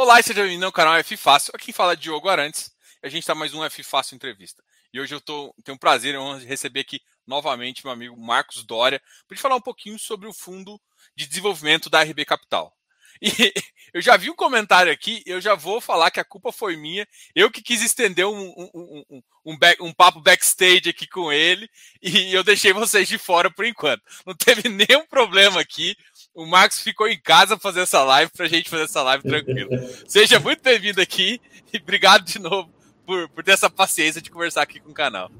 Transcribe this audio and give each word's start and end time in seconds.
Olá 0.00 0.20
e 0.20 0.22
seja 0.22 0.42
bem-vindo 0.42 0.64
ao 0.64 0.70
canal 0.70 0.94
F 0.94 1.16
Fácil. 1.16 1.50
Aqui 1.52 1.72
fala 1.72 1.94
é 1.94 1.96
Diogo 1.96 2.28
Arantes. 2.28 2.70
E 3.02 3.08
a 3.08 3.10
gente 3.10 3.24
está 3.24 3.34
mais 3.34 3.52
um 3.52 3.64
F 3.64 3.82
Fácil 3.82 4.14
Entrevista. 4.14 4.62
E 4.92 5.00
hoje 5.00 5.12
eu 5.12 5.20
tô, 5.20 5.52
tenho 5.64 5.74
um 5.74 5.78
prazer 5.78 6.14
em 6.14 6.44
receber 6.44 6.78
aqui 6.78 7.00
novamente 7.26 7.84
meu 7.84 7.92
amigo 7.92 8.16
Marcos 8.16 8.62
Dória 8.62 9.02
para 9.26 9.36
falar 9.36 9.56
um 9.56 9.60
pouquinho 9.60 9.98
sobre 9.98 10.28
o 10.28 10.32
fundo 10.32 10.80
de 11.16 11.26
desenvolvimento 11.26 11.90
da 11.90 12.00
RB 12.00 12.24
Capital. 12.24 12.72
E 13.20 13.52
eu 13.92 14.00
já 14.00 14.16
vi 14.16 14.30
um 14.30 14.36
comentário 14.36 14.92
aqui, 14.92 15.24
eu 15.26 15.40
já 15.40 15.56
vou 15.56 15.80
falar 15.80 16.12
que 16.12 16.20
a 16.20 16.24
culpa 16.24 16.52
foi 16.52 16.76
minha. 16.76 17.04
Eu 17.34 17.50
que 17.50 17.60
quis 17.60 17.82
estender 17.82 18.24
um, 18.24 18.54
um, 18.56 19.04
um, 19.10 19.22
um, 19.46 19.58
back, 19.58 19.82
um 19.82 19.92
papo 19.92 20.20
backstage 20.20 20.88
aqui 20.88 21.08
com 21.08 21.32
ele 21.32 21.68
e 22.00 22.32
eu 22.32 22.44
deixei 22.44 22.72
vocês 22.72 23.08
de 23.08 23.18
fora 23.18 23.50
por 23.50 23.64
enquanto. 23.64 24.02
Não 24.24 24.34
teve 24.36 24.68
nenhum 24.70 25.04
problema 25.06 25.60
aqui. 25.60 25.96
O 26.38 26.46
Marcos 26.46 26.80
ficou 26.80 27.08
em 27.08 27.18
casa 27.18 27.58
fazer 27.58 27.80
essa 27.80 28.04
live 28.04 28.30
para 28.30 28.46
a 28.46 28.48
gente 28.48 28.70
fazer 28.70 28.84
essa 28.84 29.02
live 29.02 29.24
tranquilo. 29.24 29.70
Seja 30.06 30.38
muito 30.38 30.62
bem-vindo 30.62 31.00
aqui 31.00 31.40
e 31.74 31.78
obrigado 31.78 32.24
de 32.24 32.38
novo 32.38 32.70
por, 33.04 33.28
por 33.30 33.42
ter 33.42 33.50
essa 33.50 33.68
paciência 33.68 34.22
de 34.22 34.30
conversar 34.30 34.62
aqui 34.62 34.78
com 34.78 34.92
o 34.92 34.94
canal. 34.94 35.32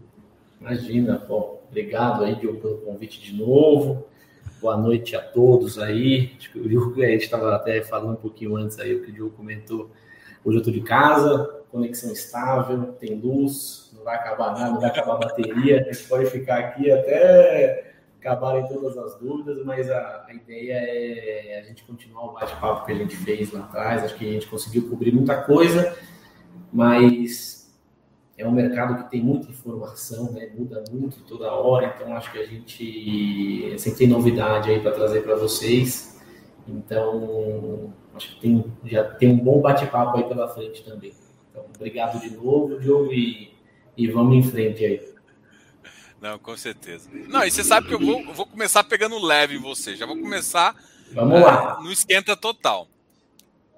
Imagina, 0.60 1.16
bom, 1.18 1.62
obrigado 1.68 2.24
aí, 2.24 2.34
Diogo, 2.34 2.60
pelo 2.60 2.78
convite 2.78 3.20
de 3.20 3.32
novo. 3.32 4.08
Boa 4.60 4.76
noite 4.76 5.14
a 5.14 5.20
todos 5.20 5.78
aí. 5.78 6.32
Acho 6.36 6.50
que 6.50 6.58
o 6.58 6.68
Diogo, 6.68 7.00
a 7.00 7.06
gente 7.06 7.22
estava 7.22 7.54
até 7.54 7.80
falando 7.80 8.14
um 8.14 8.20
pouquinho 8.20 8.56
antes 8.56 8.76
aí, 8.80 8.92
o 8.92 9.04
que 9.04 9.12
o 9.12 9.14
Diogo 9.14 9.36
comentou. 9.36 9.92
Hoje 10.44 10.56
eu 10.56 10.62
estou 10.62 10.74
de 10.74 10.80
casa, 10.80 11.62
conexão 11.70 12.12
estável, 12.12 12.92
tem 12.94 13.14
luz, 13.14 13.92
não 13.92 14.02
vai 14.02 14.16
acabar 14.16 14.52
nada, 14.52 14.72
não 14.72 14.80
vai 14.80 14.90
acabar 14.90 15.14
a 15.14 15.18
bateria. 15.18 15.80
A 15.80 15.92
gente 15.92 16.08
pode 16.08 16.28
ficar 16.28 16.58
aqui 16.58 16.90
até 16.90 17.87
acabarem 18.28 18.68
todas 18.68 18.96
as 18.98 19.18
dúvidas, 19.18 19.64
mas 19.64 19.90
a, 19.90 20.26
a 20.28 20.34
ideia 20.34 20.74
é 20.74 21.60
a 21.60 21.62
gente 21.62 21.82
continuar 21.84 22.26
o 22.26 22.32
bate-papo 22.34 22.84
que 22.84 22.92
a 22.92 22.94
gente 22.94 23.16
fez 23.16 23.50
lá 23.52 23.60
atrás. 23.60 24.04
Acho 24.04 24.16
que 24.16 24.28
a 24.28 24.32
gente 24.32 24.46
conseguiu 24.46 24.88
cobrir 24.88 25.12
muita 25.12 25.42
coisa, 25.42 25.96
mas 26.70 27.74
é 28.36 28.46
um 28.46 28.52
mercado 28.52 29.02
que 29.02 29.10
tem 29.10 29.22
muita 29.22 29.50
informação, 29.50 30.32
né? 30.32 30.50
muda 30.54 30.84
muito 30.92 31.20
toda 31.22 31.52
hora, 31.52 31.94
então 31.94 32.14
acho 32.14 32.30
que 32.30 32.38
a 32.38 32.46
gente 32.46 33.74
sempre 33.78 34.00
tem 34.00 34.08
novidade 34.08 34.70
aí 34.70 34.80
para 34.80 34.92
trazer 34.92 35.22
para 35.22 35.34
vocês. 35.36 36.20
Então, 36.68 37.94
acho 38.14 38.34
que 38.34 38.40
tem, 38.42 38.64
já 38.84 39.04
tem 39.04 39.30
um 39.30 39.38
bom 39.38 39.60
bate-papo 39.60 40.18
aí 40.18 40.24
pela 40.24 40.48
frente 40.48 40.84
também. 40.84 41.12
Então, 41.50 41.64
obrigado 41.74 42.20
de 42.20 42.30
novo, 42.36 42.78
Diogo, 42.78 43.10
e, 43.10 43.54
e 43.96 44.06
vamos 44.08 44.36
em 44.36 44.42
frente 44.42 44.84
aí. 44.84 45.17
Não, 46.20 46.38
com 46.38 46.56
certeza. 46.56 47.08
Não, 47.12 47.44
e 47.44 47.50
você 47.50 47.62
sabe 47.62 47.88
que 47.88 47.94
eu 47.94 48.00
vou, 48.00 48.34
vou 48.34 48.46
começar 48.46 48.82
pegando 48.84 49.18
leve 49.18 49.54
em 49.54 49.60
você. 49.60 49.96
Já 49.96 50.04
vou 50.04 50.18
começar 50.18 50.74
Vamos 51.12 51.40
lá. 51.40 51.78
Uh, 51.78 51.82
no 51.82 51.92
esquenta 51.92 52.36
total. 52.36 52.88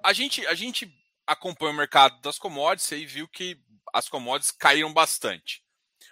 A 0.02 0.12
gente, 0.12 0.46
a 0.46 0.54
gente 0.54 0.90
acompanha 1.26 1.72
o 1.72 1.76
mercado 1.76 2.20
das 2.20 2.38
commodities 2.38 2.90
e 2.92 3.06
viu 3.06 3.28
que 3.28 3.58
as 3.92 4.08
commodities 4.08 4.50
caíram 4.50 4.92
bastante. 4.92 5.62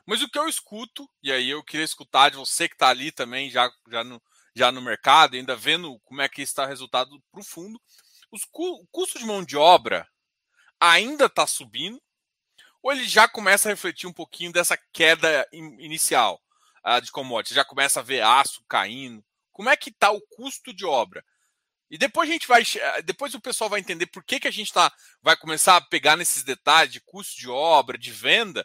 Mas 0.07 0.23
o 0.23 0.29
que 0.29 0.39
eu 0.39 0.49
escuto, 0.49 1.09
e 1.23 1.33
aí 1.33 1.51
eu 1.51 1.63
queria 1.63 1.85
escutar 1.85 2.31
de 2.31 2.37
você 2.37 2.69
que 2.69 2.75
está 2.75 2.89
ali 2.89 3.11
também, 3.11 3.51
já, 3.51 3.71
já, 3.91 4.05
no, 4.05 4.23
já 4.55 4.73
no 4.73 4.81
mercado, 4.81 5.35
ainda 5.35 5.57
vendo 5.57 5.99
como 6.05 6.23
é 6.23 6.29
que 6.29 6.43
está 6.43 6.65
o 6.65 6.69
resultado 6.69 7.11
para 7.31 7.41
o 7.41 7.45
fundo, 7.45 7.81
os, 8.31 8.43
o 8.55 8.87
custo 8.91 9.19
de 9.19 9.25
mão 9.25 9.45
de 9.45 9.57
obra 9.57 10.07
ainda 10.81 11.27
está 11.27 11.47
subindo, 11.47 12.01
ou 12.83 12.93
ele 12.93 13.07
já 13.07 13.29
começa 13.29 13.69
a 13.69 13.73
refletir 13.73 14.07
um 14.07 14.13
pouquinho 14.13 14.53
dessa 14.53 14.79
queda 14.93 15.47
in, 15.53 15.77
inicial 15.81 16.41
uh, 16.87 17.01
de 17.01 17.11
commodities? 17.11 17.55
Já 17.55 17.65
começa 17.65 18.01
a 18.01 18.03
ver 18.03 18.23
aço 18.23 18.63
caindo? 18.69 19.25
Como 19.53 19.69
é 19.69 19.77
que 19.77 19.91
está 19.91 20.11
o 20.11 20.21
custo 20.21 20.73
de 20.73 20.87
obra? 20.87 21.25
E 21.91 21.97
depois 21.97 22.29
a 22.29 22.33
gente 22.33 22.47
vai. 22.47 22.63
Eh, 22.63 23.03
depois 23.03 23.35
o 23.35 23.41
pessoal 23.41 23.71
vai 23.71 23.81
entender 23.81 24.07
por 24.07 24.23
que, 24.23 24.39
que 24.39 24.49
a 24.49 24.53
gente 24.53 24.73
tá, 24.73 24.93
vai 25.23 25.37
começar 25.37 25.77
a 25.77 25.81
pegar 25.81 26.17
nesses 26.17 26.43
detalhes 26.43 26.93
de 26.93 27.01
custo 27.01 27.37
de 27.39 27.49
obra, 27.49 27.97
de 27.97 28.13
venda, 28.13 28.65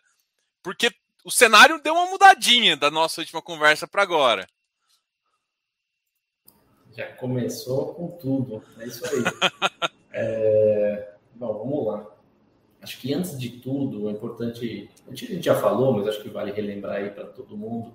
porque 0.61 0.91
o 1.23 1.31
cenário 1.31 1.81
deu 1.81 1.94
uma 1.94 2.06
mudadinha 2.08 2.75
da 2.75 2.91
nossa 2.91 3.22
última 3.22 3.41
conversa 3.41 3.88
para 3.88 4.03
agora. 4.03 4.47
Já 6.91 7.12
começou 7.16 7.95
com 7.95 8.12
tudo. 8.18 8.63
É 8.80 8.85
isso 8.85 9.03
aí. 9.06 9.24
é... 10.12 11.16
Bom, 11.34 11.57
vamos 11.57 11.88
lá. 11.88 12.12
Acho 12.83 12.99
que 12.99 13.13
antes 13.13 13.39
de 13.39 13.49
tudo, 13.49 14.09
é 14.09 14.11
importante. 14.11 14.89
A 15.07 15.16
gente 15.16 15.41
já 15.41 15.55
falou, 15.55 15.94
mas 15.94 16.07
acho 16.07 16.21
que 16.21 16.29
vale 16.29 16.51
relembrar 16.51 16.97
aí 16.97 17.09
para 17.09 17.23
todo 17.23 17.57
mundo. 17.57 17.94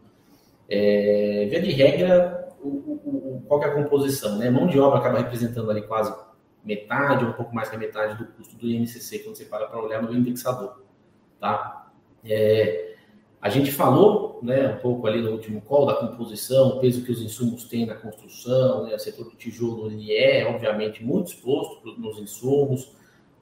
É... 0.69 1.47
Via 1.51 1.61
de 1.61 1.71
regra, 1.71 2.49
o, 2.63 2.69
o, 2.69 3.43
qual 3.47 3.63
é 3.63 3.67
a 3.67 3.75
composição, 3.75 4.39
né? 4.39 4.51
Mão 4.51 4.67
de 4.67 4.81
obra 4.81 4.99
acaba 4.99 5.19
representando 5.19 5.71
ali 5.71 5.83
quase 5.83 6.15
metade 6.65 7.25
ou 7.25 7.31
um 7.31 7.35
pouco 7.35 7.55
mais 7.55 7.69
que 7.69 7.77
a 7.77 7.79
metade 7.79 8.17
do 8.17 8.27
custo 8.33 8.57
do 8.57 8.67
INCC 8.67 9.21
quando 9.21 9.37
você 9.37 9.45
para 9.45 9.67
para 9.67 9.81
olhar 9.81 10.03
no 10.03 10.13
indexador, 10.13 10.83
tá? 11.39 11.93
É, 12.25 12.97
a 13.41 13.49
gente 13.49 13.71
falou, 13.71 14.41
né, 14.43 14.75
um 14.75 14.79
pouco 14.79 15.07
ali 15.07 15.23
no 15.23 15.31
último 15.31 15.61
call 15.61 15.87
da 15.87 15.95
composição, 15.95 16.71
o 16.71 16.81
peso 16.81 17.05
que 17.05 17.13
os 17.13 17.23
insumos 17.23 17.65
têm 17.65 17.87
na 17.87 17.95
construção, 17.95 18.85
né, 18.85 18.95
o 18.95 18.99
setor 18.99 19.27
do 19.27 19.37
tijolo 19.37 19.87
ele 19.87 20.13
é, 20.13 20.45
obviamente, 20.47 21.05
muito 21.05 21.29
exposto 21.29 21.95
nos 21.97 22.19
insumos, 22.19 22.97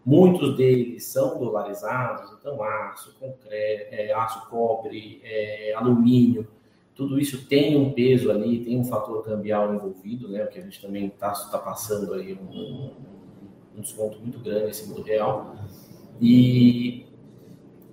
muitos 0.07 0.57
deles 0.57 1.05
são 1.05 1.37
dolarizados, 1.37 2.31
então 2.39 2.63
aço, 2.63 3.13
concreto, 3.19 3.93
é, 3.93 4.13
aço, 4.13 4.49
cobre, 4.49 5.21
é, 5.25 5.75
alumínio, 5.75 6.47
tudo 6.95 7.19
isso 7.19 7.47
tem 7.47 7.77
um 7.77 7.93
peso 7.93 8.31
ali, 8.31 8.65
tem 8.65 8.79
um 8.79 8.85
fator 8.85 9.23
cambial 9.23 9.75
envolvido, 9.75 10.29
né? 10.29 10.45
O 10.45 10.49
que 10.49 10.59
a 10.59 10.63
gente 10.63 10.81
também 10.81 11.07
está 11.09 11.31
tá 11.31 11.59
passando 11.59 12.15
aí 12.15 12.33
um, 12.33 12.91
um 13.77 13.81
desconto 13.81 14.19
muito 14.19 14.39
grande 14.39 14.71
esse 14.71 14.89
mundo 14.89 15.03
real. 15.03 15.57
E 16.19 17.07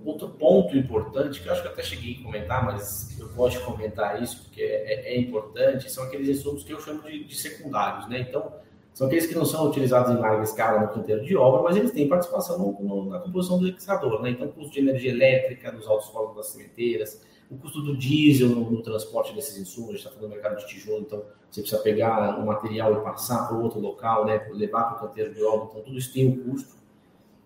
outro 0.06 0.30
ponto 0.30 0.78
importante, 0.78 1.41
que 1.41 1.47
eu 1.47 1.51
acho 1.51 1.62
que 1.62 1.68
até 1.68 1.84
cheguei 1.84 2.18
a 2.19 2.24
comentar, 2.24 2.63
mas 2.63 3.19
eu 3.19 3.28
gosto 3.34 3.59
de 3.59 3.66
comentar 3.66 4.22
isso 4.22 4.44
porque 4.44 4.62
é, 4.62 5.16
é 5.16 5.19
importante, 5.19 5.91
são 5.91 6.06
aqueles 6.06 6.30
insumos 6.30 6.63
que 6.63 6.72
eu 6.72 6.80
chamo 6.80 7.01
de, 7.03 7.25
de, 7.25 7.35
secundários, 7.35 8.07
né? 8.07 8.22
Então, 8.22 8.53
são 8.93 9.07
aqueles 9.07 9.25
que 9.25 9.33
não 9.33 9.45
são 9.45 9.67
utilizados 9.67 10.11
em 10.11 10.19
larga 10.19 10.43
escala 10.43 10.81
no 10.81 10.89
canteiro 10.89 11.25
de 11.25 11.35
obra, 11.35 11.63
mas 11.63 11.75
eles 11.75 11.91
têm 11.91 12.07
participação 12.07 12.59
no, 12.59 12.79
no, 12.79 13.09
na 13.09 13.19
composição 13.19 13.57
do 13.57 13.65
fixador, 13.65 14.21
né? 14.21 14.29
Então, 14.29 14.47
custo 14.49 14.71
de 14.71 14.79
energia 14.79 15.11
elétrica 15.11 15.71
nos 15.71 15.87
altos 15.87 16.07
solos 16.07 16.35
das 16.35 16.47
cemiteiras, 16.47 17.21
o 17.49 17.57
custo 17.57 17.81
do 17.81 17.97
diesel 17.97 18.49
no, 18.49 18.69
no 18.69 18.83
transporte 18.83 19.33
desses 19.33 19.57
insumos, 19.57 19.89
a 19.89 19.91
gente 19.93 19.99
está 20.01 20.11
falando 20.11 20.29
do 20.29 20.33
mercado 20.35 20.57
de 20.57 20.67
tijolo, 20.67 21.01
então 21.01 21.23
você 21.49 21.61
precisa 21.61 21.81
pegar 21.81 22.39
um 22.39 22.45
material 22.45 22.93
e 22.93 23.03
passar 23.03 23.47
para 23.47 23.57
outro 23.57 23.79
local, 23.79 24.25
né, 24.25 24.47
levar 24.51 24.83
para 24.83 24.97
o 24.97 25.07
canteiro 25.07 25.33
de 25.33 25.43
obra, 25.43 25.69
então 25.71 25.81
tudo 25.81 25.97
isso 25.97 26.13
tem 26.13 26.27
um 26.27 26.51
custo. 26.51 26.75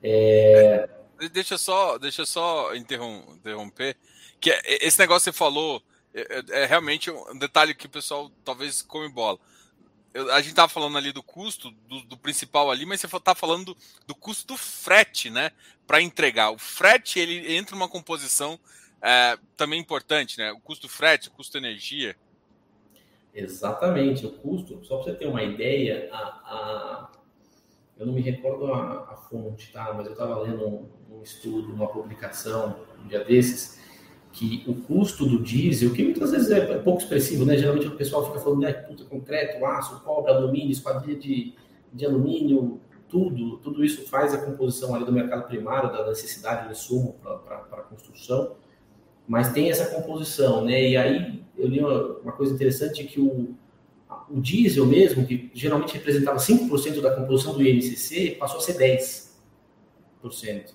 É... 0.03 0.89
Deixa 1.31 1.57
só, 1.57 1.97
deixa 1.97 2.25
só 2.25 2.75
interromper, 2.75 3.95
que 4.39 4.51
é, 4.51 4.85
esse 4.85 4.99
negócio 4.99 5.31
que 5.31 5.37
você 5.37 5.37
falou 5.37 5.81
é, 6.13 6.21
é, 6.21 6.63
é, 6.63 6.65
realmente 6.65 7.11
um 7.11 7.37
detalhe 7.37 7.73
que 7.73 7.85
o 7.85 7.89
pessoal 7.89 8.31
talvez 8.43 8.81
come 8.81 9.09
bola. 9.09 9.37
Eu, 10.17 10.33
a 10.33 10.37
gente 10.37 10.49
estava 10.49 10.67
falando 10.67 10.97
ali 10.97 11.11
do 11.11 11.21
custo 11.21 11.69
do, 11.87 12.01
do, 12.01 12.17
principal 12.17 12.71
ali, 12.71 12.87
mas 12.87 12.99
você 12.99 13.05
está 13.05 13.35
falando 13.35 13.65
do, 13.65 13.77
do, 14.07 14.15
custo 14.15 14.47
do 14.47 14.57
frete, 14.57 15.29
né, 15.29 15.51
para 15.85 16.01
entregar. 16.01 16.49
O 16.49 16.57
frete 16.57 17.19
ele 17.19 17.55
entra 17.55 17.75
numa 17.75 17.87
composição 17.87 18.59
é, 18.99 19.37
também 19.55 19.79
importante, 19.79 20.39
né? 20.39 20.51
O 20.51 20.59
custo 20.59 20.89
frete, 20.89 21.27
o 21.27 21.31
custo 21.31 21.55
energia. 21.55 22.15
Exatamente, 23.31 24.25
o 24.25 24.31
custo, 24.31 24.83
só 24.83 24.95
para 24.97 25.11
você 25.11 25.19
ter 25.19 25.27
uma 25.27 25.43
ideia, 25.43 26.09
a, 26.11 26.17
a, 26.17 27.11
eu 27.99 28.07
não 28.07 28.13
me 28.13 28.21
recordo 28.21 28.73
a, 28.73 29.13
a 29.13 29.17
fonte, 29.29 29.71
tá? 29.71 29.93
Mas 29.93 30.07
eu 30.07 30.13
estava 30.13 30.39
lendo 30.39 30.67
um, 30.67 30.89
um, 31.11 31.21
estudo, 31.21 31.71
uma 31.71 31.87
publicação 31.89 32.87
um 32.99 33.07
dia 33.07 33.23
desses, 33.23 33.79
que 34.31 34.63
o 34.67 34.75
custo 34.75 35.25
do 35.25 35.41
diesel, 35.41 35.93
que 35.93 36.03
muitas 36.03 36.31
vezes 36.31 36.51
é 36.51 36.77
pouco 36.79 37.01
expressivo, 37.01 37.45
né? 37.45 37.57
Geralmente 37.57 37.87
o 37.87 37.95
pessoal 37.95 38.25
fica 38.25 38.39
falando, 38.39 38.61
né, 38.61 38.73
puta, 38.73 39.03
concreto, 39.05 39.65
aço, 39.65 40.01
cobre, 40.03 40.31
alumínio, 40.31 40.71
esquadrilha 40.71 41.17
de, 41.17 41.53
de 41.91 42.05
alumínio, 42.05 42.79
tudo, 43.09 43.57
tudo 43.57 43.83
isso 43.83 44.07
faz 44.07 44.33
a 44.33 44.37
composição 44.37 44.93
ali 44.93 45.05
do 45.05 45.11
mercado 45.11 45.47
primário, 45.47 45.91
da 45.91 46.05
necessidade 46.07 46.65
de 46.65 46.73
insumo 46.73 47.15
para 47.23 47.57
a 47.57 47.81
construção 47.83 48.55
mas 49.27 49.51
tem 49.51 49.69
essa 49.69 49.87
composição, 49.87 50.63
né? 50.63 50.89
E 50.89 50.95
aí 50.95 51.43
eu 51.57 51.67
li 51.67 51.81
uma, 51.81 52.19
uma 52.19 52.31
coisa 52.31 52.53
interessante 52.53 53.03
que 53.03 53.19
o, 53.19 53.55
o 54.29 54.39
diesel 54.39 54.85
mesmo, 54.85 55.25
que 55.25 55.51
geralmente 55.53 55.93
representava 55.93 56.37
5% 56.37 57.01
da 57.01 57.13
composição 57.13 57.53
do 57.53 57.61
INCC, 57.61 58.37
passou 58.39 58.59
a 58.59 58.61
ser 58.61 58.77
10%. 58.77 60.73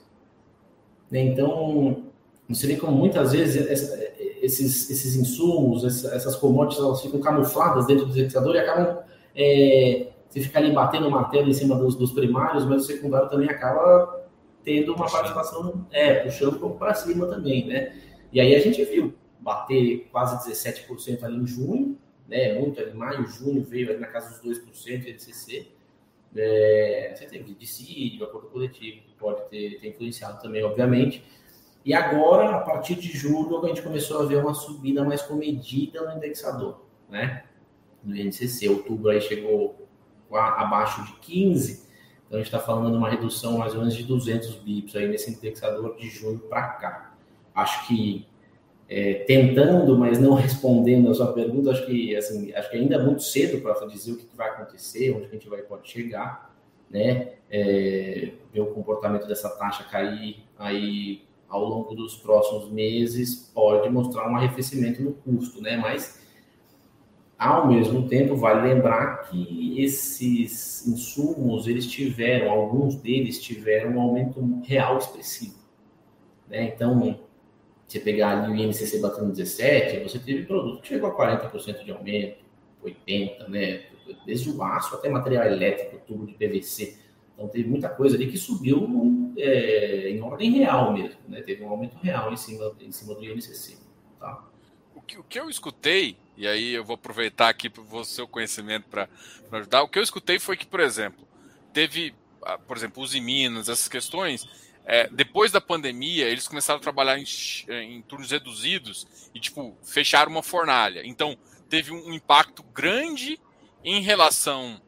Né? 1.11 1.23
Então, 1.23 2.12
você 2.49 2.67
vê 2.67 2.77
como 2.77 2.93
muitas 2.93 3.33
vezes 3.33 3.67
essa, 3.71 4.13
esses, 4.43 4.91
esses 4.91 5.17
insumos, 5.17 5.85
essas 5.85 6.37
commodities, 6.37 6.83
elas 6.83 7.01
ficam 7.01 7.21
camufladas 7.21 7.87
dentro 7.87 8.07
do 8.07 8.13
indexador 8.13 8.55
e 8.55 8.59
acabam. 8.59 8.99
É, 9.35 10.09
você 10.29 10.41
fica 10.41 10.59
ali 10.59 10.73
batendo 10.73 11.09
o 11.09 11.11
martelo 11.11 11.49
em 11.49 11.53
cima 11.53 11.77
dos, 11.77 11.95
dos 11.95 12.13
primários, 12.13 12.65
mas 12.65 12.85
o 12.85 12.87
secundário 12.87 13.29
também 13.29 13.49
acaba 13.49 14.23
tendo 14.65 14.95
uma 14.95 15.11
participação, 15.11 15.87
é, 15.91 16.15
puxando 16.21 16.59
para 16.79 16.95
cima 16.95 17.27
também, 17.27 17.67
né? 17.67 17.95
E 18.33 18.41
aí 18.41 18.55
a 18.55 18.61
gente 18.61 18.83
viu 18.85 19.15
bater 19.41 20.09
quase 20.11 20.49
17% 20.49 21.23
ali 21.23 21.37
em 21.37 21.47
junho, 21.47 21.99
né? 22.29 22.59
Muito 22.59 22.81
ali, 22.81 22.95
maio, 22.95 23.27
junho 23.27 23.63
veio 23.63 23.91
ali 23.91 24.01
na 24.01 24.07
casa 24.07 24.41
dos 24.41 24.61
2% 24.61 25.01
de 25.01 25.11
LCC. 25.11 25.69
É? 26.35 27.13
Você 27.15 27.27
teve 27.27 27.55
dissídio, 27.55 28.25
acordo 28.25 28.49
coletivo, 28.49 29.03
que 29.03 29.15
pode 29.19 29.43
ter, 29.51 29.79
ter 29.81 29.89
influenciado 29.89 30.41
também, 30.41 30.65
obviamente. 30.65 31.23
E 31.85 31.93
agora, 31.93 32.57
a 32.57 32.61
partir 32.61 32.95
de 32.95 33.09
julho, 33.09 33.65
a 33.65 33.69
gente 33.69 33.83
começou 33.83 34.23
a 34.23 34.27
ver 34.27 34.37
uma 34.37 34.55
subida 34.55 35.05
mais 35.05 35.23
comedida 35.23 36.01
no 36.03 36.17
indexador, 36.17 36.85
né? 37.09 37.45
No 38.05 38.17
INCC, 38.17 38.69
outubro 38.69 39.11
aí 39.11 39.21
chegou 39.21 39.89
abaixo 40.31 41.05
de 41.05 41.13
15, 41.21 41.87
então 42.27 42.39
a 42.39 42.43
gente 42.43 42.47
está 42.47 42.59
falando 42.59 42.91
de 42.91 42.97
uma 42.97 43.11
redução 43.11 43.59
mais 43.59 43.75
ou 43.75 43.81
menos 43.81 43.95
de 43.95 44.05
200 44.05 44.55
bips 44.57 44.97
aí 44.97 45.09
nesse 45.09 45.31
indexador 45.31 45.97
de 45.97 46.09
junho 46.09 46.39
para 46.39 46.67
cá. 46.69 47.15
Acho 47.55 47.87
que 47.87 48.27
é, 48.89 49.25
tentando, 49.27 49.99
mas 49.99 50.19
não 50.19 50.33
respondendo 50.35 51.11
a 51.11 51.15
sua 51.15 51.33
pergunta, 51.33 51.71
acho 51.71 51.85
que 51.85 52.15
assim, 52.17 52.53
acho 52.55 52.71
que 52.71 52.77
ainda 52.77 52.95
é 52.95 52.99
muito 52.99 53.23
cedo 53.23 53.61
para 53.61 53.87
dizer 53.87 54.13
o 54.13 54.17
que 54.17 54.37
vai 54.37 54.49
acontecer, 54.49 55.15
onde 55.15 55.27
a 55.27 55.29
gente 55.29 55.49
vai 55.49 55.63
pode 55.63 55.91
chegar, 55.91 56.55
né? 56.91 57.35
É, 57.51 58.33
ver 58.53 58.61
o 58.61 58.67
comportamento 58.67 59.27
dessa 59.27 59.51
taxa 59.51 59.85
cair 59.85 60.45
aí 60.59 61.23
ao 61.53 61.67
longo 61.67 61.95
dos 61.95 62.17
próximos 62.17 62.71
meses 62.71 63.51
pode 63.55 63.89
mostrar 63.91 64.27
um 64.29 64.35
arrefecimento 64.35 65.03
no 65.03 65.13
custo, 65.13 65.61
né? 65.61 65.77
Mas 65.77 66.19
ao 67.39 67.69
mesmo 67.69 68.09
tempo 68.09 68.35
vale 68.37 68.73
lembrar 68.73 69.29
que 69.29 69.79
esses 69.79 70.87
insumos 70.87 71.67
eles 71.67 71.87
tiveram, 71.87 72.51
alguns 72.51 72.97
deles 72.97 73.39
tiveram 73.39 73.97
um 73.97 74.01
aumento 74.01 74.63
real 74.65 74.97
expressivo, 74.97 75.59
né? 76.49 76.73
Então 76.75 77.21
você 77.87 78.01
pegar 78.01 78.45
ali 78.45 78.51
o 78.51 78.57
INCC 78.57 78.99
batendo 79.01 79.33
17, 79.33 80.03
você 80.03 80.19
teve 80.19 80.47
produto 80.47 80.81
que 80.81 80.89
chegou 80.89 81.11
a 81.11 81.15
40% 81.15 81.85
de 81.85 81.91
aumento, 81.91 82.39
80%, 82.83 83.49
né? 83.49 83.83
Desde 84.25 84.51
o 84.51 84.63
aço 84.63 84.95
até 84.95 85.11
material 85.11 85.45
elétrico, 85.45 86.01
tubo 86.07 86.27
de 86.27 86.33
PVC. 86.33 86.97
Então 87.35 87.49
teve 87.49 87.69
muita 87.69 87.89
coisa 87.89 88.17
ali 88.17 88.31
que 88.31 88.39
subiu 88.39 89.33
é, 89.37 90.11
em 90.11 90.21
ordem 90.21 90.51
real 90.53 90.93
mesmo, 90.93 91.19
né? 91.29 91.41
Teve 91.43 91.65
um 91.65 91.69
aumento 91.69 91.97
real 91.97 92.33
em 92.33 92.37
cima, 92.37 92.73
em 92.81 92.93
cima 92.93 93.15
do 93.15 93.25
INCC. 93.25 93.79
Tá? 94.21 94.45
O, 94.95 95.01
que, 95.01 95.19
o 95.19 95.25
que 95.25 95.41
eu 95.41 95.49
escutei, 95.49 96.17
e 96.37 96.47
aí 96.47 96.73
eu 96.73 96.85
vou 96.85 96.95
aproveitar 96.95 97.49
aqui 97.49 97.71
o 97.91 98.05
seu 98.05 98.29
conhecimento 98.29 98.89
para 98.89 99.09
ajudar, 99.51 99.83
o 99.83 99.89
que 99.89 99.99
eu 99.99 100.03
escutei 100.03 100.39
foi 100.39 100.57
que, 100.57 100.67
por 100.67 100.81
exemplo, 100.81 101.27
teve, 101.73 102.15
por 102.67 102.77
exemplo, 102.77 103.03
os 103.03 103.15
Minas, 103.15 103.69
essas 103.69 103.89
questões, 103.89 104.47
é, 104.85 105.09
depois 105.09 105.53
da 105.53 105.61
pandemia, 105.61 106.29
eles 106.29 106.49
começaram 106.49 106.79
a 106.79 106.83
trabalhar 106.83 107.19
em, 107.19 107.25
em, 107.69 108.03
turnos 108.03 108.31
reduzidos 108.31 109.07
e, 109.35 109.41
tipo, 109.41 109.77
fecharam 109.83 110.31
uma 110.31 110.43
fornalha. 110.43 111.03
Então, 111.05 111.37
teve 111.69 111.93
um 111.93 112.13
impacto 112.13 112.63
grande 112.63 113.41
em 113.85 114.03
relação 114.03 114.81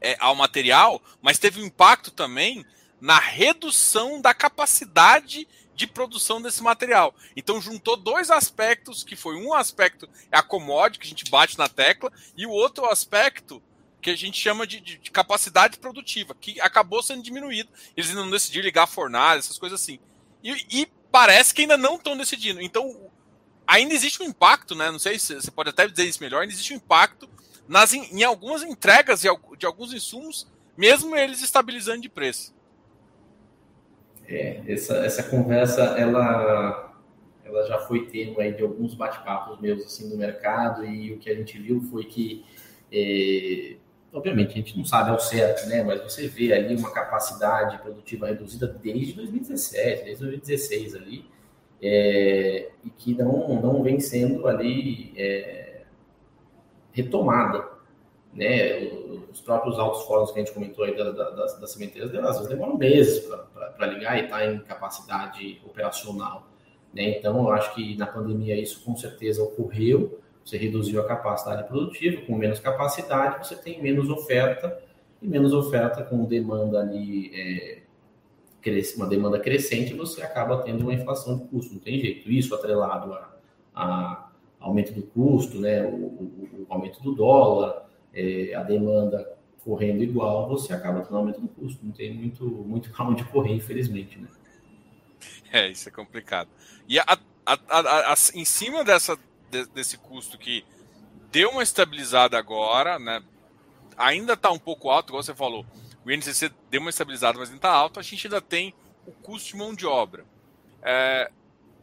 é, 0.00 0.16
ao 0.20 0.34
material, 0.34 1.02
mas 1.20 1.38
teve 1.38 1.60
um 1.60 1.66
impacto 1.66 2.10
também 2.10 2.64
na 3.00 3.18
redução 3.18 4.20
da 4.20 4.32
capacidade 4.32 5.46
de 5.74 5.86
produção 5.86 6.40
desse 6.40 6.62
material. 6.62 7.14
Então 7.36 7.60
juntou 7.60 7.96
dois 7.96 8.30
aspectos, 8.30 9.02
que 9.02 9.16
foi 9.16 9.36
um 9.36 9.52
aspecto 9.52 10.08
é 10.30 10.38
a 10.38 10.42
commodity, 10.42 10.98
que 10.98 11.06
a 11.06 11.10
gente 11.10 11.30
bate 11.30 11.58
na 11.58 11.68
tecla, 11.68 12.12
e 12.36 12.46
o 12.46 12.50
outro 12.50 12.86
aspecto 12.86 13.62
que 14.00 14.10
a 14.10 14.16
gente 14.16 14.38
chama 14.38 14.66
de, 14.66 14.80
de, 14.80 14.98
de, 14.98 15.10
capacidade 15.10 15.78
produtiva, 15.78 16.36
que 16.38 16.60
acabou 16.60 17.02
sendo 17.02 17.22
diminuído. 17.22 17.70
Eles 17.96 18.10
ainda 18.10 18.22
não 18.22 18.30
decidiram 18.30 18.66
ligar 18.66 18.82
a 18.82 18.86
fornalha, 18.86 19.38
essas 19.38 19.58
coisas 19.58 19.80
assim. 19.80 19.98
E, 20.42 20.52
e 20.70 20.88
parece 21.10 21.54
que 21.54 21.62
ainda 21.62 21.78
não 21.78 21.94
estão 21.94 22.14
decidindo. 22.14 22.60
Então, 22.60 23.10
ainda 23.66 23.94
existe 23.94 24.22
um 24.22 24.26
impacto, 24.26 24.74
né? 24.74 24.90
Não 24.90 24.98
sei 24.98 25.18
se 25.18 25.34
você 25.34 25.50
pode 25.50 25.70
até 25.70 25.88
dizer 25.88 26.04
isso 26.04 26.22
melhor, 26.22 26.42
ainda 26.42 26.52
existe 26.52 26.74
um 26.74 26.76
impacto 26.76 27.26
nas, 27.68 27.92
em, 27.92 28.22
algumas 28.22 28.62
entregas 28.62 29.20
de, 29.20 29.28
de 29.58 29.66
alguns 29.66 29.92
insumos, 29.92 30.46
mesmo 30.76 31.14
eles 31.16 31.42
estabilizando 31.42 32.02
de 32.02 32.08
preço. 32.08 32.54
É, 34.26 34.62
essa, 34.66 34.96
essa 35.04 35.22
conversa, 35.22 35.82
ela, 35.98 36.94
ela 37.44 37.66
já 37.66 37.78
foi 37.80 38.06
tema 38.06 38.42
aí 38.42 38.52
de 38.52 38.62
alguns 38.62 38.94
bate-papos 38.94 39.60
meus 39.60 39.84
assim 39.84 40.08
no 40.08 40.16
mercado 40.16 40.84
e 40.84 41.12
o 41.12 41.18
que 41.18 41.30
a 41.30 41.34
gente 41.34 41.58
viu 41.58 41.80
foi 41.82 42.04
que 42.04 42.44
é, 42.90 43.76
obviamente 44.14 44.52
a 44.52 44.54
gente 44.54 44.78
não 44.78 44.84
sabe 44.84 45.10
ao 45.10 45.18
certo, 45.18 45.68
né? 45.68 45.82
Mas 45.82 46.02
você 46.02 46.28
vê 46.28 46.52
ali 46.52 46.76
uma 46.76 46.92
capacidade 46.92 47.78
produtiva 47.78 48.28
reduzida 48.28 48.66
desde 48.66 49.12
2017, 49.14 50.04
desde 50.04 50.22
2016 50.22 50.94
ali, 50.94 51.24
é, 51.82 52.70
e 52.84 52.90
que 52.90 53.14
não, 53.14 53.60
não 53.60 53.82
vem 53.82 53.98
sendo 53.98 54.46
ali 54.46 55.12
é, 55.16 55.63
retomada, 56.94 57.68
né? 58.32 58.88
Os 59.30 59.40
próprios 59.40 59.78
altos 59.78 60.02
fóruns 60.04 60.30
que 60.30 60.40
a 60.40 60.44
gente 60.44 60.54
comentou 60.54 60.84
aí 60.84 60.96
da, 60.96 61.10
da, 61.10 61.30
das, 61.30 61.60
das 61.60 61.72
cementeiras, 61.72 62.14
às 62.14 62.36
vezes 62.36 62.48
demoram 62.48 62.78
meses 62.78 63.28
para 63.76 63.86
ligar 63.86 64.16
e 64.16 64.24
estar 64.24 64.38
tá 64.38 64.46
em 64.46 64.60
capacidade 64.60 65.60
operacional, 65.66 66.48
né? 66.94 67.18
Então, 67.18 67.36
eu 67.36 67.50
acho 67.50 67.74
que 67.74 67.96
na 67.96 68.06
pandemia 68.06 68.56
isso 68.56 68.82
com 68.84 68.96
certeza 68.96 69.42
ocorreu, 69.42 70.20
você 70.44 70.56
reduziu 70.56 71.00
a 71.00 71.06
capacidade 71.06 71.66
produtiva, 71.66 72.22
com 72.22 72.36
menos 72.36 72.60
capacidade, 72.60 73.46
você 73.46 73.56
tem 73.56 73.82
menos 73.82 74.08
oferta, 74.08 74.80
e 75.20 75.26
menos 75.26 75.52
oferta 75.52 76.02
com 76.04 76.24
demanda 76.24 76.80
ali, 76.80 77.30
é, 77.34 77.82
uma 78.96 79.06
demanda 79.06 79.38
crescente, 79.40 79.94
você 79.94 80.22
acaba 80.22 80.62
tendo 80.62 80.82
uma 80.82 80.94
inflação 80.94 81.38
de 81.38 81.44
custo, 81.46 81.74
não 81.74 81.80
tem 81.80 82.00
jeito. 82.00 82.30
Isso 82.30 82.54
atrelado 82.54 83.12
a, 83.12 83.34
a 83.74 84.23
aumento 84.64 84.92
do 84.92 85.02
custo, 85.02 85.58
né, 85.58 85.84
o, 85.84 85.94
o, 85.94 86.66
o 86.68 86.72
aumento 86.72 87.02
do 87.02 87.14
dólar, 87.14 87.86
é, 88.12 88.54
a 88.54 88.62
demanda 88.62 89.36
correndo 89.64 90.02
igual, 90.02 90.48
você 90.48 90.72
acaba 90.72 91.00
tendo 91.00 91.16
aumento 91.16 91.40
do 91.40 91.48
custo. 91.48 91.84
Não 91.84 91.92
tem 91.92 92.14
muito, 92.14 92.44
muito 92.44 92.90
para 92.90 93.06
onde 93.06 93.24
correr, 93.24 93.54
infelizmente. 93.54 94.18
Né? 94.18 94.28
É, 95.52 95.68
isso 95.68 95.88
é 95.88 95.92
complicado. 95.92 96.48
E 96.88 96.98
a, 96.98 97.04
a, 97.46 97.58
a, 97.68 98.14
em 98.34 98.44
cima 98.44 98.84
dessa 98.84 99.18
de, 99.50 99.66
desse 99.66 99.96
custo 99.98 100.38
que 100.38 100.64
deu 101.30 101.50
uma 101.50 101.62
estabilizada 101.62 102.38
agora, 102.38 102.98
né? 102.98 103.22
Ainda 103.96 104.32
está 104.32 104.50
um 104.50 104.58
pouco 104.58 104.90
alto, 104.90 105.10
igual 105.10 105.22
você 105.22 105.34
falou. 105.34 105.64
O 106.04 106.10
INCC 106.10 106.50
deu 106.70 106.80
uma 106.80 106.90
estabilizada, 106.90 107.38
mas 107.38 107.48
ainda 107.48 107.58
está 107.58 107.70
alto. 107.70 108.00
A 108.00 108.02
gente 108.02 108.26
ainda 108.26 108.40
tem 108.40 108.74
o 109.06 109.12
custo 109.12 109.50
de 109.50 109.56
mão 109.56 109.74
de 109.74 109.86
obra. 109.86 110.24
É, 110.82 111.30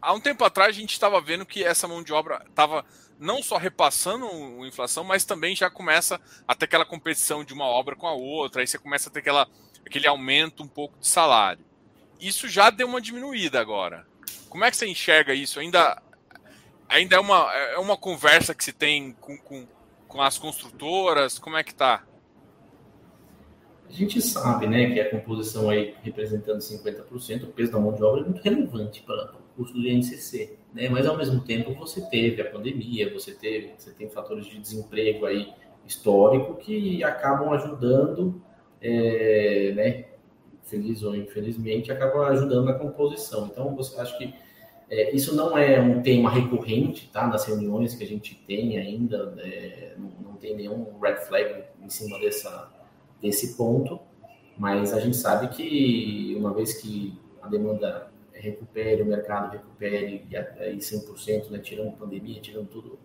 há 0.01 0.13
um 0.13 0.19
tempo 0.19 0.43
atrás 0.43 0.75
a 0.75 0.79
gente 0.79 0.93
estava 0.93 1.21
vendo 1.21 1.45
que 1.45 1.63
essa 1.63 1.87
mão 1.87 2.01
de 2.01 2.11
obra 2.11 2.43
estava 2.49 2.85
não 3.19 3.43
só 3.43 3.57
repassando 3.57 4.25
a 4.25 4.67
inflação, 4.67 5.03
mas 5.03 5.23
também 5.23 5.55
já 5.55 5.69
começa 5.69 6.19
a 6.47 6.55
ter 6.55 6.65
aquela 6.65 6.85
competição 6.85 7.43
de 7.43 7.53
uma 7.53 7.65
obra 7.65 7.95
com 7.95 8.07
a 8.07 8.13
outra, 8.13 8.61
aí 8.61 8.67
você 8.67 8.79
começa 8.79 9.09
a 9.09 9.11
ter 9.11 9.19
aquela, 9.19 9.47
aquele 9.85 10.07
aumento 10.07 10.63
um 10.63 10.67
pouco 10.67 10.97
de 10.99 11.07
salário. 11.07 11.63
Isso 12.19 12.47
já 12.47 12.69
deu 12.69 12.87
uma 12.87 12.99
diminuída 12.99 13.59
agora. 13.59 14.07
Como 14.49 14.65
é 14.65 14.71
que 14.71 14.77
você 14.77 14.87
enxerga 14.87 15.33
isso? 15.33 15.59
Ainda 15.59 16.01
ainda 16.89 17.15
é 17.15 17.19
uma, 17.19 17.53
é 17.53 17.77
uma 17.77 17.95
conversa 17.95 18.53
que 18.53 18.63
se 18.63 18.73
tem 18.73 19.13
com, 19.13 19.37
com, 19.37 19.67
com 20.07 20.21
as 20.21 20.37
construtoras? 20.37 21.39
Como 21.39 21.55
é 21.55 21.63
que 21.63 21.73
tá? 21.73 22.03
A 23.87 23.93
gente 23.93 24.21
sabe, 24.21 24.67
né, 24.67 24.89
que 24.91 24.99
a 24.99 25.09
composição 25.09 25.69
aí 25.69 25.95
representando 26.01 26.59
50%, 26.59 27.43
o 27.43 27.47
peso 27.47 27.71
da 27.71 27.79
mão 27.79 27.93
de 27.93 28.03
obra 28.03 28.21
é 28.21 28.23
muito 28.23 28.41
relevante 28.41 29.01
para 29.01 29.33
custo 29.61 29.79
do 29.79 29.87
INCC, 29.87 30.57
né? 30.73 30.89
Mas 30.89 31.05
ao 31.05 31.15
mesmo 31.15 31.41
tempo 31.41 31.73
você 31.75 32.01
teve 32.09 32.41
a 32.41 32.49
pandemia, 32.49 33.13
você 33.13 33.31
teve, 33.31 33.73
você 33.77 33.91
tem 33.91 34.09
fatores 34.09 34.47
de 34.47 34.57
desemprego 34.59 35.25
aí 35.27 35.53
histórico 35.85 36.55
que 36.55 37.03
acabam 37.03 37.53
ajudando, 37.53 38.41
é, 38.81 39.71
né, 39.75 40.05
feliz 40.63 41.03
ou 41.03 41.15
infelizmente, 41.15 41.91
acabam 41.91 42.23
ajudando 42.23 42.65
na 42.65 42.73
composição. 42.73 43.47
Então, 43.51 43.75
você 43.75 43.99
acha 43.99 44.17
que 44.17 44.33
é, 44.89 45.15
isso 45.15 45.35
não 45.35 45.55
é 45.57 45.79
um 45.79 46.01
tema 46.01 46.29
recorrente, 46.29 47.09
tá? 47.11 47.27
Nas 47.27 47.45
reuniões 47.45 47.93
que 47.93 48.03
a 48.03 48.07
gente 48.07 48.35
tem 48.47 48.77
ainda, 48.77 49.35
é, 49.37 49.93
não, 49.97 50.31
não, 50.31 50.35
tem 50.35 50.55
nenhum 50.55 50.99
red 50.99 51.17
flag 51.17 51.63
em 51.81 51.89
cima 51.89 52.19
dessa, 52.19 52.71
desse 53.21 53.55
ponto, 53.55 53.99
mas 54.57 54.93
a 54.93 54.99
gente 54.99 55.15
sabe 55.15 55.49
que 55.49 56.35
uma 56.37 56.53
vez 56.53 56.73
que 56.73 57.17
a 57.41 57.47
demanda 57.47 58.10
recupere, 58.41 59.01
o 59.01 59.05
mercado 59.05 59.51
recupere 59.51 60.25
e 60.29 60.35
aí 60.35 60.77
100%, 60.77 61.49
né, 61.49 61.59
tirando 61.59 61.97
pandemia, 61.97 62.41
tirando 62.41 62.67
tudo, 62.67 62.99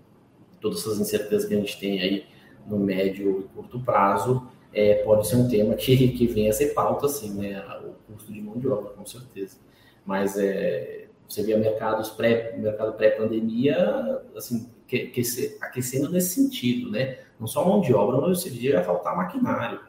todas 0.60 0.80
essas 0.80 0.98
incertezas 0.98 1.48
que 1.48 1.54
a 1.54 1.58
gente 1.58 1.78
tem 1.78 2.00
aí 2.00 2.26
no 2.66 2.78
médio 2.78 3.40
e 3.40 3.44
curto 3.54 3.78
prazo, 3.80 4.48
é, 4.72 4.96
pode 5.04 5.26
ser 5.28 5.36
um 5.36 5.48
tema 5.48 5.74
que, 5.74 6.08
que 6.08 6.26
venha 6.26 6.50
a 6.50 6.52
ser 6.52 6.74
pauta, 6.74 7.06
assim, 7.06 7.32
né, 7.34 7.64
o 7.84 8.12
custo 8.12 8.32
de 8.32 8.40
mão 8.40 8.58
de 8.58 8.68
obra, 8.68 8.90
com 8.90 9.06
certeza. 9.06 9.58
Mas 10.04 10.36
é, 10.36 11.06
você 11.28 11.42
via 11.42 11.56
mercados 11.56 12.10
pré, 12.10 12.56
mercado 12.56 12.92
pré-pandemia, 12.94 14.22
assim, 14.36 14.70
que, 14.86 15.06
que, 15.06 15.22
aquecendo 15.60 16.10
nesse 16.10 16.34
sentido, 16.40 16.90
né? 16.90 17.18
Não 17.38 17.46
só 17.46 17.66
mão 17.66 17.80
de 17.80 17.92
obra, 17.92 18.20
mas 18.20 18.40
você 18.40 18.50
via 18.50 18.82
faltar 18.84 19.16
maquinário, 19.16 19.80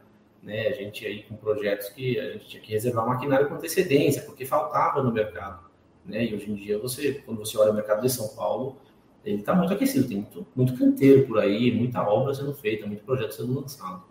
né? 0.48 0.68
A 0.68 0.72
gente 0.72 1.06
aí 1.06 1.24
com 1.24 1.36
projetos 1.36 1.90
que 1.90 2.18
a 2.18 2.32
gente 2.32 2.48
tinha 2.48 2.64
que 2.64 2.72
reservar 2.72 3.06
maquinário 3.06 3.50
com 3.50 3.56
antecedência, 3.56 4.22
porque 4.22 4.46
faltava 4.46 5.04
no 5.04 5.12
mercado, 5.12 5.70
né? 6.06 6.24
E 6.24 6.34
hoje 6.34 6.50
em 6.50 6.56
dia 6.56 6.80
você, 6.80 7.16
quando 7.26 7.40
você 7.40 7.58
olha 7.58 7.72
o 7.72 7.74
mercado 7.74 8.02
de 8.02 8.10
São 8.10 8.30
Paulo, 8.30 8.78
ele 9.26 9.42
está 9.42 9.54
muito 9.54 9.74
aquecido, 9.74 10.08
tem 10.08 10.22
muito, 10.22 10.48
muito 10.56 10.78
canteiro 10.78 11.28
por 11.28 11.38
aí, 11.38 11.70
muita 11.70 12.02
obra 12.02 12.34
sendo 12.34 12.54
feita, 12.54 12.88
muito 12.88 13.04
projeto 13.04 13.34
sendo 13.34 13.60
lançado. 13.60 14.06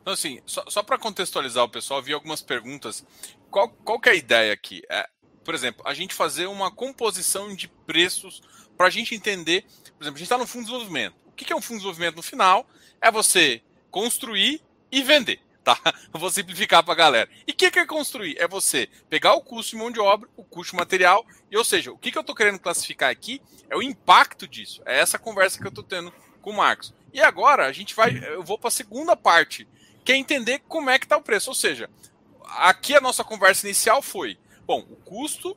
Então, 0.00 0.14
assim, 0.14 0.40
só, 0.46 0.64
só 0.66 0.82
para 0.82 0.98
contextualizar 0.98 1.62
o 1.62 1.68
pessoal, 1.68 2.02
vi 2.02 2.14
algumas 2.14 2.40
perguntas. 2.40 3.06
Qual, 3.50 3.68
qual 3.68 4.00
que 4.00 4.08
é 4.08 4.12
a 4.12 4.16
ideia 4.16 4.52
aqui? 4.52 4.82
É, 4.90 5.06
por 5.44 5.54
exemplo, 5.54 5.82
a 5.86 5.92
gente 5.92 6.14
fazer 6.14 6.46
uma 6.46 6.70
composição 6.70 7.54
de 7.54 7.68
preços 7.68 8.42
para 8.78 8.86
a 8.86 8.90
gente 8.90 9.14
entender. 9.14 9.66
Por 9.98 10.04
exemplo, 10.04 10.16
a 10.16 10.18
gente 10.18 10.22
está 10.22 10.38
no 10.38 10.46
fundo 10.46 10.64
de 10.64 10.70
desenvolvimento. 10.70 11.14
O 11.26 11.32
que 11.32 11.52
é 11.52 11.56
um 11.56 11.60
fundo 11.60 11.76
de 11.76 11.84
desenvolvimento 11.84 12.16
no 12.16 12.22
final? 12.22 12.66
É 13.00 13.10
você 13.10 13.62
construir 13.94 14.60
e 14.90 15.04
vender. 15.04 15.40
Tá? 15.62 15.78
vou 16.12 16.28
simplificar 16.28 16.82
para 16.82 16.94
a 16.94 16.96
galera. 16.96 17.30
E 17.46 17.52
o 17.52 17.54
que, 17.54 17.70
que 17.70 17.78
é 17.78 17.86
construir? 17.86 18.36
É 18.40 18.48
você 18.48 18.88
pegar 19.08 19.34
o 19.34 19.40
custo 19.40 19.70
de 19.70 19.76
mão 19.76 19.88
de 19.88 20.00
obra, 20.00 20.28
o 20.36 20.42
custo 20.42 20.72
de 20.72 20.78
material, 20.78 21.24
e 21.48 21.56
ou 21.56 21.64
seja, 21.64 21.92
o 21.92 21.96
que, 21.96 22.10
que 22.10 22.18
eu 22.18 22.22
estou 22.22 22.34
querendo 22.34 22.58
classificar 22.58 23.08
aqui 23.08 23.40
é 23.70 23.76
o 23.76 23.82
impacto 23.82 24.48
disso. 24.48 24.82
É 24.84 24.98
essa 24.98 25.16
conversa 25.16 25.60
que 25.60 25.64
eu 25.64 25.68
estou 25.68 25.84
tendo 25.84 26.12
com 26.42 26.50
o 26.50 26.56
Marcos. 26.56 26.92
E 27.12 27.20
agora 27.20 27.66
a 27.66 27.72
gente 27.72 27.94
vai, 27.94 28.20
eu 28.26 28.42
vou 28.42 28.58
para 28.58 28.66
a 28.66 28.72
segunda 28.72 29.14
parte, 29.14 29.68
que 30.04 30.10
é 30.10 30.16
entender 30.16 30.60
como 30.66 30.90
é 30.90 30.98
que 30.98 31.06
está 31.06 31.16
o 31.16 31.22
preço. 31.22 31.50
Ou 31.50 31.54
seja, 31.54 31.88
aqui 32.44 32.96
a 32.96 33.00
nossa 33.00 33.22
conversa 33.22 33.64
inicial 33.64 34.02
foi, 34.02 34.36
bom, 34.66 34.80
o 34.90 34.96
custo 34.96 35.56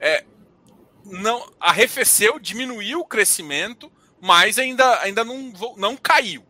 é, 0.00 0.24
não 1.04 1.48
arrefeceu, 1.60 2.40
diminuiu 2.40 2.98
o 2.98 3.06
crescimento, 3.06 3.92
mas 4.20 4.58
ainda, 4.58 5.00
ainda 5.02 5.24
não, 5.24 5.52
não 5.76 5.96
caiu. 5.96 6.49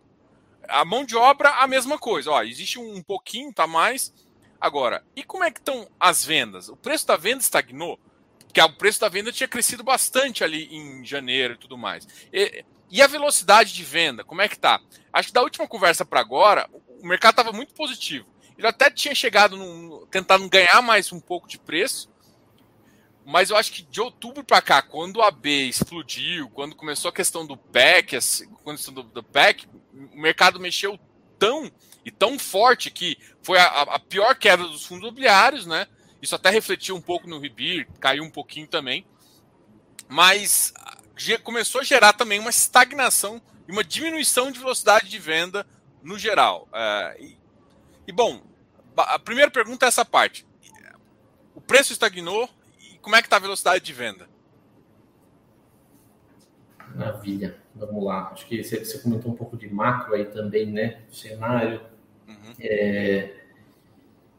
A 0.71 0.85
mão 0.85 1.05
de 1.05 1.17
obra, 1.17 1.51
a 1.51 1.67
mesma 1.67 1.99
coisa. 1.99 2.31
Ó, 2.31 2.43
existe 2.43 2.79
um 2.79 3.03
pouquinho, 3.03 3.53
tá 3.53 3.67
mais. 3.67 4.13
Agora, 4.61 5.05
e 5.17 5.23
como 5.23 5.45
é 5.45 5.51
que 5.51 5.59
estão 5.59 5.89
as 5.99 6.25
vendas? 6.25 6.69
O 6.69 6.77
preço 6.77 7.07
da 7.07 7.17
venda 7.17 7.41
estagnou? 7.41 7.99
Porque 8.41 8.61
o 8.61 8.73
preço 8.73 9.01
da 9.01 9.09
venda 9.09 9.33
tinha 9.33 9.49
crescido 9.49 9.85
bastante 9.85 10.43
ali 10.43 10.69
em 10.75 11.05
janeiro 11.05 11.55
e 11.55 11.57
tudo 11.57 11.79
mais. 11.79 12.07
E, 12.33 12.65
e 12.91 13.01
a 13.01 13.07
velocidade 13.07 13.73
de 13.73 13.85
venda, 13.85 14.25
como 14.25 14.43
é 14.43 14.49
que 14.49 14.59
tá? 14.59 14.81
Acho 15.13 15.29
que 15.29 15.35
da 15.35 15.43
última 15.43 15.69
conversa 15.69 16.05
para 16.05 16.21
agora, 16.21 16.69
o 17.01 17.07
mercado 17.07 17.33
estava 17.33 17.53
muito 17.53 17.73
positivo. 17.73 18.27
Ele 18.59 18.67
até 18.67 18.91
tinha 18.91 19.15
chegado, 19.15 19.57
num, 19.57 20.05
tentando 20.11 20.49
ganhar 20.49 20.83
mais 20.83 21.11
um 21.13 21.21
pouco 21.21 21.49
de 21.49 21.59
preço, 21.59 22.11
mas 23.25 23.49
eu 23.51 23.57
acho 23.57 23.73
que 23.73 23.83
de 23.83 24.01
outubro 24.01 24.43
para 24.43 24.61
cá, 24.61 24.83
quando 24.83 25.23
a 25.23 25.31
B 25.31 25.69
explodiu, 25.69 26.51
quando 26.51 26.75
começou 26.75 27.09
a 27.09 27.13
questão 27.13 27.47
do 27.47 27.57
PEC, 27.57 28.17
a 28.17 28.21
questão 28.73 28.93
do, 28.93 29.03
do 29.05 29.23
PEC, 29.23 29.69
o 29.93 30.21
mercado 30.21 30.61
mexeu 30.61 30.99
tão 31.39 31.71
e 32.05 32.11
tão 32.11 32.39
forte 32.39 32.91
que 32.91 33.19
foi 33.43 33.59
a, 33.59 33.83
a 33.83 33.99
pior 33.99 34.35
queda 34.37 34.65
dos 34.65 34.87
fundos 34.87 35.05
imobiliários, 35.05 35.67
né? 35.67 35.87
Isso 36.23 36.35
até 36.35 36.51
refletiu 36.51 36.95
um 36.97 37.01
pouco 37.01 37.29
no 37.29 37.39
Ribir, 37.39 37.89
caiu 37.99 38.23
um 38.23 38.31
pouquinho 38.31 38.67
também. 38.67 39.07
Mas 40.09 40.73
começou 41.43 41.81
a 41.81 41.85
gerar 41.85 42.13
também 42.13 42.39
uma 42.39 42.51
estagnação 42.51 43.41
e 43.69 43.73
uma 43.73 43.85
diminuição 43.85 44.51
de 44.51 44.59
velocidade 44.59 45.09
de 45.09 45.19
venda 45.19 45.67
no 46.03 46.19
geral. 46.19 46.69
É, 46.73 47.17
e, 47.21 47.39
e, 48.07 48.13
bom, 48.13 48.43
a 48.97 49.19
primeira 49.19 49.51
pergunta 49.51 49.87
é 49.87 49.89
essa 49.89 50.05
parte. 50.05 50.47
O 51.55 51.61
preço 51.61 51.93
estagnou 51.93 52.49
e 52.81 52.99
como 52.99 53.17
é 53.17 53.21
que 53.21 53.27
está 53.27 53.37
a 53.37 53.41
velocidade 53.41 53.85
de 53.85 53.93
venda? 53.93 54.29
Maravilha, 56.95 57.61
vamos 57.81 58.05
lá. 58.05 58.31
Acho 58.33 58.47
que 58.47 58.63
você, 58.63 58.85
você 58.85 58.99
comentou 58.99 59.33
um 59.33 59.35
pouco 59.35 59.57
de 59.57 59.73
macro 59.73 60.15
aí 60.15 60.27
também, 60.27 60.67
né? 60.67 61.01
O 61.11 61.15
cenário. 61.15 61.81
Uhum. 62.29 62.55
É, 62.61 63.35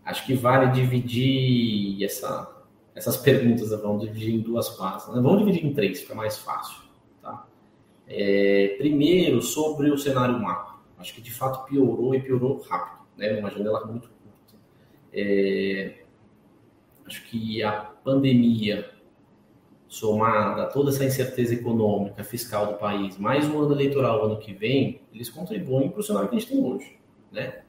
acho 0.05 0.25
que 0.25 0.33
vale 0.33 0.71
dividir 0.71 2.03
essa, 2.03 2.63
essas 2.95 3.17
perguntas, 3.17 3.69
vamos 3.69 4.03
dividir 4.03 4.35
em 4.35 4.39
duas 4.39 4.69
partes. 4.69 5.07
Né? 5.07 5.15
Vamos 5.15 5.39
dividir 5.39 5.65
em 5.65 5.73
três, 5.73 6.01
fica 6.01 6.15
mais 6.15 6.37
fácil. 6.37 6.81
Tá? 7.21 7.45
É, 8.07 8.75
primeiro, 8.77 9.41
sobre 9.41 9.89
o 9.89 9.97
cenário 9.97 10.39
macro. 10.39 10.79
Acho 10.97 11.15
que 11.15 11.21
de 11.21 11.33
fato 11.33 11.65
piorou 11.65 12.13
e 12.13 12.21
piorou 12.21 12.61
rápido, 12.61 13.07
né? 13.17 13.39
Uma 13.39 13.49
janela 13.49 13.85
muito 13.87 14.07
curta. 14.07 14.55
É, 15.11 16.03
acho 17.05 17.23
que 17.25 17.63
a 17.63 17.71
pandemia 17.71 19.00
somada 19.91 20.63
a 20.63 20.67
toda 20.67 20.89
essa 20.89 21.03
incerteza 21.03 21.53
econômica, 21.53 22.23
fiscal 22.23 22.65
do 22.65 22.73
país, 22.75 23.17
mais 23.17 23.45
um 23.45 23.59
ano 23.59 23.73
eleitoral 23.73 24.23
ano 24.23 24.37
que 24.37 24.53
vem, 24.53 25.01
eles 25.13 25.29
contribuem 25.29 25.89
para 25.89 25.99
o 25.99 26.03
cenário 26.03 26.29
que 26.29 26.35
a 26.37 26.39
gente 26.39 26.49
tem 26.49 26.63
hoje, 26.63 26.97
né? 27.29 27.63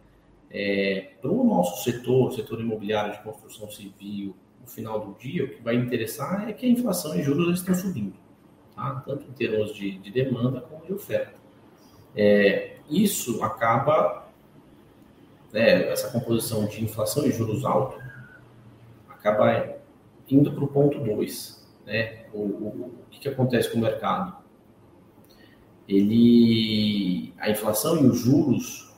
É, 0.49 1.15
para 1.21 1.33
o 1.33 1.43
nosso 1.43 1.83
setor, 1.83 2.33
setor 2.33 2.61
imobiliário 2.61 3.13
de 3.13 3.23
construção 3.25 3.69
civil, 3.69 4.37
no 4.61 4.69
final 4.69 5.01
do 5.01 5.19
dia, 5.19 5.47
o 5.47 5.49
que 5.49 5.63
vai 5.63 5.75
interessar 5.75 6.49
é 6.49 6.53
que 6.53 6.65
a 6.65 6.69
inflação 6.69 7.19
e 7.19 7.23
juros 7.25 7.59
estão 7.59 7.75
subindo, 7.75 8.15
tá? 8.77 9.03
tanto 9.05 9.27
em 9.29 9.33
termos 9.33 9.75
de, 9.75 9.99
de 9.99 10.11
demanda 10.13 10.61
como 10.61 10.87
de 10.87 10.93
oferta. 10.93 11.35
É, 12.15 12.77
isso 12.89 13.43
acaba, 13.43 14.29
né, 15.53 15.89
essa 15.91 16.09
composição 16.13 16.67
de 16.67 16.85
inflação 16.85 17.27
e 17.27 17.33
juros 17.33 17.65
altos, 17.65 18.01
acaba 19.09 19.75
indo 20.29 20.53
para 20.53 20.63
o 20.63 20.69
ponto 20.69 21.01
2. 21.01 21.62
Né? 21.87 22.25
O, 22.33 22.39
o, 22.39 22.93
o 23.07 23.11
que, 23.11 23.21
que 23.21 23.29
acontece 23.29 23.71
com 23.71 23.79
o 23.79 23.83
mercado? 23.83 24.37
Ele, 25.89 27.33
a 27.39 27.51
inflação 27.51 28.03
e 28.03 28.07
os 28.07 28.21
juros 28.21 28.93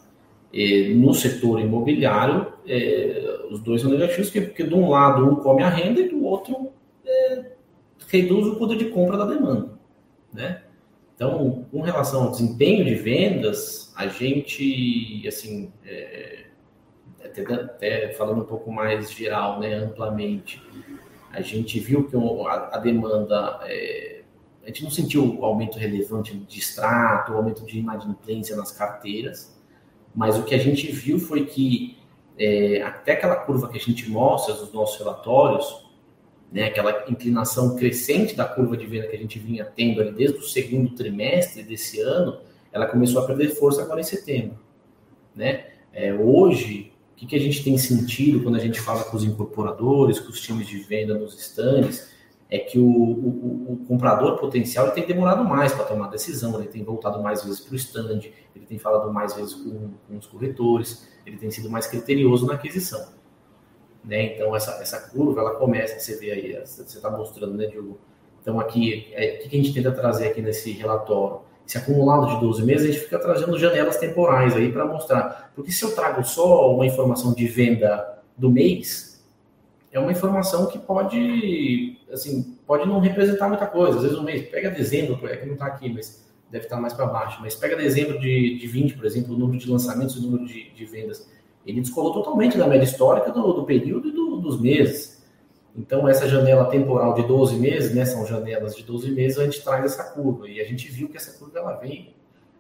eh, 0.52 0.90
no 0.94 1.12
setor 1.14 1.60
imobiliário, 1.60 2.52
eh, 2.66 3.46
os 3.50 3.60
dois 3.60 3.80
são 3.80 3.90
negativos, 3.90 4.30
porque, 4.30 4.46
porque 4.46 4.64
de 4.64 4.74
um 4.74 4.88
lado 4.88 5.26
um 5.26 5.36
come 5.36 5.62
a 5.62 5.68
renda 5.68 6.00
e 6.00 6.08
do 6.08 6.24
outro 6.24 6.70
eh, 7.04 7.52
reduz 8.08 8.46
o 8.46 8.56
poder 8.56 8.76
de 8.76 8.86
compra 8.86 9.16
da 9.16 9.26
demanda. 9.26 9.70
Né? 10.32 10.62
Então, 11.16 11.64
com 11.70 11.80
relação 11.80 12.24
ao 12.24 12.30
desempenho 12.32 12.84
de 12.84 12.94
vendas, 12.96 13.92
a 13.96 14.08
gente, 14.08 15.22
assim, 15.26 15.72
é, 15.86 16.46
até, 17.24 17.42
até, 17.54 18.12
falando 18.14 18.42
um 18.42 18.46
pouco 18.46 18.70
mais 18.70 19.12
geral, 19.12 19.60
né, 19.60 19.74
amplamente, 19.74 20.60
a 21.34 21.42
gente 21.42 21.78
viu 21.80 22.08
que 22.08 22.16
a, 22.16 22.78
demanda, 22.78 23.60
é, 23.64 24.22
a 24.62 24.66
gente 24.68 24.84
não 24.84 24.90
sentiu 24.90 25.40
o 25.40 25.44
aumento 25.44 25.78
relevante 25.78 26.36
de 26.36 26.58
extrato, 26.58 27.32
o 27.32 27.36
aumento 27.36 27.64
de 27.64 27.78
inadimplência 27.78 28.56
nas 28.56 28.70
carteiras, 28.70 29.54
mas 30.14 30.38
o 30.38 30.44
que 30.44 30.54
a 30.54 30.58
gente 30.58 30.90
viu 30.92 31.18
foi 31.18 31.44
que 31.44 31.98
é, 32.38 32.82
até 32.82 33.12
aquela 33.12 33.36
curva 33.36 33.68
que 33.68 33.76
a 33.76 33.80
gente 33.80 34.08
mostra 34.08 34.54
nos 34.54 34.72
nossos 34.72 34.98
relatórios, 34.98 35.84
né, 36.52 36.66
aquela 36.66 37.04
inclinação 37.10 37.74
crescente 37.76 38.36
da 38.36 38.44
curva 38.44 38.76
de 38.76 38.86
venda 38.86 39.08
que 39.08 39.16
a 39.16 39.18
gente 39.18 39.38
vinha 39.40 39.64
tendo 39.64 40.00
ali 40.00 40.12
desde 40.12 40.38
o 40.38 40.42
segundo 40.42 40.94
trimestre 40.94 41.64
desse 41.64 42.00
ano, 42.00 42.38
ela 42.72 42.86
começou 42.86 43.22
a 43.22 43.26
perder 43.26 43.50
força 43.56 43.82
agora 43.82 44.00
em 44.00 44.04
setembro. 44.04 44.58
Né? 45.34 45.66
É, 45.92 46.14
hoje, 46.14 46.93
o 47.24 47.26
que, 47.26 47.36
a 47.36 47.40
gente 47.40 47.64
tem 47.64 47.76
sentido 47.78 48.42
quando 48.42 48.56
a 48.56 48.60
gente 48.60 48.80
fala 48.80 49.02
com 49.04 49.16
os 49.16 49.24
incorporadores, 49.24 50.20
com 50.20 50.28
os 50.30 50.40
times 50.40 50.66
de 50.66 50.78
venda 50.78 51.14
nos 51.14 51.38
estandes, 51.38 52.12
é 52.50 52.58
que 52.58 52.78
o, 52.78 52.86
o, 52.86 53.72
o 53.72 53.84
comprador 53.88 54.38
potencial 54.38 54.90
tem 54.90 55.06
demorado 55.06 55.42
mais 55.44 55.72
para 55.72 55.84
tomar 55.84 56.08
decisão, 56.08 56.58
ele 56.58 56.68
tem 56.68 56.84
voltado 56.84 57.22
mais 57.22 57.42
vezes 57.42 57.60
para 57.60 57.72
o 57.72 57.76
stand, 57.76 58.20
ele 58.54 58.66
tem 58.66 58.78
falado 58.78 59.12
mais 59.12 59.34
vezes 59.34 59.54
com, 59.54 59.90
com, 60.06 60.18
os 60.18 60.26
corretores, 60.26 61.08
ele 61.24 61.36
tem 61.36 61.50
sido 61.50 61.70
mais 61.70 61.86
criterioso 61.86 62.46
na 62.46 62.54
aquisição. 62.54 63.08
Né? 64.04 64.34
Então, 64.34 64.54
essa, 64.54 64.72
essa 64.82 65.08
curva, 65.08 65.40
ela 65.40 65.54
começa, 65.54 65.98
você 65.98 66.16
vê 66.16 66.30
aí, 66.30 66.52
você 66.64 66.82
está 66.82 67.10
mostrando, 67.10 67.54
né, 67.54 67.66
Diogo? 67.66 67.98
Então, 68.42 68.60
aqui, 68.60 69.08
é, 69.14 69.42
o 69.44 69.48
que 69.48 69.56
a 69.56 69.62
gente 69.62 69.72
tenta 69.72 69.90
trazer 69.90 70.28
aqui 70.28 70.42
nesse 70.42 70.70
relatório? 70.72 71.40
Esse 71.66 71.78
acumulado 71.78 72.26
de 72.34 72.40
12 72.40 72.62
meses, 72.62 72.88
a 72.88 72.92
gente 72.92 73.04
fica 73.04 73.18
trazendo 73.18 73.58
janelas 73.58 73.96
temporais 73.96 74.54
aí 74.54 74.70
para 74.70 74.84
mostrar. 74.84 75.50
Porque 75.54 75.72
se 75.72 75.82
eu 75.82 75.94
trago 75.94 76.22
só 76.24 76.74
uma 76.74 76.86
informação 76.86 77.32
de 77.32 77.46
venda 77.46 78.22
do 78.36 78.50
mês, 78.50 79.24
é 79.90 79.98
uma 79.98 80.12
informação 80.12 80.66
que 80.66 80.78
pode, 80.78 81.98
assim, 82.12 82.58
pode 82.66 82.86
não 82.86 82.98
representar 82.98 83.48
muita 83.48 83.66
coisa. 83.66 83.96
Às 83.96 84.02
vezes 84.02 84.18
um 84.18 84.24
mês, 84.24 84.48
pega 84.48 84.70
dezembro, 84.70 85.26
é 85.26 85.36
que 85.36 85.46
não 85.46 85.54
está 85.54 85.66
aqui, 85.66 85.88
mas 85.88 86.24
deve 86.50 86.66
estar 86.66 86.80
mais 86.80 86.92
para 86.92 87.06
baixo, 87.06 87.38
mas 87.40 87.54
pega 87.54 87.76
dezembro 87.76 88.18
de, 88.18 88.58
de 88.58 88.66
20, 88.66 88.94
por 88.94 89.06
exemplo, 89.06 89.34
o 89.34 89.38
número 89.38 89.58
de 89.58 89.70
lançamentos 89.70 90.16
e 90.16 90.18
o 90.18 90.22
número 90.22 90.46
de, 90.46 90.70
de 90.70 90.84
vendas. 90.84 91.28
Ele 91.64 91.80
descolou 91.80 92.12
totalmente 92.12 92.58
da 92.58 92.66
média 92.66 92.84
histórica 92.84 93.30
do, 93.30 93.52
do 93.52 93.64
período 93.64 94.08
e 94.08 94.12
do, 94.12 94.36
dos 94.36 94.60
meses. 94.60 95.13
Então, 95.76 96.08
essa 96.08 96.28
janela 96.28 96.66
temporal 96.66 97.14
de 97.14 97.26
12 97.26 97.56
meses, 97.56 97.94
né, 97.94 98.04
são 98.04 98.24
janelas 98.26 98.76
de 98.76 98.84
12 98.84 99.10
meses, 99.10 99.38
a 99.38 99.44
gente 99.44 99.62
traz 99.62 99.84
essa 99.84 100.04
curva. 100.12 100.48
E 100.48 100.60
a 100.60 100.64
gente 100.64 100.88
viu 100.88 101.08
que 101.08 101.16
essa 101.16 101.36
curva 101.38 101.58
ela 101.58 101.72
vem, 101.74 102.14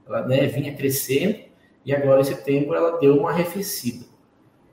ela 0.06 0.26
né, 0.26 0.46
vinha 0.46 0.74
crescendo, 0.74 1.38
e 1.84 1.94
agora 1.94 2.20
em 2.20 2.24
setembro 2.24 2.74
ela 2.74 2.98
deu 2.98 3.16
uma 3.16 3.30
arrefecida. 3.30 4.04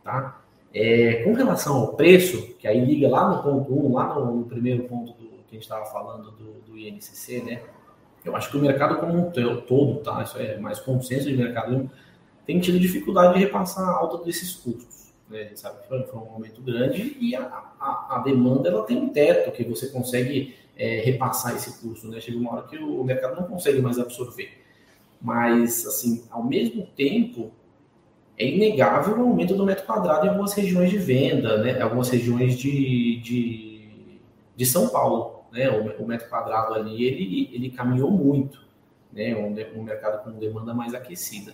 Tá? 0.03 0.41
É, 0.74 1.24
com 1.24 1.33
relação 1.33 1.75
ao 1.75 1.93
preço, 1.95 2.55
que 2.57 2.67
aí 2.67 2.83
liga 2.83 3.07
lá 3.07 3.29
no 3.29 3.43
ponto 3.43 3.88
1, 3.88 3.93
lá 3.93 4.15
no, 4.15 4.38
no 4.38 4.45
primeiro 4.45 4.83
ponto 4.86 5.12
do, 5.13 5.29
que 5.51 5.51
a 5.51 5.53
gente 5.53 5.63
estava 5.63 5.86
falando 5.86 6.31
do, 6.31 6.53
do, 6.62 6.77
INCC, 6.77 7.43
né? 7.43 7.62
Eu 8.24 8.36
acho 8.36 8.50
que 8.50 8.57
o 8.57 8.62
mercado 8.62 8.98
como 9.00 9.17
um 9.17 9.31
todo, 9.31 10.00
tá? 10.00 10.24
Isso 10.24 10.38
é 10.38 10.57
mais 10.57 10.79
consenso 10.79 11.27
de 11.27 11.36
mercado, 11.36 11.89
tem 12.45 12.60
tido 12.60 12.79
dificuldade 12.79 13.33
de 13.33 13.39
repassar 13.39 13.88
a 13.88 13.91
alta 13.91 14.24
desses 14.24 14.55
custos. 14.55 15.00
Né? 15.31 15.41
A 15.41 15.43
gente 15.45 15.59
sabe 15.59 15.81
que 15.81 15.88
foi, 15.88 16.03
foi 16.03 16.19
um 16.19 16.29
aumento 16.29 16.61
grande 16.61 17.17
e 17.19 17.33
a, 17.35 17.41
a, 17.79 18.17
a, 18.17 18.19
demanda 18.19 18.69
ela 18.69 18.83
tem 18.83 18.97
um 18.97 19.09
teto 19.09 19.51
que 19.51 19.63
você 19.63 19.88
consegue 19.88 20.55
é, 20.77 21.00
repassar 21.00 21.55
esse 21.55 21.79
custo, 21.79 22.07
né? 22.09 22.19
Chega 22.19 22.38
uma 22.38 22.53
hora 22.53 22.67
que 22.67 22.77
o 22.77 23.03
mercado 23.03 23.39
não 23.39 23.47
consegue 23.47 23.81
mais 23.81 23.97
absorver. 23.97 24.61
Mas, 25.21 25.85
assim, 25.85 26.25
ao 26.29 26.43
mesmo 26.43 26.85
tempo, 26.95 27.51
é 28.38 28.45
inegável 28.45 29.17
o 29.17 29.29
aumento 29.29 29.55
do 29.55 29.65
metro 29.65 29.85
quadrado 29.85 30.25
em 30.25 30.29
algumas 30.29 30.53
regiões 30.53 30.89
de 30.89 30.97
venda, 30.97 31.57
né? 31.63 31.79
algumas 31.79 32.09
regiões 32.09 32.57
de, 32.57 33.17
de, 33.21 34.19
de 34.55 34.65
São 34.65 34.89
Paulo. 34.89 35.43
Né? 35.51 35.69
O, 35.69 36.03
o, 36.03 36.07
metro 36.07 36.27
quadrado 36.27 36.73
ali 36.73 37.03
ele, 37.05 37.50
ele 37.53 37.69
caminhou 37.69 38.09
muito, 38.09 38.65
né? 39.13 39.35
um, 39.35 39.79
um 39.79 39.83
mercado 39.83 40.23
com 40.23 40.31
demanda 40.31 40.73
mais 40.73 40.93
aquecida. 40.93 41.53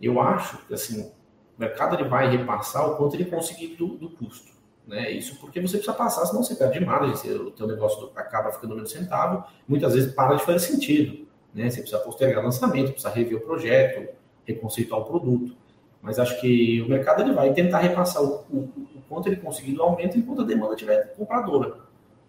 Eu 0.00 0.20
acho 0.20 0.58
que 0.66 0.74
assim, 0.74 1.10
o 1.56 1.60
mercado 1.60 1.96
ele 1.96 2.08
vai 2.08 2.28
repassar 2.28 2.90
o 2.90 2.96
quanto 2.96 3.16
ele 3.16 3.24
conseguir 3.24 3.68
do, 3.76 3.88
do 3.88 4.10
custo. 4.10 4.52
Né? 4.86 5.10
Isso 5.10 5.36
porque 5.40 5.60
você 5.60 5.78
precisa 5.78 5.96
passar, 5.96 6.26
senão 6.26 6.44
você 6.44 6.54
perde 6.54 6.84
margem, 6.84 7.32
o 7.32 7.50
teu 7.50 7.66
negócio 7.66 8.10
acaba 8.14 8.52
ficando 8.52 8.74
menos 8.74 8.92
rentável, 8.92 9.42
muitas 9.66 9.94
vezes 9.94 10.14
para 10.14 10.36
de 10.36 10.44
fazer 10.44 10.60
sentido. 10.60 11.26
Né? 11.52 11.68
Você 11.68 11.80
precisa 11.80 12.00
postergar 12.02 12.44
lançamento, 12.44 12.92
precisa 12.92 13.12
rever 13.12 13.38
o 13.38 13.40
projeto, 13.40 14.08
reconceituar 14.44 15.00
o 15.00 15.04
produto. 15.04 15.56
Mas 16.00 16.18
acho 16.18 16.40
que 16.40 16.80
o 16.82 16.88
mercado 16.88 17.22
ele 17.22 17.32
vai 17.32 17.52
tentar 17.52 17.78
repassar 17.78 18.22
o, 18.22 18.44
o, 18.48 18.58
o 18.94 19.02
quanto 19.08 19.28
ele 19.28 19.36
conseguir 19.36 19.72
do 19.72 19.82
aumento 19.82 20.16
enquanto 20.16 20.42
a 20.42 20.44
demanda 20.44 20.76
tiver 20.76 21.14
compradora. 21.16 21.78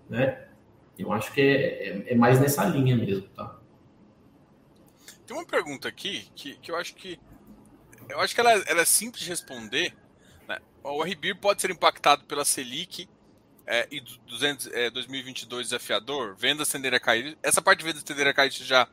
Né? 0.10 0.48
Eu 0.98 1.12
acho 1.12 1.32
que 1.32 1.42
é, 1.42 1.90
é, 1.90 2.14
é, 2.14 2.16
mais 2.16 2.40
nessa 2.40 2.66
linha 2.66 2.96
mesmo. 2.96 3.28
Tá? 3.36 3.56
Tem 5.28 5.38
uma 5.38 5.46
pergunta 5.46 5.88
aqui 5.88 6.28
que, 6.34 6.56
que 6.56 6.72
eu 6.72 6.76
acho 6.76 6.96
que 6.96 7.20
eu 8.10 8.20
acho 8.20 8.34
que 8.34 8.42
ela, 8.42 8.52
ela 8.52 8.82
é 8.82 8.86
simples 8.86 9.24
de 9.24 9.30
responder 9.30 9.94
o 10.94 11.04
RBIR 11.04 11.36
pode 11.36 11.62
ser 11.62 11.72
impactado 11.72 12.24
pela 12.26 12.46
Selic 12.46 13.10
é, 13.66 13.88
e 13.92 14.00
200, 14.00 14.68
é, 14.68 14.90
2022 14.90 15.68
desafiador, 15.68 16.36
vendas 16.36 16.70
tenderem 16.70 16.98
a 16.98 17.00
cair. 17.00 17.38
Essa 17.44 17.62
parte 17.62 17.80
de 17.80 17.86
vendas 17.86 18.04
tenderem 18.04 18.32
a 18.32 18.34
cair 18.34 18.52
você 18.52 18.64
já, 18.64 18.88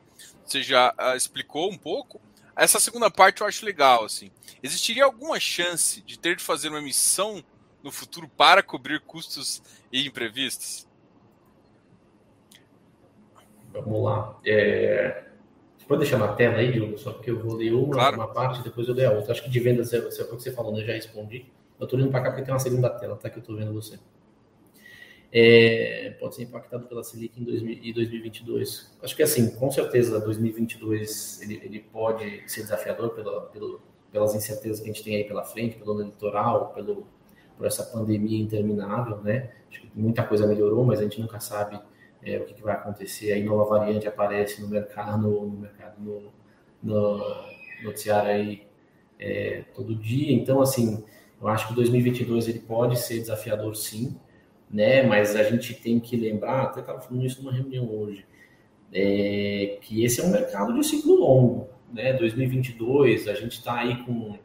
você 0.44 0.62
já 0.62 0.92
uh, 0.98 1.16
explicou 1.16 1.70
um 1.70 1.78
pouco. 1.78 2.20
Essa 2.56 2.80
segunda 2.80 3.10
parte 3.10 3.40
eu 3.40 3.46
acho 3.46 3.64
legal. 3.64 4.04
Assim. 4.04 4.30
Existiria 4.62 5.04
alguma 5.04 5.38
chance 5.38 6.00
de 6.02 6.18
ter 6.18 6.36
de 6.36 6.42
fazer 6.42 6.68
uma 6.68 6.78
emissão 6.78 7.44
no 7.82 7.92
futuro 7.92 8.28
para 8.28 8.62
cobrir 8.62 9.00
custos 9.00 9.62
e 9.92 10.06
imprevistos? 10.06 10.88
Vamos 13.72 14.04
lá. 14.04 14.40
É... 14.44 15.24
Pode 15.86 16.00
deixar 16.00 16.18
na 16.18 16.28
tela 16.28 16.56
aí, 16.56 16.72
Diogo, 16.72 16.96
só 16.96 17.12
porque 17.12 17.30
eu 17.30 17.38
vou 17.38 17.56
ler 17.56 17.74
uma, 17.74 17.92
claro. 17.92 18.16
uma 18.16 18.28
parte 18.28 18.62
depois 18.62 18.88
eu 18.88 18.94
ler 18.94 19.06
a 19.06 19.12
outra. 19.12 19.32
Acho 19.32 19.42
que 19.42 19.50
de 19.50 19.60
vendas, 19.60 19.92
é, 19.92 19.98
é 19.98 20.00
o 20.00 20.08
que 20.08 20.20
você 20.20 20.50
falou, 20.50 20.72
né? 20.72 20.80
eu 20.80 20.86
já 20.86 20.92
respondi. 20.94 21.46
Eu 21.78 21.84
estou 21.84 21.98
olhando 21.98 22.10
para 22.10 22.22
cá 22.22 22.30
porque 22.30 22.42
tem 22.42 22.54
uma 22.54 22.60
segunda 22.60 22.88
tela, 22.88 23.16
tá? 23.16 23.28
Que 23.28 23.38
eu 23.38 23.40
estou 23.40 23.56
vendo 23.56 23.72
você. 23.72 23.98
É, 25.36 26.16
pode 26.20 26.36
ser 26.36 26.44
impactado 26.44 26.86
pela 26.86 27.02
Selic 27.02 27.38
em 27.38 27.92
2022. 27.92 28.96
Acho 29.02 29.16
que 29.16 29.22
assim, 29.22 29.50
com 29.56 29.70
certeza 29.70 30.20
2022 30.20 31.42
ele, 31.42 31.60
ele 31.64 31.80
pode 31.80 32.48
ser 32.48 32.62
desafiador 32.62 33.10
pela, 33.10 33.40
pelo, 33.46 33.80
pelas 34.12 34.34
incertezas 34.34 34.78
que 34.78 34.88
a 34.88 34.92
gente 34.92 35.02
tem 35.02 35.16
aí 35.16 35.24
pela 35.24 35.42
frente, 35.42 35.76
pelo 35.76 36.00
eleitoral, 36.00 36.72
pelo, 36.72 37.08
por 37.58 37.66
essa 37.66 37.82
pandemia 37.82 38.40
interminável, 38.40 39.20
né? 39.22 39.50
Acho 39.68 39.80
que 39.80 39.90
muita 39.92 40.22
coisa 40.22 40.46
melhorou, 40.46 40.84
mas 40.84 41.00
a 41.00 41.02
gente 41.02 41.20
nunca 41.20 41.40
sabe 41.40 41.80
é, 42.24 42.38
o 42.38 42.44
que, 42.44 42.54
que, 42.54 42.62
vai 42.62 42.74
acontecer. 42.74 43.32
Aí 43.32 43.42
nova 43.42 43.78
variante 43.78 44.08
aparece 44.08 44.60
no 44.60 44.68
mercado, 44.68 45.28
no, 45.28 45.50
mercado, 45.50 46.00
no, 46.00 46.32
no 46.82 47.20
noticiário 47.82 48.30
aí 48.30 48.66
é, 49.18 49.64
todo 49.74 49.94
dia. 49.94 50.32
Então, 50.32 50.60
assim, 50.60 51.04
eu 51.40 51.48
acho 51.48 51.68
que 51.68 51.74
2022 51.74 52.48
ele 52.48 52.60
pode 52.60 52.98
ser 52.98 53.18
desafiador 53.18 53.76
sim, 53.76 54.16
né? 54.70 55.02
Mas 55.02 55.36
a 55.36 55.42
gente 55.44 55.74
tem 55.74 56.00
que 56.00 56.16
lembrar, 56.16 56.62
até 56.62 56.80
estava 56.80 57.00
falando 57.00 57.24
isso 57.24 57.42
numa 57.42 57.52
reunião 57.52 57.88
hoje, 57.90 58.24
é, 58.92 59.78
que 59.82 60.04
esse 60.04 60.20
é 60.20 60.24
um 60.24 60.30
mercado 60.30 60.72
de 60.72 60.84
ciclo 60.84 61.14
longo, 61.16 61.68
né? 61.92 62.12
2022 62.14 63.28
a 63.28 63.34
gente 63.34 63.52
está 63.52 63.80
aí 63.80 64.02
com, 64.04 64.38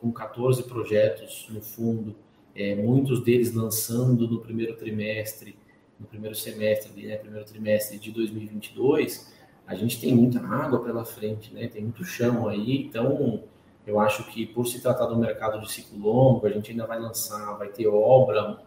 com 0.00 0.12
14 0.12 0.64
projetos 0.64 1.48
no 1.50 1.60
fundo, 1.60 2.14
é, 2.54 2.74
muitos 2.74 3.22
deles 3.22 3.54
lançando 3.54 4.28
no 4.28 4.40
primeiro 4.40 4.76
trimestre, 4.76 5.56
no 5.98 6.06
primeiro 6.06 6.34
semestre, 6.34 7.06
né? 7.06 7.16
Primeiro 7.16 7.44
trimestre 7.44 7.98
de 7.98 8.10
2022. 8.10 9.32
A 9.66 9.74
gente 9.74 10.00
tem 10.00 10.14
muita 10.14 10.40
água 10.40 10.82
pela 10.82 11.04
frente, 11.04 11.52
né? 11.52 11.68
Tem 11.68 11.82
muito 11.82 12.04
chão 12.04 12.48
aí, 12.48 12.84
então 12.86 13.42
eu 13.86 13.98
acho 13.98 14.24
que 14.30 14.46
por 14.46 14.66
se 14.66 14.80
tratar 14.80 15.06
do 15.06 15.16
mercado 15.16 15.60
de 15.60 15.70
ciclo 15.70 15.98
longo, 15.98 16.46
a 16.46 16.50
gente 16.50 16.70
ainda 16.70 16.86
vai 16.86 17.00
lançar, 17.00 17.56
vai 17.56 17.68
ter 17.68 17.86
obra 17.86 18.58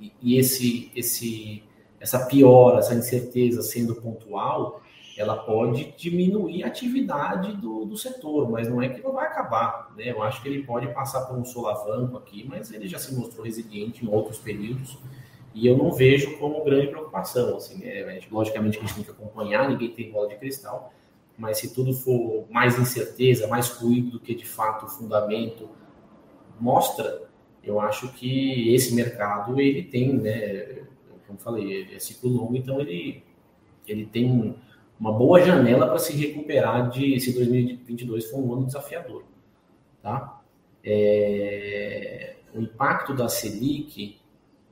e, 0.00 0.12
e 0.22 0.38
esse, 0.38 0.90
esse, 0.94 1.62
essa 2.00 2.26
piora, 2.26 2.78
essa 2.78 2.94
incerteza 2.94 3.62
sendo 3.62 3.96
pontual, 3.96 4.80
ela 5.16 5.36
pode 5.36 5.92
diminuir 5.96 6.62
a 6.62 6.68
atividade 6.68 7.56
do, 7.56 7.84
do 7.84 7.96
setor, 7.96 8.48
mas 8.48 8.68
não 8.68 8.80
é 8.80 8.88
que 8.88 9.02
não 9.02 9.12
vai 9.12 9.26
acabar. 9.26 9.92
Né? 9.96 10.10
Eu 10.10 10.22
acho 10.22 10.40
que 10.40 10.48
ele 10.48 10.62
pode 10.62 10.86
passar 10.94 11.22
por 11.26 11.36
um 11.36 11.44
solavanco 11.44 12.16
aqui, 12.16 12.46
mas 12.48 12.70
ele 12.70 12.86
já 12.86 13.00
se 13.00 13.12
mostrou 13.14 13.44
resiliente 13.44 14.04
em 14.04 14.08
outros 14.08 14.38
períodos 14.38 14.96
e 15.54 15.66
eu 15.66 15.76
não 15.76 15.92
vejo 15.92 16.38
como 16.38 16.64
grande 16.64 16.88
preocupação. 16.88 17.56
Assim, 17.56 17.84
é, 17.84 18.20
logicamente 18.30 18.78
que 18.78 18.84
a 18.84 18.86
gente 18.86 18.96
tem 18.96 19.04
que 19.04 19.10
acompanhar, 19.10 19.68
ninguém 19.68 19.90
tem 19.90 20.10
bola 20.10 20.28
de 20.28 20.36
cristal, 20.36 20.92
mas 21.36 21.58
se 21.58 21.74
tudo 21.74 21.92
for 21.92 22.46
mais 22.50 22.78
incerteza, 22.78 23.46
mais 23.46 23.68
ruído 23.68 24.12
do 24.12 24.20
que 24.20 24.34
de 24.34 24.46
fato 24.46 24.86
o 24.86 24.88
fundamento 24.88 25.68
mostra, 26.60 27.28
eu 27.62 27.80
acho 27.80 28.12
que 28.14 28.74
esse 28.74 28.94
mercado 28.94 29.60
ele 29.60 29.82
tem, 29.82 30.14
né, 30.14 30.82
como 31.26 31.38
falei, 31.38 31.94
é 31.94 31.98
ciclo 31.98 32.30
longo, 32.30 32.56
então 32.56 32.80
ele 32.80 33.22
ele 33.86 34.04
tem 34.04 34.54
uma 35.00 35.12
boa 35.12 35.40
janela 35.40 35.86
para 35.86 35.98
se 35.98 36.12
recuperar 36.12 36.90
de 36.90 37.18
se 37.20 37.32
2022 37.32 38.30
for 38.30 38.38
um 38.38 38.52
ano 38.52 38.66
desafiador, 38.66 39.24
tá? 40.02 40.42
É, 40.84 42.36
o 42.54 42.60
impacto 42.60 43.14
da 43.14 43.28
Selic, 43.28 44.17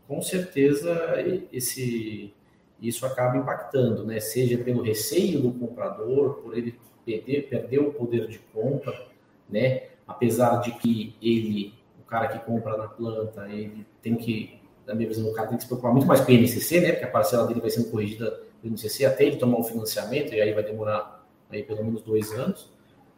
com 0.07 0.23
certeza 0.23 1.15
esse 1.53 2.33
isso 2.81 3.07
acaba 3.07 3.37
impactando, 3.37 4.05
né? 4.05 4.21
Seja 4.21 4.59
pelo 4.59 4.83
receio 4.83 5.41
do 5.41 5.51
comprador, 5.53 6.35
por 6.43 6.57
ele 6.57 6.79
perder, 7.05 7.49
perder 7.49 7.79
o 7.79 7.93
poder 7.93 8.29
de 8.29 8.39
compra, 8.53 9.07
né? 9.49 9.85
Apesar 10.07 10.61
de 10.61 10.73
que 10.73 11.15
ele, 11.23 11.75
o 11.99 12.05
cara 12.05 12.29
que 12.29 12.39
compra 12.45 12.77
na 12.77 12.87
planta, 12.87 13.49
ele 13.49 13.87
tem 14.03 14.15
que, 14.17 14.61
na 14.87 14.95
minha 14.95 15.09
visão, 15.09 15.29
o 15.29 15.33
cara 15.33 15.49
tem 15.49 15.57
que 15.57 15.63
se 15.63 15.69
preocupar 15.69 15.93
muito 15.93 16.07
mais 16.07 16.21
com 16.21 16.31
o 16.31 16.35
INCC, 16.35 16.81
né? 16.81 16.93
Porque 16.93 17.05
a 17.05 17.11
parcela 17.11 17.47
dele 17.47 17.61
vai 17.61 17.71
sendo 17.71 17.91
corrigida 17.91 18.31
pelo 18.61 18.75
INCC 18.75 19.05
até 19.05 19.25
ele 19.25 19.37
tomar 19.37 19.59
o 19.59 19.65
financiamento, 19.65 20.35
e 20.35 20.41
aí 20.41 20.53
vai 20.53 20.63
demorar 20.63 21.27
aí 21.51 21.63
pelo 21.63 21.85
menos 21.85 22.03
dois 22.03 22.31
anos, 22.33 22.71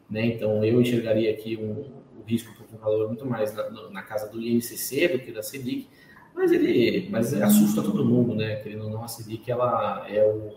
né? 0.08 0.24
Então 0.24 0.64
eu 0.64 0.80
enxergaria 0.80 1.32
aqui 1.32 1.56
um, 1.56 1.80
o 2.20 2.24
risco 2.24 2.54
para 2.54 2.64
o 2.64 2.68
comprador 2.68 3.08
muito 3.08 3.26
mais 3.26 3.52
na, 3.54 3.90
na 3.90 4.02
casa 4.02 4.28
do 4.28 4.40
INCC 4.40 5.08
do 5.08 5.18
que 5.18 5.32
da 5.32 5.42
Selic, 5.42 5.88
mas 6.38 6.52
ele 6.52 7.08
mas 7.10 7.34
assusta 7.34 7.82
todo 7.82 8.04
mundo, 8.04 8.34
né? 8.34 8.56
Querendo 8.56 8.84
ou 8.84 8.90
não, 8.90 9.02
a 9.02 9.08
Selic 9.08 9.50
ela 9.50 10.06
é 10.08 10.24
o, 10.24 10.54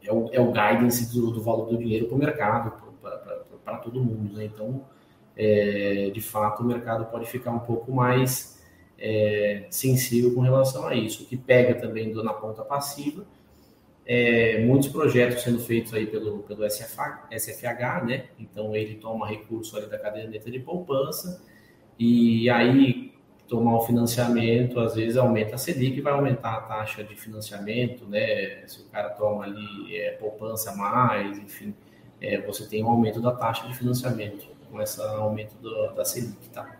é 0.00 0.12
o, 0.12 0.30
é 0.32 0.40
o 0.40 0.52
guidance 0.52 1.12
do, 1.12 1.32
do 1.32 1.42
valor 1.42 1.66
do 1.66 1.76
dinheiro 1.76 2.06
para 2.06 2.14
o 2.14 2.18
mercado, 2.18 2.72
para 3.64 3.76
todo 3.78 4.02
mundo, 4.02 4.34
né? 4.34 4.44
Então, 4.44 4.84
é, 5.36 6.10
de 6.14 6.20
fato, 6.20 6.62
o 6.62 6.66
mercado 6.66 7.06
pode 7.06 7.26
ficar 7.26 7.50
um 7.50 7.58
pouco 7.58 7.90
mais 7.90 8.62
é, 8.96 9.66
sensível 9.68 10.32
com 10.32 10.40
relação 10.42 10.86
a 10.86 10.94
isso. 10.94 11.24
O 11.24 11.26
que 11.26 11.36
pega 11.36 11.74
também 11.74 12.14
na 12.14 12.32
ponta 12.32 12.62
passiva, 12.62 13.26
é, 14.06 14.64
muitos 14.64 14.88
projetos 14.88 15.42
sendo 15.42 15.58
feitos 15.58 15.92
aí 15.92 16.06
pelo, 16.06 16.44
pelo 16.44 16.64
SFH, 16.70 17.26
SFH, 17.32 18.04
né? 18.06 18.26
Então, 18.38 18.76
ele 18.76 18.94
toma 18.94 19.26
recurso 19.26 19.76
ali 19.76 19.86
da 19.86 19.98
caderneta 19.98 20.48
de 20.48 20.60
poupança 20.60 21.42
e 21.98 22.48
aí 22.48 23.13
tomar 23.48 23.76
o 23.76 23.82
financiamento, 23.82 24.80
às 24.80 24.94
vezes 24.94 25.16
aumenta 25.16 25.54
a 25.54 25.58
Selic, 25.58 26.00
vai 26.00 26.12
aumentar 26.12 26.54
a 26.54 26.60
taxa 26.62 27.04
de 27.04 27.14
financiamento, 27.14 28.06
né? 28.06 28.66
Se 28.66 28.80
o 28.80 28.84
cara 28.86 29.10
toma 29.10 29.44
ali 29.44 29.96
é, 29.96 30.12
poupança 30.12 30.74
mais, 30.74 31.38
enfim, 31.38 31.74
é, 32.20 32.40
você 32.40 32.66
tem 32.66 32.82
um 32.82 32.88
aumento 32.88 33.20
da 33.20 33.32
taxa 33.32 33.66
de 33.66 33.76
financiamento 33.76 34.46
com 34.70 34.80
esse 34.80 35.00
aumento 35.00 35.54
do, 35.56 35.92
da 35.94 36.04
Selic, 36.04 36.48
tá? 36.50 36.76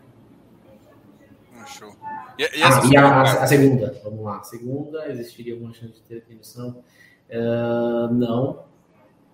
Ah, 1.55 1.65
show. 1.65 1.95
E, 2.37 2.43
e, 2.43 2.63
ah, 2.63 2.81
e 2.91 2.97
a, 2.97 3.21
a, 3.21 3.47
segunda, 3.47 3.99
vamos 4.03 4.23
lá. 4.23 4.39
A 4.39 4.43
segunda, 4.43 5.09
existiria 5.09 5.53
alguma 5.53 5.73
chance 5.73 5.93
de 5.93 6.01
ter 6.01 6.25
demissão? 6.27 6.83
Uh, 7.29 8.13
não, 8.13 8.65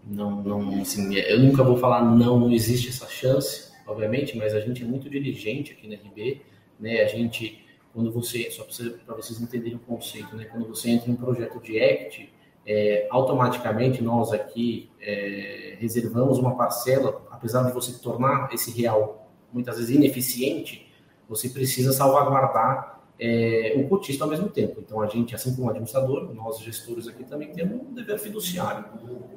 não, 0.06 0.41
não, 0.41 0.82
assim, 0.82 1.13
eu 1.15 1.39
nunca 1.39 1.63
vou 1.63 1.78
falar 1.78 2.04
não, 2.04 2.39
não 2.39 2.52
existe 2.52 2.89
essa 2.89 3.08
chance, 3.08 3.72
obviamente, 3.86 4.38
mas 4.38 4.54
a 4.54 4.60
gente 4.60 4.84
é 4.84 4.86
muito 4.86 5.10
diligente 5.10 5.74
aqui 5.74 5.88
na 5.88 5.96
RB, 5.96 6.41
né? 6.82 7.02
A 7.02 7.08
gente, 7.08 7.63
quando 7.94 8.12
você, 8.12 8.50
só 8.52 8.65
para 9.06 9.15
vocês 9.15 9.39
entenderem 9.39 9.78
o 9.78 9.80
conceito, 9.80 10.36
né? 10.36 10.46
Quando 10.46 10.67
você 10.67 10.89
entra 10.89 11.10
em 11.10 11.13
um 11.13 11.17
projeto 11.17 11.60
de 11.62 11.78
equity, 11.78 12.34
é, 12.65 13.08
automaticamente 13.10 14.04
nós 14.04 14.32
aqui 14.32 14.89
é, 15.00 15.78
reservamos 15.80 16.38
uma 16.38 16.56
parcela, 16.56 17.26
apesar 17.32 17.63
de 17.63 17.72
você 17.72 18.00
tornar 18.00 18.50
esse 18.54 18.72
real 18.72 19.32
muitas 19.54 19.78
vezes 19.78 19.96
ineficiente, 19.96 20.91
você 21.28 21.50
precisa 21.50 21.91
salvaguardar 21.91 23.02
é, 23.20 23.74
o 23.78 23.88
cotista 23.88 24.24
ao 24.24 24.30
mesmo 24.30 24.50
tempo. 24.50 24.80
Então 24.80 25.02
a 25.02 25.08
gente, 25.08 25.36
assim 25.36 25.56
como 25.56 25.70
administrador, 25.70 26.34
nós 26.34 26.60
gestores 26.60 27.08
aqui 27.08 27.24
também 27.24 27.52
temos 27.52 27.82
um 27.82 27.94
dever 27.94 28.20
fiduciário. 28.20 28.86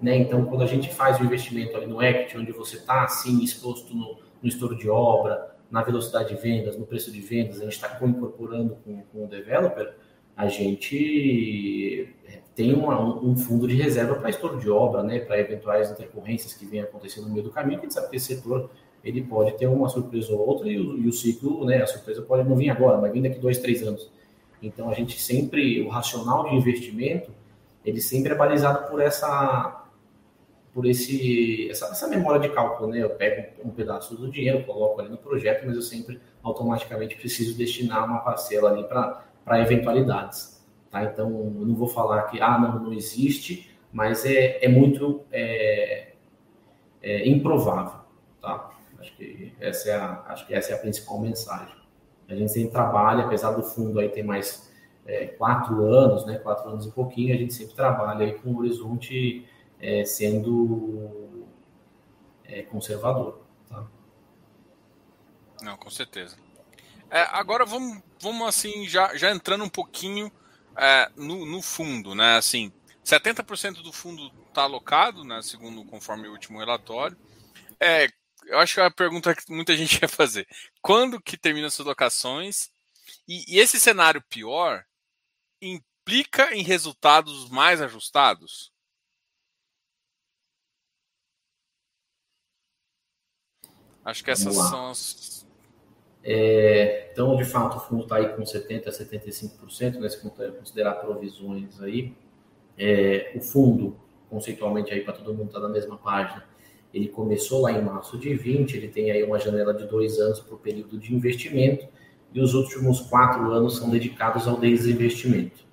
Né? 0.03 0.17
Então 0.17 0.45
quando 0.47 0.63
a 0.63 0.67
gente 0.67 0.93
faz 0.93 1.21
o 1.21 1.25
investimento 1.25 1.77
ali 1.77 1.87
no 1.87 2.03
equity, 2.03 2.39
onde 2.39 2.53
você 2.53 2.77
está 2.77 3.05
assim 3.05 3.43
exposto 3.43 3.95
no, 3.95 4.19
no 4.43 4.49
estouro 4.49 4.77
de 4.77 4.89
obra, 4.89 5.54
na 5.75 5.83
velocidade 5.83 6.29
de 6.29 6.41
vendas, 6.41 6.79
no 6.79 6.87
preço 6.87 7.11
de 7.11 7.21
vendas, 7.21 7.61
a 7.61 7.65
gente 7.65 7.73
está 7.73 7.99
incorporando 8.01 8.77
com, 8.85 9.03
com 9.13 9.25
o 9.25 9.27
developer, 9.27 9.93
a 10.37 10.47
gente 10.47 12.15
tem 12.55 12.73
uma, 12.73 13.03
um 13.21 13.37
fundo 13.37 13.67
de 13.67 13.75
reserva 13.75 14.15
para 14.15 14.31
estouro 14.31 14.61
de 14.61 14.71
obra, 14.71 15.03
né, 15.03 15.19
para 15.19 15.37
eventuais 15.37 15.91
intercorrências 15.91 16.55
que 16.55 16.65
venham 16.65 16.85
acontecendo 16.85 17.27
no 17.27 17.33
meio 17.33 17.43
do 17.43 17.51
caminho, 17.51 17.81
que 17.81 17.87
a 17.87 17.89
gente 17.89 17.95
sabe 17.95 18.09
que 18.09 18.15
esse 18.15 18.37
setor 18.37 18.71
ele 19.03 19.21
pode 19.23 19.59
ter 19.59 19.67
uma 19.67 19.89
surpresa 19.89 20.33
ou 20.33 20.47
outra 20.47 20.69
e 20.69 20.79
o, 20.79 20.97
e 20.97 21.09
o 21.09 21.13
ciclo, 21.13 21.65
né, 21.65 21.83
a 21.83 21.89
surpresa 21.89 22.23
pode 22.23 22.49
não 22.49 22.55
vir 22.55 22.71
agora, 22.71 23.01
mas 23.01 23.13
vir 23.13 23.23
daqui 23.23 23.41
dois, 23.41 23.59
três 23.59 23.83
anos. 23.83 24.09
Então 24.63 24.89
a 24.89 24.95
gente 24.95 25.21
sempre, 25.21 25.83
o 25.83 25.89
racional 25.89 26.49
de 26.49 26.55
investimento, 26.55 27.33
ele 27.85 28.01
sempre 28.01 28.33
é 28.33 28.37
balizado 28.37 28.89
por 28.89 29.01
essa 29.01 29.84
por 30.75 30.85
esse 30.85 31.71
essa, 31.71 31.87
essa 31.87 32.09
memória 32.09 32.41
de 32.41 32.49
cálculo, 32.53 32.91
né? 32.91 32.99
Eu 33.01 33.11
pego 33.11 33.49
um 33.65 33.71
pedaço 33.71 34.17
do 34.17 34.29
dinheiro, 34.29 34.65
coloco 34.65 35.01
ali 35.01 35.09
no 35.09 35.17
projeto, 35.17 35.65
mas 35.65 35.77
eu 35.77 35.83
sempre 35.83 36.21
automaticamente 36.43 37.15
preciso 37.15 37.57
destinar 37.57 38.05
uma 38.05 38.19
parcela 38.19 38.71
ali 38.71 38.83
para 38.83 39.61
eventualidades, 39.61 40.61
tá? 40.91 41.05
Então 41.05 41.31
eu 41.31 41.67
não 41.67 41.77
vou 41.77 41.87
falar 41.87 42.25
que 42.25 42.41
ah 42.41 42.59
não 42.59 42.83
não 42.83 42.93
existe, 42.93 43.71
mas 43.93 44.27
é, 44.27 44.65
é 44.65 44.69
muito 44.69 45.23
é, 45.31 46.09
é 47.01 47.29
improvável, 47.29 48.01
tá? 48.43 48.71
Acho 48.99 49.17
que 49.17 49.53
essa 49.61 49.91
é 49.91 49.95
a 49.95 50.25
acho 50.27 50.45
que 50.45 50.55
essa 50.55 50.73
é 50.73 50.75
a 50.75 50.79
principal 50.79 51.21
mensagem. 51.21 51.77
A 52.29 52.35
gente 52.35 52.51
sempre 52.51 52.73
trabalha, 52.73 53.27
apesar 53.27 53.53
do 53.53 53.63
fundo 53.63 54.01
aí 54.01 54.09
ter 54.09 54.25
mais 54.25 54.73
é, 55.07 55.27
quatro 55.27 55.85
anos, 55.85 56.27
né? 56.27 56.39
Quatro 56.39 56.69
anos 56.69 56.85
e 56.85 56.91
pouquinho, 56.91 57.33
a 57.33 57.39
gente 57.39 57.55
sempre 57.55 57.77
trabalha 57.77 58.25
aí 58.25 58.33
com 58.33 58.51
o 58.51 58.59
horizonte 58.59 59.47
é, 59.81 60.05
sendo 60.05 61.47
é, 62.45 62.63
conservador. 62.63 63.41
Tá? 63.69 63.87
Não, 65.63 65.77
com 65.77 65.91
certeza. 65.91 66.37
É, 67.11 67.21
agora 67.31 67.65
vamos, 67.65 68.03
vamos 68.21 68.47
assim, 68.49 68.89
já, 68.89 69.17
já 69.17 69.31
entrando 69.31 69.65
um 69.65 69.69
pouquinho 69.69 70.31
é, 70.77 71.11
no, 71.17 71.47
no 71.47 71.63
fundo, 71.63 72.15
né? 72.15 72.37
Assim, 72.37 72.73
70% 73.05 73.83
do 73.83 73.93
fundo 73.93 74.33
está 74.49 74.63
alocado, 74.63 75.25
né? 75.25 75.41
Segundo 75.43 75.85
conforme 75.85 76.29
o 76.29 76.33
último 76.33 76.59
relatório. 76.59 77.17
É, 77.79 78.09
eu 78.47 78.59
acho 78.59 78.75
que 78.75 78.81
é 78.81 78.85
a 78.85 78.91
pergunta 78.91 79.35
que 79.35 79.51
muita 79.53 79.77
gente 79.77 80.01
quer 80.01 80.09
fazer. 80.09 80.47
Quando 80.81 81.21
que 81.21 81.37
terminam 81.37 81.69
essas 81.69 81.87
locações? 81.87 82.71
E, 83.29 83.57
e 83.57 83.59
esse 83.59 83.79
cenário 83.79 84.23
pior 84.23 84.85
implica 85.61 86.55
em 86.55 86.63
resultados 86.63 87.49
mais 87.49 87.81
ajustados? 87.81 88.74
Acho 94.05 94.23
que 94.23 94.31
essas 94.31 94.55
são 94.55 94.91
as. 94.91 95.47
É, 96.23 97.11
então, 97.13 97.37
de 97.37 97.45
fato, 97.45 97.77
o 97.77 97.81
fundo 97.81 98.03
está 98.05 98.17
aí 98.17 98.29
com 98.29 98.43
70% 98.43 98.89
a 98.89 98.91
75%, 98.91 99.99
né, 99.99 100.09
se 100.09 100.21
considerar 100.21 100.95
provisões 100.95 101.81
aí. 101.81 102.15
É, 102.77 103.33
o 103.37 103.41
fundo, 103.41 103.97
conceitualmente 104.29 104.93
aí 104.93 105.01
para 105.01 105.13
todo 105.13 105.33
mundo 105.33 105.47
estar 105.47 105.61
tá 105.61 105.69
na 105.69 105.73
mesma 105.73 105.97
página, 105.97 106.45
ele 106.93 107.09
começou 107.09 107.63
lá 107.63 107.73
em 107.73 107.83
março 107.83 108.19
de 108.19 108.35
20, 108.35 108.77
ele 108.77 108.89
tem 108.89 109.11
aí 109.11 109.23
uma 109.23 109.39
janela 109.39 109.73
de 109.75 109.87
dois 109.87 110.19
anos 110.19 110.41
para 110.41 110.55
o 110.55 110.59
período 110.59 110.99
de 110.99 111.15
investimento 111.15 111.87
e 112.33 112.41
os 112.41 112.55
últimos 112.55 113.01
quatro 113.01 113.51
anos 113.53 113.77
são 113.77 113.91
dedicados 113.91 114.49
ao 114.49 114.59
desinvestimento. 114.59 115.65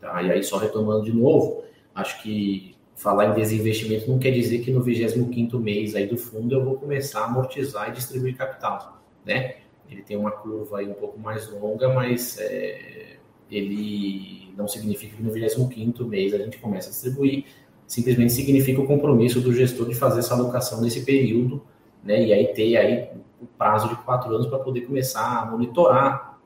Tá? 0.00 0.22
E 0.22 0.30
aí, 0.30 0.42
só 0.42 0.56
retomando 0.56 1.04
de 1.04 1.12
novo, 1.12 1.64
acho 1.94 2.22
que 2.22 2.76
falar 3.00 3.30
em 3.30 3.32
desinvestimento 3.32 4.10
não 4.10 4.18
quer 4.18 4.30
dizer 4.30 4.58
que 4.58 4.70
no 4.70 4.84
25º 4.84 5.58
mês 5.58 5.94
aí 5.94 6.06
do 6.06 6.18
fundo 6.18 6.54
eu 6.54 6.62
vou 6.62 6.76
começar 6.76 7.22
a 7.22 7.24
amortizar 7.24 7.88
e 7.88 7.92
distribuir 7.92 8.36
capital, 8.36 9.00
né? 9.24 9.56
Ele 9.90 10.02
tem 10.02 10.18
uma 10.18 10.30
curva 10.30 10.80
aí 10.80 10.86
um 10.86 10.92
pouco 10.92 11.18
mais 11.18 11.50
longa, 11.50 11.88
mas 11.88 12.36
é, 12.38 13.16
ele 13.50 14.52
não 14.54 14.68
significa 14.68 15.16
que 15.16 15.22
no 15.22 15.32
25º 15.32 16.06
mês 16.06 16.34
a 16.34 16.38
gente 16.38 16.58
começa 16.58 16.88
a 16.88 16.90
distribuir, 16.90 17.46
simplesmente 17.86 18.34
significa 18.34 18.82
o 18.82 18.86
compromisso 18.86 19.40
do 19.40 19.50
gestor 19.50 19.88
de 19.88 19.94
fazer 19.94 20.18
essa 20.20 20.34
alocação 20.34 20.82
nesse 20.82 21.02
período, 21.02 21.62
né? 22.04 22.22
E 22.22 22.34
aí 22.34 22.48
ter 22.48 22.76
aí 22.76 23.08
o 23.40 23.46
prazo 23.46 23.88
de 23.88 23.96
quatro 23.96 24.34
anos 24.34 24.46
para 24.46 24.58
poder 24.58 24.82
começar 24.82 25.40
a 25.40 25.46
monitorar, 25.46 26.38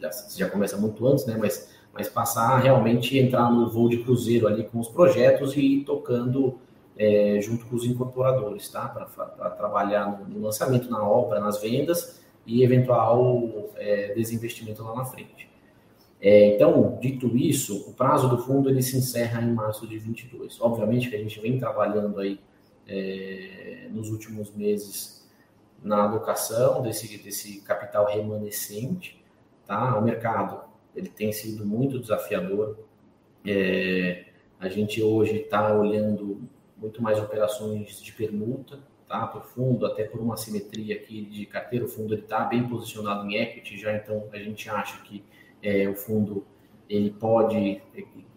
já, 0.00 0.10
já 0.36 0.48
começa 0.48 0.76
muito 0.76 1.04
antes, 1.08 1.26
né? 1.26 1.36
Mas 1.36 1.76
mas 1.92 2.08
passar 2.08 2.52
a 2.52 2.58
realmente 2.58 3.18
entrar 3.18 3.50
no 3.50 3.68
voo 3.68 3.88
de 3.88 3.98
cruzeiro 3.98 4.46
ali 4.46 4.64
com 4.64 4.78
os 4.78 4.88
projetos 4.88 5.56
e 5.56 5.60
ir 5.60 5.84
tocando 5.84 6.58
é, 6.96 7.40
junto 7.40 7.66
com 7.66 7.76
os 7.76 7.84
incorporadores, 7.84 8.68
tá? 8.68 8.88
Para 8.88 9.50
trabalhar 9.50 10.20
no, 10.28 10.40
lançamento, 10.40 10.90
na 10.90 11.02
obra, 11.02 11.40
nas 11.40 11.60
vendas 11.60 12.20
e 12.44 12.64
eventual 12.64 13.70
é, 13.76 14.12
desinvestimento 14.14 14.82
lá 14.82 14.94
na 14.94 15.04
frente. 15.04 15.48
É, 16.20 16.56
então, 16.56 16.98
dito 17.00 17.36
isso, 17.36 17.88
o 17.88 17.92
prazo 17.92 18.28
do 18.28 18.38
fundo 18.38 18.68
ele 18.68 18.82
se 18.82 18.96
encerra 18.96 19.40
em 19.40 19.52
março 19.52 19.86
de 19.86 19.96
22. 19.98 20.60
Obviamente 20.60 21.08
que 21.08 21.14
a 21.14 21.18
gente 21.18 21.38
vem 21.40 21.58
trabalhando 21.58 22.18
aí 22.18 22.40
é, 22.88 23.88
nos 23.92 24.10
últimos 24.10 24.52
meses 24.52 25.18
na 25.80 26.02
alocação 26.02 26.82
desse, 26.82 27.18
desse 27.18 27.60
capital 27.60 28.06
remanescente, 28.06 29.24
tá? 29.64 29.96
O 29.96 30.02
mercado 30.02 30.67
ele 30.98 31.08
tem 31.08 31.32
sido 31.32 31.64
muito 31.64 31.98
desafiador. 31.98 32.76
É, 33.46 34.24
a 34.58 34.68
gente 34.68 35.00
hoje 35.00 35.36
está 35.36 35.72
olhando 35.72 36.42
muito 36.76 37.00
mais 37.00 37.18
operações 37.18 38.00
de 38.00 38.12
permuta, 38.12 38.80
tá? 39.06 39.26
Para 39.26 39.40
o 39.40 39.44
fundo, 39.44 39.86
até 39.86 40.04
por 40.04 40.20
uma 40.20 40.36
simetria 40.36 40.96
aqui 40.96 41.22
de 41.22 41.46
carteira, 41.46 41.84
o 41.84 41.88
fundo 41.88 42.14
está 42.14 42.40
bem 42.40 42.68
posicionado 42.68 43.26
em 43.28 43.36
equity, 43.36 43.78
já 43.78 43.94
então 43.96 44.28
a 44.32 44.38
gente 44.38 44.68
acha 44.68 45.00
que 45.02 45.24
é, 45.62 45.88
o 45.88 45.94
fundo 45.94 46.44
ele 46.88 47.10
pode 47.10 47.80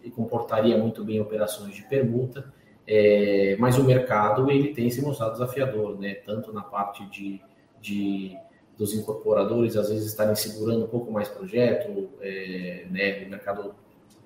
e 0.04 0.10
comportaria 0.10 0.76
muito 0.76 1.04
bem 1.04 1.20
operações 1.20 1.74
de 1.74 1.82
permuta, 1.82 2.52
é, 2.86 3.56
mas 3.58 3.78
o 3.78 3.84
mercado 3.84 4.50
ele 4.50 4.74
tem 4.74 4.90
se 4.90 5.00
mostrado 5.00 5.32
desafiador, 5.32 5.98
né? 5.98 6.14
Tanto 6.14 6.52
na 6.52 6.62
parte 6.62 7.04
de, 7.06 7.40
de 7.80 8.36
dos 8.78 8.94
incorporadores 8.94 9.76
às 9.76 9.88
vezes 9.88 10.06
estarem 10.06 10.34
segurando 10.34 10.84
um 10.84 10.88
pouco 10.88 11.12
mais 11.12 11.28
projeto, 11.28 12.08
é, 12.20 12.86
né, 12.90 13.24
o 13.24 13.30
mercado 13.30 13.74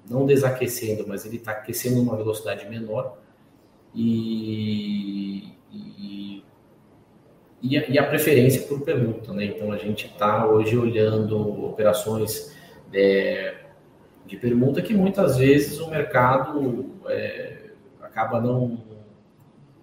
não 0.09 0.24
desaquecendo, 0.24 1.04
mas 1.06 1.24
ele 1.26 1.37
está 1.37 1.52
aquecendo 1.52 1.96
numa 1.96 2.16
velocidade 2.16 2.68
menor 2.68 3.18
e, 3.94 5.52
e, 5.72 6.44
e, 7.62 7.78
a, 7.78 7.88
e, 7.88 7.98
a, 7.98 8.06
preferência 8.06 8.62
por 8.62 8.82
permuta, 8.82 9.32
né? 9.32 9.46
Então 9.46 9.72
a 9.72 9.78
gente 9.78 10.06
está 10.06 10.46
hoje 10.46 10.76
olhando 10.76 11.64
operações 11.64 12.54
é, 12.92 13.56
de 14.26 14.37
permuta 14.37 14.82
que 14.82 14.94
muitas 14.94 15.38
vezes 15.38 15.80
o 15.80 15.88
mercado 15.88 16.94
é, 17.09 17.70
acaba 18.00 18.40
não 18.40 18.80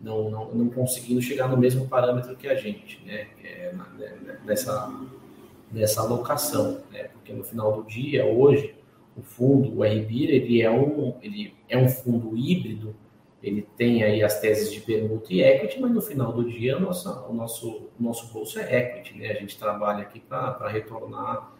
não, 0.04 0.30
não, 0.30 0.54
não 0.54 0.70
conseguindo 0.70 1.22
chegar 1.22 1.48
no 1.48 1.56
mesmo 1.56 1.88
parâmetro 1.88 2.36
que 2.36 2.48
a 2.48 2.56
gente, 2.56 3.02
né? 3.06 3.28
É, 3.42 3.74
né, 3.98 4.39
nessa, 4.44 4.94
nessa 5.72 6.02
alocação, 6.02 6.82
né? 6.92 7.06
Porque 7.06 7.32
no 7.32 7.44
final 7.44 7.72
do 7.72 7.88
dia, 7.88 8.26
hoje, 8.26 8.76
o 9.16 9.22
fundo, 9.22 9.80
o 9.80 9.84
RBIR, 9.84 10.30
ele 10.30 10.62
é 10.62 10.70
um, 10.70 11.16
ele 11.22 11.56
é 11.70 11.78
um 11.78 11.88
fundo 11.88 12.38
híbrido, 12.38 12.94
ele 13.42 13.62
tem 13.78 14.04
aí 14.04 14.22
as 14.22 14.39
teses 14.42 14.72
de 14.72 14.82
permuta 14.82 15.34
e 15.34 15.42
equity, 15.42 15.80
mas 15.80 15.92
no 15.92 16.02
final 16.02 16.34
do 16.34 16.50
dia, 16.50 16.78
nossa, 16.80 17.26
o 17.28 17.34
nosso, 17.34 17.89
nosso 17.98 18.32
bolso 18.34 18.60
é 18.60 18.78
equity, 18.78 19.18
né? 19.18 19.32
A 19.32 19.36
gente 19.36 19.58
trabalha 19.58 20.02
aqui 20.02 20.20
para 20.20 20.68
retornar 20.68 21.54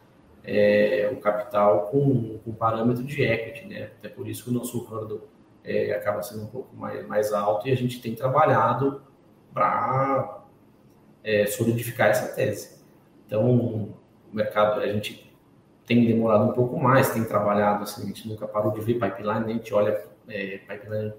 é, 0.44 1.10
o 1.14 1.18
capital 1.18 1.88
com, 1.88 2.40
com 2.40 2.52
parâmetro 2.52 3.04
de 3.04 3.22
equity, 3.22 3.68
né? 3.68 3.92
Até 4.00 4.10
por 4.10 4.28
isso 4.28 4.44
que 4.44 4.50
o 4.50 4.54
nosso 4.54 4.80
hurdle 4.80 5.22
é, 5.64 5.94
acaba 5.94 6.22
sendo 6.22 6.44
um 6.44 6.48
pouco 6.48 6.76
mais, 6.76 7.08
mais 7.08 7.34
alto 7.34 7.68
e 7.68 7.72
a 7.72 7.76
gente 7.76 8.02
tem 8.02 8.16
trabalhado 8.16 9.02
para 9.54 10.44
é, 11.24 11.46
solidificar 11.46 12.10
essa 12.10 12.36
tese. 12.36 12.82
Então, 13.26 13.50
o 13.50 13.96
mercado, 14.32 14.82
a 14.82 14.88
gente 14.88 15.34
tem 15.86 16.06
demorado 16.06 16.46
um 16.46 16.54
pouco 16.54 16.80
mais, 16.80 17.12
tem 17.12 17.24
trabalhado, 17.24 17.84
assim, 17.84 18.04
a 18.04 18.06
gente 18.08 18.28
nunca 18.28 18.48
parou 18.48 18.72
de 18.72 18.82
ver 18.82 18.96
pipeline, 18.96 19.46
a 19.46 19.54
gente 19.54 19.74
olha 19.74 20.06
é, 20.28 20.58
pipeline 20.60 21.14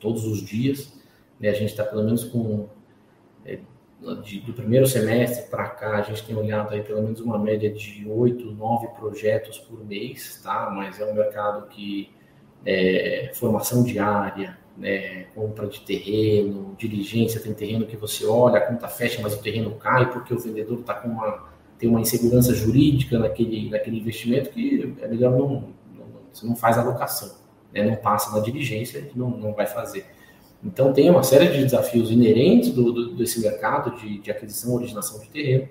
todos 0.00 0.24
os 0.24 0.40
dias, 0.40 1.00
né? 1.38 1.48
a 1.48 1.52
gente 1.52 1.70
está 1.70 1.84
pelo 1.84 2.04
menos 2.04 2.24
com 2.24 2.68
é, 3.44 3.58
de, 4.22 4.40
do 4.40 4.52
primeiro 4.52 4.86
semestre 4.86 5.48
para 5.50 5.68
cá, 5.68 5.96
a 5.96 6.02
gente 6.02 6.24
tem 6.24 6.36
olhado 6.36 6.74
aí 6.74 6.82
pelo 6.82 7.02
menos 7.02 7.20
uma 7.20 7.38
média 7.38 7.72
de 7.72 8.06
oito, 8.08 8.52
nove 8.52 8.88
projetos 8.88 9.58
por 9.58 9.84
mês, 9.84 10.40
tá? 10.42 10.70
Mas 10.70 11.00
é 11.00 11.04
um 11.04 11.14
mercado 11.14 11.66
que 11.68 12.14
é, 12.64 13.30
formação 13.34 13.82
diária, 13.82 14.58
né, 14.76 15.24
compra 15.34 15.66
de 15.66 15.80
terreno, 15.80 16.74
diligência, 16.76 17.40
tem 17.40 17.54
terreno 17.54 17.86
que 17.86 17.96
você 17.96 18.26
olha, 18.26 18.58
a 18.58 18.60
conta 18.60 18.88
fecha, 18.88 19.20
mas 19.22 19.34
o 19.34 19.42
terreno 19.42 19.72
cai 19.76 20.10
porque 20.10 20.34
o 20.34 20.38
vendedor 20.38 20.80
está 20.80 20.94
com 20.94 21.08
uma 21.08 21.56
tem 21.78 21.90
uma 21.90 22.00
insegurança 22.00 22.54
jurídica 22.54 23.18
naquele, 23.18 23.68
naquele 23.68 23.98
investimento 23.98 24.48
que 24.48 24.94
é 24.98 25.08
melhor 25.08 25.32
não, 25.32 25.48
não 25.94 26.06
você 26.32 26.46
não 26.46 26.56
faz 26.56 26.78
alocação, 26.78 27.34
né, 27.72 27.82
não 27.82 27.96
passa 27.96 28.34
na 28.34 28.42
diligência, 28.42 29.10
não, 29.14 29.30
não 29.30 29.52
vai 29.52 29.66
fazer. 29.66 30.06
Então 30.62 30.92
tem 30.92 31.08
uma 31.10 31.22
série 31.22 31.48
de 31.48 31.62
desafios 31.62 32.10
inerentes 32.10 32.70
do, 32.70 32.92
do 32.92 33.14
desse 33.14 33.40
mercado 33.40 33.96
de, 33.98 34.18
de 34.18 34.30
aquisição 34.30 34.74
originação 34.74 35.20
de 35.20 35.28
terreno, 35.28 35.68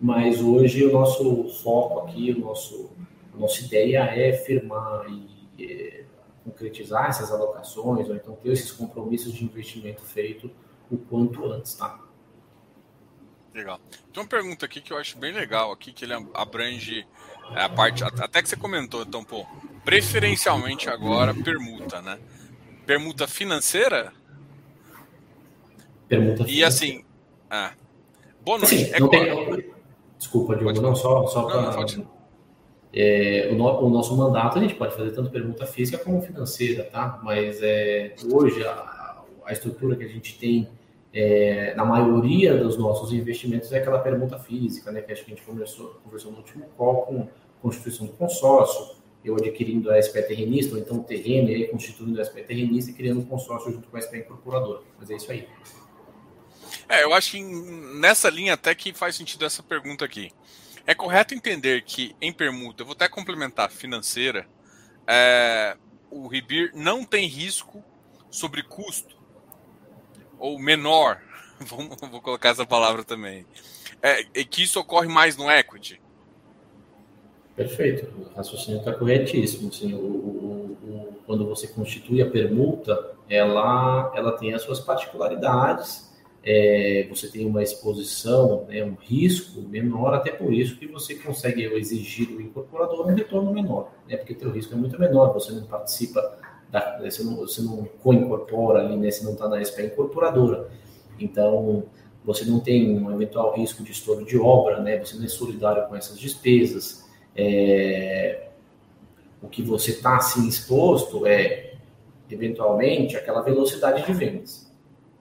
mas 0.00 0.40
hoje 0.40 0.84
o 0.84 0.92
nosso 0.92 1.48
foco 1.62 2.00
aqui, 2.00 2.32
o 2.32 2.40
nosso, 2.40 2.90
a 3.34 3.38
nossa 3.38 3.64
ideia 3.64 4.00
é 4.00 4.32
firmar 4.32 5.06
e 5.08 5.64
é, 5.64 6.03
concretizar 6.44 7.08
essas 7.08 7.32
alocações, 7.32 8.08
ou 8.08 8.14
então 8.14 8.36
ter 8.36 8.52
esses 8.52 8.70
compromissos 8.70 9.32
de 9.32 9.44
investimento 9.44 10.02
feito 10.02 10.50
o 10.90 10.98
quanto 10.98 11.44
antes, 11.50 11.74
tá? 11.74 11.98
Legal. 13.54 13.80
Tem 14.12 14.22
uma 14.22 14.28
pergunta 14.28 14.66
aqui 14.66 14.80
que 14.80 14.92
eu 14.92 14.98
acho 14.98 15.16
bem 15.16 15.32
legal 15.32 15.72
aqui, 15.72 15.92
que 15.92 16.04
ele 16.04 16.12
abrange 16.34 17.06
é, 17.54 17.62
a 17.62 17.68
parte, 17.68 18.02
até 18.02 18.42
que 18.42 18.48
você 18.48 18.56
comentou, 18.56 19.02
então, 19.02 19.24
pô, 19.24 19.46
preferencialmente 19.84 20.90
agora 20.90 21.32
permuta, 21.32 22.02
né? 22.02 22.18
Permuta 22.84 23.26
financeira? 23.26 24.12
Permuta 26.08 26.44
financeira. 26.44 26.60
E 26.60 26.64
assim, 26.64 27.04
é. 27.50 27.70
Boa 28.44 28.58
noite. 28.58 28.74
Assim, 28.74 28.92
é 28.92 29.00
não 29.00 29.08
tem... 29.08 29.74
Desculpa, 30.18 30.56
Diogo, 30.56 30.80
não, 30.80 30.94
só, 30.96 31.26
só 31.26 31.44
para... 31.44 31.84
É, 32.96 33.48
o, 33.50 33.56
no, 33.56 33.86
o, 33.86 33.90
nosso 33.90 34.16
mandato 34.16 34.56
a 34.56 34.62
gente 34.62 34.76
pode 34.76 34.94
fazer 34.94 35.10
tanto 35.10 35.28
pergunta 35.28 35.66
física 35.66 35.98
como 35.98 36.22
financeira, 36.22 36.84
tá? 36.84 37.20
Mas 37.24 37.60
é, 37.60 38.14
hoje 38.32 38.64
a, 38.64 39.24
a 39.44 39.52
estrutura 39.52 39.96
que 39.96 40.04
a 40.04 40.08
gente 40.08 40.38
tem 40.38 40.68
é, 41.12 41.74
na 41.74 41.84
maioria 41.84 42.56
dos 42.56 42.76
nossos 42.76 43.12
investimentos 43.12 43.72
é 43.72 43.78
aquela 43.78 43.98
pergunta 43.98 44.38
física, 44.38 44.92
né, 44.92 45.00
que 45.00 45.12
acho 45.12 45.24
que 45.24 45.32
a 45.32 45.34
gente 45.34 45.46
conversou, 45.46 46.00
conversou 46.04 46.32
no 46.32 46.38
último 46.38 46.66
call 46.76 47.02
com 47.02 47.28
constituição 47.62 48.06
do 48.06 48.12
consórcio, 48.12 48.96
eu 49.24 49.36
adquirindo 49.36 49.90
a 49.90 50.02
SP 50.02 50.20
terrenista, 50.22 50.74
ou 50.74 50.80
então 50.80 51.02
terreno, 51.02 51.48
e 51.48 51.54
aí 51.54 51.68
constituindo 51.68 52.20
a 52.20 52.24
SP 52.26 52.42
terrenista 52.42 52.90
e 52.90 52.94
criando 52.94 53.20
um 53.20 53.24
consórcio 53.24 53.72
junto 53.72 53.88
com 53.88 53.96
a 53.96 54.02
SP 54.02 54.18
incorporadora. 54.18 54.82
Mas 54.98 55.10
é 55.10 55.16
isso 55.16 55.32
aí. 55.32 55.48
É, 56.88 57.04
eu 57.04 57.14
acho 57.14 57.30
que 57.30 57.42
nessa 57.42 58.28
linha 58.28 58.52
até 58.52 58.74
que 58.74 58.92
faz 58.92 59.16
sentido 59.16 59.44
essa 59.44 59.62
pergunta 59.62 60.04
aqui. 60.04 60.30
É 60.86 60.94
correto 60.94 61.34
entender 61.34 61.82
que 61.82 62.14
em 62.20 62.32
permuta, 62.32 62.84
vou 62.84 62.92
até 62.92 63.08
complementar 63.08 63.70
financeira, 63.70 64.46
é, 65.06 65.76
o 66.10 66.26
RIBIR 66.26 66.72
não 66.74 67.04
tem 67.04 67.26
risco 67.26 67.82
sobre 68.30 68.62
custo 68.62 69.16
ou 70.38 70.58
menor, 70.58 71.20
vou 71.60 72.20
colocar 72.20 72.50
essa 72.50 72.66
palavra 72.66 73.02
também, 73.02 73.46
é, 74.02 74.20
é 74.34 74.44
que 74.44 74.62
isso 74.62 74.78
ocorre 74.78 75.08
mais 75.08 75.36
no 75.36 75.50
equity? 75.50 76.00
Perfeito, 77.56 78.06
o 78.18 78.36
raciocínio 78.36 78.80
está 78.80 78.92
corretíssimo. 78.92 79.68
Assim, 79.68 79.94
o, 79.94 79.98
o, 79.98 80.78
o, 80.82 81.20
quando 81.24 81.46
você 81.46 81.68
constitui 81.68 82.20
a 82.20 82.28
permuta, 82.28 83.12
ela, 83.28 84.12
ela 84.14 84.32
tem 84.32 84.52
as 84.52 84.62
suas 84.62 84.80
particularidades, 84.80 86.12
é, 86.44 87.06
você 87.08 87.28
tem 87.28 87.46
uma 87.46 87.62
exposição, 87.62 88.66
né, 88.68 88.84
um 88.84 88.94
risco 88.94 89.62
menor, 89.62 90.14
até 90.14 90.30
por 90.30 90.52
isso 90.52 90.76
que 90.78 90.86
você 90.86 91.14
consegue 91.14 91.64
exigir 91.64 92.28
do 92.28 92.40
incorporador 92.40 93.06
um 93.06 93.14
retorno 93.14 93.52
menor, 93.52 93.92
né, 94.08 94.16
porque 94.16 94.46
o 94.46 94.50
risco 94.50 94.74
é 94.74 94.76
muito 94.76 94.98
menor, 95.00 95.32
você 95.32 95.52
não 95.52 95.64
participa 95.64 96.20
da, 96.74 96.98
você 96.98 97.22
não, 97.22 97.36
você 97.36 97.62
não 97.62 97.88
co-incorpora 98.02 98.80
ali, 98.80 98.96
né? 98.96 99.08
Você 99.08 99.24
não 99.24 99.34
está 99.34 99.48
na 99.48 99.64
SPA 99.64 99.82
incorporadora. 99.82 100.68
Então, 101.20 101.84
você 102.24 102.44
não 102.44 102.58
tem 102.58 102.98
um 102.98 103.12
eventual 103.12 103.54
risco 103.54 103.84
de 103.84 103.92
estouro 103.92 104.24
de 104.24 104.36
obra, 104.36 104.80
né? 104.80 104.98
Você 104.98 105.16
não 105.16 105.24
é 105.24 105.28
solidário 105.28 105.86
com 105.86 105.94
essas 105.94 106.18
despesas. 106.18 107.08
É... 107.36 108.48
O 109.40 109.48
que 109.48 109.62
você 109.62 109.92
está 109.92 110.16
assim 110.16 110.48
exposto 110.48 111.26
é, 111.26 111.74
eventualmente, 112.28 113.16
aquela 113.16 113.42
velocidade 113.42 114.04
de 114.04 114.12
vendas. 114.12 114.72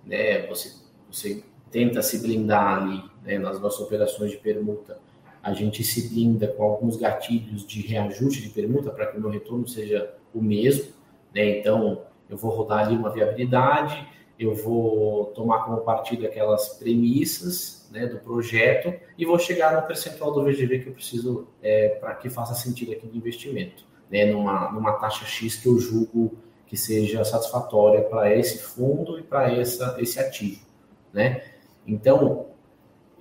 Né? 0.03 0.47
Você, 0.47 0.73
você 1.13 1.43
tenta 1.71 2.01
se 2.01 2.19
blindar 2.19 2.81
ali 2.81 3.03
né? 3.23 3.37
nas 3.37 3.59
nossas 3.59 3.79
operações 3.81 4.31
de 4.31 4.37
permuta. 4.37 4.97
A 5.41 5.53
gente 5.53 5.83
se 5.83 6.09
blinda 6.09 6.47
com 6.47 6.63
alguns 6.63 6.97
gatilhos 6.97 7.65
de 7.65 7.81
reajuste 7.81 8.41
de 8.41 8.49
permuta 8.49 8.89
para 8.89 9.07
que 9.07 9.17
o 9.17 9.21
meu 9.21 9.29
retorno 9.29 9.67
seja 9.67 10.13
o 10.33 10.41
mesmo. 10.41 10.91
Né? 11.33 11.59
Então, 11.59 12.01
eu 12.29 12.37
vou 12.37 12.51
rodar 12.51 12.85
ali 12.85 12.95
uma 12.95 13.09
viabilidade, 13.09 14.07
eu 14.39 14.55
vou 14.55 15.25
tomar 15.27 15.63
como 15.65 15.77
partido 15.81 16.25
aquelas 16.25 16.69
premissas 16.69 17.87
né, 17.91 18.07
do 18.07 18.17
projeto 18.17 18.93
e 19.17 19.25
vou 19.25 19.37
chegar 19.37 19.75
no 19.75 19.85
percentual 19.85 20.33
do 20.33 20.43
VGV 20.43 20.79
que 20.79 20.87
eu 20.87 20.93
preciso 20.93 21.47
é, 21.61 21.89
para 21.89 22.15
que 22.15 22.29
faça 22.29 22.55
sentido 22.55 22.91
aqui 22.91 23.07
de 23.07 23.17
investimento, 23.17 23.85
né, 24.09 24.25
numa, 24.25 24.71
numa 24.71 24.93
taxa 24.93 25.25
X 25.25 25.57
que 25.57 25.67
eu 25.67 25.77
julgo 25.77 26.37
que 26.65 26.75
seja 26.75 27.23
satisfatória 27.23 28.01
para 28.01 28.35
esse 28.35 28.57
fundo 28.57 29.19
e 29.19 29.23
para 29.23 29.53
esse 29.53 30.19
ativo. 30.19 30.72
Né? 31.13 31.43
Então, 31.85 32.47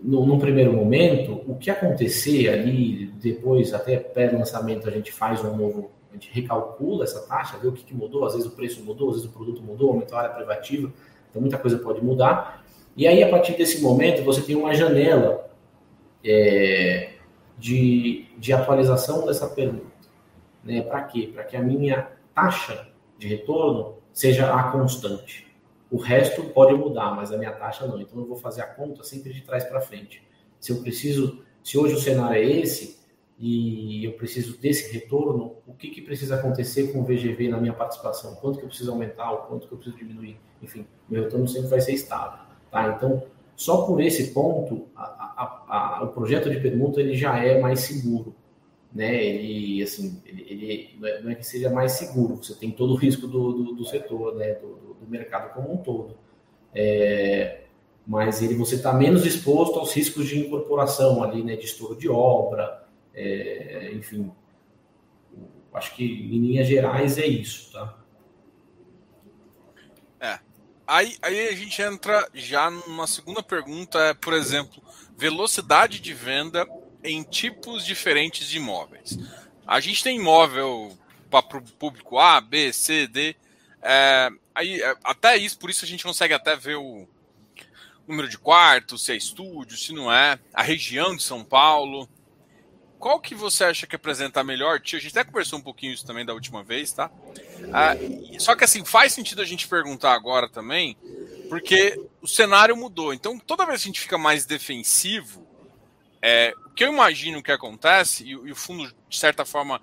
no, 0.03 0.39
primeiro 0.39 0.73
momento, 0.73 1.43
o 1.47 1.55
que 1.57 1.71
acontecer 1.71 2.49
ali, 2.49 3.07
depois, 3.21 3.73
até 3.73 3.99
pré-lançamento, 3.99 4.89
a 4.89 4.91
gente 4.91 5.13
faz 5.13 5.45
um 5.45 5.57
novo 5.57 5.91
a 6.11 6.15
gente 6.15 6.31
recalcula 6.31 7.05
essa 7.05 7.27
taxa, 7.27 7.57
vê 7.57 7.69
o 7.69 7.73
que, 7.73 7.85
que 7.85 7.95
mudou, 7.95 8.27
às 8.27 8.35
vezes 8.35 8.47
o 8.47 8.55
preço 8.55 8.85
mudou, 8.85 9.09
às 9.09 9.17
vezes 9.17 9.31
o 9.31 9.33
produto 9.33 9.63
mudou, 9.63 9.93
aumentou 9.93 10.19
a 10.19 10.23
área 10.23 10.35
privativa, 10.35 10.93
então 11.31 11.41
muita 11.41 11.57
coisa 11.57 11.79
pode 11.79 12.05
mudar. 12.05 12.63
E 12.95 13.09
aí, 13.09 13.23
a 13.23 13.31
partir 13.31 13.57
desse 13.57 13.81
momento, 13.81 14.23
você 14.23 14.43
tem 14.43 14.55
uma 14.55 14.75
janela 14.75 15.51
é, 16.23 17.15
de, 17.59 18.27
de 18.37 18.53
atualização 18.53 19.25
dessa 19.25 19.49
pergunta. 19.49 19.87
Né? 20.63 20.83
Para 20.83 21.03
quê? 21.05 21.31
Para 21.33 21.45
que 21.45 21.57
a 21.57 21.63
minha 21.63 22.09
taxa 22.35 22.89
de 23.19 23.27
retorno 23.27 23.95
seja 24.13 24.55
a 24.55 24.65
constante. 24.65 25.51
O 25.93 25.99
resto 25.99 26.43
pode 26.45 26.73
mudar, 26.73 27.15
mas 27.15 27.31
a 27.31 27.37
minha 27.37 27.53
taxa 27.53 27.87
não. 27.87 28.01
Então 28.01 28.19
eu 28.19 28.27
vou 28.27 28.39
fazer 28.39 28.63
a 28.63 28.67
conta 28.67 29.05
sempre 29.05 29.31
de 29.31 29.43
trás 29.43 29.63
para 29.63 29.79
frente. 29.79 30.27
Se 30.59 30.73
eu 30.73 30.81
preciso, 30.81 31.45
se 31.63 31.77
hoje 31.77 31.95
o 31.95 31.99
cenário 31.99 32.43
é 32.43 32.43
esse, 32.43 32.99
e 33.39 34.05
eu 34.07 34.13
preciso 34.13 34.57
desse 34.59 34.91
retorno, 34.91 35.57
o 35.67 35.75
que, 35.75 35.91
que 35.91 36.01
precisa 36.01 36.37
acontecer 36.37 36.93
com 36.93 37.01
o 37.01 37.05
VGV 37.05 37.49
na 37.49 37.59
minha 37.59 37.75
participação? 37.75 38.37
Quanto 38.37 38.59
que 38.59 38.65
eu 38.65 38.69
preciso 38.69 38.91
aumentar, 38.91 39.33
o 39.33 39.39
quanto 39.49 39.69
que 39.69 39.75
eu 39.75 39.77
preciso 39.77 39.99
diminuir? 39.99 40.41
Enfim, 40.63 40.87
meu 41.11 41.25
retorno 41.25 41.47
sempre 41.47 41.69
vai 41.69 41.81
ser 41.81 41.93
estável. 41.93 42.39
Tá? 42.71 42.95
Então, 42.97 43.25
só 43.55 43.83
por 43.83 44.01
esse 44.01 44.33
ponto, 44.33 44.87
a, 44.97 45.03
a, 45.03 45.99
a, 45.99 46.05
o 46.05 46.09
projeto 46.09 46.49
de 46.49 46.59
permuta 46.59 47.01
ele 47.01 47.15
já 47.15 47.37
é 47.39 47.61
mais 47.61 47.81
seguro. 47.81 48.35
Né? 48.95 49.25
Ele, 49.25 49.83
assim, 49.83 50.23
ele, 50.25 50.43
ele 50.49 50.91
não, 50.99 51.09
é, 51.09 51.23
não, 51.23 51.31
é, 51.33 51.35
que 51.35 51.45
seja 51.45 51.69
mais 51.69 51.93
seguro, 51.93 52.37
você 52.37 52.55
tem 52.55 52.71
todo 52.71 52.93
o 52.93 52.97
risco 52.97 53.27
do, 53.27 53.53
do, 53.53 53.73
do 53.75 53.85
setor, 53.85 54.37
né? 54.37 54.55
do, 54.55 54.69
do, 54.69 54.92
mercado 55.07 55.53
como 55.53 55.73
um 55.73 55.77
todo. 55.77 56.17
É, 56.75 57.63
mas 58.07 58.43
ele, 58.43 58.55
você 58.55 58.77
está 58.77 58.93
menos 58.93 59.25
exposto 59.25 59.79
aos 59.79 59.93
riscos 59.93 60.27
de 60.27 60.39
incorporação 60.39 61.23
ali, 61.23 61.43
né? 61.43 61.57
de 61.57 61.65
estouro 61.65 61.97
de 61.97 62.09
obra, 62.09 62.87
é, 63.15 63.93
enfim, 63.95 64.31
acho 65.73 65.95
que 65.95 66.05
em 66.05 66.39
linhas 66.39 66.67
gerais 66.67 67.19
é 67.19 67.27
isso, 67.27 67.73
tá? 67.73 67.99
É. 70.21 70.39
Aí, 70.87 71.17
aí 71.23 71.49
a 71.49 71.55
gente 71.55 71.81
entra 71.81 72.29
já 72.35 72.71
numa 72.71 73.07
segunda 73.07 73.43
pergunta, 73.43 73.99
é, 73.99 74.15
por 74.15 74.33
exemplo, 74.33 74.83
velocidade 75.17 76.01
de 76.01 76.13
venda 76.13 76.67
em 77.05 77.23
tipos 77.23 77.85
diferentes 77.85 78.49
de 78.49 78.59
imóveis. 78.59 79.19
A 79.67 79.81
gente 79.81 80.03
tem 80.03 80.19
imóvel 80.19 80.97
para 81.31 81.59
o 81.59 81.63
público 81.63 82.19
A, 82.19 82.41
B, 82.41 82.73
C, 82.73 83.07
D. 83.07 83.35
É, 83.83 84.31
aí, 84.55 84.81
é, 84.81 84.97
até 85.03 85.37
isso, 85.37 85.59
por 85.59 85.69
isso 85.71 85.85
a 85.85 85.89
gente 85.89 86.05
consegue 86.05 86.35
até 86.35 86.55
ver 86.57 86.77
o 86.77 87.07
número 88.07 88.29
de 88.29 88.39
quartos, 88.39 89.05
se 89.05 89.13
é 89.13 89.17
estúdio, 89.17 89.77
se 89.77 89.93
não 89.93 90.13
é, 90.13 90.39
a 90.53 90.63
região 90.63 91.17
de 91.17 91.23
São 91.23 91.45
Paulo 91.45 92.09
qual 93.03 93.19
que 93.19 93.35
você 93.35 93.65
acha 93.65 93.85
que 93.85 93.97
apresenta 93.97 94.45
melhor 94.45 94.79
tio? 94.79 94.97
A 94.97 95.01
gente 95.01 95.11
até 95.11 95.25
conversou 95.25 95.59
um 95.59 95.63
pouquinho 95.63 95.93
isso 95.93 96.07
também 96.07 96.25
da 96.25 96.33
última 96.33 96.63
vez, 96.63 96.93
tá? 96.93 97.11
Ah, 97.73 97.97
só 98.39 98.55
que 98.55 98.63
assim, 98.63 98.85
faz 98.85 99.13
sentido 99.13 99.43
a 99.43 99.45
gente 99.45 99.67
perguntar 99.67 100.13
agora 100.13 100.49
também, 100.49 100.97
porque 101.49 102.01
o 102.21 102.29
cenário 102.29 102.77
mudou. 102.77 103.13
Então, 103.13 103.41
toda 103.41 103.67
vez 103.67 103.83
que 103.83 103.89
a 103.89 103.91
gente 103.91 104.01
fica 104.01 104.17
mais 104.17 104.47
defensivo, 104.47 105.45
é, 106.23 106.55
o 106.65 106.71
que 106.71 106.85
eu 106.85 106.93
imagino 106.93 107.43
que 107.43 107.51
acontece, 107.51 108.23
e, 108.23 108.31
e, 108.31 108.53
o 108.53 108.55
fundo, 108.55 108.95
de 109.09 109.19
certa 109.19 109.45
forma, 109.45 109.83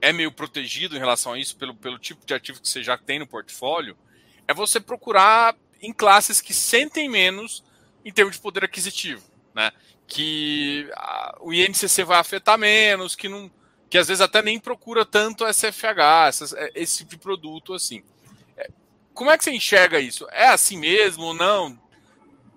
é 0.00 0.12
meio 0.12 0.32
protegido 0.32 0.96
em 0.96 0.98
relação 0.98 1.32
a 1.32 1.38
isso, 1.38 1.56
pelo, 1.56 1.74
pelo 1.74 1.98
tipo 1.98 2.24
de 2.24 2.34
ativo 2.34 2.60
que 2.60 2.68
você 2.68 2.82
já 2.82 2.96
tem 2.96 3.18
no 3.18 3.26
portfólio, 3.26 3.96
é 4.46 4.54
você 4.54 4.80
procurar 4.80 5.56
em 5.80 5.92
classes 5.92 6.40
que 6.40 6.54
sentem 6.54 7.08
menos 7.08 7.64
em 8.04 8.12
termos 8.12 8.36
de 8.36 8.42
poder 8.42 8.64
aquisitivo, 8.64 9.22
né? 9.54 9.72
que 10.08 10.88
a, 10.94 11.36
o 11.40 11.52
INCC 11.52 12.02
vai 12.02 12.18
afetar 12.18 12.58
menos, 12.58 13.14
que 13.14 13.28
não 13.28 13.50
que 13.90 13.96
às 13.96 14.08
vezes 14.08 14.20
até 14.20 14.42
nem 14.42 14.58
procura 14.58 15.04
tanto 15.04 15.46
SFH, 15.46 16.28
essas, 16.28 16.52
é, 16.52 16.70
esse 16.74 16.98
tipo 16.98 17.10
de 17.12 17.18
produto 17.18 17.72
assim. 17.72 18.02
É, 18.56 18.70
como 19.14 19.30
é 19.30 19.38
que 19.38 19.44
você 19.44 19.50
enxerga 19.50 20.00
isso? 20.00 20.26
É 20.30 20.48
assim 20.48 20.78
mesmo 20.78 21.24
ou 21.24 21.34
não? 21.34 21.78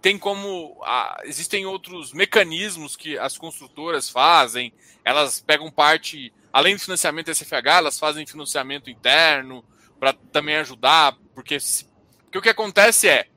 Tem 0.02 0.18
como. 0.18 0.78
Ah, 0.84 1.22
existem 1.24 1.66
outros 1.66 2.12
mecanismos 2.12 2.96
que 2.96 3.18
as 3.18 3.38
construtoras 3.38 4.10
fazem, 4.10 4.74
elas 5.06 5.40
pegam 5.40 5.72
parte, 5.72 6.34
além 6.52 6.76
do 6.76 6.82
financiamento 6.82 7.34
SFH, 7.34 7.78
elas 7.78 8.00
fazem 8.00 8.26
financiamento 8.26 8.90
interno 8.90 9.64
para 10.00 10.14
também 10.14 10.58
ajudar, 10.58 11.16
porque, 11.34 11.58
porque 12.24 12.38
o 12.38 12.42
que 12.42 12.50
acontece 12.50 13.08
é 13.08 13.28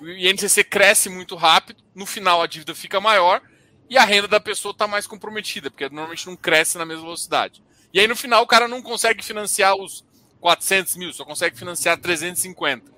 o 0.00 0.08
INCC 0.08 0.64
cresce 0.64 1.08
muito 1.08 1.36
rápido, 1.36 1.82
no 1.94 2.06
final 2.06 2.42
a 2.42 2.46
dívida 2.46 2.74
fica 2.74 3.00
maior 3.00 3.40
e 3.88 3.96
a 3.96 4.04
renda 4.04 4.26
da 4.26 4.40
pessoa 4.40 4.72
está 4.72 4.86
mais 4.86 5.06
comprometida, 5.06 5.70
porque 5.70 5.88
normalmente 5.88 6.26
não 6.26 6.36
cresce 6.36 6.78
na 6.78 6.84
mesma 6.84 7.04
velocidade. 7.04 7.62
E 7.92 8.00
aí 8.00 8.08
no 8.08 8.16
final 8.16 8.42
o 8.42 8.46
cara 8.46 8.66
não 8.66 8.82
consegue 8.82 9.24
financiar 9.24 9.74
os 9.76 10.04
400 10.40 10.96
mil, 10.96 11.12
só 11.12 11.24
consegue 11.24 11.56
financiar 11.56 11.98
350. 11.98 12.92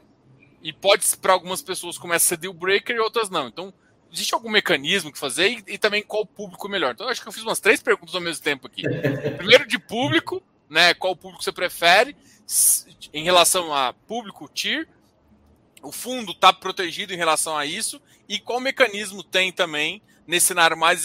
E 0.62 0.72
pode, 0.72 1.04
para 1.18 1.32
algumas 1.32 1.62
pessoas, 1.62 1.96
começa 1.96 2.24
a 2.24 2.28
ser 2.30 2.36
deal 2.38 2.52
breaker 2.52 2.96
e 2.96 2.98
outras 2.98 3.30
não. 3.30 3.46
Então, 3.46 3.72
existe 4.12 4.34
algum 4.34 4.50
mecanismo 4.50 5.12
que 5.12 5.18
fazer 5.18 5.48
e, 5.48 5.74
e 5.74 5.78
também 5.78 6.02
qual 6.02 6.24
público 6.24 6.68
melhor? 6.68 6.92
Então, 6.92 7.08
acho 7.08 7.20
que 7.20 7.28
eu 7.28 7.32
fiz 7.32 7.42
umas 7.42 7.60
três 7.60 7.80
perguntas 7.80 8.14
ao 8.14 8.20
mesmo 8.20 8.42
tempo 8.42 8.66
aqui. 8.66 8.82
Primeiro 9.36 9.66
de 9.66 9.78
público, 9.78 10.42
né? 10.68 10.94
Qual 10.94 11.16
público 11.16 11.42
você 11.42 11.52
prefere 11.52 12.16
em 13.12 13.24
relação 13.24 13.74
a 13.74 13.92
público 13.92 14.48
tier? 14.48 14.88
O 15.82 15.92
fundo 15.92 16.32
está 16.32 16.52
protegido 16.52 17.12
em 17.12 17.16
relação 17.16 17.56
a 17.56 17.64
isso 17.64 18.00
e 18.28 18.38
qual 18.38 18.58
mecanismo 18.60 19.22
tem 19.22 19.52
também 19.52 20.02
nesse 20.26 20.46
cenário 20.46 20.76
mais 20.76 21.04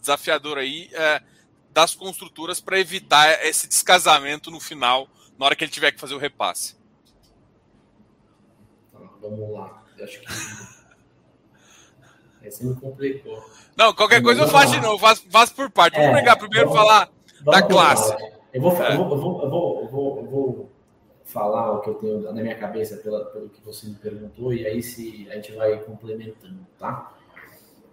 desafiador 0.00 0.56
aí 0.56 0.88
é, 0.92 1.22
das 1.70 1.94
construtoras 1.94 2.60
para 2.60 2.78
evitar 2.78 3.44
esse 3.44 3.68
descasamento 3.68 4.50
no 4.50 4.60
final, 4.60 5.08
na 5.38 5.46
hora 5.46 5.56
que 5.56 5.64
ele 5.64 5.70
tiver 5.70 5.92
que 5.92 6.00
fazer 6.00 6.14
o 6.14 6.18
repasse? 6.18 6.76
Tá, 8.92 8.98
vamos 9.20 9.52
lá. 9.52 9.84
Eu 9.98 10.04
acho 10.04 10.20
que 10.20 10.81
esse 12.44 12.64
me 12.64 12.74
complicou. 12.74 13.42
Não, 13.76 13.94
qualquer 13.94 14.22
vamos 14.22 14.38
coisa 14.38 14.42
eu 14.42 14.48
faço 14.48 14.72
de 14.72 14.80
novo, 14.80 14.98
faço, 14.98 15.24
faço 15.30 15.54
por 15.54 15.70
parte. 15.70 15.98
Vamos 15.98 16.10
é, 16.10 16.20
pegar 16.20 16.36
primeiro 16.36 16.68
vamos, 16.68 16.82
falar 16.82 17.10
vamos 17.44 17.60
da 17.60 17.66
classe. 17.66 18.16
Eu 18.52 18.60
vou, 18.60 18.72
é. 18.82 18.94
eu, 18.94 18.96
vou, 18.96 19.10
eu, 19.10 19.20
vou, 19.20 19.42
eu, 19.42 19.50
vou, 19.50 19.82
eu, 19.82 19.88
vou, 19.88 20.18
eu 20.18 20.30
vou 20.30 20.72
falar 21.24 21.72
o 21.72 21.80
que 21.80 21.90
eu 21.90 21.94
tenho 21.94 22.20
na 22.20 22.42
minha 22.42 22.56
cabeça 22.56 22.96
pela, 22.98 23.24
pelo 23.26 23.48
que 23.48 23.64
você 23.64 23.86
me 23.86 23.94
perguntou 23.94 24.52
e 24.52 24.66
aí 24.66 24.82
se 24.82 25.26
a 25.30 25.36
gente 25.36 25.52
vai 25.52 25.78
complementando, 25.82 26.66
tá? 26.78 27.16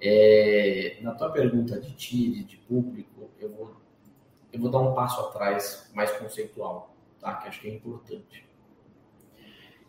É, 0.02 0.98
na 1.02 1.14
tua 1.14 1.30
pergunta 1.30 1.80
de 1.80 1.92
tire, 1.94 2.44
de 2.44 2.58
público, 2.58 3.30
eu 3.40 3.50
vou, 3.50 3.74
eu 4.52 4.60
vou 4.60 4.70
dar 4.70 4.80
um 4.80 4.94
passo 4.94 5.22
atrás 5.22 5.90
mais 5.94 6.12
conceitual, 6.12 6.94
tá? 7.20 7.36
Que 7.36 7.48
acho 7.48 7.62
que 7.62 7.68
é 7.70 7.74
importante. 7.74 8.46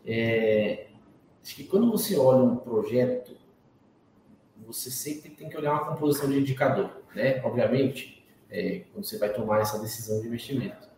É, 0.05 0.87
acho 1.43 1.55
que 1.55 1.63
quando 1.65 1.91
você 1.91 2.17
olha 2.17 2.43
um 2.43 2.57
projeto, 2.57 3.37
você 4.71 4.89
sempre 4.89 5.29
tem 5.31 5.49
que 5.49 5.57
olhar 5.57 5.73
uma 5.73 5.85
composição 5.85 6.29
de 6.29 6.39
indicador, 6.39 6.89
né? 7.15 7.41
Obviamente, 7.43 8.25
é, 8.49 8.83
quando 8.91 9.05
você 9.05 9.17
vai 9.17 9.31
tomar 9.31 9.59
essa 9.59 9.79
decisão 9.79 10.21
de 10.21 10.27
investimento. 10.27 10.89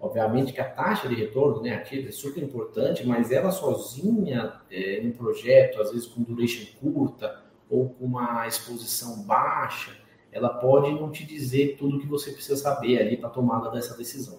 Obviamente 0.00 0.52
que 0.52 0.60
a 0.60 0.68
taxa 0.68 1.08
de 1.08 1.14
retorno 1.16 1.60
né, 1.60 1.74
ativa 1.74 2.08
é 2.08 2.12
super 2.12 2.42
importante, 2.42 3.04
mas 3.04 3.32
ela 3.32 3.50
sozinha, 3.50 4.60
é, 4.70 5.00
em 5.00 5.10
projeto, 5.10 5.80
às 5.82 5.90
vezes 5.90 6.06
com 6.06 6.22
duration 6.22 6.66
curta 6.80 7.42
ou 7.68 7.90
com 7.90 8.04
uma 8.04 8.46
exposição 8.46 9.22
baixa, 9.22 9.96
ela 10.30 10.50
pode 10.50 10.92
não 10.92 11.10
te 11.10 11.24
dizer 11.24 11.76
tudo 11.76 11.96
o 11.96 12.00
que 12.00 12.06
você 12.06 12.30
precisa 12.30 12.56
saber 12.56 13.00
ali 13.00 13.16
para 13.16 13.28
a 13.28 13.32
tomada 13.32 13.70
dessa 13.70 13.96
decisão. 13.96 14.38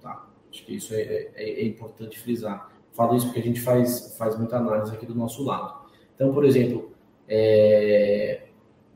Tá? 0.00 0.26
Acho 0.50 0.64
que 0.64 0.74
isso 0.74 0.94
é, 0.94 1.02
é, 1.02 1.32
é, 1.36 1.64
importante 1.66 2.18
frisar. 2.18 2.72
Falo 2.92 3.14
isso 3.16 3.26
porque 3.26 3.40
a 3.40 3.42
gente 3.42 3.60
faz, 3.60 4.16
faz 4.16 4.38
muita 4.38 4.56
análise 4.56 4.94
aqui 4.94 5.04
do 5.04 5.14
nosso 5.14 5.44
lado. 5.44 5.84
Então, 6.14 6.32
por 6.32 6.44
exemplo, 6.44 6.93
é, 7.28 8.42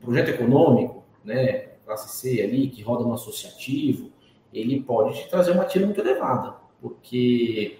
projeto 0.01 0.29
econômico, 0.29 1.03
né, 1.23 1.69
classe 1.85 2.17
C 2.17 2.41
ali, 2.41 2.69
que 2.69 2.81
roda 2.81 3.03
no 3.03 3.13
associativo, 3.13 4.11
ele 4.53 4.81
pode 4.81 5.17
te 5.17 5.29
trazer 5.29 5.51
uma 5.51 5.65
tira 5.65 5.85
muito 5.85 5.99
elevada, 5.99 6.55
porque 6.81 7.79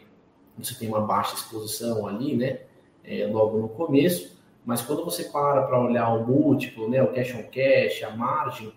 você 0.57 0.75
tem 0.75 0.89
uma 0.89 1.01
baixa 1.01 1.35
exposição 1.35 2.05
ali, 2.07 2.35
né, 2.35 2.61
é, 3.03 3.27
logo 3.27 3.57
no 3.57 3.69
começo, 3.69 4.37
mas 4.65 4.81
quando 4.81 5.03
você 5.05 5.25
para 5.25 5.63
para 5.63 5.79
olhar 5.79 6.13
o 6.13 6.27
múltiplo, 6.27 6.89
né, 6.89 7.01
o 7.01 7.11
cash 7.13 7.33
on 7.33 7.43
cash, 7.43 8.03
a 8.03 8.15
margem, 8.15 8.73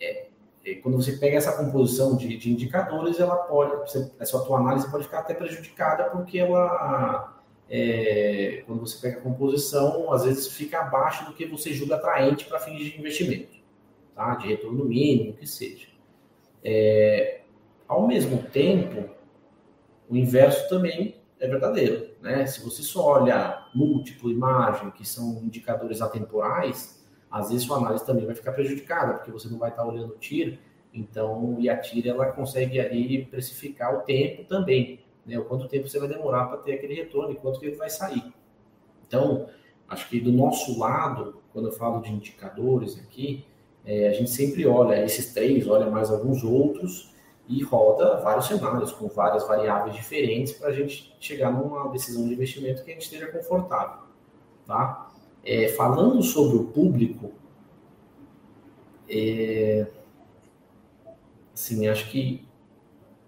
é, 0.00 0.26
é, 0.64 0.74
quando 0.76 0.96
você 0.96 1.12
pega 1.12 1.36
essa 1.36 1.56
composição 1.56 2.16
de, 2.16 2.36
de 2.36 2.52
indicadores, 2.52 3.18
ela 3.18 3.36
pode, 3.36 3.76
você, 3.76 4.10
essa 4.18 4.38
tua 4.44 4.58
análise 4.58 4.90
pode 4.90 5.04
ficar 5.04 5.20
até 5.20 5.34
prejudicada, 5.34 6.04
porque 6.04 6.38
ela, 6.38 7.41
é, 7.74 8.62
quando 8.66 8.80
você 8.80 9.00
pega 9.00 9.18
a 9.18 9.22
composição, 9.22 10.12
às 10.12 10.24
vezes 10.24 10.48
fica 10.48 10.80
abaixo 10.80 11.24
do 11.24 11.32
que 11.32 11.46
você 11.46 11.72
julga 11.72 11.94
atraente 11.94 12.44
para 12.44 12.60
fins 12.60 12.76
de 12.76 12.98
investimento, 12.98 13.56
tá? 14.14 14.34
de 14.34 14.46
retorno 14.46 14.84
mínimo, 14.84 15.32
que 15.32 15.46
seja. 15.46 15.88
É, 16.62 17.40
ao 17.88 18.06
mesmo 18.06 18.42
tempo, 18.42 19.08
o 20.06 20.14
inverso 20.14 20.68
também 20.68 21.16
é 21.40 21.48
verdadeiro. 21.48 22.10
Né? 22.20 22.44
Se 22.44 22.62
você 22.62 22.82
só 22.82 23.06
olha 23.06 23.66
múltiplo 23.74 24.36
margem, 24.36 24.90
que 24.90 25.08
são 25.08 25.40
indicadores 25.42 26.02
atemporais, 26.02 27.02
às 27.30 27.48
vezes 27.48 27.64
sua 27.64 27.78
análise 27.78 28.04
também 28.04 28.26
vai 28.26 28.34
ficar 28.34 28.52
prejudicada, 28.52 29.14
porque 29.14 29.30
você 29.30 29.48
não 29.48 29.56
vai 29.56 29.70
estar 29.70 29.86
olhando 29.86 30.12
o 30.12 30.18
tiro. 30.18 30.58
Então, 30.92 31.56
e 31.58 31.70
a 31.70 31.78
tira 31.78 32.10
ela 32.10 32.32
consegue 32.32 32.78
ali 32.78 33.24
precificar 33.24 33.96
o 33.96 34.00
tempo 34.02 34.44
também, 34.44 35.00
né? 35.26 35.38
O 35.38 35.44
quanto 35.44 35.68
tempo 35.68 35.88
você 35.88 35.98
vai 35.98 36.08
demorar 36.08 36.46
para 36.46 36.58
ter 36.58 36.74
aquele 36.74 36.94
retorno 36.94 37.32
e 37.32 37.36
quanto 37.36 37.60
que 37.60 37.66
ele 37.66 37.76
vai 37.76 37.90
sair. 37.90 38.32
Então, 39.06 39.46
acho 39.88 40.08
que 40.08 40.20
do 40.20 40.32
nosso 40.32 40.78
lado, 40.78 41.42
quando 41.52 41.68
eu 41.68 41.72
falo 41.72 42.00
de 42.00 42.12
indicadores 42.12 42.98
aqui, 42.98 43.44
é, 43.84 44.08
a 44.08 44.12
gente 44.12 44.30
sempre 44.30 44.66
olha 44.66 45.04
esses 45.04 45.32
três, 45.32 45.66
olha 45.66 45.90
mais 45.90 46.10
alguns 46.10 46.44
outros 46.44 47.12
e 47.48 47.62
roda 47.62 48.20
vários 48.20 48.46
cenários 48.46 48.92
com 48.92 49.08
várias 49.08 49.46
variáveis 49.46 49.96
diferentes 49.96 50.52
para 50.52 50.68
a 50.68 50.72
gente 50.72 51.14
chegar 51.18 51.50
numa 51.52 51.90
decisão 51.90 52.26
de 52.26 52.34
investimento 52.34 52.84
que 52.84 52.90
a 52.90 52.94
gente 52.94 53.02
esteja 53.02 53.26
confortável, 53.26 54.04
tá? 54.66 55.10
É, 55.44 55.68
falando 55.68 56.22
sobre 56.22 56.56
o 56.56 56.64
público, 56.64 57.32
é, 59.08 59.88
assim, 61.52 61.88
acho 61.88 62.08
que 62.10 62.46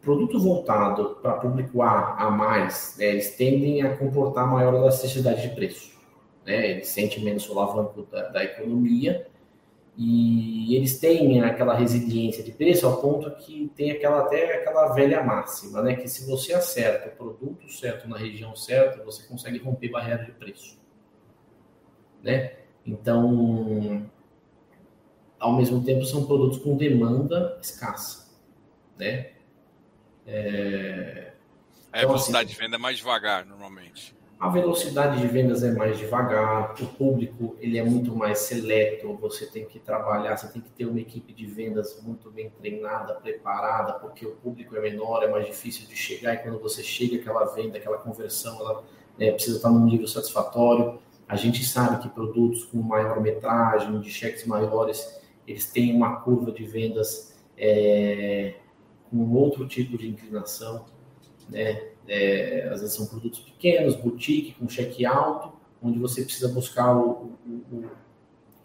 produto 0.05 0.38
voltado 0.38 1.19
para 1.21 1.33
público 1.35 1.83
A 1.83 2.14
a 2.17 2.31
mais, 2.31 2.95
né, 2.99 3.07
eles 3.07 3.35
tendem 3.37 3.83
a 3.83 3.97
comportar 3.97 4.47
maior 4.47 4.75
elasticidade 4.75 5.43
de 5.43 5.55
preço, 5.55 5.99
né? 6.45 6.71
Eles 6.71 6.88
sentem 6.88 7.25
menos 7.25 7.43
solavanco 7.43 8.03
da, 8.11 8.29
da 8.29 8.45
economia 8.45 9.27
e 9.97 10.75
eles 10.75 10.99
têm 10.99 11.40
aquela 11.40 11.75
resiliência 11.75 12.43
de 12.43 12.51
preço 12.51 12.85
ao 12.87 13.01
ponto 13.01 13.31
que 13.37 13.71
tem 13.77 13.93
aquela 13.93 14.21
até 14.21 14.57
aquela 14.57 14.93
velha 14.93 15.23
máxima, 15.23 15.81
né? 15.83 15.95
Que 15.95 16.09
se 16.09 16.29
você 16.29 16.53
acerta 16.53 17.09
o 17.09 17.12
produto 17.12 17.69
certo 17.71 18.09
na 18.09 18.17
região 18.17 18.55
certa, 18.57 19.05
você 19.05 19.27
consegue 19.27 19.59
romper 19.59 19.88
barreira 19.90 20.25
de 20.25 20.33
preço, 20.33 20.79
né? 22.23 22.53
Então, 22.85 24.07
ao 25.38 25.57
mesmo 25.57 25.83
tempo, 25.85 26.05
são 26.05 26.27
produtos 26.27 26.59
com 26.59 26.77
demanda 26.77 27.59
escassa, 27.62 28.31
né? 28.99 29.34
É... 30.27 31.33
A 31.93 31.99
então, 31.99 32.09
velocidade 32.11 32.47
assim, 32.47 32.55
de 32.55 32.61
venda 32.61 32.77
é 32.77 32.79
mais 32.79 32.99
devagar, 32.99 33.47
normalmente. 33.47 34.15
A 34.39 34.49
velocidade 34.49 35.21
de 35.21 35.27
vendas 35.29 35.63
é 35.63 35.73
mais 35.73 35.97
devagar, 35.97 36.75
o 36.83 36.87
público 36.87 37.57
ele 37.61 37.79
é 37.79 37.85
muito 37.85 38.15
mais 38.15 38.41
seleto, 38.41 39.17
você 39.17 39.47
tem 39.47 39.65
que 39.65 39.79
trabalhar, 39.79 40.37
você 40.37 40.49
tem 40.49 40.61
que 40.61 40.71
ter 40.71 40.87
uma 40.87 41.01
equipe 41.01 41.33
de 41.33 41.47
vendas 41.47 42.03
muito 42.03 42.31
bem 42.31 42.51
treinada, 42.51 43.15
preparada, 43.15 43.95
porque 43.95 44.27
o 44.27 44.33
público 44.33 44.77
é 44.77 44.81
menor, 44.81 45.23
é 45.23 45.29
mais 45.29 45.47
difícil 45.47 45.87
de 45.87 45.97
chegar, 45.97 46.35
e 46.35 46.39
quando 46.39 46.59
você 46.59 46.83
chega, 46.83 47.17
aquela 47.17 47.45
venda, 47.47 47.79
aquela 47.79 47.97
conversão, 47.97 48.59
ela 48.61 48.85
né, 49.17 49.31
precisa 49.31 49.57
estar 49.57 49.71
num 49.71 49.87
nível 49.87 50.09
satisfatório. 50.09 50.99
A 51.29 51.37
gente 51.37 51.65
sabe 51.65 52.03
que 52.03 52.09
produtos 52.09 52.65
com 52.65 52.83
maior 52.83 53.21
metragem, 53.21 54.01
de 54.01 54.11
cheques 54.11 54.45
maiores, 54.47 55.23
eles 55.47 55.71
têm 55.71 55.95
uma 55.95 56.17
curva 56.17 56.53
de 56.53 56.65
vendas 56.65 57.35
é, 57.57 58.57
com 59.11 59.33
outro 59.33 59.67
tipo 59.67 59.97
de 59.97 60.09
inclinação, 60.09 60.85
né? 61.49 61.90
É, 62.07 62.69
às 62.71 62.81
vezes 62.81 62.95
são 62.95 63.07
produtos 63.07 63.40
pequenos, 63.40 63.97
boutique, 63.97 64.53
com 64.53 64.69
cheque 64.69 65.07
alto, 65.07 65.52
onde 65.83 65.98
você 65.98 66.23
precisa 66.23 66.48
buscar 66.48 66.94
o, 66.94 67.33
o, 67.46 67.85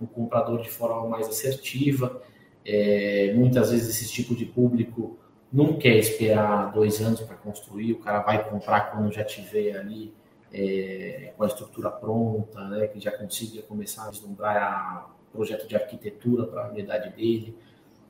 o, 0.01 0.07
comprador 0.07 0.61
de 0.61 0.69
forma 0.69 1.07
mais 1.07 1.27
assertiva. 1.27 2.21
É, 2.65 3.33
muitas 3.35 3.71
vezes 3.71 3.89
esse 3.89 4.11
tipo 4.11 4.35
de 4.35 4.45
público 4.45 5.17
não 5.51 5.77
quer 5.77 5.95
esperar 5.97 6.71
dois 6.71 7.01
anos 7.01 7.21
para 7.21 7.35
construir, 7.35 7.93
o 7.93 7.99
cara 7.99 8.19
vai 8.19 8.47
comprar 8.49 8.91
quando 8.91 9.11
já 9.11 9.23
tiver 9.23 9.77
ali 9.77 10.13
é, 10.53 11.33
com 11.35 11.43
a 11.43 11.47
estrutura 11.47 11.89
pronta, 11.89 12.67
né, 12.67 12.87
que 12.87 12.99
já 12.99 13.11
consiga 13.11 13.61
começar 13.63 14.07
a 14.07 14.11
vislumbrar 14.11 15.09
o 15.29 15.37
projeto 15.37 15.67
de 15.67 15.75
arquitetura 15.75 16.45
para 16.45 16.65
a 16.65 16.69
unidade 16.69 17.15
dele. 17.15 17.55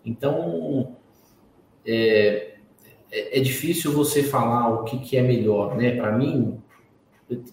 Então, 0.06 0.96
é, 1.90 2.56
é, 3.12 3.40
é, 3.40 3.42
difícil 3.42 3.92
você 3.92 4.22
falar 4.22 4.70
o 4.70 4.84
que, 4.84 5.00
que 5.00 5.18
é 5.18 5.22
melhor, 5.22 5.76
né? 5.76 5.96
Para 5.96 6.12
mim, 6.12 6.62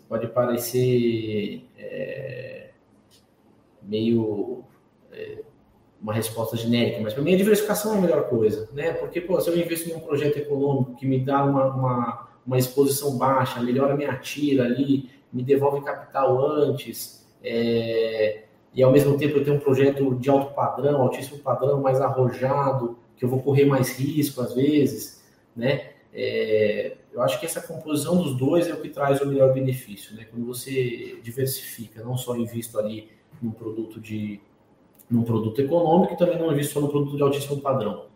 pode 0.07 0.26
parecer 0.28 1.64
é, 1.78 2.70
meio 3.82 4.64
é, 5.11 5.39
uma 6.01 6.12
resposta 6.12 6.57
genérica, 6.57 7.01
mas 7.01 7.14
para 7.14 7.22
mim 7.22 7.34
a 7.34 7.39
diversificação 7.39 7.95
é 7.95 7.99
a 7.99 8.01
melhor 8.01 8.28
coisa, 8.28 8.68
né? 8.74 8.93
Porque 8.93 9.20
pô, 9.22 9.41
se 9.41 9.49
eu 9.49 9.59
investo 9.59 9.89
num 9.89 10.01
projeto 10.01 10.37
econômico 10.37 10.97
que 10.97 11.07
me 11.07 11.18
dá 11.18 11.43
uma, 11.43 11.74
uma, 11.74 12.28
uma 12.47 12.59
exposição 12.59 13.16
baixa, 13.16 13.62
melhora 13.62 13.97
minha 13.97 14.14
tira 14.16 14.64
ali, 14.64 15.11
me 15.32 15.43
devolve 15.43 15.82
capital 15.82 16.45
antes, 16.47 17.26
é, 17.43 18.45
e 18.74 18.82
ao 18.82 18.93
mesmo 18.93 19.16
tempo 19.16 19.39
eu 19.39 19.45
tenho 19.45 19.57
um 19.57 19.61
projeto 19.61 20.14
de 20.16 20.28
alto 20.28 20.53
padrão, 20.55 21.01
altíssimo 21.01 21.39
padrão, 21.39 21.80
mais 21.80 21.99
arrojado, 22.03 22.99
que 23.17 23.25
eu 23.25 23.29
vou 23.29 23.43
correr 23.43 23.64
mais 23.64 23.97
risco 23.99 24.41
às 24.41 24.55
vezes, 24.55 25.25
né? 25.55 25.91
É, 26.12 26.97
eu 27.12 27.23
acho 27.23 27.39
que 27.39 27.47
essa 27.47 27.61
composição 27.61 28.17
dos 28.17 28.37
dois 28.37 28.69
é 28.69 28.75
o 28.75 28.81
que 28.81 28.89
traz 28.89 29.21
o 29.21 29.27
melhor 29.27 29.53
benefício, 29.53 30.14
né? 30.14 30.27
Quando 30.31 30.47
você 30.47 31.19
diversifica, 31.23 32.03
não 32.03 32.17
só 32.17 32.37
invisto 32.37 32.79
ali 32.79 33.11
num 33.41 33.51
produto 33.51 34.01
de 34.01 34.41
num 35.09 35.23
produto 35.23 35.61
econômico 35.61 36.17
também 36.17 36.37
não 36.37 36.53
invisto 36.53 36.75
só 36.75 36.81
no 36.81 36.89
produto 36.89 37.17
de 37.17 37.23
altíssimo 37.23 37.61
padrão, 37.61 38.07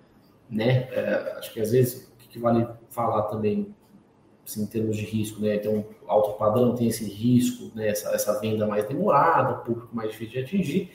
né? 0.51 0.89
É, 0.93 1.35
acho 1.39 1.53
que 1.53 1.61
às 1.61 1.71
vezes 1.73 2.13
o 2.25 2.29
que 2.29 2.39
vale 2.39 2.67
falar 2.89 3.23
também 3.25 3.75
assim, 4.47 4.63
em 4.63 4.67
termos 4.67 4.97
de 4.97 5.05
risco, 5.05 5.41
né? 5.41 5.57
Então, 5.57 5.85
alto 6.07 6.37
padrão 6.39 6.75
tem 6.75 6.89
esse 6.89 7.05
risco, 7.05 7.71
né? 7.75 7.89
Essa, 7.89 8.11
essa 8.11 8.41
venda 8.41 8.67
mais 8.67 8.87
demorada, 8.87 9.55
público 9.59 9.95
mais 9.95 10.11
difícil 10.11 10.41
de 10.41 10.47
atingir. 10.47 10.93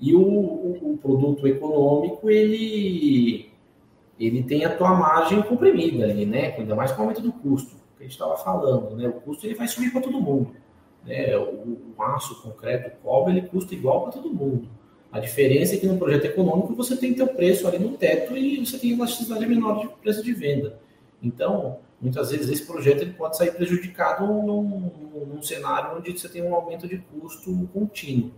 E 0.00 0.14
o, 0.14 0.20
o, 0.20 0.92
o, 0.92 0.98
produto 0.98 1.46
econômico, 1.46 2.30
ele, 2.30 3.50
ele 4.18 4.42
tem 4.42 4.64
a 4.64 4.74
tua 4.74 4.94
margem 4.94 5.42
comprimida 5.42 6.06
ali, 6.06 6.24
né? 6.24 6.54
Ainda 6.56 6.74
mais 6.74 6.90
com 6.92 6.98
o 6.98 7.02
aumento 7.02 7.20
do 7.20 7.32
custo, 7.32 7.76
que 7.96 8.00
a 8.00 8.02
gente 8.02 8.12
estava 8.12 8.36
falando, 8.38 8.96
né? 8.96 9.08
O 9.08 9.20
custo 9.20 9.46
ele 9.46 9.54
vai 9.54 9.68
subir 9.68 9.92
para 9.92 10.00
todo 10.00 10.20
mundo. 10.20 10.54
Né? 11.04 11.36
O, 11.36 11.92
o 11.96 12.02
aço, 12.02 12.34
o 12.34 12.42
concreto, 12.42 12.96
o 12.96 13.02
cobre, 13.02 13.32
ele 13.36 13.48
custa 13.48 13.74
igual 13.74 14.02
para 14.02 14.12
todo 14.12 14.32
mundo. 14.32 14.68
A 15.12 15.18
diferença 15.18 15.74
é 15.74 15.78
que 15.78 15.86
no 15.86 15.98
projeto 15.98 16.26
econômico 16.26 16.74
você 16.74 16.96
tem 16.96 17.12
teu 17.12 17.26
preço 17.26 17.66
ali 17.66 17.78
no 17.78 17.96
teto 17.96 18.36
e 18.36 18.64
você 18.64 18.78
tem 18.78 18.92
elasticidade 18.92 19.44
menor 19.44 19.80
de 19.80 19.88
preço 20.00 20.22
de 20.22 20.32
venda. 20.32 20.78
Então, 21.20 21.78
muitas 22.00 22.30
vezes 22.30 22.48
esse 22.48 22.64
projeto 22.64 23.02
ele 23.02 23.12
pode 23.12 23.36
sair 23.36 23.50
prejudicado 23.52 24.24
num, 24.24 24.90
num, 25.26 25.42
cenário 25.42 25.98
onde 25.98 26.12
você 26.12 26.28
tem 26.28 26.42
um 26.42 26.54
aumento 26.54 26.86
de 26.86 26.98
custo 26.98 27.68
contínuo, 27.72 28.30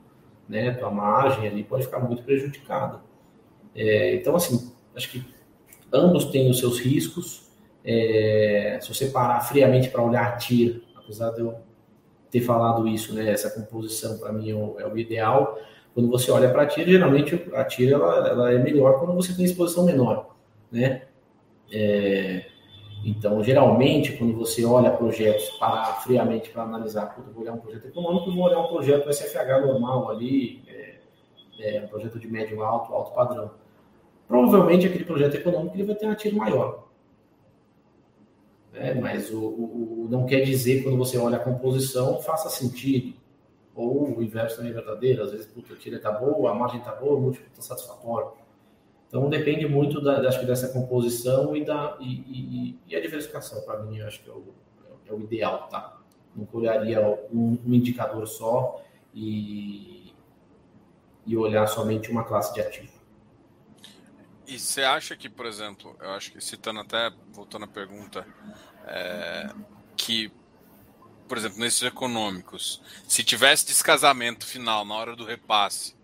né? 0.48 0.72
Tua 0.72 0.90
margem 0.90 1.46
ali 1.46 1.64
pode 1.64 1.84
ficar 1.84 2.00
muito 2.00 2.22
prejudicada. 2.22 3.00
É, 3.74 4.14
então, 4.14 4.36
assim, 4.36 4.72
acho 4.94 5.10
que 5.10 5.24
ambos 5.92 6.26
têm 6.26 6.50
os 6.50 6.58
seus 6.58 6.78
riscos. 6.78 7.50
É, 7.84 8.78
se 8.80 8.92
você 8.92 9.06
parar 9.06 9.40
friamente 9.40 9.88
para 9.88 10.02
olhar 10.02 10.36
TIR, 10.36 10.82
apesar 10.96 11.30
de 11.30 11.40
eu 11.40 11.56
ter 12.30 12.40
falado 12.40 12.88
isso, 12.88 13.14
né? 13.14 13.30
Essa 13.30 13.50
composição 13.50 14.18
para 14.18 14.32
mim 14.32 14.50
é 14.50 14.54
o, 14.54 14.80
é 14.80 14.86
o, 14.86 14.96
ideal. 14.96 15.58
Quando 15.94 16.08
você 16.08 16.30
olha 16.30 16.50
para 16.50 16.62
a 16.62 16.66
TIR, 16.66 16.88
geralmente 16.88 17.34
a 17.54 17.64
TIR 17.64 17.92
ela, 17.92 18.28
ela, 18.28 18.52
é 18.52 18.58
melhor 18.58 18.98
quando 18.98 19.14
você 19.14 19.34
tem 19.34 19.44
exposição 19.44 19.84
menor, 19.84 20.34
né? 20.70 21.02
É, 21.70 22.46
então, 23.04 23.42
geralmente, 23.42 24.16
quando 24.16 24.34
você 24.34 24.64
olha 24.64 24.90
projetos 24.90 25.50
para 25.58 25.84
friamente 25.94 26.50
para 26.50 26.62
analisar, 26.62 27.14
eu 27.18 27.32
vou 27.32 27.42
olhar 27.42 27.52
um 27.52 27.58
projeto 27.58 27.86
econômico, 27.86 28.32
vou 28.32 28.44
olhar 28.44 28.60
um 28.60 28.68
projeto 28.68 29.12
SFH 29.12 29.66
normal 29.66 30.10
ali, 30.10 30.62
é, 30.68 30.98
é, 31.58 31.80
um 31.82 31.88
projeto 31.88 32.18
de 32.18 32.28
médio 32.28 32.62
alto, 32.62 32.92
alto 32.92 33.12
padrão. 33.12 33.50
Provavelmente 34.28 34.86
aquele 34.86 35.04
projeto 35.04 35.34
econômico 35.34 35.76
ele 35.76 35.84
vai 35.84 35.96
ter 35.96 36.06
um 36.06 36.14
tiro 36.14 36.36
maior. 36.36 36.84
É, 38.72 38.94
mas 38.94 39.30
o, 39.30 39.38
o, 39.38 40.06
não 40.08 40.24
quer 40.24 40.40
dizer 40.40 40.82
quando 40.82 40.96
você 40.96 41.18
olha 41.18 41.36
a 41.36 41.40
composição 41.40 42.22
faça 42.22 42.48
sentido. 42.48 43.20
Ou 43.74 44.18
o 44.18 44.22
inverso 44.22 44.56
também 44.56 44.70
é 44.70 44.74
verdadeiro. 44.74 45.22
Às 45.22 45.32
vezes, 45.32 45.46
puta, 45.46 45.74
a 45.74 45.76
tira 45.76 45.96
está 45.96 46.12
boa, 46.12 46.50
a 46.50 46.54
margem 46.54 46.78
está 46.78 46.92
boa, 46.92 47.16
o 47.16 47.20
múltiplo 47.20 47.48
está 47.50 47.62
satisfatório. 47.62 48.32
Então 49.12 49.28
depende 49.28 49.68
muito 49.68 50.00
da, 50.00 50.26
que 50.38 50.46
dessa 50.46 50.68
composição 50.68 51.54
e 51.54 51.62
da 51.62 51.98
e, 52.00 52.06
e, 52.06 52.78
e 52.88 52.96
a 52.96 53.00
diversificação 53.00 53.60
para 53.60 53.82
mim 53.82 53.98
eu 53.98 54.06
acho 54.06 54.22
que 54.22 54.30
é 54.30 54.32
o, 54.32 54.54
é 55.06 55.12
o 55.12 55.20
ideal, 55.20 55.68
tá? 55.68 56.00
Não 56.34 56.48
olharia 56.50 56.98
um, 57.30 57.58
um, 57.62 57.74
indicador 57.74 58.26
só 58.26 58.82
e, 59.12 60.14
e 61.26 61.36
olhar 61.36 61.66
somente 61.66 62.10
uma 62.10 62.24
classe 62.24 62.54
de 62.54 62.62
ativo. 62.62 62.90
E 64.46 64.58
você 64.58 64.82
acha 64.82 65.14
que, 65.14 65.28
por 65.28 65.44
exemplo, 65.44 65.94
eu 66.00 66.10
acho 66.12 66.32
que 66.32 66.40
citando 66.40 66.80
até 66.80 67.12
voltando 67.34 67.66
à 67.66 67.68
pergunta, 67.68 68.26
é, 68.86 69.50
que 69.94 70.32
por 71.28 71.36
exemplo, 71.38 71.60
nesses 71.60 71.82
econômicos, 71.82 72.82
se 73.06 73.22
tivesse 73.22 73.66
descasamento 73.66 74.46
final 74.46 74.84
na 74.84 74.94
hora 74.94 75.16
do 75.16 75.24
repasse, 75.24 75.94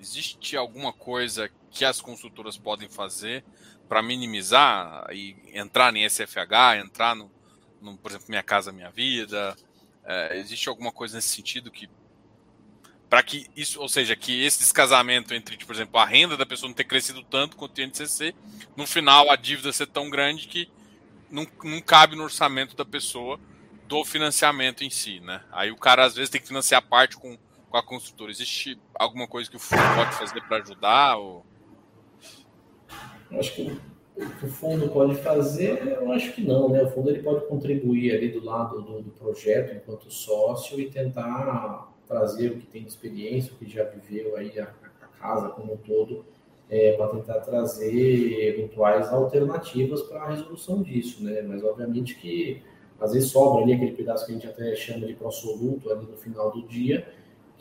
existe 0.00 0.56
alguma 0.56 0.92
coisa 0.92 1.50
que 1.70 1.84
as 1.84 2.00
consultoras 2.00 2.56
podem 2.56 2.88
fazer 2.88 3.44
para 3.88 4.02
minimizar 4.02 5.06
e 5.12 5.36
entrar 5.52 5.94
em 5.94 6.08
SFH, 6.08 6.78
entrar 6.82 7.14
no, 7.14 7.30
no, 7.80 7.96
por 7.98 8.10
exemplo, 8.10 8.26
Minha 8.28 8.42
Casa 8.42 8.72
Minha 8.72 8.90
Vida? 8.90 9.56
É, 10.04 10.38
existe 10.38 10.68
alguma 10.68 10.90
coisa 10.90 11.16
nesse 11.16 11.28
sentido 11.28 11.70
que 11.70 11.88
para 13.08 13.24
que 13.24 13.48
isso, 13.56 13.80
ou 13.80 13.88
seja, 13.88 14.14
que 14.14 14.44
esse 14.44 14.60
descasamento 14.60 15.34
entre, 15.34 15.56
tipo, 15.56 15.66
por 15.66 15.74
exemplo, 15.74 15.98
a 15.98 16.06
renda 16.06 16.36
da 16.36 16.46
pessoa 16.46 16.68
não 16.68 16.74
ter 16.74 16.84
crescido 16.84 17.24
tanto 17.24 17.56
quanto 17.56 17.76
o 17.76 17.82
INCC, 17.82 18.32
no 18.76 18.86
final 18.86 19.28
a 19.30 19.36
dívida 19.36 19.72
ser 19.72 19.88
tão 19.88 20.08
grande 20.08 20.46
que 20.46 20.70
não, 21.28 21.44
não 21.64 21.80
cabe 21.80 22.14
no 22.14 22.22
orçamento 22.22 22.76
da 22.76 22.84
pessoa 22.84 23.38
do 23.88 24.04
financiamento 24.04 24.84
em 24.84 24.90
si, 24.90 25.18
né? 25.18 25.42
Aí 25.50 25.72
o 25.72 25.76
cara 25.76 26.04
às 26.04 26.14
vezes 26.14 26.30
tem 26.30 26.40
que 26.40 26.46
financiar 26.46 26.80
parte 26.82 27.16
com, 27.16 27.36
com 27.70 27.76
a 27.76 27.82
construtora. 27.82 28.30
Existe 28.30 28.78
alguma 28.94 29.26
coisa 29.26 29.48
que 29.48 29.56
o 29.56 29.60
fundo 29.60 29.82
pode 29.94 30.14
fazer 30.16 30.42
para 30.42 30.56
ajudar? 30.58 31.16
Ou... 31.16 31.44
acho 33.30 33.54
que 33.54 33.80
o 34.16 34.30
que 34.38 34.44
o 34.44 34.48
fundo 34.50 34.88
pode 34.88 35.14
fazer, 35.14 35.82
eu 35.82 36.12
acho 36.12 36.32
que 36.32 36.42
não, 36.42 36.68
né? 36.68 36.82
O 36.82 36.90
fundo 36.90 37.08
ele 37.08 37.22
pode 37.22 37.46
contribuir 37.46 38.14
ali 38.14 38.28
do 38.28 38.44
lado 38.44 38.82
do, 38.82 39.00
do 39.00 39.10
projeto 39.12 39.74
enquanto 39.74 40.10
sócio 40.10 40.78
e 40.78 40.90
tentar 40.90 41.90
trazer 42.06 42.50
o 42.50 42.58
que 42.58 42.66
tem 42.66 42.82
de 42.82 42.88
experiência, 42.88 43.52
o 43.52 43.56
que 43.56 43.70
já 43.70 43.84
viveu 43.84 44.36
aí 44.36 44.58
a, 44.58 44.64
a 44.64 45.06
casa 45.18 45.48
como 45.50 45.72
um 45.72 45.76
todo, 45.76 46.24
é, 46.68 46.92
para 46.92 47.08
tentar 47.08 47.40
trazer 47.40 48.48
eventuais 48.48 49.10
alternativas 49.12 50.02
para 50.02 50.22
a 50.22 50.30
resolução 50.30 50.82
disso, 50.82 51.22
né? 51.24 51.40
Mas 51.42 51.62
obviamente 51.62 52.16
que 52.16 52.62
às 53.00 53.12
vezes 53.12 53.30
sobra 53.30 53.62
ali 53.62 53.72
aquele 53.72 53.92
pedaço 53.92 54.26
que 54.26 54.32
a 54.32 54.34
gente 54.34 54.46
até 54.46 54.74
chama 54.76 55.06
de 55.06 55.14
prosoluto 55.14 55.90
ali 55.90 56.04
no 56.04 56.18
final 56.18 56.50
do 56.50 56.62
dia, 56.68 57.08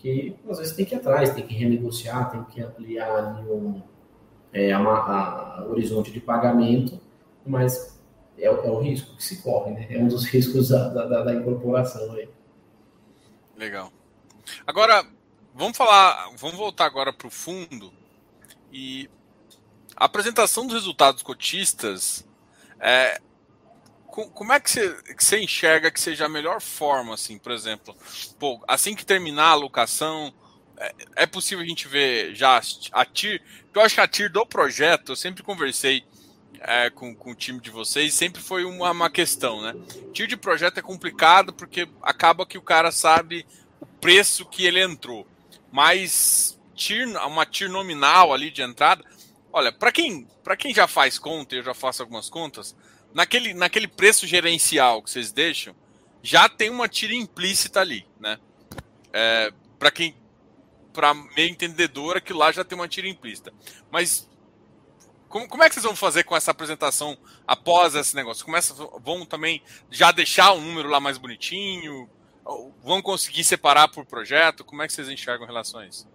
que 0.02 0.36
às 0.50 0.58
vezes 0.58 0.76
tem 0.76 0.86
que 0.86 0.96
ir 0.96 0.98
atrás, 0.98 1.34
tem 1.34 1.46
que 1.46 1.54
renegociar, 1.54 2.32
tem 2.32 2.44
que 2.46 2.62
ampliar 2.62 3.10
ali 3.16 3.50
um 3.50 3.82
é, 4.54 4.72
a, 4.72 4.80
a, 4.80 5.66
horizonte 5.68 6.12
de 6.12 6.20
pagamento, 6.20 7.00
mas 7.46 8.00
é, 8.38 8.46
é, 8.46 8.50
o 8.50 8.80
risco 8.80 9.16
que 9.16 9.24
se 9.24 9.42
corre, 9.42 9.72
né? 9.72 9.88
É 9.90 10.00
um 10.00 10.08
dos 10.08 10.26
riscos 10.30 10.70
da, 10.70 10.90
da, 10.90 11.24
da 11.24 11.34
incorporação 11.34 12.12
aí. 12.14 12.30
Legal. 13.58 13.92
Agora, 14.66 15.06
vamos 15.54 15.78
falar, 15.78 16.30
vamos 16.38 16.58
voltar 16.58 16.86
agora 16.86 17.12
para 17.12 17.28
o 17.28 17.32
fundo 17.32 17.92
e 18.72 19.10
a 19.96 20.06
apresentação 20.06 20.66
dos 20.66 20.76
resultados 20.76 21.22
cotistas. 21.22 22.26
É, 22.80 23.20
como 24.10 24.52
é 24.54 24.60
que 24.60 24.70
você, 24.70 24.94
que 25.16 25.24
você 25.24 25.40
enxerga 25.40 25.92
que 25.92 26.00
seja 26.00 26.26
a 26.26 26.30
melhor 26.30 26.62
forma, 26.62 27.14
assim, 27.14 27.38
por 27.38 27.52
exemplo, 27.52 27.96
pô, 28.40 28.62
assim 28.68 28.96
que 28.96 29.06
terminar 29.06 29.46
a 29.46 29.52
alocação, 29.52 30.34
é, 30.78 30.96
é 31.18 31.26
possível 31.26 31.64
a 31.64 31.68
gente 31.68 31.88
ver 31.88 32.34
já 32.36 32.60
a 32.92 33.06
TIR, 33.06 33.42
eu 33.74 33.82
acho 33.82 33.96
que 33.96 34.02
a 34.02 34.08
TIR 34.08 34.32
do 34.32 34.46
projeto, 34.46 35.12
eu 35.12 35.16
sempre 35.16 35.44
conversei 35.44 36.04
é, 36.62 36.90
com, 36.90 37.16
com 37.16 37.32
o 37.32 37.36
time 37.36 37.60
de 37.60 37.70
vocês, 37.70 38.14
sempre 38.14 38.42
foi 38.42 38.66
uma, 38.66 38.92
uma 38.92 39.10
questão, 39.10 39.62
né? 39.62 39.74
TIR 40.12 40.28
de 40.28 40.36
projeto 40.36 40.80
é 40.80 40.82
complicado 40.82 41.54
porque 41.54 41.88
acaba 42.02 42.46
que 42.46 42.58
o 42.58 42.64
cara 42.64 42.92
sabe 42.92 43.46
o 43.80 43.86
preço 43.86 44.46
que 44.46 44.66
ele 44.66 44.82
entrou, 44.82 45.28
mas 45.72 46.60
TIR, 46.76 47.08
uma 47.26 47.46
TIR 47.46 47.70
nominal 47.70 48.34
ali 48.34 48.50
de 48.50 48.62
entrada, 48.62 49.04
olha, 49.54 49.72
para 49.72 49.92
quem, 49.92 50.28
quem 50.58 50.74
já 50.74 50.88
faz 50.88 51.20
conta, 51.20 51.56
eu 51.56 51.64
já 51.64 51.74
faço 51.74 52.02
algumas 52.02 52.30
contas, 52.30 52.76
naquele, 53.14 53.54
naquele 53.54 53.88
preço 53.88 54.28
gerencial 54.28 55.02
que 55.02 55.10
vocês 55.10 55.32
deixam, 55.32 55.76
já 56.22 56.50
tem 56.50 56.70
uma 56.70 56.88
tira 56.88 57.14
implícita 57.14 57.80
ali, 57.80 58.06
né? 58.20 58.38
É, 59.12 59.52
para 59.78 59.92
quem 59.92 60.16
para 60.92 61.14
meio 61.14 61.50
entendedora 61.50 62.20
que 62.20 62.34
lá 62.34 62.52
já 62.52 62.64
tem 62.64 62.78
uma 62.78 62.88
tira 62.88 63.08
implícita. 63.08 63.54
Mas 63.90 64.28
como, 65.30 65.48
como 65.48 65.64
é 65.64 65.70
que 65.70 65.76
vocês 65.76 65.86
vão 65.86 65.96
fazer 65.96 66.24
com 66.24 66.36
essa 66.36 66.52
apresentação 66.52 67.18
após 67.48 67.96
esse 67.96 68.16
negócio? 68.16 68.44
Começa, 68.44 68.74
vão 68.74 69.26
também 69.26 69.62
já 69.90 70.12
deixar 70.12 70.54
um 70.54 70.62
número 70.62 70.90
lá 70.90 71.00
mais 71.00 71.18
bonitinho? 71.18 72.10
Vão 72.84 73.02
conseguir 73.02 73.44
separar 73.44 73.88
por 73.90 74.06
projeto? 74.06 74.64
Como 74.64 74.82
é 74.82 74.88
que 74.88 74.94
vocês 74.94 75.08
enxergam 75.08 75.46
relações? 75.46 76.08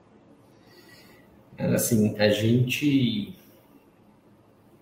Assim, 1.56 2.18
a 2.18 2.28
gente 2.28 3.32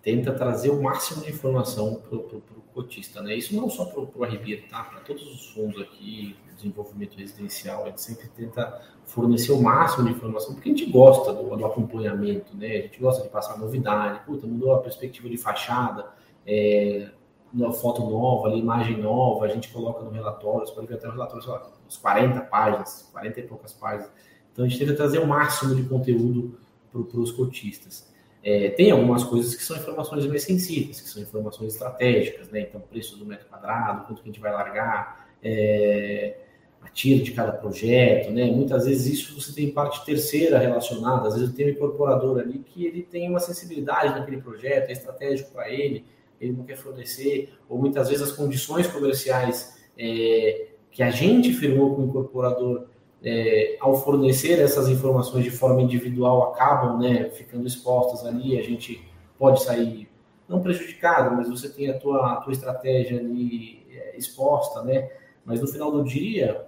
tenta 0.03 0.33
trazer 0.33 0.69
o 0.69 0.83
máximo 0.83 1.23
de 1.23 1.31
informação 1.31 1.95
para 1.95 2.17
o 2.17 2.43
cotista, 2.73 3.21
né? 3.21 3.35
Isso 3.35 3.55
não 3.55 3.69
só 3.69 3.85
para 3.85 4.01
o 4.01 4.23
RB, 4.23 4.57
tá? 4.69 4.83
Para 4.83 4.99
todos 4.99 5.23
os 5.23 5.49
fundos 5.51 5.81
aqui, 5.81 6.35
desenvolvimento 6.55 7.17
residencial, 7.17 7.83
a 7.83 7.87
gente 7.87 8.01
sempre 8.01 8.27
tenta 8.27 8.81
fornecer 9.05 9.53
o 9.53 9.61
máximo 9.61 10.05
de 10.05 10.11
informação, 10.11 10.53
porque 10.53 10.69
a 10.69 10.75
gente 10.75 10.91
gosta 10.91 11.33
do, 11.33 11.55
do 11.55 11.65
acompanhamento, 11.65 12.55
né? 12.55 12.67
A 12.67 12.81
gente 12.81 12.99
gosta 12.99 13.23
de 13.23 13.29
passar 13.29 13.57
novidade, 13.57 14.25
puta, 14.25 14.45
mudou 14.45 14.75
a 14.75 14.79
perspectiva 14.79 15.29
de 15.29 15.37
fachada, 15.37 16.11
é, 16.45 17.09
uma 17.53 17.71
foto 17.71 18.01
nova, 18.01 18.49
ali, 18.49 18.59
imagem 18.59 18.97
nova, 18.97 19.45
a 19.45 19.47
gente 19.47 19.71
coloca 19.71 20.03
no 20.03 20.11
relatório, 20.11 20.67
você 20.67 20.73
pode 20.73 20.87
ver 20.87 20.95
até 20.95 21.07
o 21.07 21.11
relatório, 21.11 21.41
sei 21.41 21.53
lá, 21.53 21.71
uns 21.87 21.95
40 21.95 22.41
páginas, 22.41 23.09
40 23.13 23.39
e 23.39 23.43
poucas 23.43 23.71
páginas, 23.71 24.11
Então 24.51 24.65
a 24.65 24.67
gente 24.67 24.79
tenta 24.79 24.95
trazer 24.95 25.19
o 25.19 25.27
máximo 25.27 25.75
de 25.75 25.83
conteúdo 25.83 26.57
para 26.91 27.19
os 27.19 27.31
cotistas. 27.31 28.12
É, 28.43 28.69
tem 28.71 28.91
algumas 28.91 29.23
coisas 29.23 29.55
que 29.55 29.63
são 29.63 29.77
informações 29.77 30.25
mais 30.27 30.43
sensíveis, 30.43 30.99
que 30.99 31.07
são 31.07 31.21
informações 31.21 31.73
estratégicas, 31.73 32.49
né? 32.49 32.61
Então, 32.61 32.81
preço 32.81 33.17
do 33.17 33.25
metro 33.25 33.47
quadrado, 33.47 34.05
quanto 34.05 34.21
que 34.21 34.29
a 34.29 34.31
gente 34.31 34.41
vai 34.41 34.51
largar, 34.51 35.29
é, 35.41 36.35
a 36.81 36.89
tira 36.89 37.23
de 37.23 37.31
cada 37.31 37.53
projeto, 37.53 38.31
né? 38.31 38.45
Muitas 38.51 38.85
vezes 38.85 39.13
isso 39.13 39.39
você 39.39 39.53
tem 39.53 39.71
parte 39.71 40.05
terceira 40.05 40.59
relacionada, 40.59 41.29
às 41.29 41.35
vezes 41.35 41.55
tem 41.55 41.67
um 41.67 41.69
incorporador 41.69 42.39
ali 42.39 42.59
que 42.59 42.85
ele 42.85 43.01
tem 43.03 43.29
uma 43.29 43.39
sensibilidade 43.39 44.19
naquele 44.19 44.41
projeto, 44.41 44.89
é 44.89 44.91
estratégico 44.91 45.51
para 45.51 45.69
ele, 45.69 46.05
ele 46.39 46.51
não 46.51 46.65
quer 46.65 46.75
fornecer, 46.75 47.53
ou 47.69 47.79
muitas 47.79 48.09
vezes 48.09 48.27
as 48.27 48.33
condições 48.33 48.87
comerciais 48.87 49.81
é, 49.97 50.67
que 50.91 51.01
a 51.01 51.09
gente 51.09 51.53
firmou 51.53 51.95
com 51.95 52.01
o 52.01 52.05
incorporador 52.05 52.87
é, 53.23 53.77
ao 53.79 53.95
fornecer 53.95 54.59
essas 54.59 54.89
informações 54.89 55.43
de 55.43 55.51
forma 55.51 55.81
individual, 55.81 56.51
acabam 56.51 56.99
né, 56.99 57.29
ficando 57.29 57.65
expostas 57.65 58.25
ali, 58.25 58.59
a 58.59 58.61
gente 58.61 59.01
pode 59.39 59.63
sair 59.63 60.09
não 60.47 60.61
prejudicado, 60.61 61.35
mas 61.35 61.49
você 61.49 61.69
tem 61.69 61.89
a 61.89 61.97
tua, 61.97 62.33
a 62.33 62.35
tua 62.37 62.51
estratégia 62.51 63.19
ali 63.19 63.85
é, 63.89 64.17
exposta, 64.17 64.83
né? 64.83 65.09
Mas 65.45 65.61
no 65.61 65.67
final 65.67 65.91
do 65.91 66.03
dia, 66.03 66.65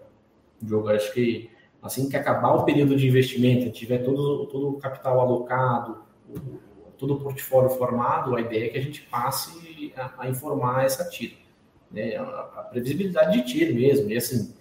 jogo, 0.66 0.90
acho 0.90 1.14
que 1.14 1.50
assim 1.82 2.10
que 2.10 2.18
acabar 2.18 2.54
o 2.56 2.64
período 2.64 2.96
de 2.96 3.08
investimento, 3.08 3.72
tiver 3.72 4.00
todo, 4.00 4.48
todo 4.48 4.70
o 4.70 4.78
capital 4.78 5.20
alocado, 5.20 6.04
todo 6.98 7.16
o 7.16 7.20
portfólio 7.20 7.70
formado, 7.70 8.36
a 8.36 8.42
ideia 8.42 8.66
é 8.66 8.70
que 8.70 8.78
a 8.78 8.82
gente 8.82 9.02
passe 9.04 9.94
a, 9.96 10.24
a 10.24 10.30
informar 10.30 10.86
essa 10.86 11.08
tira, 11.10 11.36
né? 11.92 12.16
A, 12.16 12.24
a, 12.24 12.64
previsibilidade 12.72 13.38
de 13.38 13.46
tiro 13.46 13.76
mesmo, 13.76 14.10
e 14.10 14.18
assim, 14.18 14.54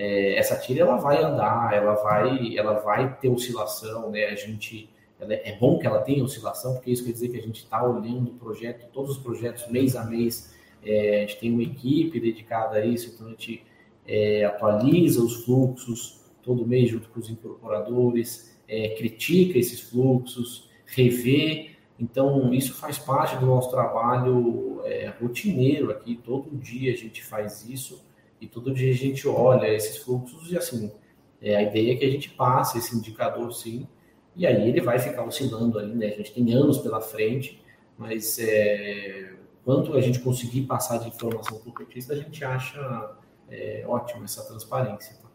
é, 0.00 0.38
essa 0.38 0.56
tira 0.56 0.80
ela 0.80 0.96
vai 0.96 1.22
andar, 1.22 1.74
ela 1.74 1.92
vai, 1.92 2.56
ela 2.56 2.80
vai 2.80 3.18
ter 3.18 3.28
oscilação, 3.28 4.10
né? 4.10 4.24
A 4.28 4.34
gente 4.34 4.88
é, 5.20 5.50
é 5.50 5.58
bom 5.58 5.78
que 5.78 5.86
ela 5.86 6.00
tenha 6.00 6.24
oscilação, 6.24 6.72
porque 6.72 6.90
isso 6.90 7.04
quer 7.04 7.12
dizer 7.12 7.28
que 7.28 7.36
a 7.36 7.42
gente 7.42 7.62
está 7.64 7.86
olhando 7.86 8.30
o 8.30 8.34
projeto, 8.34 8.90
todos 8.94 9.18
os 9.18 9.22
projetos 9.22 9.68
mês 9.68 9.94
a 9.94 10.04
mês, 10.06 10.54
é, 10.82 11.18
a 11.18 11.20
gente 11.26 11.38
tem 11.38 11.52
uma 11.52 11.62
equipe 11.62 12.18
dedicada 12.18 12.78
a 12.78 12.86
isso, 12.86 13.12
então 13.12 13.26
a 13.26 13.30
gente 13.30 13.62
é, 14.06 14.42
atualiza 14.46 15.22
os 15.22 15.44
fluxos 15.44 16.18
todo 16.42 16.66
mês 16.66 16.88
junto 16.88 17.10
com 17.10 17.20
os 17.20 17.28
incorporadores, 17.28 18.58
é, 18.66 18.94
critica 18.96 19.58
esses 19.58 19.80
fluxos, 19.80 20.70
revê. 20.86 21.72
Então, 21.98 22.54
isso 22.54 22.72
faz 22.72 22.98
parte 22.98 23.36
do 23.36 23.44
nosso 23.44 23.70
trabalho 23.70 24.80
é, 24.86 25.12
rotineiro 25.20 25.90
aqui, 25.90 26.18
todo 26.24 26.56
dia 26.56 26.90
a 26.90 26.96
gente 26.96 27.22
faz 27.22 27.68
isso 27.68 28.08
e 28.40 28.46
todo 28.46 28.72
dia 28.72 28.90
a 28.90 28.96
gente 28.96 29.28
olha 29.28 29.68
esses 29.68 29.98
fluxos 29.98 30.50
e 30.50 30.56
assim, 30.56 30.92
é, 31.40 31.56
a 31.56 31.62
ideia 31.62 31.92
é 31.92 31.96
que 31.96 32.04
a 32.04 32.10
gente 32.10 32.30
passe 32.30 32.78
esse 32.78 32.96
indicador 32.96 33.52
sim, 33.52 33.86
e 34.34 34.46
aí 34.46 34.68
ele 34.68 34.80
vai 34.80 34.98
ficar 34.98 35.24
oscilando 35.24 35.78
ali, 35.78 35.94
né? 35.94 36.06
A 36.06 36.16
gente 36.16 36.32
tem 36.32 36.52
anos 36.52 36.78
pela 36.78 37.00
frente, 37.00 37.62
mas 37.98 38.38
é, 38.38 39.34
quanto 39.64 39.96
a 39.96 40.00
gente 40.00 40.20
conseguir 40.20 40.62
passar 40.62 40.98
de 40.98 41.08
informação 41.08 41.58
para 41.58 41.70
o 41.70 41.74
petista, 41.74 42.12
a 42.12 42.16
gente 42.16 42.44
acha 42.44 43.16
é, 43.48 43.84
ótimo 43.86 44.24
essa 44.24 44.44
transparência. 44.46 45.16
Tá? 45.16 45.28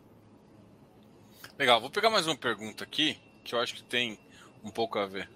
Legal, 1.60 1.80
vou 1.80 1.90
pegar 1.90 2.10
mais 2.10 2.26
uma 2.26 2.36
pergunta 2.36 2.84
aqui, 2.84 3.18
que 3.44 3.54
eu 3.54 3.60
acho 3.60 3.76
que 3.76 3.84
tem 3.84 4.18
um 4.64 4.72
pouco 4.72 4.98
a 4.98 5.06
ver. 5.06 5.30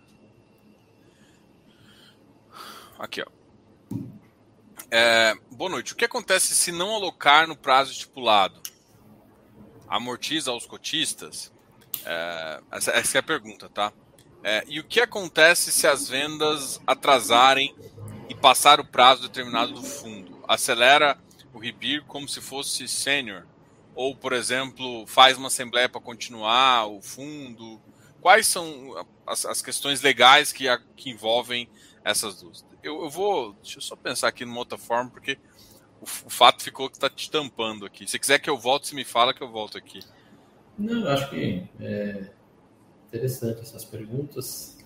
Aqui, 2.97 3.21
ó. 3.21 3.38
É, 4.91 5.35
boa 5.51 5.69
noite. 5.69 5.93
O 5.93 5.95
que 5.95 6.05
acontece 6.05 6.55
se 6.55 6.71
não 6.71 6.95
alocar 6.95 7.47
no 7.47 7.55
prazo 7.55 7.91
estipulado? 7.91 8.59
Amortiza 9.87 10.49
aos 10.49 10.65
cotistas? 10.65 11.51
É, 12.03 12.59
essa, 12.71 12.91
essa, 12.91 13.17
é 13.17 13.19
a 13.19 13.23
pergunta, 13.23 13.69
tá? 13.69 13.93
É, 14.43 14.63
e 14.67 14.79
o 14.79 14.83
que 14.83 14.99
acontece 14.99 15.71
se 15.71 15.85
as 15.85 16.09
vendas 16.09 16.81
atrasarem 16.87 17.75
e 18.27 18.33
passar 18.33 18.79
o 18.79 18.85
prazo 18.85 19.21
determinado 19.21 19.73
do 19.73 19.83
fundo? 19.83 20.43
Acelera 20.47 21.19
o 21.53 21.59
RIBIR 21.59 22.03
como 22.05 22.27
se 22.27 22.41
fosse 22.41 22.87
sênior? 22.87 23.45
Ou, 23.93 24.15
por 24.15 24.33
exemplo, 24.33 25.05
faz 25.05 25.37
uma 25.37 25.49
assembleia 25.49 25.87
para 25.87 26.01
continuar 26.01 26.87
o 26.87 26.99
fundo? 26.99 27.79
Quais 28.21 28.47
são 28.47 29.05
as, 29.27 29.45
as 29.45 29.61
questões 29.61 30.01
legais 30.01 30.51
que, 30.51 30.67
a, 30.67 30.79
que 30.95 31.11
envolvem 31.11 31.69
essas 32.03 32.41
duas? 32.41 32.65
eu, 32.83 33.03
eu 33.03 33.09
vou. 33.09 33.53
Deixa 33.61 33.77
eu 33.77 33.81
só 33.81 33.95
pensar 33.95 34.27
aqui 34.27 34.45
numa 34.45 34.59
outra 34.59 34.77
forma, 34.77 35.09
porque 35.09 35.37
o, 36.01 36.03
o 36.03 36.29
fato 36.29 36.63
ficou 36.63 36.89
que 36.89 36.97
está 36.97 37.09
te 37.09 37.29
tampando 37.29 37.85
aqui. 37.85 38.09
Se 38.09 38.19
quiser 38.19 38.39
que 38.39 38.49
eu 38.49 38.57
volte, 38.57 38.87
você 38.87 38.95
me 38.95 39.03
fala 39.03 39.33
que 39.33 39.41
eu 39.41 39.49
volto 39.49 39.77
aqui. 39.77 39.99
Não, 40.77 41.01
eu 41.01 41.09
acho 41.09 41.29
que 41.29 41.67
é 41.79 42.29
interessante 43.07 43.61
essas 43.61 43.83
perguntas, 43.83 44.77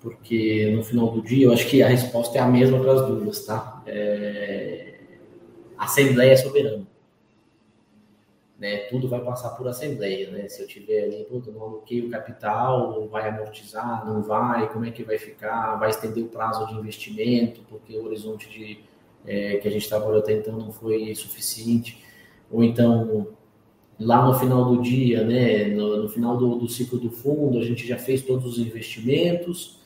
porque 0.00 0.70
no 0.74 0.84
final 0.84 1.10
do 1.10 1.22
dia 1.22 1.46
eu 1.46 1.52
acho 1.52 1.66
que 1.66 1.82
a 1.82 1.88
resposta 1.88 2.38
é 2.38 2.40
a 2.40 2.46
mesma 2.46 2.78
para 2.80 2.92
as 2.92 3.06
duas, 3.06 3.44
tá? 3.44 3.82
É... 3.86 4.98
A 5.76 5.84
Assembleia 5.84 6.32
é 6.32 6.36
soberana 6.36 6.86
né, 8.60 8.76
tudo 8.90 9.08
vai 9.08 9.20
passar 9.24 9.50
por 9.56 9.66
assembleia, 9.66 10.30
né? 10.30 10.46
Se 10.46 10.60
eu 10.60 10.66
tiver 10.66 11.04
ali, 11.04 11.24
puta, 11.24 11.50
não 11.50 11.62
aloquei 11.62 12.02
o 12.02 12.10
capital, 12.10 13.08
vai 13.08 13.26
amortizar, 13.26 14.06
não 14.06 14.22
vai, 14.22 14.70
como 14.70 14.84
é 14.84 14.90
que 14.90 15.02
vai 15.02 15.16
ficar, 15.16 15.76
vai 15.76 15.88
estender 15.88 16.22
o 16.22 16.28
prazo 16.28 16.66
de 16.66 16.74
investimento, 16.74 17.62
porque 17.70 17.96
o 17.96 18.04
horizonte 18.04 18.50
de, 18.50 18.80
é, 19.26 19.56
que 19.56 19.66
a 19.66 19.70
gente 19.70 19.84
estava 19.84 20.16
até 20.18 20.34
então 20.34 20.58
não 20.58 20.70
foi 20.70 21.14
suficiente, 21.14 22.04
ou 22.50 22.62
então 22.62 23.28
lá 23.98 24.26
no 24.26 24.38
final 24.38 24.66
do 24.66 24.82
dia, 24.82 25.24
né, 25.24 25.68
no, 25.68 26.02
no 26.02 26.08
final 26.10 26.36
do, 26.36 26.56
do, 26.56 26.68
ciclo 26.68 26.98
do 26.98 27.10
fundo, 27.10 27.58
a 27.58 27.64
gente 27.64 27.86
já 27.86 27.96
fez 27.96 28.20
todos 28.20 28.44
os 28.44 28.58
investimentos, 28.58 29.80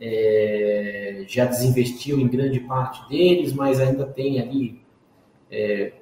é, 0.00 1.24
já 1.26 1.46
desinvestiu 1.46 2.20
em 2.20 2.28
grande 2.28 2.60
parte 2.60 3.08
deles, 3.08 3.52
mas 3.52 3.80
ainda 3.80 4.06
tem 4.06 4.40
ali 4.40 4.80
é, 5.50 5.94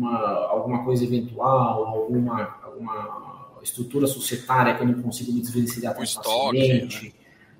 uma, 0.00 0.46
alguma 0.46 0.82
coisa 0.82 1.04
eventual, 1.04 1.86
alguma, 1.86 2.58
alguma 2.62 3.50
estrutura 3.62 4.06
societária 4.06 4.74
que 4.74 4.82
eu 4.82 4.88
não 4.88 5.02
consigo 5.02 5.30
me 5.32 5.40
desvencilhar 5.40 5.94
tão 5.94 6.06
facilmente. 6.06 7.06
Né? 7.06 7.12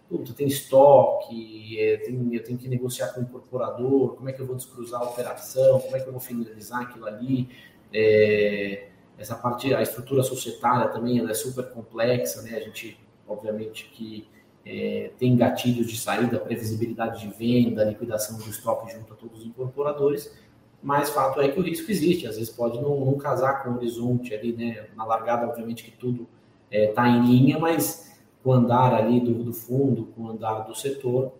Puta, 0.08 0.32
tem 0.32 0.46
estoque, 0.46 1.78
é, 1.78 1.98
tem, 1.98 2.34
eu 2.34 2.42
tenho 2.42 2.58
que 2.58 2.66
negociar 2.66 3.08
com 3.08 3.20
o 3.20 3.22
incorporador, 3.22 4.16
como 4.16 4.28
é 4.28 4.32
que 4.32 4.40
eu 4.40 4.46
vou 4.46 4.56
descruzar 4.56 5.02
a 5.02 5.04
operação, 5.04 5.78
como 5.80 5.94
é 5.94 6.00
que 6.00 6.08
eu 6.08 6.12
vou 6.12 6.20
finalizar 6.20 6.82
aquilo 6.82 7.06
ali. 7.06 7.48
É, 7.92 8.88
essa 9.18 9.36
parte, 9.36 9.72
a 9.74 9.82
estrutura 9.82 10.22
societária 10.22 10.88
também 10.88 11.18
ela 11.18 11.30
é 11.30 11.34
super 11.34 11.70
complexa, 11.70 12.42
né? 12.42 12.56
A 12.56 12.60
gente, 12.60 12.98
obviamente, 13.28 13.90
que 13.92 14.26
é, 14.64 15.12
tem 15.18 15.36
gatilhos 15.36 15.86
de 15.86 15.98
saída, 15.98 16.40
previsibilidade 16.40 17.20
de 17.20 17.28
venda, 17.28 17.84
liquidação 17.84 18.38
do 18.38 18.48
estoque 18.48 18.92
junto 18.92 19.12
a 19.12 19.16
todos 19.16 19.40
os 19.40 19.46
incorporadores, 19.46 20.34
mas 20.82 21.10
fato 21.10 21.40
é 21.40 21.48
que 21.48 21.60
o 21.60 21.62
risco 21.62 21.90
existe, 21.90 22.26
às 22.26 22.36
vezes 22.36 22.50
pode 22.50 22.80
não, 22.80 23.04
não 23.04 23.14
casar 23.14 23.62
com 23.62 23.70
o 23.70 23.76
horizonte 23.76 24.34
ali, 24.34 24.52
né? 24.52 24.86
Na 24.96 25.04
largada, 25.04 25.46
obviamente 25.46 25.84
que 25.84 25.90
tudo 25.90 26.26
está 26.70 26.76
é, 26.78 26.86
tá 26.92 27.08
em 27.08 27.24
linha, 27.26 27.58
mas 27.58 28.18
com 28.42 28.50
o 28.50 28.52
andar 28.52 28.94
ali 28.94 29.20
do, 29.20 29.44
do 29.44 29.52
fundo, 29.52 30.06
com 30.06 30.22
o 30.22 30.30
andar 30.30 30.60
do 30.60 30.74
setor, 30.74 31.32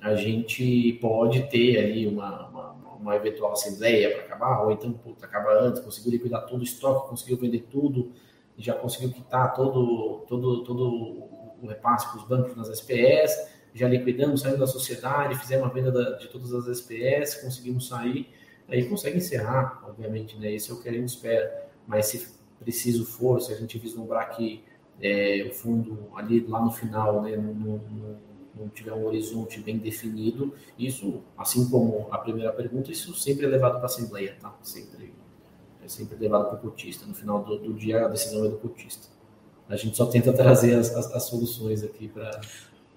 a 0.00 0.14
gente 0.14 0.98
pode 1.00 1.48
ter 1.48 1.78
ali 1.78 2.06
uma, 2.06 2.48
uma, 2.48 2.72
uma 3.00 3.16
eventual 3.16 3.52
assembleia 3.52 4.10
para 4.10 4.24
acabar, 4.24 4.62
ou 4.64 4.72
então, 4.72 4.92
puta, 4.92 5.24
acaba 5.24 5.52
antes, 5.60 5.80
conseguiu 5.80 6.12
liquidar 6.12 6.44
todo 6.46 6.60
o 6.60 6.64
estoque, 6.64 7.08
conseguiu 7.08 7.36
vender 7.36 7.66
tudo, 7.70 8.10
já 8.58 8.74
conseguiu 8.74 9.12
quitar 9.12 9.54
todo, 9.54 10.24
todo, 10.28 10.64
todo 10.64 10.84
o 11.62 11.66
repasse 11.66 12.08
para 12.08 12.18
os 12.18 12.24
bancos 12.24 12.56
nas 12.56 12.68
SPS, 12.68 13.48
já 13.72 13.88
liquidamos, 13.88 14.42
saímos 14.42 14.60
da 14.60 14.66
sociedade, 14.66 15.38
fizemos 15.38 15.66
a 15.66 15.70
venda 15.70 16.16
de 16.18 16.28
todas 16.28 16.52
as 16.52 16.68
SPS, 16.68 17.42
conseguimos 17.42 17.88
sair, 17.88 18.28
aí 18.68 18.88
consegue 18.88 19.18
encerrar, 19.18 19.82
obviamente, 19.86 20.38
né? 20.38 20.52
Isso 20.52 20.72
é 20.72 20.74
o 20.74 20.82
que 20.82 20.88
a 20.88 20.92
gente 20.92 21.08
espera. 21.08 21.70
Mas 21.86 22.06
se 22.06 22.34
preciso 22.58 23.04
for, 23.04 23.40
se 23.40 23.52
a 23.52 23.56
gente 23.56 23.78
vislumbrar 23.78 24.34
que 24.34 24.64
é, 25.00 25.46
o 25.48 25.52
fundo 25.52 26.08
ali 26.14 26.40
lá 26.46 26.62
no 26.62 26.70
final, 26.70 27.22
né, 27.22 27.36
não, 27.36 27.80
tiver 28.72 28.92
um 28.92 29.04
horizonte 29.04 29.60
bem 29.60 29.78
definido, 29.78 30.54
isso, 30.78 31.22
assim 31.36 31.68
como 31.68 32.08
a 32.10 32.18
primeira 32.18 32.52
pergunta, 32.52 32.90
isso 32.90 33.14
sempre 33.14 33.46
é 33.46 33.48
levado 33.48 33.74
para 33.74 33.82
a 33.82 33.86
Assembleia, 33.86 34.36
tá? 34.40 34.56
Sempre, 34.62 35.12
é 35.84 35.88
sempre 35.88 36.16
levado 36.16 36.46
para 36.48 36.56
o 36.56 36.60
cotista. 36.60 37.04
No 37.04 37.14
final 37.14 37.42
do, 37.42 37.58
do, 37.58 37.74
dia, 37.74 38.04
a 38.04 38.08
decisão 38.08 38.44
é 38.44 38.48
do 38.48 38.56
cotista. 38.56 39.08
A 39.68 39.76
gente 39.76 39.96
só 39.96 40.06
tenta 40.06 40.32
trazer 40.32 40.74
as, 40.74 40.94
as, 40.94 41.12
as 41.12 41.24
soluções 41.24 41.82
aqui 41.82 42.08
para 42.08 42.40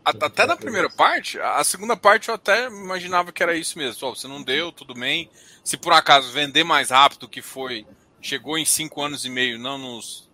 até 0.08 0.45
na 0.45 0.55
primeira 0.55 0.89
parte, 0.89 1.39
a 1.39 1.64
segunda 1.64 1.97
parte 1.97 2.30
eu 2.30 2.36
até 2.36 2.68
imaginava 2.68 3.32
que 3.32 3.43
era 3.43 3.55
isso 3.55 3.78
mesmo. 3.78 4.16
você 4.16 4.28
não 4.28 4.41
deu, 4.41 4.72
tudo 4.72 4.93
bem. 4.93 5.30
Se 5.64 5.76
por 5.76 5.91
acaso 5.91 6.32
vender 6.32 6.64
mais 6.64 6.91
rápido 6.91 7.28
que 7.28 7.41
foi, 7.41 7.86
chegou 8.22 8.58
em 8.58 8.64
cinco 8.64 9.01
anos 9.01 9.26
e 9.26 9.30
meio, 9.30 9.60
não 9.60 9.78
nos, 9.78 10.30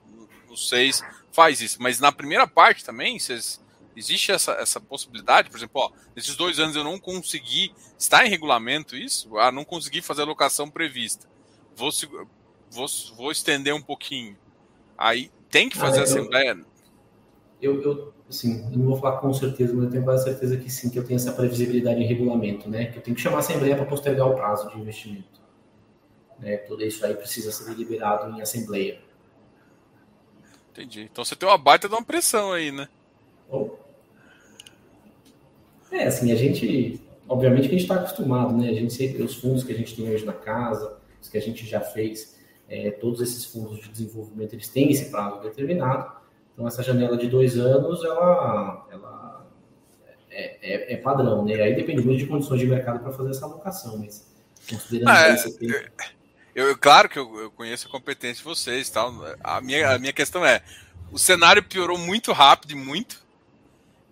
nos 0.48 0.70
seis, 0.70 1.02
faz 1.32 1.60
isso. 1.60 1.82
Mas 1.82 2.00
na 2.00 2.12
primeira 2.12 2.46
parte 2.48 2.86
também, 2.86 3.18
vocês, 3.18 3.60
existe 3.96 4.32
essa, 4.32 4.52
essa 4.54 4.80
possibilidade? 4.80 5.50
Por 5.50 5.58
exemplo, 5.58 5.82
ó, 5.82 5.92
nesses 6.16 6.36
dois 6.36 6.60
anos 6.60 6.76
eu 6.76 6.84
não 6.84 7.00
consegui, 7.00 7.74
está 7.98 8.26
em 8.26 8.30
regulamento 8.30 8.96
isso? 8.96 9.38
Ah, 9.40 9.52
não 9.52 9.66
consegui 9.66 10.02
fazer 10.02 10.22
a 10.22 10.26
locação 10.26 10.70
prevista. 10.70 11.28
Vou, 11.76 11.90
vou, 12.70 12.86
vou 13.16 13.32
estender 13.32 13.74
um 13.74 13.82
pouquinho. 13.82 14.38
Aí 14.96 15.32
tem 15.50 15.68
que 15.68 15.78
fazer 15.78 16.02
ah, 16.02 16.04
assembleia? 16.04 16.64
Eu, 17.64 17.82
eu, 17.82 18.14
assim, 18.30 18.70
não 18.76 18.86
vou 18.86 18.97
falar 18.97 19.20
com 19.20 19.34
certeza, 19.34 19.74
mas 19.74 19.86
eu 19.86 19.89
tenho 19.89 20.03
quase 20.03 20.26
certeza 20.26 20.57
que 20.57 20.70
sim, 20.70 20.89
que 20.89 20.99
eu 20.99 21.05
tenho 21.05 21.16
essa 21.16 21.32
previsibilidade 21.32 22.01
em 22.01 22.05
regulamento, 22.05 22.70
né? 22.70 22.88
Que 22.88 22.97
eu 22.97 23.01
tenho 23.01 23.16
que 23.16 23.22
chamar 23.22 23.38
a 23.38 23.39
assembleia 23.39 23.76
para 23.76 23.86
postergar 23.86 24.28
o 24.28 24.36
prazo 24.36 24.70
de 24.70 24.80
investimento. 24.80 25.41
Né? 26.39 26.57
Tudo 26.57 26.84
isso 26.84 27.05
aí 27.05 27.14
precisa 27.14 27.53
ser 27.53 27.74
liberado 27.74 28.36
em 28.36 28.41
assembleia. 28.41 28.99
Entendi. 30.72 31.07
Então 31.09 31.24
você 31.24 31.36
tem 31.36 31.47
uma 31.47 31.57
baita 31.57 31.88
de 31.88 31.95
uma 31.95 32.03
pressão 32.03 32.51
aí, 32.51 32.72
né? 32.72 32.89
Oh. 33.49 33.70
É, 35.89 36.07
assim, 36.07 36.32
a 36.32 36.36
gente, 36.36 36.99
obviamente 37.30 37.70
que 37.70 37.76
a 37.76 37.78
gente 37.78 37.84
está 37.84 37.95
acostumado, 37.95 38.57
né? 38.57 38.70
A 38.70 38.74
gente 38.74 38.91
sempre, 38.91 39.22
os 39.22 39.36
fundos 39.36 39.64
que 39.64 39.72
a 39.72 39.76
gente 39.76 39.95
tem 39.95 40.09
hoje 40.09 40.26
na 40.26 40.34
casa, 40.34 40.97
os 41.22 41.30
que 41.30 41.38
a 41.38 41.41
gente 41.41 41.66
já 41.66 41.80
fez, 41.80 42.38
é, 42.68 42.91
todos 42.91 43.22
esses 43.22 43.45
fundos 43.45 43.80
de 43.80 43.89
desenvolvimento, 43.89 44.53
eles 44.53 44.68
têm 44.68 44.91
esse 44.91 45.11
prazo 45.11 45.41
determinado. 45.41 46.23
Então, 46.54 46.68
essa 46.68 46.84
janela 46.84 47.18
de 47.18 47.28
dois 47.28 47.58
anos, 47.58 48.04
ela, 48.04 48.88
ela 48.91 49.47
é, 50.30 50.58
é, 50.62 50.93
é 50.93 50.97
padrão, 50.97 51.43
né? 51.43 51.56
Aí 51.56 51.76
depende 51.76 52.04
muito 52.04 52.20
de 52.20 52.28
condições 52.28 52.60
de 52.60 52.68
mercado 52.68 52.99
para 52.99 53.12
fazer 53.12 53.32
essa 53.32 53.45
alocação, 53.45 53.97
mas 53.97 54.32
considerando 54.70 55.10
ah, 55.10 55.28
é, 55.28 55.34
esse 55.34 55.58
tempo... 55.58 55.91
Eu, 56.56 56.78
claro 56.78 57.10
que 57.10 57.18
eu, 57.18 57.36
eu, 57.39 57.51
conheço 57.51 57.88
a 57.88 57.91
competência 57.91 58.38
de 58.38 58.43
vocês, 58.43 58.88
tal. 58.88 59.12
A 59.43 59.60
minha, 59.60 59.95
a 59.95 59.97
minha 59.97 60.14
questão 60.14 60.45
é, 60.45 60.62
o 61.12 61.18
cenário 61.18 61.64
piorou 61.64 61.97
muito 61.97 62.32
rápido 62.32 62.72
e 62.72 62.76
muito, 62.76 63.24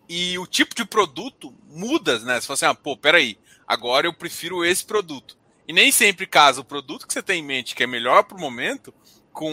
e 0.10 0.38
o 0.38 0.46
tipo 0.46 0.76
de 0.76 0.84
produto 0.84 1.54
muda, 1.70 2.20
né? 2.20 2.42
Você 2.42 2.48
fala 2.48 2.54
assim, 2.56 2.66
ah, 2.66 2.76
pô, 2.76 2.98
peraí, 2.98 3.38
agora 3.68 4.08
eu 4.08 4.14
prefiro 4.14 4.66
esse 4.66 4.84
produto. 4.84 5.38
E 5.68 5.74
nem 5.74 5.92
sempre 5.92 6.26
casa 6.28 6.62
o 6.62 6.66
produto 6.66 7.08
que 7.08 7.14
você 7.14 7.22
tem 7.22 7.40
em 7.40 7.46
mente, 7.46 7.76
que 7.76 7.84
é 7.84 7.88
melhor 7.88 8.24
para 8.24 8.36
o 8.36 8.40
momento, 8.40 8.94
com 9.32 9.52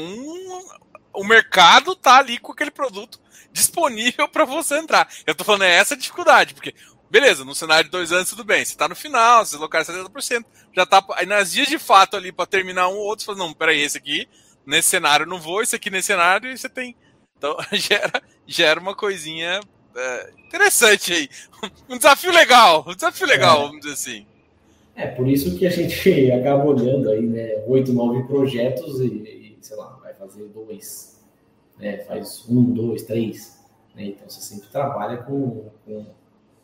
o 1.19 1.25
mercado 1.25 1.97
tá 1.97 2.19
ali 2.19 2.39
com 2.39 2.53
aquele 2.53 2.71
produto 2.71 3.21
disponível 3.53 4.29
para 4.29 4.45
você 4.45 4.79
entrar. 4.79 5.09
Eu 5.27 5.35
tô 5.35 5.43
falando 5.43 5.65
é 5.65 5.75
essa 5.75 5.97
dificuldade, 5.97 6.55
porque 6.55 6.73
beleza, 7.11 7.45
no 7.45 7.57
cenário 7.57 7.87
de 7.87 7.91
dois 7.91 8.13
anos 8.13 8.31
tudo 8.31 8.45
bem, 8.45 8.65
você 8.65 8.77
tá 8.77 8.89
no 8.89 8.95
final, 8.95 9.45
você 9.45 9.57
locar 9.57 9.85
70%, 9.85 10.45
já 10.77 10.87
tá 10.87 11.05
aí 11.17 11.27
nas 11.27 11.53
dias 11.53 11.67
de 11.67 11.79
fato 11.79 12.17
ali 12.17 12.31
para 12.31 12.47
terminar 12.47 12.89
um 12.89 12.95
ou 12.95 13.07
outro, 13.07 13.25
você 13.25 13.27
fala, 13.27 13.39
não, 13.39 13.53
peraí, 13.53 13.81
esse 13.81 13.99
aqui 13.99 14.29
nesse 14.65 14.91
cenário 14.91 15.25
eu 15.25 15.29
não 15.29 15.41
vou, 15.41 15.61
esse 15.61 15.75
aqui 15.75 15.91
nesse 15.91 16.07
cenário 16.07 16.53
e 16.53 16.57
você 16.57 16.69
tem. 16.69 16.95
Então 17.37 17.57
gera, 17.73 18.23
gera 18.47 18.79
uma 18.79 18.95
coisinha 18.95 19.61
é, 19.97 20.31
interessante 20.47 21.13
aí. 21.13 21.29
Um 21.89 21.97
desafio 21.97 22.31
legal, 22.31 22.85
um 22.87 22.95
desafio 22.95 23.27
legal, 23.27 23.59
é. 23.59 23.67
vamos 23.67 23.81
dizer 23.81 23.95
assim. 23.95 24.27
É, 24.95 25.07
por 25.09 25.27
isso 25.27 25.59
que 25.59 25.67
a 25.67 25.71
gente 25.71 26.31
acaba 26.31 26.65
olhando 26.65 27.11
aí, 27.11 27.27
né, 27.27 27.65
oito, 27.67 27.93
nove 27.93 28.23
projetos 28.25 29.01
e, 29.01 29.07
e, 29.07 29.59
sei 29.61 29.77
lá, 29.77 29.98
fazer 30.19 30.49
dois, 30.49 31.25
né, 31.79 31.99
faz 31.99 32.45
um, 32.49 32.73
dois, 32.73 33.03
três, 33.05 33.65
né, 33.95 34.07
então 34.07 34.29
você 34.29 34.41
sempre 34.41 34.69
trabalha 34.69 35.19
com, 35.19 35.71
com, 35.85 36.07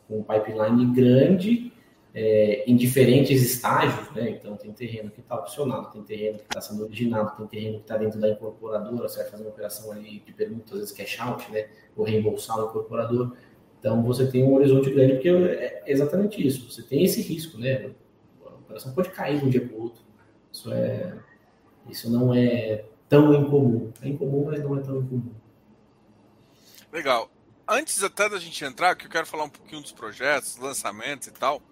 com 0.09 0.19
um 0.19 0.23
pipeline 0.23 0.93
grande 0.95 1.73
é, 2.15 2.65
em 2.67 2.77
diferentes 2.77 3.43
estágios, 3.43 4.11
né, 4.13 4.31
então 4.31 4.57
tem 4.57 4.73
terreno 4.73 5.11
que 5.11 5.21
está 5.21 5.37
opcionado, 5.37 5.93
tem 5.93 6.03
terreno 6.03 6.39
que 6.39 6.45
está 6.45 6.61
sendo 6.61 6.85
originado, 6.85 7.37
tem 7.37 7.47
terreno 7.47 7.77
que 7.79 7.85
está 7.85 7.97
dentro 7.97 8.21
da 8.21 8.29
incorporadora, 8.29 9.09
você 9.09 9.23
vai 9.23 9.31
fazer 9.31 9.45
uma 9.45 9.51
operação 9.51 9.93
ali 9.93 10.21
de 10.21 10.33
perguntas, 10.33 10.73
às 10.73 10.79
vezes 10.81 10.95
cash 10.95 11.21
out, 11.21 11.51
né, 11.51 11.69
ou 11.97 12.05
reembolsar 12.05 12.59
o 12.59 12.69
incorporador, 12.69 13.37
então 13.79 14.03
você 14.03 14.27
tem 14.31 14.43
um 14.43 14.55
horizonte 14.55 14.91
grande, 14.91 15.15
porque 15.15 15.29
é 15.29 15.83
exatamente 15.87 16.45
isso, 16.47 16.71
você 16.71 16.83
tem 16.83 17.05
esse 17.05 17.21
risco, 17.21 17.59
né, 17.59 17.93
operação 18.75 18.93
pode 18.93 19.11
cair 19.11 19.39
de 19.39 19.45
um 19.45 19.51
dia 19.51 19.67
para 19.67 19.77
o 19.77 19.83
outro. 19.83 20.03
Isso, 20.53 20.73
é, 20.73 21.17
isso 21.89 22.11
não 22.11 22.35
é 22.35 22.85
tão 23.09 23.35
incomum. 23.35 23.93
É 24.03 24.09
incomum, 24.09 24.47
mas 24.47 24.63
não 24.63 24.79
é 24.79 24.83
tão 24.83 24.99
incomum. 24.99 25.35
Legal. 26.93 27.31
Antes 27.67 28.03
até 28.03 28.29
da 28.29 28.39
gente 28.39 28.65
entrar, 28.65 28.95
que 28.95 29.07
eu 29.07 29.11
quero 29.11 29.27
falar 29.27 29.45
um 29.45 29.49
pouquinho 29.49 29.81
dos 29.81 29.93
projetos, 29.93 30.57
lançamentos 30.57 31.29
e 31.29 31.31
tal, 31.33 31.63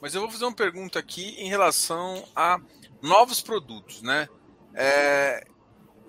mas 0.00 0.14
eu 0.14 0.20
vou 0.20 0.30
fazer 0.30 0.44
uma 0.44 0.54
pergunta 0.54 0.98
aqui 0.98 1.34
em 1.38 1.48
relação 1.48 2.24
a 2.34 2.60
novos 3.02 3.40
produtos, 3.40 4.00
né? 4.02 4.28
É, 4.74 5.44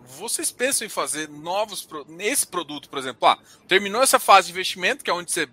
vocês 0.06 0.52
pensam 0.52 0.86
em 0.86 0.90
fazer 0.90 1.28
novos 1.28 1.88
nesse 2.08 2.46
produto, 2.46 2.90
por 2.90 3.00
exemplo, 3.00 3.28
ah, 3.28 3.40
terminou 3.68 4.04
essa 4.04 4.20
fase 4.20 4.48
de 4.48 4.54
investimento, 4.54 5.04
que 5.04 5.10
é 5.10 5.14
onde 5.14 5.32
você 5.32 5.50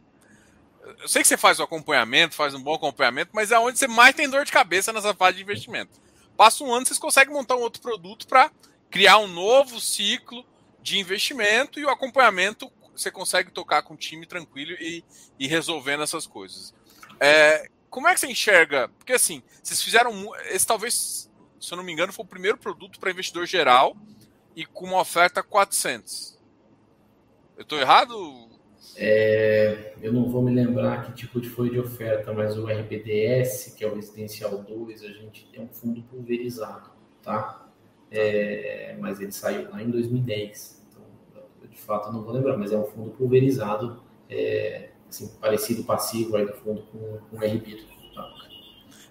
eu 1.00 1.08
sei 1.08 1.22
que 1.22 1.28
você 1.28 1.36
faz 1.36 1.58
o 1.58 1.62
acompanhamento, 1.62 2.34
faz 2.34 2.54
um 2.54 2.62
bom 2.62 2.74
acompanhamento, 2.74 3.30
mas 3.34 3.52
é 3.52 3.58
onde 3.58 3.78
você 3.78 3.86
mais 3.86 4.14
tem 4.14 4.28
dor 4.28 4.44
de 4.44 4.52
cabeça 4.52 4.92
nessa 4.92 5.12
fase 5.12 5.36
de 5.36 5.42
investimento. 5.42 6.00
Passa 6.36 6.64
um 6.64 6.72
ano, 6.72 6.86
vocês 6.86 6.98
conseguem 6.98 7.34
montar 7.34 7.56
um 7.56 7.60
outro 7.60 7.82
produto 7.82 8.26
para 8.26 8.50
criar 8.90 9.18
um 9.18 9.26
novo 9.26 9.80
ciclo 9.80 10.44
de 10.82 10.98
investimento 10.98 11.78
e 11.78 11.84
o 11.84 11.90
acompanhamento 11.90 12.70
você 12.94 13.10
consegue 13.10 13.50
tocar 13.50 13.82
com 13.82 13.94
o 13.94 13.96
time 13.96 14.26
tranquilo 14.26 14.72
e, 14.80 15.04
e 15.38 15.46
resolvendo 15.46 16.02
essas 16.02 16.26
coisas. 16.26 16.74
É, 17.20 17.68
como 17.88 18.08
é 18.08 18.14
que 18.14 18.20
você 18.20 18.26
enxerga? 18.26 18.88
Porque 18.98 19.12
assim, 19.12 19.42
vocês 19.62 19.82
fizeram. 19.82 20.12
Esse 20.46 20.66
talvez, 20.66 21.30
se 21.60 21.72
eu 21.72 21.76
não 21.76 21.84
me 21.84 21.92
engano, 21.92 22.12
foi 22.12 22.24
o 22.24 22.28
primeiro 22.28 22.58
produto 22.58 22.98
para 22.98 23.10
investidor 23.10 23.46
geral 23.46 23.96
e 24.56 24.64
com 24.64 24.86
uma 24.86 25.00
oferta 25.00 25.42
400. 25.42 26.38
Eu 27.56 27.62
estou 27.62 27.78
errado? 27.78 28.48
É, 28.96 29.94
eu 30.02 30.12
não 30.12 30.28
vou 30.28 30.42
me 30.42 30.52
lembrar 30.52 31.04
que 31.04 31.12
tipo 31.12 31.40
de 31.40 31.48
foi 31.48 31.70
de 31.70 31.78
oferta, 31.78 32.32
mas 32.32 32.58
o 32.58 32.66
RBDS, 32.66 33.74
que 33.76 33.84
é 33.84 33.88
o 33.88 33.94
Residencial 33.94 34.62
2, 34.62 35.04
a 35.04 35.08
gente 35.08 35.46
tem 35.46 35.62
um 35.62 35.68
fundo 35.68 36.02
pulverizado, 36.02 36.90
tá? 37.22 37.67
É, 38.10 38.96
mas 38.98 39.20
ele 39.20 39.32
saiu 39.32 39.70
lá 39.70 39.82
em 39.82 39.90
2010. 39.90 40.82
Então, 40.90 41.42
de 41.68 41.78
fato, 41.78 42.12
não 42.12 42.22
vou 42.22 42.32
lembrar, 42.32 42.56
mas 42.56 42.72
é 42.72 42.78
um 42.78 42.84
fundo 42.84 43.10
pulverizado, 43.10 44.02
é, 44.28 44.90
assim, 45.08 45.28
parecido 45.40 45.84
passivo 45.84 46.36
aí 46.36 46.46
do 46.46 46.54
fundo 46.54 46.82
com, 46.82 47.18
com 47.18 47.36
o 47.36 47.38
RB. 47.38 47.84
Tá? 48.14 48.34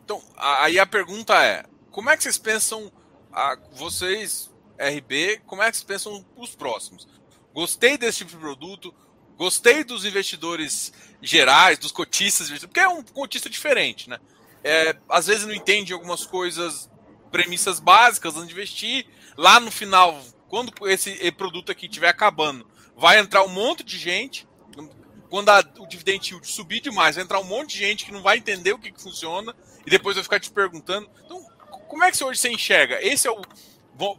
Então, 0.04 0.22
aí 0.36 0.80
a 0.80 0.86
pergunta 0.86 1.34
é, 1.44 1.66
como 1.92 2.10
é 2.10 2.18
que 2.18 2.24
vocês 2.24 2.38
pensam, 2.38 2.92
a, 3.32 3.58
vocês, 3.74 4.54
RB, 4.78 5.42
como 5.46 5.62
é 5.62 5.70
que 5.70 5.78
vocês 5.78 5.84
pensam 5.84 6.26
os 6.36 6.56
próximos? 6.56 7.08
Gostei 7.54 7.98
desse 7.98 8.20
tipo 8.20 8.32
de 8.32 8.38
produto, 8.38 8.94
Gostei 9.38 9.84
dos 9.84 10.04
investidores 10.04 10.92
gerais, 11.22 11.78
dos 11.78 11.92
cotistas, 11.92 12.50
porque 12.50 12.80
é 12.80 12.88
um 12.88 13.04
cotista 13.04 13.48
diferente, 13.48 14.10
né? 14.10 14.18
É, 14.64 14.98
às 15.08 15.28
vezes 15.28 15.46
não 15.46 15.54
entende 15.54 15.94
algumas 15.94 16.26
coisas, 16.26 16.90
premissas 17.38 17.80
básicas 17.80 18.36
antes 18.36 18.48
de 18.48 18.54
investir. 18.54 19.06
Lá 19.38 19.60
no 19.60 19.70
final, 19.70 20.20
quando 20.50 20.74
esse 20.88 21.32
produto 21.34 21.72
aqui 21.72 21.86
estiver 21.86 22.10
acabando, 22.10 22.68
vai 22.96 23.20
entrar 23.20 23.44
um 23.44 23.50
monte 23.50 23.84
de 23.84 24.00
gente. 24.00 24.48
Quando 25.30 25.50
a, 25.50 25.60
o 25.78 25.86
dividend 25.86 26.32
yield 26.32 26.48
subir 26.48 26.82
demais, 26.82 27.16
vai 27.16 27.24
entrar 27.24 27.40
um 27.40 27.44
monte 27.44 27.74
de 27.74 27.80
gente 27.80 28.06
que 28.06 28.12
não 28.12 28.24
vai 28.24 28.38
entender 28.38 28.74
o 28.74 28.80
que, 28.80 28.92
que 28.92 29.02
funciona 29.02 29.56
e 29.86 29.90
depois 29.92 30.16
vai 30.16 30.24
ficar 30.24 30.40
te 30.40 30.50
perguntando. 30.50 31.08
Então, 31.24 31.46
como 31.88 32.04
é 32.04 32.12
que 32.12 32.24
hoje 32.24 32.40
você 32.40 32.50
enxerga? 32.50 32.98
Esse 33.06 33.28
é 33.28 33.32
o. 33.32 33.40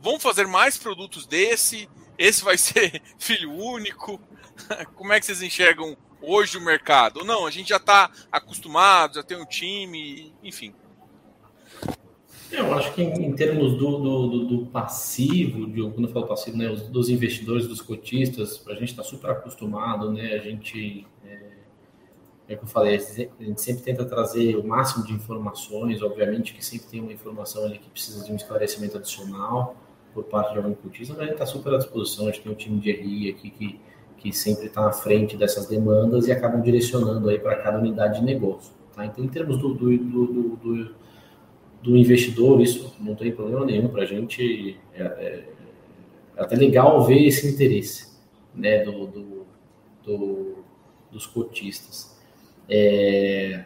Vamos 0.00 0.22
fazer 0.22 0.46
mais 0.46 0.76
produtos 0.76 1.26
desse? 1.26 1.88
Esse 2.16 2.44
vai 2.44 2.56
ser 2.58 3.02
filho 3.18 3.52
único? 3.52 4.20
Como 4.94 5.12
é 5.12 5.20
que 5.20 5.26
vocês 5.26 5.40
enxergam 5.40 5.96
hoje 6.20 6.58
o 6.58 6.60
mercado? 6.60 7.18
Ou 7.20 7.24
não, 7.24 7.46
a 7.46 7.50
gente 7.50 7.68
já 7.68 7.76
está 7.76 8.10
acostumado, 8.30 9.14
já 9.14 9.22
tem 9.22 9.36
um 9.36 9.46
time, 9.46 10.34
enfim. 10.42 10.74
Eu 12.50 12.72
acho 12.74 12.94
que 12.94 13.02
em, 13.02 13.26
em 13.26 13.32
termos 13.34 13.76
do, 13.76 13.98
do, 13.98 14.44
do, 14.46 14.66
passivo, 14.66 15.66
de, 15.66 15.82
quando 15.82 16.08
eu 16.08 16.12
falo 16.12 16.26
passivo, 16.26 16.56
né, 16.56 16.70
os, 16.70 16.88
dos 16.88 17.10
investidores, 17.10 17.66
dos 17.66 17.80
cotistas, 17.80 18.64
a 18.66 18.74
gente 18.74 18.90
está 18.90 19.02
super 19.02 19.30
acostumado, 19.30 20.10
né? 20.10 20.32
A 20.32 20.38
gente, 20.38 21.06
é, 21.26 21.40
é 22.48 22.56
que 22.56 22.64
eu 22.64 22.68
falei, 22.68 22.96
a 22.96 23.42
gente 23.42 23.60
sempre 23.60 23.82
tenta 23.82 24.04
trazer 24.04 24.56
o 24.56 24.66
máximo 24.66 25.04
de 25.04 25.12
informações, 25.12 26.02
obviamente 26.02 26.54
que 26.54 26.64
sempre 26.64 26.86
tem 26.88 27.00
uma 27.00 27.12
informação 27.12 27.64
ali 27.64 27.78
que 27.78 27.90
precisa 27.90 28.24
de 28.24 28.32
um 28.32 28.36
esclarecimento 28.36 28.96
adicional 28.96 29.76
por 30.14 30.24
parte 30.24 30.52
de 30.52 30.58
algum 30.58 30.74
cotista, 30.74 31.12
mas 31.12 31.22
a 31.22 31.24
gente 31.24 31.34
está 31.34 31.46
super 31.46 31.74
à 31.74 31.76
disposição, 31.76 32.28
a 32.28 32.30
gente 32.30 32.42
tem 32.42 32.50
um 32.50 32.54
time 32.54 32.80
de 32.80 32.90
RI 32.90 33.30
aqui 33.30 33.50
que 33.50 33.80
que 34.18 34.32
sempre 34.32 34.66
está 34.66 34.86
à 34.88 34.92
frente 34.92 35.36
dessas 35.36 35.66
demandas 35.66 36.26
e 36.26 36.32
acabam 36.32 36.60
direcionando 36.60 37.28
aí 37.28 37.38
para 37.38 37.56
cada 37.56 37.78
unidade 37.78 38.18
de 38.18 38.26
negócio. 38.26 38.72
Tá? 38.94 39.06
Então, 39.06 39.24
em 39.24 39.28
termos 39.28 39.58
do, 39.58 39.74
do, 39.74 39.96
do, 39.96 40.56
do, 40.56 40.94
do 41.82 41.96
investidor, 41.96 42.60
isso 42.60 42.94
não 43.00 43.14
tem 43.14 43.32
problema 43.32 43.64
nenhum 43.64 43.88
para 43.88 44.02
a 44.02 44.06
gente. 44.06 44.78
É, 44.94 45.02
é, 45.02 45.04
é, 45.04 45.44
até 46.36 46.56
legal 46.56 47.04
ver 47.04 47.26
esse 47.26 47.48
interesse 47.48 48.16
né, 48.54 48.84
do, 48.84 49.06
do, 49.06 49.46
do 50.04 50.58
dos 51.10 51.26
cotistas. 51.26 52.16
É, 52.68 53.64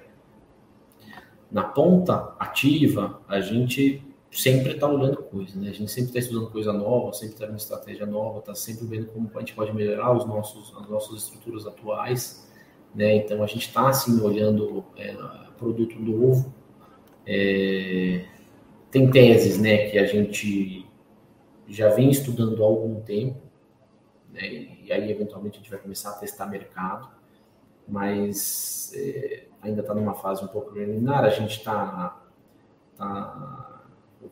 na 1.50 1.64
ponta 1.64 2.34
ativa, 2.38 3.20
a 3.28 3.40
gente 3.40 4.02
sempre 4.30 4.72
está 4.72 4.88
olhando 4.88 5.16
coisa, 5.18 5.58
né? 5.58 5.68
A 5.68 5.72
gente 5.72 5.90
sempre 5.90 6.10
está 6.10 6.20
estudando 6.20 6.50
coisa 6.50 6.72
nova, 6.72 7.12
sempre 7.12 7.34
está 7.34 7.46
vendo 7.46 7.58
estratégia 7.58 8.06
nova, 8.06 8.38
está 8.38 8.54
sempre 8.54 8.86
vendo 8.86 9.06
como 9.08 9.30
a 9.34 9.40
gente 9.40 9.54
pode 9.54 9.74
melhorar 9.74 10.16
os 10.16 10.24
nossos, 10.24 10.74
as 10.80 10.88
nossas 10.88 11.24
estruturas 11.24 11.66
atuais, 11.66 12.48
né? 12.94 13.16
Então 13.16 13.42
a 13.42 13.46
gente 13.46 13.66
está 13.66 13.88
assim 13.88 14.20
olhando 14.20 14.84
é, 14.96 15.14
produto 15.58 15.98
novo. 15.98 16.54
É, 17.26 18.24
tem 18.90 19.10
teses, 19.10 19.58
né, 19.58 19.88
que 19.88 19.98
a 19.98 20.06
gente 20.06 20.86
já 21.68 21.88
vem 21.88 22.10
estudando 22.10 22.62
há 22.62 22.66
algum 22.66 23.00
tempo, 23.00 23.40
né? 24.30 24.46
e 24.46 24.92
aí 24.92 25.10
eventualmente 25.10 25.58
a 25.58 25.62
gente 25.62 25.70
vai 25.70 25.78
começar 25.78 26.10
a 26.10 26.14
testar 26.14 26.46
mercado, 26.46 27.08
mas 27.88 28.92
é, 28.94 29.44
ainda 29.62 29.80
está 29.80 29.94
numa 29.94 30.14
fase 30.14 30.44
um 30.44 30.48
pouco 30.48 30.72
preliminar, 30.72 31.24
a 31.24 31.30
gente 31.30 31.58
está. 31.58 32.20
Tá, 32.96 33.82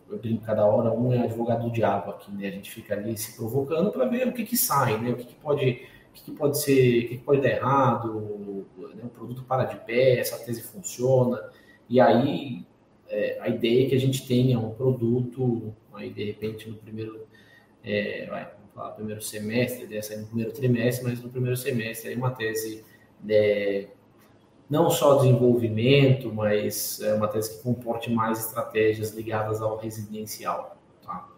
eu 0.09 0.19
brinco 0.19 0.45
cada 0.45 0.65
hora, 0.65 0.93
um 0.93 1.13
é 1.13 1.19
advogado 1.19 1.65
do 1.65 1.73
diabo 1.73 2.13
aqui, 2.13 2.31
né? 2.33 2.47
A 2.47 2.51
gente 2.51 2.71
fica 2.71 2.95
ali 2.95 3.17
se 3.17 3.37
provocando 3.37 3.91
para 3.91 4.05
ver 4.05 4.29
o 4.29 4.33
que, 4.33 4.45
que 4.45 4.57
sai, 4.57 4.99
né? 4.99 5.11
O 5.11 5.17
que, 5.17 5.25
que 5.25 5.35
pode, 5.35 5.89
o 6.11 6.13
que, 6.13 6.25
que, 6.25 6.33
pode 6.33 6.61
ser, 6.61 7.05
o 7.05 7.09
que, 7.09 7.19
que 7.19 7.25
pode 7.25 7.41
dar 7.41 7.49
errado, 7.49 8.67
né? 8.95 9.03
o 9.05 9.09
produto 9.09 9.43
para 9.45 9.65
de 9.65 9.77
pé, 9.77 10.19
essa 10.19 10.39
tese 10.45 10.63
funciona, 10.63 11.43
e 11.89 12.01
aí 12.01 12.65
é, 13.11 13.39
a 13.41 13.49
ideia 13.49 13.87
é 13.87 13.89
que 13.89 13.95
a 13.95 14.01
gente 14.01 14.27
tenha 14.27 14.59
um 14.59 14.71
produto, 14.71 15.75
aí 15.93 16.11
de 16.11 16.25
repente 16.25 16.71
no 16.71 16.77
primeiro, 16.77 17.27
é, 17.83 18.27
vai, 18.27 18.45
vamos 18.45 18.73
falar 18.73 18.93
primeiro 18.93 19.21
semestre, 19.21 19.87
dessa 19.87 20.17
no 20.17 20.27
primeiro 20.27 20.53
trimestre, 20.53 21.05
mas 21.05 21.21
no 21.21 21.29
primeiro 21.29 21.57
semestre 21.57 22.11
aí 22.11 22.17
uma 22.17 22.31
tese 22.31 22.85
é, 23.29 23.89
não 24.69 24.89
só 24.89 25.17
desenvolvimento, 25.17 26.33
mas 26.33 27.01
é 27.01 27.13
uma 27.15 27.27
tese 27.27 27.57
que 27.57 27.63
comporte 27.65 28.11
mais 28.11 28.47
estratégias 28.47 29.13
ligadas 29.13 29.61
ao 29.61 29.77
residencial. 29.77 30.79
Tá? 31.05 31.29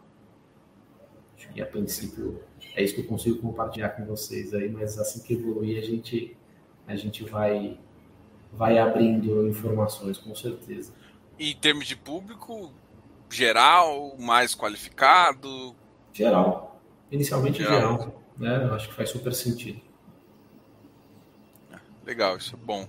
Acho 1.35 1.49
que 1.49 1.62
a 1.62 1.66
princípio 1.66 2.43
é 2.77 2.83
isso 2.83 2.95
que 2.95 3.01
eu 3.01 3.07
consigo 3.07 3.39
compartilhar 3.39 3.89
com 3.91 4.05
vocês 4.05 4.53
aí, 4.53 4.68
mas 4.68 4.99
assim 4.99 5.23
que 5.23 5.33
evoluir 5.33 5.79
a 5.79 5.83
gente 5.83 6.37
a 6.87 6.95
gente 6.97 7.25
vai 7.25 7.79
vai 8.53 8.79
abrindo 8.79 9.49
informações 9.49 10.18
com 10.18 10.35
certeza. 10.35 10.93
E 11.39 11.53
em 11.53 11.57
termos 11.57 11.87
de 11.87 11.97
público 11.97 12.72
geral, 13.30 14.16
mais 14.18 14.55
qualificado? 14.55 15.74
Geral. 16.12 16.80
Inicialmente 17.11 17.59
geral, 17.59 17.80
geral 17.80 18.22
né? 18.37 18.64
Eu 18.64 18.74
acho 18.74 18.89
que 18.89 18.95
faz 18.95 19.11
super 19.11 19.33
sentido. 19.33 19.80
Legal, 22.05 22.37
isso 22.37 22.57
é 22.57 22.59
bom. 22.59 22.89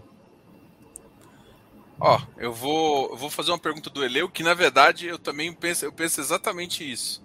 Ó, 1.99 2.19
eu 2.37 2.51
vou, 2.51 3.11
eu 3.11 3.17
vou 3.17 3.29
fazer 3.29 3.51
uma 3.51 3.59
pergunta 3.59 3.89
do 3.89 4.03
Eleu, 4.03 4.27
que 4.27 4.41
na 4.41 4.53
verdade 4.55 5.05
eu 5.05 5.19
também 5.19 5.53
penso, 5.53 5.85
eu 5.85 5.93
penso 5.93 6.19
exatamente 6.19 6.89
isso. 6.89 7.23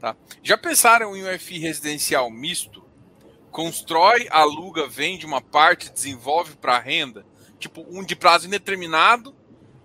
Tá? 0.00 0.16
Já 0.42 0.56
pensaram 0.56 1.14
em 1.14 1.24
um 1.24 1.38
FI 1.38 1.58
residencial 1.58 2.30
misto? 2.30 2.82
Constrói, 3.50 4.26
aluga, 4.30 4.86
vende 4.86 5.26
uma 5.26 5.40
parte, 5.40 5.92
desenvolve 5.92 6.56
para 6.56 6.78
renda? 6.78 7.26
Tipo, 7.58 7.86
um 7.88 8.02
de 8.02 8.16
prazo 8.16 8.46
indeterminado, 8.46 9.35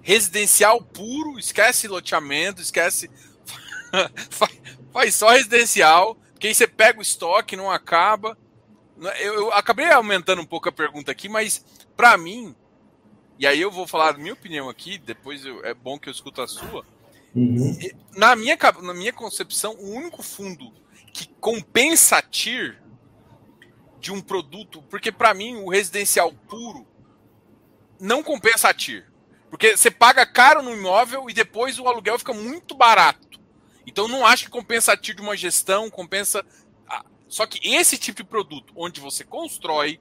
residencial 0.01 0.81
puro, 0.81 1.37
esquece 1.37 1.87
loteamento, 1.87 2.61
esquece. 2.61 3.09
faz 4.91 5.15
só 5.15 5.29
residencial, 5.29 6.17
que 6.39 6.47
aí 6.47 6.55
você 6.55 6.67
pega 6.67 6.99
o 6.99 7.03
estoque, 7.03 7.55
não 7.55 7.69
acaba. 7.69 8.37
Eu, 9.19 9.33
eu 9.33 9.53
acabei 9.53 9.89
aumentando 9.91 10.41
um 10.41 10.45
pouco 10.45 10.69
a 10.69 10.71
pergunta 10.71 11.11
aqui, 11.11 11.27
mas 11.27 11.63
para 11.95 12.17
mim, 12.17 12.55
e 13.39 13.47
aí 13.47 13.59
eu 13.59 13.71
vou 13.71 13.87
falar 13.87 14.09
a 14.09 14.17
minha 14.17 14.33
opinião 14.33 14.69
aqui, 14.69 14.97
depois 14.97 15.45
eu, 15.45 15.63
é 15.65 15.73
bom 15.73 15.97
que 15.97 16.07
eu 16.09 16.11
escuto 16.11 16.41
a 16.41 16.47
sua. 16.47 16.85
Uhum. 17.35 17.77
Na, 18.15 18.35
minha, 18.35 18.57
na 18.81 18.93
minha 18.93 19.13
concepção, 19.13 19.73
o 19.75 19.91
único 19.91 20.21
fundo 20.21 20.71
que 21.13 21.27
compensa 21.39 22.17
a 22.17 22.21
TIR 22.21 22.81
de 23.99 24.11
um 24.11 24.21
produto, 24.21 24.81
porque 24.89 25.11
para 25.11 25.33
mim 25.33 25.55
o 25.57 25.69
residencial 25.69 26.33
puro 26.47 26.87
não 27.99 28.23
compensa 28.23 28.69
a 28.69 28.73
TIR. 28.73 29.10
Porque 29.51 29.77
você 29.77 29.91
paga 29.91 30.25
caro 30.25 30.63
no 30.63 30.73
imóvel 30.73 31.29
e 31.29 31.33
depois 31.33 31.77
o 31.77 31.87
aluguel 31.87 32.17
fica 32.17 32.33
muito 32.33 32.73
barato. 32.73 33.39
Então 33.85 34.07
não 34.07 34.25
acho 34.25 34.45
que 34.45 34.49
compensa 34.49 34.93
a 34.93 34.97
TIR 34.97 35.15
de 35.15 35.21
uma 35.21 35.37
gestão, 35.37 35.91
compensa. 35.91 36.43
Só 37.27 37.45
que 37.45 37.59
esse 37.75 37.97
tipo 37.97 38.23
de 38.23 38.29
produto, 38.29 38.73
onde 38.75 38.99
você 38.99 39.23
constrói, 39.23 39.99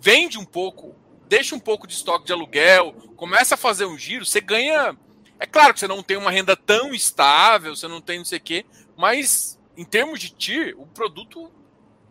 vende 0.00 0.36
um 0.36 0.44
pouco 0.44 0.96
deixa 1.30 1.54
um 1.54 1.60
pouco 1.60 1.86
de 1.86 1.94
estoque 1.94 2.26
de 2.26 2.32
aluguel, 2.32 2.92
começa 3.16 3.54
a 3.54 3.58
fazer 3.58 3.84
um 3.84 3.96
giro, 3.96 4.26
você 4.26 4.40
ganha. 4.40 4.98
É 5.38 5.46
claro 5.46 5.72
que 5.72 5.78
você 5.78 5.86
não 5.86 6.02
tem 6.02 6.16
uma 6.16 6.30
renda 6.30 6.56
tão 6.56 6.92
estável, 6.92 7.74
você 7.74 7.86
não 7.86 8.00
tem 8.00 8.18
não 8.18 8.24
sei 8.24 8.38
o 8.38 8.42
quê, 8.42 8.66
mas 8.96 9.56
em 9.76 9.84
termos 9.84 10.18
de 10.18 10.30
TIR, 10.30 10.74
o 10.76 10.86
produto 10.86 11.48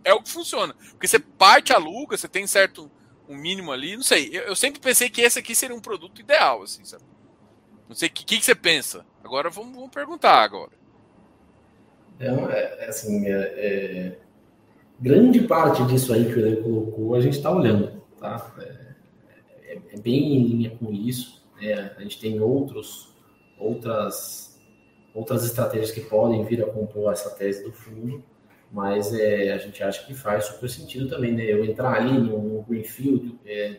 é 0.05 0.13
o 0.13 0.23
que 0.23 0.31
funciona. 0.31 0.73
Porque 0.91 1.05
você 1.05 1.19
parte, 1.19 1.73
aluga, 1.73 2.17
você 2.17 2.29
tem 2.29 2.47
certo 2.47 2.89
um 3.29 3.37
mínimo 3.37 3.71
ali, 3.71 3.95
não 3.95 4.03
sei. 4.03 4.29
Eu, 4.33 4.41
eu 4.41 4.55
sempre 4.55 4.81
pensei 4.81 5.07
que 5.07 5.21
esse 5.21 5.37
aqui 5.37 5.53
seria 5.53 5.75
um 5.75 5.79
produto 5.79 6.19
ideal, 6.19 6.63
assim, 6.63 6.83
sabe? 6.83 7.03
Não 7.87 7.95
sei 7.95 8.09
o 8.09 8.11
que, 8.11 8.25
que, 8.25 8.43
você 8.43 8.55
pensa. 8.55 9.05
Agora 9.23 9.49
vamos, 9.49 9.75
vamos 9.75 9.91
perguntar 9.91 10.41
agora. 10.41 10.71
É, 12.19 12.27
é 12.85 12.89
assim, 12.89 13.27
é, 13.27 13.31
é, 13.31 14.17
grande 14.99 15.41
parte 15.41 15.85
disso 15.85 16.11
aí 16.11 16.25
que 16.25 16.39
ele 16.39 16.57
colocou, 16.57 17.15
a 17.15 17.21
gente 17.21 17.37
está 17.37 17.51
olhando, 17.51 18.01
tá? 18.19 18.51
É, 18.59 19.73
é, 19.73 19.81
é 19.93 19.99
bem 19.99 20.35
em 20.35 20.43
linha 20.47 20.71
com 20.71 20.91
isso. 20.91 21.45
Né? 21.61 21.93
A 21.97 22.01
gente 22.01 22.19
tem 22.19 22.41
outros, 22.41 23.13
outras, 23.59 24.59
outras 25.13 25.45
estratégias 25.45 25.91
que 25.91 26.01
podem 26.01 26.43
vir 26.45 26.63
a 26.63 26.67
compor 26.67 27.13
essa 27.13 27.29
tese 27.29 27.63
do 27.63 27.71
fundo, 27.71 28.23
mas 28.71 29.13
é, 29.13 29.51
a 29.51 29.57
gente 29.57 29.81
acha 29.83 30.05
que 30.05 30.13
faz 30.13 30.45
super 30.45 30.69
sentido 30.69 31.09
também, 31.09 31.33
né? 31.33 31.43
Eu 31.43 31.65
entrar 31.65 31.93
ali 31.93 32.17
no, 32.19 32.63
Greenfield, 32.63 33.39
é, 33.45 33.77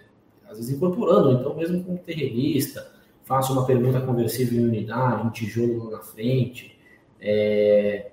às 0.49 0.59
vezes 0.59 0.75
incorporando, 0.75 1.33
então 1.33 1.55
mesmo 1.55 1.85
como 1.85 1.99
terrenista, 1.99 2.91
faço 3.23 3.53
uma 3.53 3.65
pergunta 3.65 4.01
conversível 4.01 4.61
em 4.61 4.65
unidade, 4.65 5.27
um 5.27 5.31
tijolo 5.31 5.85
lá 5.85 5.99
na 5.99 6.03
frente, 6.03 6.77
é, 7.21 8.11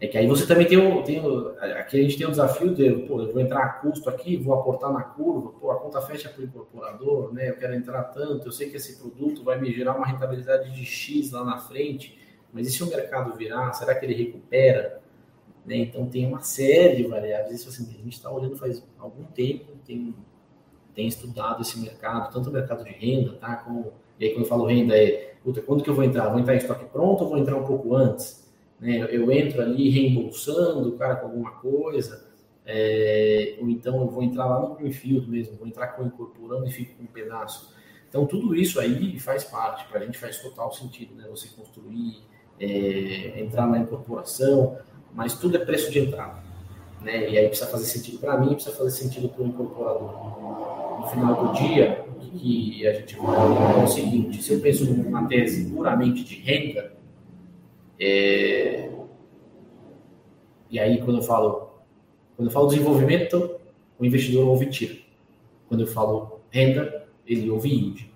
é 0.00 0.06
que 0.08 0.18
aí 0.18 0.26
você 0.26 0.44
também 0.46 0.66
tem 0.66 0.76
o, 0.76 1.02
tem 1.04 1.24
o, 1.24 1.54
Aqui 1.78 2.00
a 2.00 2.02
gente 2.02 2.18
tem 2.18 2.26
o 2.26 2.30
desafio 2.30 2.74
de, 2.74 2.90
pô, 3.06 3.22
eu 3.22 3.32
vou 3.32 3.40
entrar 3.40 3.62
a 3.62 3.68
custo 3.74 4.10
aqui, 4.10 4.36
vou 4.36 4.54
aportar 4.54 4.92
na 4.92 5.02
curva, 5.02 5.52
pô, 5.60 5.70
a 5.70 5.78
conta 5.78 6.00
fecha 6.00 6.28
para 6.28 6.42
o 6.42 6.44
incorporador, 6.44 7.32
né? 7.32 7.50
Eu 7.50 7.56
quero 7.56 7.74
entrar 7.74 8.02
tanto, 8.04 8.48
eu 8.48 8.52
sei 8.52 8.68
que 8.68 8.76
esse 8.76 8.98
produto 8.98 9.44
vai 9.44 9.60
me 9.60 9.72
gerar 9.72 9.94
uma 9.94 10.06
rentabilidade 10.06 10.74
de 10.74 10.84
X 10.84 11.30
lá 11.30 11.44
na 11.44 11.58
frente, 11.58 12.18
mas 12.52 12.66
e 12.66 12.70
se 12.72 12.82
o 12.82 12.86
mercado 12.86 13.36
virar? 13.36 13.72
Será 13.72 13.94
que 13.94 14.04
ele 14.04 14.14
recupera? 14.14 15.03
Né? 15.64 15.76
Então 15.76 16.06
tem 16.06 16.26
uma 16.26 16.40
série 16.40 16.96
de 16.96 17.08
variáveis. 17.08 17.60
Isso 17.60 17.68
assim, 17.68 17.88
a 17.88 18.02
gente 18.02 18.14
está 18.14 18.30
olhando 18.30 18.56
faz 18.56 18.82
algum 18.98 19.24
tempo, 19.24 19.72
tem, 19.86 20.14
tem 20.94 21.06
estudado 21.06 21.62
esse 21.62 21.78
mercado, 21.78 22.32
tanto 22.32 22.50
o 22.50 22.52
mercado 22.52 22.84
de 22.84 22.90
renda, 22.90 23.32
tá? 23.34 23.56
Como, 23.56 23.92
e 24.18 24.26
aí 24.26 24.30
quando 24.32 24.44
eu 24.44 24.48
falo 24.48 24.66
renda 24.66 24.96
é, 24.96 25.34
puta, 25.42 25.62
quando 25.62 25.82
que 25.82 25.90
eu 25.90 25.94
vou 25.94 26.04
entrar? 26.04 26.28
Vou 26.28 26.38
entrar 26.38 26.54
em 26.54 26.58
estoque 26.58 26.84
pronto 26.86 27.24
ou 27.24 27.30
vou 27.30 27.38
entrar 27.38 27.56
um 27.56 27.64
pouco 27.64 27.94
antes? 27.94 28.44
né? 28.84 29.08
Eu 29.10 29.30
entro 29.30 29.62
ali 29.62 29.88
reembolsando 29.88 30.90
o 30.90 30.98
cara 30.98 31.16
com 31.16 31.26
alguma 31.26 31.52
coisa, 31.52 32.26
é, 32.66 33.56
ou 33.60 33.68
então 33.68 34.00
eu 34.00 34.08
vou 34.08 34.22
entrar 34.22 34.46
lá 34.46 34.60
no 34.60 34.74
Greenfield 34.74 35.28
mesmo, 35.28 35.56
vou 35.56 35.66
entrar 35.66 35.88
com 35.88 36.04
incorporando 36.04 36.66
e 36.66 36.70
fico 36.70 36.96
com 36.96 37.04
um 37.04 37.06
pedaço. 37.06 37.74
Então 38.08 38.26
tudo 38.26 38.54
isso 38.54 38.78
aí 38.78 39.18
faz 39.18 39.44
parte, 39.44 39.88
para 39.88 40.00
a 40.00 40.04
gente 40.04 40.18
faz 40.18 40.38
total 40.40 40.72
sentido, 40.72 41.14
né? 41.14 41.26
Você 41.30 41.48
construir, 41.48 42.22
é, 42.60 43.40
entrar 43.40 43.66
na 43.66 43.78
incorporação, 43.78 44.78
mas 45.14 45.34
tudo 45.38 45.56
é 45.56 45.64
preço 45.64 45.90
de 45.90 46.00
entrada, 46.00 46.42
né? 47.00 47.30
E 47.30 47.38
aí 47.38 47.46
precisa 47.46 47.70
fazer 47.70 47.84
sentido 47.84 48.18
para 48.18 48.36
mim, 48.38 48.54
precisa 48.54 48.74
fazer 48.74 48.90
sentido 48.90 49.28
para 49.28 49.42
o 49.42 49.46
incorporador. 49.46 51.00
No 51.00 51.06
final 51.06 51.46
do 51.46 51.52
dia, 51.54 52.04
o 52.10 52.30
que 52.30 52.86
a 52.86 52.92
gente 52.94 53.16
vai 53.16 53.80
é 53.80 53.84
o 53.84 53.86
seguinte: 53.86 54.42
se 54.42 54.52
eu 54.52 54.60
penso 54.60 54.84
numa 54.84 55.26
tese 55.26 55.70
puramente 55.70 56.24
de 56.24 56.34
renda, 56.36 56.92
é... 57.98 58.90
E 60.70 60.80
aí, 60.80 61.00
quando 61.02 61.18
eu 61.18 61.22
falo, 61.22 61.84
quando 62.36 62.48
eu 62.48 62.52
falo 62.52 62.66
desenvolvimento, 62.66 63.60
o 63.98 64.04
investidor 64.04 64.48
ouve 64.48 64.66
tiro. 64.66 64.98
Quando 65.68 65.82
eu 65.82 65.86
falo 65.86 66.40
renda, 66.50 67.06
ele 67.26 67.48
ouve 67.50 67.68
yield. 67.68 68.12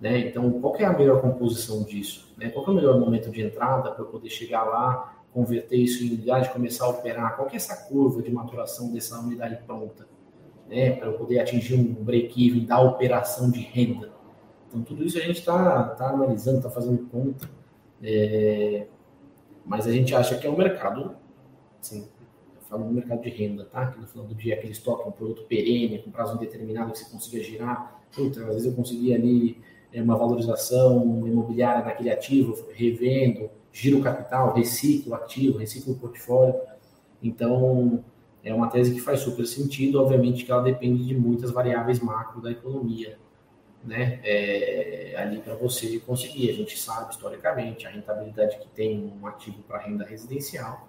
Né? 0.00 0.20
Então, 0.20 0.50
qual 0.60 0.76
é 0.76 0.84
a 0.84 0.92
melhor 0.92 1.20
composição 1.20 1.82
disso? 1.84 2.32
Né? 2.36 2.50
Qual 2.50 2.66
é 2.66 2.70
o 2.70 2.74
melhor 2.74 2.98
momento 2.98 3.30
de 3.30 3.42
entrada 3.42 3.90
para 3.90 4.02
eu 4.02 4.08
poder 4.08 4.30
chegar 4.30 4.64
lá, 4.64 5.15
converter 5.36 5.76
isso 5.76 6.02
em 6.02 6.06
unidade, 6.08 6.48
começar 6.48 6.86
a 6.86 6.88
operar? 6.88 7.36
Qual 7.36 7.46
é 7.50 7.56
essa 7.56 7.76
curva 7.88 8.22
de 8.22 8.30
maturação 8.30 8.90
dessa 8.90 9.20
unidade 9.20 9.58
pronta? 9.66 10.08
Né? 10.66 10.92
Para 10.92 11.08
eu 11.08 11.12
poder 11.12 11.40
atingir 11.40 11.74
um 11.74 11.92
break-even 11.92 12.64
da 12.64 12.80
operação 12.80 13.50
de 13.50 13.60
renda. 13.60 14.10
Então, 14.66 14.80
tudo 14.80 15.04
isso 15.04 15.18
a 15.18 15.20
gente 15.20 15.40
está 15.40 15.90
tá 15.90 16.08
analisando, 16.08 16.56
está 16.56 16.70
fazendo 16.70 17.06
conta. 17.10 17.50
É, 18.02 18.86
mas 19.66 19.86
a 19.86 19.92
gente 19.92 20.14
acha 20.14 20.38
que 20.38 20.46
é 20.46 20.50
um 20.50 20.56
mercado, 20.56 21.14
assim, 21.82 22.08
falando 22.62 22.88
do 22.88 22.94
mercado 22.94 23.20
de 23.20 23.28
renda, 23.28 23.66
tá? 23.66 23.88
Que 23.88 24.00
no 24.00 24.06
final 24.06 24.26
do 24.26 24.34
dia 24.34 24.54
aquele 24.54 24.72
estoque, 24.72 25.06
um 25.06 25.12
produto 25.12 25.42
perene, 25.42 25.98
com 25.98 26.10
prazo 26.10 26.36
indeterminado 26.36 26.92
que 26.92 26.98
você 26.98 27.10
consiga 27.10 27.44
girar. 27.44 28.00
Puta, 28.14 28.40
às 28.40 28.46
vezes 28.54 28.64
eu 28.64 28.72
consegui 28.72 29.12
ali 29.12 29.60
é, 29.92 30.00
uma 30.00 30.16
valorização 30.16 31.26
imobiliária 31.26 31.84
naquele 31.84 32.08
ativo, 32.10 32.56
revendo, 32.72 33.50
giro 33.76 34.00
capital, 34.00 34.54
reciclo 34.54 35.14
ativo, 35.14 35.58
reciclo 35.58 35.94
portfólio. 35.96 36.54
Então, 37.22 38.02
é 38.42 38.54
uma 38.54 38.68
tese 38.68 38.94
que 38.94 39.00
faz 39.00 39.20
super 39.20 39.46
sentido, 39.46 40.00
obviamente 40.00 40.46
que 40.46 40.50
ela 40.50 40.62
depende 40.62 41.04
de 41.04 41.14
muitas 41.14 41.50
variáveis 41.50 42.00
macro 42.00 42.40
da 42.40 42.50
economia 42.50 43.18
né, 43.84 44.18
é, 44.24 45.14
ali 45.18 45.40
para 45.40 45.54
você 45.54 45.98
conseguir. 45.98 46.48
A 46.48 46.54
gente 46.54 46.78
sabe 46.78 47.12
historicamente 47.12 47.86
a 47.86 47.90
rentabilidade 47.90 48.56
que 48.58 48.68
tem 48.68 49.12
um 49.20 49.26
ativo 49.26 49.62
para 49.68 49.80
renda 49.80 50.06
residencial 50.06 50.88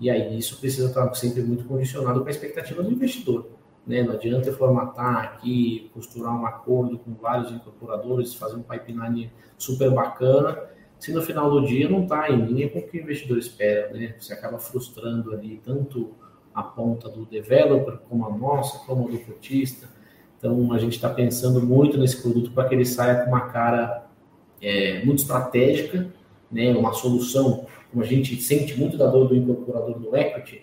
E 0.00 0.10
aí 0.10 0.36
isso 0.36 0.58
precisa 0.58 0.88
estar 0.88 1.14
sempre 1.14 1.40
muito 1.40 1.64
condicionado 1.66 2.20
com 2.20 2.26
a 2.26 2.30
expectativa 2.30 2.82
do 2.82 2.90
investidor. 2.90 3.48
Né? 3.86 4.02
Não 4.02 4.14
adianta 4.14 4.52
formatar 4.52 5.18
aqui, 5.18 5.88
costurar 5.94 6.34
um 6.34 6.46
acordo 6.46 6.98
com 6.98 7.14
vários 7.14 7.52
incorporadores, 7.52 8.34
fazer 8.34 8.56
um 8.56 8.62
pipeline 8.62 9.30
super 9.56 9.90
bacana, 9.92 10.73
se 11.04 11.12
no 11.12 11.20
final 11.20 11.50
do 11.50 11.66
dia 11.66 11.86
não 11.86 12.04
está 12.04 12.30
em 12.30 12.46
linha 12.46 12.66
com 12.70 12.78
o 12.78 12.82
que 12.82 12.96
o 12.96 13.02
investidor 13.02 13.36
espera. 13.36 13.92
Né? 13.92 14.14
Você 14.18 14.32
acaba 14.32 14.58
frustrando 14.58 15.34
ali 15.34 15.60
tanto 15.62 16.14
a 16.54 16.62
ponta 16.62 17.10
do 17.10 17.26
developer, 17.26 17.98
como 18.08 18.24
a 18.24 18.30
nossa, 18.30 18.78
como 18.86 19.06
a 19.06 19.10
do 19.10 19.18
cotista. 19.18 19.86
Então 20.38 20.72
a 20.72 20.78
gente 20.78 20.94
está 20.94 21.10
pensando 21.10 21.60
muito 21.60 21.98
nesse 21.98 22.22
produto 22.22 22.52
para 22.52 22.66
que 22.70 22.74
ele 22.74 22.86
saia 22.86 23.22
com 23.22 23.28
uma 23.28 23.50
cara 23.50 24.06
é, 24.62 25.04
muito 25.04 25.18
estratégica, 25.18 26.10
né? 26.50 26.72
uma 26.72 26.94
solução, 26.94 27.66
como 27.90 28.02
a 28.02 28.06
gente 28.06 28.40
sente 28.40 28.74
muito 28.80 28.96
da 28.96 29.06
dor 29.06 29.28
do 29.28 29.36
incorporador 29.36 29.98
do 29.98 30.16
equity, 30.16 30.62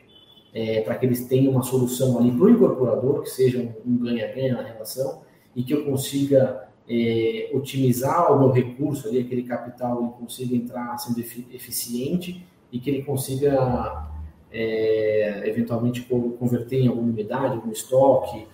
é, 0.55 0.81
para 0.81 0.95
que 0.95 1.05
eles 1.05 1.27
tenham 1.27 1.51
uma 1.51 1.61
solução 1.61 2.17
ali 2.17 2.31
para 2.31 2.45
o 2.45 2.49
incorporador, 2.49 3.21
que 3.21 3.29
seja 3.29 3.59
um 3.85 3.97
ganha-ganha 3.97 4.55
na 4.55 4.63
relação, 4.63 5.21
e 5.55 5.61
que 5.61 5.71
eu 5.71 5.85
consiga 5.85 6.67
é, 6.93 7.49
otimizar 7.53 8.33
o 8.33 8.39
meu 8.39 8.51
recurso 8.51 9.07
ali, 9.07 9.19
aquele 9.19 9.43
capital, 9.43 10.01
ele 10.01 10.11
consiga 10.11 10.53
entrar 10.53 10.97
sendo 10.97 11.19
eficiente 11.19 12.45
e 12.69 12.79
que 12.81 12.89
ele 12.89 13.03
consiga 13.03 14.09
é, 14.51 15.47
eventualmente 15.47 16.01
converter 16.01 16.81
em 16.81 16.87
alguma 16.89 17.07
unidade, 17.07 17.55
algum 17.55 17.71
estoque, 17.71 18.45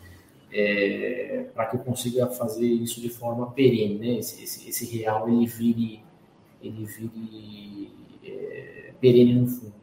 é, 0.52 1.48
para 1.56 1.66
que 1.66 1.78
eu 1.78 1.80
consiga 1.80 2.28
fazer 2.28 2.68
isso 2.68 3.02
de 3.02 3.10
forma 3.10 3.50
perene, 3.52 3.98
né? 3.98 4.20
Esse, 4.20 4.44
esse, 4.44 4.70
esse 4.70 4.98
real 4.98 5.28
ele 5.28 5.48
vire, 5.48 6.04
ele 6.62 6.86
vire 6.86 7.92
é, 8.24 8.94
perene 9.02 9.34
no 9.34 9.48
fundo. 9.48 9.74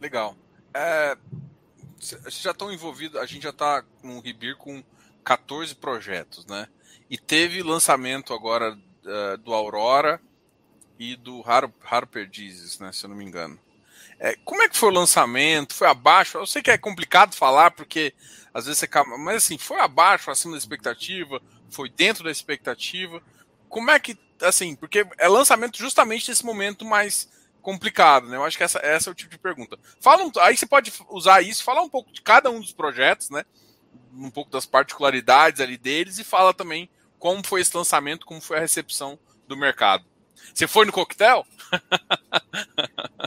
Legal. 0.00 0.34
É, 0.74 1.16
já 2.28 2.50
estão 2.50 2.72
envolvidos, 2.72 3.20
a 3.20 3.24
gente 3.24 3.44
já 3.44 3.50
está 3.50 3.84
com 4.00 4.16
o 4.16 4.20
Ribir 4.20 4.56
com 4.56 4.82
14 5.24 5.74
projetos, 5.74 6.46
né? 6.46 6.68
E 7.08 7.18
teve 7.18 7.62
lançamento 7.62 8.32
agora 8.32 8.72
uh, 8.72 9.38
do 9.38 9.52
Aurora 9.52 10.20
e 10.98 11.16
do 11.16 11.40
Raro, 11.40 11.72
Raro 11.80 12.06
Perdizes, 12.06 12.78
né? 12.78 12.92
Se 12.92 13.04
eu 13.04 13.10
não 13.10 13.16
me 13.16 13.24
engano. 13.24 13.58
É, 14.18 14.36
como 14.44 14.62
é 14.62 14.68
que 14.68 14.76
foi 14.76 14.88
o 14.88 14.94
lançamento? 14.94 15.74
Foi 15.74 15.88
abaixo? 15.88 16.38
Eu 16.38 16.46
sei 16.46 16.62
que 16.62 16.70
é 16.70 16.78
complicado 16.78 17.34
falar, 17.34 17.72
porque 17.72 18.14
às 18.54 18.66
vezes 18.66 18.78
você. 18.78 18.88
Mas 19.18 19.36
assim, 19.36 19.58
foi 19.58 19.80
abaixo, 19.80 20.30
acima 20.30 20.52
da 20.52 20.58
expectativa? 20.58 21.42
Foi 21.70 21.88
dentro 21.88 22.22
da 22.24 22.30
expectativa? 22.30 23.22
Como 23.68 23.90
é 23.90 23.98
que. 23.98 24.16
Assim, 24.40 24.76
porque 24.76 25.06
é 25.18 25.28
lançamento 25.28 25.76
justamente 25.76 26.28
nesse 26.28 26.44
momento 26.44 26.84
mais 26.84 27.28
complicado, 27.60 28.28
né? 28.28 28.36
Eu 28.36 28.44
acho 28.44 28.56
que 28.56 28.64
essa, 28.64 28.78
essa 28.80 29.10
é 29.10 29.12
o 29.12 29.14
tipo 29.14 29.30
de 29.30 29.38
pergunta. 29.38 29.78
Fala 30.00 30.24
um, 30.24 30.32
aí 30.40 30.56
você 30.56 30.66
pode 30.66 30.92
usar 31.08 31.42
isso, 31.42 31.62
falar 31.62 31.82
um 31.82 31.88
pouco 31.88 32.12
de 32.12 32.20
cada 32.20 32.50
um 32.50 32.60
dos 32.60 32.72
projetos, 32.72 33.30
né? 33.30 33.44
Um 34.14 34.30
pouco 34.30 34.50
das 34.50 34.66
particularidades 34.66 35.60
ali 35.60 35.76
deles 35.76 36.18
e 36.18 36.24
fala 36.24 36.52
também 36.52 36.88
como 37.18 37.46
foi 37.46 37.60
esse 37.60 37.76
lançamento, 37.76 38.26
como 38.26 38.40
foi 38.40 38.58
a 38.58 38.60
recepção 38.60 39.18
do 39.46 39.56
mercado. 39.56 40.04
Você 40.52 40.66
foi 40.66 40.84
no 40.84 40.92
coquetel? 40.92 41.46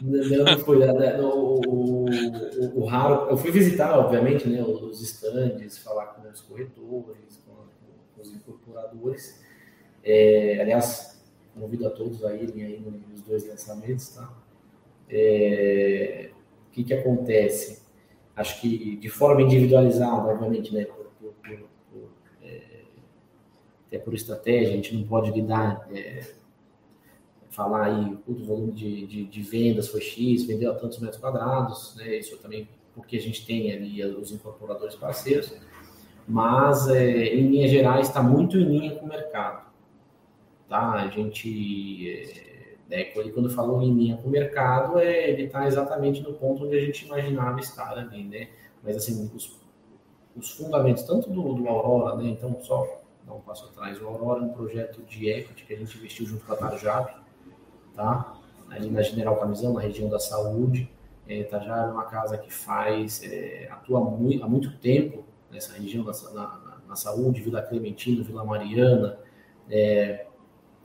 Não, 0.02 0.44
não 0.44 0.60
fui. 0.60 0.78
Né? 0.78 1.20
O, 1.22 1.62
o, 1.66 2.82
o, 2.82 2.86
raro, 2.86 3.30
eu 3.30 3.38
fui 3.38 3.52
visitar, 3.52 3.98
obviamente, 3.98 4.48
né, 4.48 4.62
os 4.62 5.02
estandes, 5.02 5.78
falar 5.78 6.08
com 6.08 6.28
os 6.28 6.42
corretores, 6.42 7.42
com 7.46 8.22
os 8.22 8.34
incorporadores. 8.34 9.42
É, 10.04 10.60
aliás, 10.62 11.24
convido 11.54 11.88
a 11.88 11.90
todos 11.90 12.24
a 12.26 12.36
irem 12.36 12.64
aí 12.64 12.80
nos 12.80 13.22
dois 13.22 13.48
lançamentos, 13.48 14.10
tá? 14.10 14.32
É, 15.10 16.30
o 16.68 16.72
que, 16.72 16.84
que 16.84 16.94
acontece? 16.94 17.85
Acho 18.36 18.60
que 18.60 18.98
de 18.98 19.10
forma 19.10 19.42
individualizada, 19.42 20.28
obviamente, 20.30 20.74
né? 20.74 20.86
Por, 20.86 21.06
por, 21.20 21.34
por, 21.92 22.10
é, 22.44 22.62
até 23.88 23.98
por 23.98 24.14
estratégia, 24.14 24.70
a 24.70 24.76
gente 24.76 24.96
não 24.96 25.04
pode 25.04 25.32
lidar, 25.32 25.88
é, 25.92 26.34
falar 27.50 27.86
aí, 27.86 28.18
o 28.28 28.34
volume 28.34 28.74
de, 28.74 29.08
de, 29.08 29.26
de, 29.26 29.42
vendas 29.42 29.88
foi 29.88 30.02
X, 30.02 30.44
vendeu 30.44 30.72
a 30.72 30.76
tantos 30.76 31.00
metros 31.00 31.20
quadrados, 31.20 31.96
né? 31.96 32.18
Isso 32.18 32.38
também 32.38 32.68
porque 32.94 33.18
a 33.18 33.22
gente 33.22 33.46
tem 33.46 33.72
ali 33.74 34.04
os 34.06 34.32
incorporadores 34.32 34.96
parceiros, 34.96 35.54
mas 36.28 36.88
é, 36.88 37.36
em 37.36 37.50
linhas 37.50 37.72
gerais 37.72 38.08
está 38.08 38.22
muito 38.24 38.58
em 38.58 38.64
linha 38.64 38.96
com 38.96 39.06
o 39.06 39.10
mercado 39.10 39.66
tá? 40.68 40.94
A 40.94 41.08
gente, 41.08 42.55
né, 42.90 43.06
quando 43.06 43.50
falou 43.50 43.82
em 43.82 43.94
linha 43.94 44.18
com 44.18 44.28
o 44.28 44.32
mercado, 44.32 45.00
é, 45.00 45.30
ele 45.30 45.44
está 45.44 45.68
exatamente 45.68 46.22
no 46.22 46.34
ponto 46.34 46.66
onde 46.66 46.78
a 46.78 46.82
gente 46.82 47.06
imaginava 47.06 47.60
estar 47.60 47.98
ali, 47.98 48.24
né? 48.24 48.50
Mas, 48.84 48.98
assim, 48.98 49.32
os, 49.34 49.60
os 50.36 50.52
fundamentos, 50.52 51.04
tanto 51.04 51.30
do, 51.30 51.54
do 51.54 51.68
Aurora, 51.68 52.16
né? 52.16 52.30
Então, 52.30 52.56
só 52.62 53.02
dar 53.26 53.34
um 53.34 53.42
passo 53.42 53.66
atrás, 53.66 54.00
o 54.00 54.06
Aurora 54.06 54.42
é 54.42 54.44
um 54.44 54.54
projeto 54.54 55.02
de 55.04 55.30
equity 55.30 55.66
que 55.66 55.74
a 55.74 55.78
gente 55.78 55.98
investiu 55.98 56.28
junto 56.28 56.46
com 56.46 56.54
a 56.54 56.56
Tarjab, 56.56 57.12
tá? 57.96 58.38
Ali 58.70 58.90
na 58.90 59.02
General 59.02 59.36
Camisão, 59.38 59.74
na 59.74 59.82
região 59.82 60.10
da 60.10 60.20
saúde. 60.20 60.92
É, 61.28 61.44
Tarjab 61.44 61.90
é 61.90 61.92
uma 61.92 62.06
casa 62.06 62.38
que 62.38 62.54
faz, 62.54 63.24
é, 63.24 63.68
atua 63.72 64.00
muito, 64.00 64.44
há 64.44 64.48
muito 64.48 64.78
tempo 64.78 65.24
nessa 65.50 65.74
região, 65.74 66.04
na, 66.04 66.12
na, 66.34 66.78
na 66.88 66.96
saúde, 66.96 67.42
Vila 67.42 67.64
Clementina, 67.64 68.24
Vila 68.24 68.44
Mariana, 68.44 69.18
é, 69.70 70.28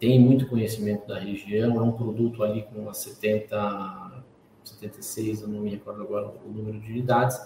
tem 0.01 0.18
muito 0.18 0.48
conhecimento 0.48 1.07
da 1.07 1.18
região, 1.18 1.76
é 1.76 1.82
um 1.82 1.92
produto 1.92 2.42
ali 2.42 2.62
com 2.62 2.80
umas 2.80 2.96
70, 2.96 4.24
76, 4.64 5.42
eu 5.42 5.48
não 5.48 5.61
me 5.61 5.68
recordo 5.68 6.03
agora 6.03 6.32
o 6.44 6.51
número 6.51 6.80
de 6.80 6.90
unidades, 6.90 7.38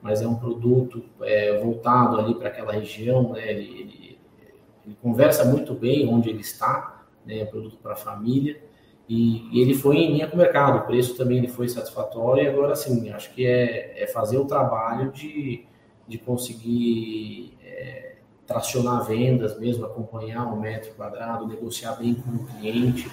mas 0.00 0.22
é 0.22 0.28
um 0.28 0.36
produto 0.36 1.02
é, 1.22 1.58
voltado 1.58 2.16
ali 2.16 2.36
para 2.36 2.46
aquela 2.46 2.72
região, 2.72 3.32
né? 3.32 3.50
ele, 3.50 3.80
ele, 3.80 4.18
ele, 4.86 4.96
conversa 5.02 5.44
muito 5.44 5.74
bem 5.74 6.08
onde 6.08 6.30
ele 6.30 6.42
está, 6.42 7.04
né? 7.26 7.40
é 7.40 7.44
produto 7.44 7.76
para 7.82 7.94
a 7.94 7.96
família, 7.96 8.62
e, 9.08 9.48
e, 9.52 9.60
ele 9.60 9.74
foi 9.74 9.96
em 9.96 10.12
linha 10.12 10.28
com 10.28 10.36
o 10.36 10.38
mercado, 10.38 10.78
o 10.78 10.86
preço 10.86 11.16
também 11.16 11.38
ele 11.38 11.48
foi 11.48 11.68
satisfatório, 11.68 12.44
e 12.44 12.46
agora 12.46 12.76
sim, 12.76 13.10
acho 13.10 13.34
que 13.34 13.44
é, 13.44 14.04
é 14.04 14.06
fazer 14.06 14.38
o 14.38 14.44
trabalho 14.44 15.10
de, 15.10 15.64
de 16.06 16.18
conseguir 16.18 17.56
tracionar 18.46 19.04
vendas 19.04 19.58
mesmo, 19.58 19.84
acompanhar 19.84 20.44
o 20.52 20.60
metro 20.60 20.92
quadrado, 20.94 21.46
negociar 21.46 21.96
bem 21.96 22.14
com 22.14 22.30
o 22.30 22.46
cliente, 22.46 23.10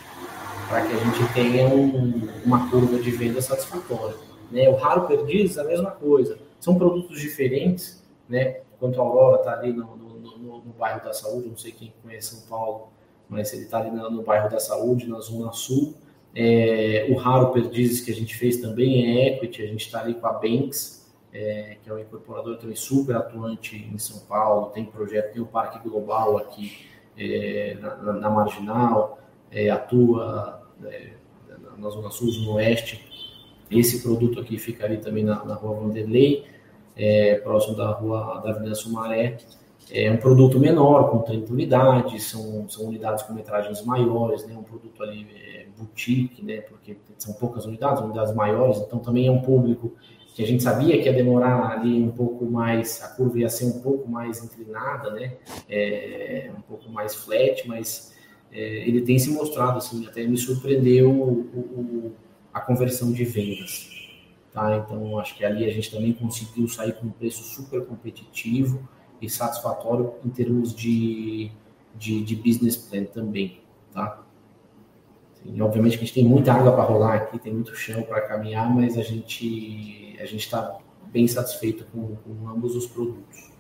para 0.70 0.86
que 0.86 0.94
a 0.94 0.98
gente 0.98 1.34
tenha 1.34 1.68
um, 1.68 2.30
uma 2.46 2.70
curva 2.70 3.00
de 3.00 3.12
venda 3.12 3.42
satisfatória. 3.42 4.16
Né? 4.52 4.70
O 4.70 4.76
Raro 4.76 5.08
Perdiz, 5.08 5.58
a 5.58 5.64
mesma 5.64 5.92
coisa. 5.92 6.38
São 6.60 6.76
produtos 6.76 7.20
diferentes, 7.20 8.04
né? 8.30 8.62
Enquanto 8.76 9.02
a 9.02 9.04
Aurora 9.04 9.38
está 9.38 9.54
ali 9.54 9.74
no, 9.74 9.98
no, 9.98 10.20
no, 10.20 10.58
no, 10.60 10.74
bairro 10.78 11.04
da 11.04 11.14
Saúde, 11.14 11.50
não 11.50 11.58
sei 11.58 11.72
quem 11.72 11.94
conhece 12.02 12.36
São 12.36 12.48
Paulo, 12.48 12.90
mas 13.28 13.52
ele 13.54 13.64
está 13.64 13.80
ali 13.80 13.92
no, 13.92 14.10
no, 14.10 14.22
bairro 14.22 14.50
da 14.50 14.60
Saúde, 14.60 15.08
na 15.08 15.20
Zona 15.20 15.52
Sul. 15.52 15.96
É, 16.36 17.08
o 17.10 17.16
Raro 17.16 17.52
Perdizes 17.52 18.02
que 18.02 18.12
a 18.12 18.16
gente 18.16 18.36
fez 18.36 18.58
também 18.58 19.06
é 19.06 19.36
equity, 19.36 19.62
a 19.62 19.68
gente 19.68 19.86
está 19.86 20.02
ali 20.02 20.14
com 20.14 20.28
a 20.28 20.34
Banks, 20.34 21.03
é, 21.34 21.78
que 21.82 21.90
é 21.90 21.94
um 21.94 22.00
incorporador 22.00 22.58
também 22.58 22.76
super 22.76 23.16
atuante 23.16 23.76
em 23.92 23.98
São 23.98 24.20
Paulo, 24.28 24.68
tem 24.68 24.86
projeto, 24.86 25.34
tem 25.34 25.42
o 25.42 25.46
Parque 25.46 25.80
Global 25.80 26.38
aqui 26.38 26.86
é, 27.18 27.76
na, 27.82 28.14
na, 28.14 28.30
Marginal, 28.30 29.20
é, 29.52 29.70
atua 29.70 30.62
é, 30.86 31.14
na 31.78 31.90
Zona 31.90 32.12
Sul, 32.12 32.32
no 32.46 32.54
Oeste. 32.54 33.04
Esse 33.72 34.04
produto 34.04 34.40
aqui 34.40 34.60
fica 34.60 34.86
ali 34.86 34.98
também 34.98 35.24
na, 35.24 35.44
na 35.44 35.56
Rua 35.56 35.80
Vanderlei, 35.82 36.46
é, 36.96 37.36
próximo 37.36 37.76
da 37.76 37.90
Rua 37.92 38.40
da 38.44 38.52
Avenida 38.52 38.76
Sumaré. 38.76 39.38
É 39.92 40.10
um 40.12 40.18
produto 40.18 40.60
menor, 40.60 41.10
com 41.10 41.20
30 41.20 41.52
unidades, 41.52 42.24
são, 42.24 42.70
são 42.70 42.86
unidades 42.86 43.24
com 43.24 43.34
metragens 43.34 43.84
maiores, 43.84 44.46
né? 44.46 44.56
um 44.56 44.64
produto 44.64 45.04
ali 45.04 45.28
é, 45.36 45.66
boutique, 45.78 46.44
né? 46.44 46.62
porque 46.62 46.96
são 47.18 47.34
poucas 47.34 47.66
unidades, 47.66 48.02
unidades 48.02 48.34
maiores, 48.34 48.78
então 48.78 49.00
também 49.00 49.28
é 49.28 49.32
um 49.32 49.42
público 49.42 49.94
que 50.34 50.44
a 50.44 50.48
gente 50.48 50.64
sabia 50.64 51.00
que 51.00 51.06
ia 51.06 51.14
demorar 51.14 51.72
ali 51.72 52.02
um 52.02 52.12
pouco 52.12 52.44
mais, 52.46 53.02
a 53.04 53.10
curva 53.10 53.40
ia 53.40 53.50
ser 53.50 53.66
um 53.66 53.82
pouco 53.82 54.10
mais 54.10 54.44
inclinada, 54.44 55.12
né? 55.12 55.34
É, 55.70 56.52
um 56.58 56.62
pouco 56.62 56.90
mais 56.90 57.14
flat, 57.14 57.68
mas 57.68 58.16
é, 58.52 58.88
ele 58.88 59.02
tem 59.02 59.20
se 59.20 59.30
mostrado, 59.30 59.78
assim, 59.78 60.08
até 60.08 60.26
me 60.26 60.36
surpreendeu 60.36 61.12
o, 61.12 61.32
o, 61.32 62.12
a 62.52 62.60
conversão 62.60 63.12
de 63.12 63.24
vendas. 63.24 63.92
Tá? 64.52 64.76
Então, 64.78 65.20
acho 65.20 65.36
que 65.36 65.46
ali 65.46 65.66
a 65.66 65.72
gente 65.72 65.92
também 65.92 66.14
conseguiu 66.14 66.68
sair 66.68 66.94
com 66.94 67.08
um 67.08 67.12
preço 67.12 67.44
super 67.44 67.86
competitivo 67.86 68.88
e 69.22 69.30
satisfatório 69.30 70.14
em 70.26 70.30
termos 70.30 70.74
de, 70.74 71.52
de, 71.96 72.24
de 72.24 72.36
business 72.36 72.76
plan 72.76 73.04
também. 73.06 73.60
Tá? 73.92 74.24
E, 75.46 75.62
obviamente 75.62 75.98
que 75.98 76.04
a 76.04 76.08
gente 76.08 76.14
tem 76.16 76.26
muita 76.26 76.54
água 76.54 76.72
para 76.72 76.84
rolar 76.84 77.14
aqui, 77.16 77.38
tem 77.38 77.54
muito 77.54 77.76
chão 77.76 78.02
para 78.02 78.22
caminhar, 78.22 78.74
mas 78.74 78.98
a 78.98 79.04
gente 79.04 80.03
a 80.20 80.26
gente 80.26 80.42
está 80.42 80.78
bem 81.12 81.28
satisfeito 81.28 81.86
com, 81.92 82.16
com, 82.16 82.48
ambos 82.48 82.76
os 82.76 82.88
produtos. 82.88 83.52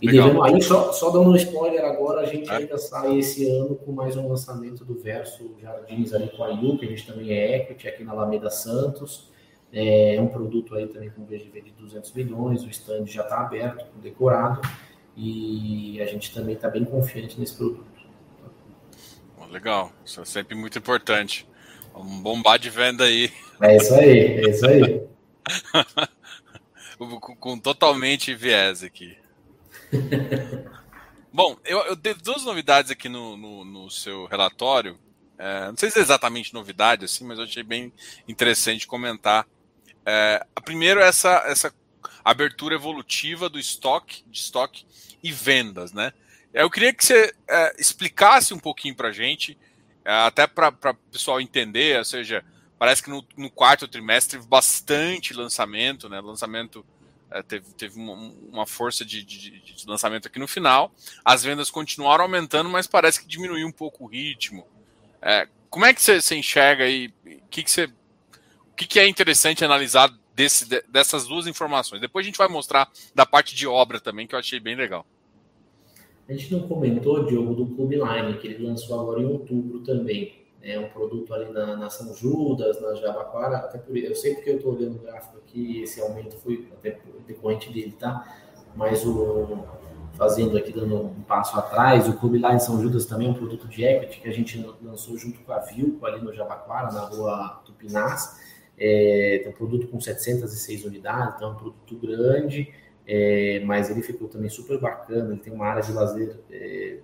E 0.00 0.10
devemos, 0.10 0.42
aí, 0.46 0.62
só, 0.62 0.92
só 0.92 1.10
dando 1.10 1.30
um 1.30 1.36
spoiler 1.36 1.84
agora, 1.84 2.22
a 2.22 2.26
gente 2.26 2.50
é. 2.50 2.54
ainda 2.54 2.78
sai 2.78 3.18
esse 3.18 3.46
ano 3.46 3.76
com 3.76 3.92
mais 3.92 4.16
um 4.16 4.28
lançamento 4.28 4.84
do 4.84 4.94
Verso 4.94 5.54
Jardins 5.60 6.14
ali 6.14 6.30
com 6.30 6.42
a 6.42 6.48
Yu, 6.48 6.78
que 6.78 6.86
a 6.86 6.88
gente 6.88 7.06
também 7.06 7.30
é 7.32 7.56
equity 7.58 7.86
aqui 7.86 8.02
na 8.02 8.12
Alameda 8.12 8.50
Santos. 8.50 9.30
É 9.72 10.18
um 10.20 10.26
produto 10.26 10.74
aí 10.74 10.88
também 10.88 11.10
com 11.10 11.24
VGV 11.24 11.60
de 11.60 11.70
200 11.72 12.12
milhões, 12.14 12.64
o 12.64 12.68
stand 12.68 13.06
já 13.06 13.22
está 13.22 13.40
aberto, 13.42 13.86
decorado, 14.02 14.60
e 15.16 16.00
a 16.00 16.06
gente 16.06 16.34
também 16.34 16.54
está 16.54 16.68
bem 16.68 16.84
confiante 16.84 17.38
nesse 17.38 17.54
produto. 17.54 17.90
Legal, 19.50 19.90
isso 20.04 20.20
é 20.20 20.24
sempre 20.24 20.54
muito 20.54 20.78
importante. 20.78 21.46
Um 21.94 22.22
bombar 22.22 22.56
de 22.58 22.70
venda 22.70 23.04
aí. 23.04 23.32
É 23.60 23.76
isso 23.76 23.94
aí, 23.94 24.08
é 24.08 24.50
isso 24.50 24.66
aí. 24.66 25.02
com, 26.98 27.18
com 27.18 27.58
totalmente 27.58 28.34
viés 28.34 28.82
aqui. 28.82 29.16
Bom, 31.32 31.56
eu, 31.64 31.78
eu 31.80 31.96
dei 31.96 32.14
duas 32.14 32.44
novidades 32.44 32.90
aqui 32.90 33.08
no, 33.08 33.36
no, 33.36 33.64
no 33.64 33.90
seu 33.90 34.26
relatório. 34.26 34.98
É, 35.38 35.68
não 35.68 35.76
sei 35.76 35.90
se 35.90 35.98
é 35.98 36.02
exatamente 36.02 36.52
novidade, 36.52 37.04
assim, 37.04 37.24
mas 37.24 37.38
eu 37.38 37.44
achei 37.44 37.62
bem 37.62 37.92
interessante 38.28 38.86
comentar. 38.86 39.46
É, 40.04 40.44
é 40.56 41.00
essa, 41.00 41.44
essa 41.46 41.74
abertura 42.24 42.74
evolutiva 42.74 43.48
do 43.48 43.58
estoque, 43.58 44.24
de 44.26 44.38
estoque 44.38 44.84
e 45.22 45.32
vendas, 45.32 45.92
né? 45.92 46.12
Eu 46.52 46.68
queria 46.68 46.92
que 46.92 47.04
você 47.04 47.32
é, 47.48 47.74
explicasse 47.78 48.52
um 48.52 48.58
pouquinho 48.58 48.94
para 48.94 49.08
a 49.08 49.12
gente, 49.12 49.56
é, 50.04 50.12
até 50.12 50.46
para 50.46 50.68
o 50.68 50.94
pessoal 51.12 51.40
entender, 51.40 51.96
ou 51.96 52.04
seja, 52.04 52.44
parece 52.80 53.02
que 53.02 53.10
no, 53.10 53.22
no, 53.36 53.50
quarto 53.50 53.86
trimestre 53.86 54.38
teve 54.38 54.48
bastante 54.48 55.34
lançamento, 55.34 56.08
né? 56.08 56.18
Lançamento 56.18 56.82
é, 57.30 57.42
teve, 57.42 57.74
teve 57.74 58.00
uma, 58.00 58.14
uma 58.50 58.66
força 58.66 59.04
de, 59.04 59.22
de, 59.22 59.60
de, 59.60 59.86
lançamento 59.86 60.26
aqui 60.26 60.38
no 60.38 60.48
final. 60.48 60.90
As 61.22 61.44
vendas 61.44 61.70
continuaram 61.70 62.24
aumentando, 62.24 62.70
mas 62.70 62.86
parece 62.86 63.20
que 63.20 63.28
diminuiu 63.28 63.66
um 63.66 63.70
pouco 63.70 64.04
o 64.04 64.06
ritmo. 64.06 64.66
É, 65.20 65.46
como 65.68 65.84
é 65.84 65.92
que 65.92 66.00
você, 66.00 66.34
enxerga 66.34 66.84
aí? 66.84 67.12
O 67.26 67.48
que, 67.50 67.62
que, 67.64 67.92
que, 68.74 68.86
que 68.86 68.98
é 68.98 69.06
interessante 69.06 69.62
analisar 69.62 70.10
desse, 70.34 70.64
dessas 70.88 71.26
duas 71.26 71.46
informações? 71.46 72.00
Depois 72.00 72.24
a 72.24 72.28
gente 72.28 72.38
vai 72.38 72.48
mostrar 72.48 72.90
da 73.14 73.26
parte 73.26 73.54
de 73.54 73.66
obra 73.66 74.00
também, 74.00 74.26
que 74.26 74.34
eu 74.34 74.38
achei 74.38 74.58
bem 74.58 74.74
legal. 74.74 75.04
A 76.26 76.32
gente 76.32 76.50
não 76.50 76.66
comentou, 76.66 77.26
Diogo, 77.26 77.54
do 77.54 77.66
Club 77.76 77.92
Line, 77.92 78.38
que 78.38 78.48
ele 78.48 78.66
lançou 78.66 78.98
agora 78.98 79.20
em 79.20 79.26
outubro 79.26 79.80
também. 79.80 80.39
É 80.62 80.78
um 80.78 80.88
produto 80.88 81.32
ali 81.32 81.50
na, 81.52 81.76
na 81.76 81.88
São 81.88 82.14
Judas, 82.14 82.80
na 82.80 82.94
Jabaquara, 82.94 83.56
até 83.58 83.78
por 83.78 83.96
eu 83.96 84.14
sei 84.14 84.34
porque 84.34 84.50
eu 84.50 84.56
estou 84.56 84.74
olhando 84.74 84.96
o 84.96 84.98
gráfico 84.98 85.38
aqui, 85.38 85.82
esse 85.82 86.00
aumento 86.00 86.36
foi 86.36 86.68
até 86.72 86.98
decorrente 87.26 87.72
dele, 87.72 87.96
tá? 87.98 88.26
Mas 88.76 89.04
o 89.04 89.64
fazendo 90.20 90.58
aqui, 90.58 90.70
dando 90.70 90.96
um 90.96 91.22
passo 91.22 91.58
atrás, 91.58 92.06
o 92.06 92.12
Club 92.12 92.34
Line 92.34 92.60
São 92.60 92.78
Judas 92.78 93.06
também 93.06 93.26
é 93.26 93.30
um 93.30 93.34
produto 93.34 93.66
de 93.66 93.82
equity 93.82 94.20
que 94.20 94.28
a 94.28 94.32
gente 94.32 94.62
lançou 94.82 95.16
junto 95.16 95.40
com 95.40 95.50
a 95.50 95.60
Vilco 95.60 96.04
ali 96.04 96.22
no 96.22 96.30
Jabaquara, 96.34 96.92
na 96.92 97.00
rua 97.00 97.62
Tupinás. 97.64 98.38
É, 98.78 99.46
um 99.48 99.52
produto 99.52 99.88
com 99.88 99.98
706 99.98 100.84
unidades, 100.84 101.36
então 101.36 101.48
é 101.48 101.52
um 101.52 101.54
produto 101.54 101.96
grande, 101.96 102.70
é, 103.06 103.62
mas 103.64 103.90
ele 103.90 104.02
ficou 104.02 104.28
também 104.28 104.50
super 104.50 104.78
bacana. 104.78 105.32
Ele 105.32 105.40
tem 105.40 105.52
uma 105.54 105.66
área 105.66 105.82
de 105.82 105.92
lazer 105.92 106.38
é, 106.50 106.98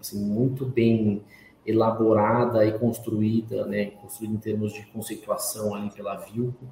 assim, 0.00 0.18
muito 0.18 0.66
bem 0.66 1.24
elaborada 1.66 2.64
e 2.64 2.78
construída, 2.78 3.64
né, 3.66 3.86
construída 3.86 4.34
em 4.34 4.38
termos 4.38 4.72
de 4.72 4.84
conceituação 4.86 5.74
ali 5.74 5.90
pela 5.90 6.16
Vilco. 6.16 6.66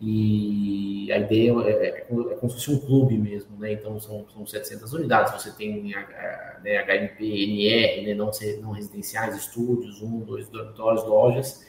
E 0.00 1.10
a 1.12 1.18
ideia 1.18 1.52
é, 1.62 1.70
é, 1.70 1.88
é, 1.88 2.00
como 2.02 2.50
se 2.50 2.56
fosse 2.56 2.70
um 2.72 2.78
clube 2.78 3.16
mesmo, 3.16 3.56
né? 3.56 3.72
Então 3.72 3.98
são, 3.98 4.26
são 4.28 4.44
700 4.44 4.92
unidades. 4.92 5.32
Você 5.40 5.52
tem 5.52 5.82
né, 5.82 6.84
HMP, 6.84 7.24
NR, 7.24 8.06
né, 8.06 8.14
não, 8.14 8.30
não 8.60 8.72
residenciais, 8.72 9.36
estúdios, 9.36 10.02
um, 10.02 10.20
dois 10.20 10.48
dormitórios, 10.48 11.04
lojas. 11.04 11.64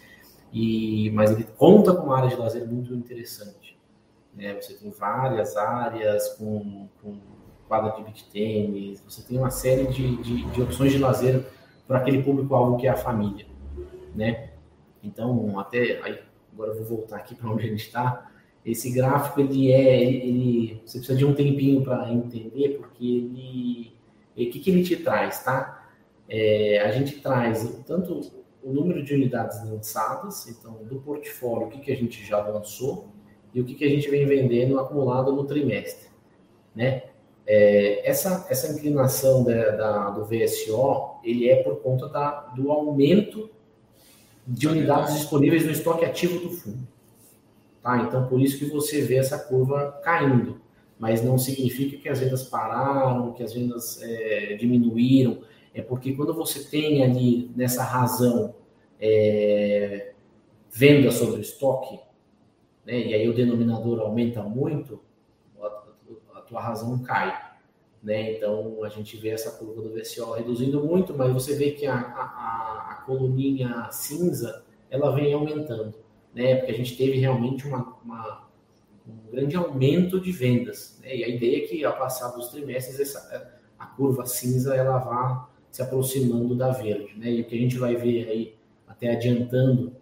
E, 0.51 1.11
mas 1.11 1.31
ele 1.31 1.45
conta 1.57 1.93
com 1.93 2.07
uma 2.07 2.17
área 2.17 2.29
de 2.29 2.35
lazer 2.35 2.67
muito 2.67 2.93
interessante. 2.93 3.77
Né? 4.33 4.53
Você 4.55 4.73
tem 4.73 4.89
várias 4.91 5.55
áreas 5.55 6.29
com, 6.33 6.89
com 7.01 7.17
quadra 7.67 7.91
de 7.91 8.03
beach 8.03 8.25
tênis, 8.31 9.01
você 9.01 9.21
tem 9.23 9.37
uma 9.37 9.49
série 9.49 9.87
de, 9.87 10.17
de, 10.17 10.43
de 10.51 10.61
opções 10.61 10.91
de 10.91 10.97
lazer 10.97 11.43
para 11.87 11.99
aquele 11.99 12.23
público-alvo 12.23 12.77
que 12.77 12.87
é 12.87 12.89
a 12.89 12.97
família, 12.97 13.45
né? 14.15 14.49
Então, 15.03 15.59
até 15.59 16.01
aí, 16.03 16.19
agora 16.53 16.71
eu 16.71 16.77
vou 16.77 16.97
voltar 16.97 17.17
aqui 17.17 17.35
para 17.35 17.49
onde 17.49 17.65
a 17.65 17.69
gente 17.69 17.85
está. 17.85 18.31
Esse 18.65 18.91
gráfico 18.91 19.39
ele 19.41 19.71
é, 19.71 20.03
ele, 20.03 20.81
você 20.83 20.97
precisa 20.97 21.17
de 21.17 21.25
um 21.25 21.35
tempinho 21.35 21.83
para 21.83 22.11
entender, 22.11 22.77
porque 22.79 23.05
ele, 23.05 23.93
o 24.35 24.51
que, 24.51 24.59
que 24.59 24.71
ele 24.71 24.83
te 24.83 24.97
traz, 24.97 25.43
tá? 25.43 25.87
É, 26.27 26.79
a 26.79 26.91
gente 26.91 27.21
traz 27.21 27.83
tanto 27.85 28.19
o 28.63 28.73
número 28.73 29.03
de 29.03 29.13
unidades 29.13 29.63
lançadas, 29.63 30.47
então 30.49 30.83
do 30.83 30.99
portfólio, 31.01 31.67
o 31.67 31.69
que, 31.69 31.79
que 31.79 31.91
a 31.91 31.95
gente 31.95 32.25
já 32.25 32.39
lançou, 32.39 33.09
e 33.53 33.61
o 33.61 33.63
que, 33.63 33.75
que 33.75 33.85
a 33.85 33.89
gente 33.89 34.09
vem 34.09 34.25
vendendo 34.25 34.79
acumulado 34.79 35.31
no 35.31 35.45
trimestre, 35.45 36.09
né? 36.75 37.03
É, 37.47 38.09
essa, 38.09 38.47
essa 38.49 38.71
inclinação 38.71 39.43
da, 39.43 39.71
da, 39.71 40.09
do 40.09 40.25
VSO, 40.25 41.19
ele 41.23 41.49
é 41.49 41.61
por 41.61 41.77
conta 41.77 42.07
da, 42.09 42.31
do 42.55 42.71
aumento 42.71 43.49
de 44.47 44.67
unidades 44.67 45.15
disponíveis 45.15 45.65
no 45.65 45.71
estoque 45.71 46.05
ativo 46.05 46.39
do 46.39 46.51
fundo. 46.51 46.87
Tá? 47.81 47.97
Então, 47.97 48.27
por 48.27 48.41
isso 48.41 48.57
que 48.57 48.65
você 48.65 49.01
vê 49.01 49.17
essa 49.17 49.37
curva 49.37 49.99
caindo. 50.03 50.59
Mas 50.97 51.23
não 51.23 51.37
significa 51.37 51.97
que 51.97 52.09
as 52.09 52.19
vendas 52.19 52.43
pararam, 52.43 53.33
que 53.33 53.43
as 53.43 53.53
vendas 53.53 54.01
é, 54.01 54.55
diminuíram. 54.55 55.39
É 55.73 55.81
porque 55.81 56.13
quando 56.13 56.33
você 56.33 56.63
tem 56.63 57.03
ali, 57.03 57.51
nessa 57.55 57.83
razão, 57.83 58.55
é, 58.99 60.13
venda 60.71 61.11
sobre 61.11 61.41
estoque, 61.41 61.99
né, 62.85 62.99
e 62.99 63.13
aí 63.13 63.27
o 63.27 63.33
denominador 63.33 63.99
aumenta 63.99 64.41
muito, 64.41 64.99
tua 66.47 66.61
razão 66.61 66.97
cai. 66.99 67.45
Né? 68.01 68.33
Então 68.37 68.83
a 68.83 68.89
gente 68.89 69.17
vê 69.17 69.29
essa 69.29 69.51
curva 69.51 69.81
do 69.81 69.89
VCO 69.89 70.33
reduzindo 70.33 70.83
muito, 70.83 71.13
mas 71.17 71.33
você 71.33 71.55
vê 71.55 71.71
que 71.71 71.87
a, 71.87 71.95
a, 71.95 72.87
a 72.91 72.95
coluninha 73.05 73.89
cinza 73.91 74.63
ela 74.89 75.11
vem 75.11 75.33
aumentando, 75.33 75.95
né? 76.33 76.55
Porque 76.55 76.71
a 76.71 76.75
gente 76.75 76.95
teve 76.95 77.17
realmente 77.17 77.67
uma, 77.67 77.97
uma 78.03 78.45
um 79.07 79.31
grande 79.31 79.55
aumento 79.55 80.19
de 80.19 80.31
vendas, 80.31 80.99
né? 81.01 81.15
E 81.15 81.23
a 81.23 81.27
ideia 81.27 81.63
é 81.63 81.67
que 81.67 81.83
ao 81.83 81.97
passar 81.97 82.29
dos 82.29 82.49
trimestres 82.49 82.99
essa, 82.99 83.59
a 83.77 83.85
curva 83.85 84.25
cinza 84.25 84.75
ela 84.75 84.97
vá 84.97 85.49
se 85.71 85.81
aproximando 85.81 86.55
da 86.55 86.71
verde, 86.71 87.13
né? 87.17 87.31
E 87.31 87.41
o 87.41 87.45
que 87.45 87.55
a 87.55 87.59
gente 87.59 87.77
vai 87.77 87.95
ver 87.95 88.29
aí 88.29 88.55
até 88.87 89.11
adiantando, 89.11 89.95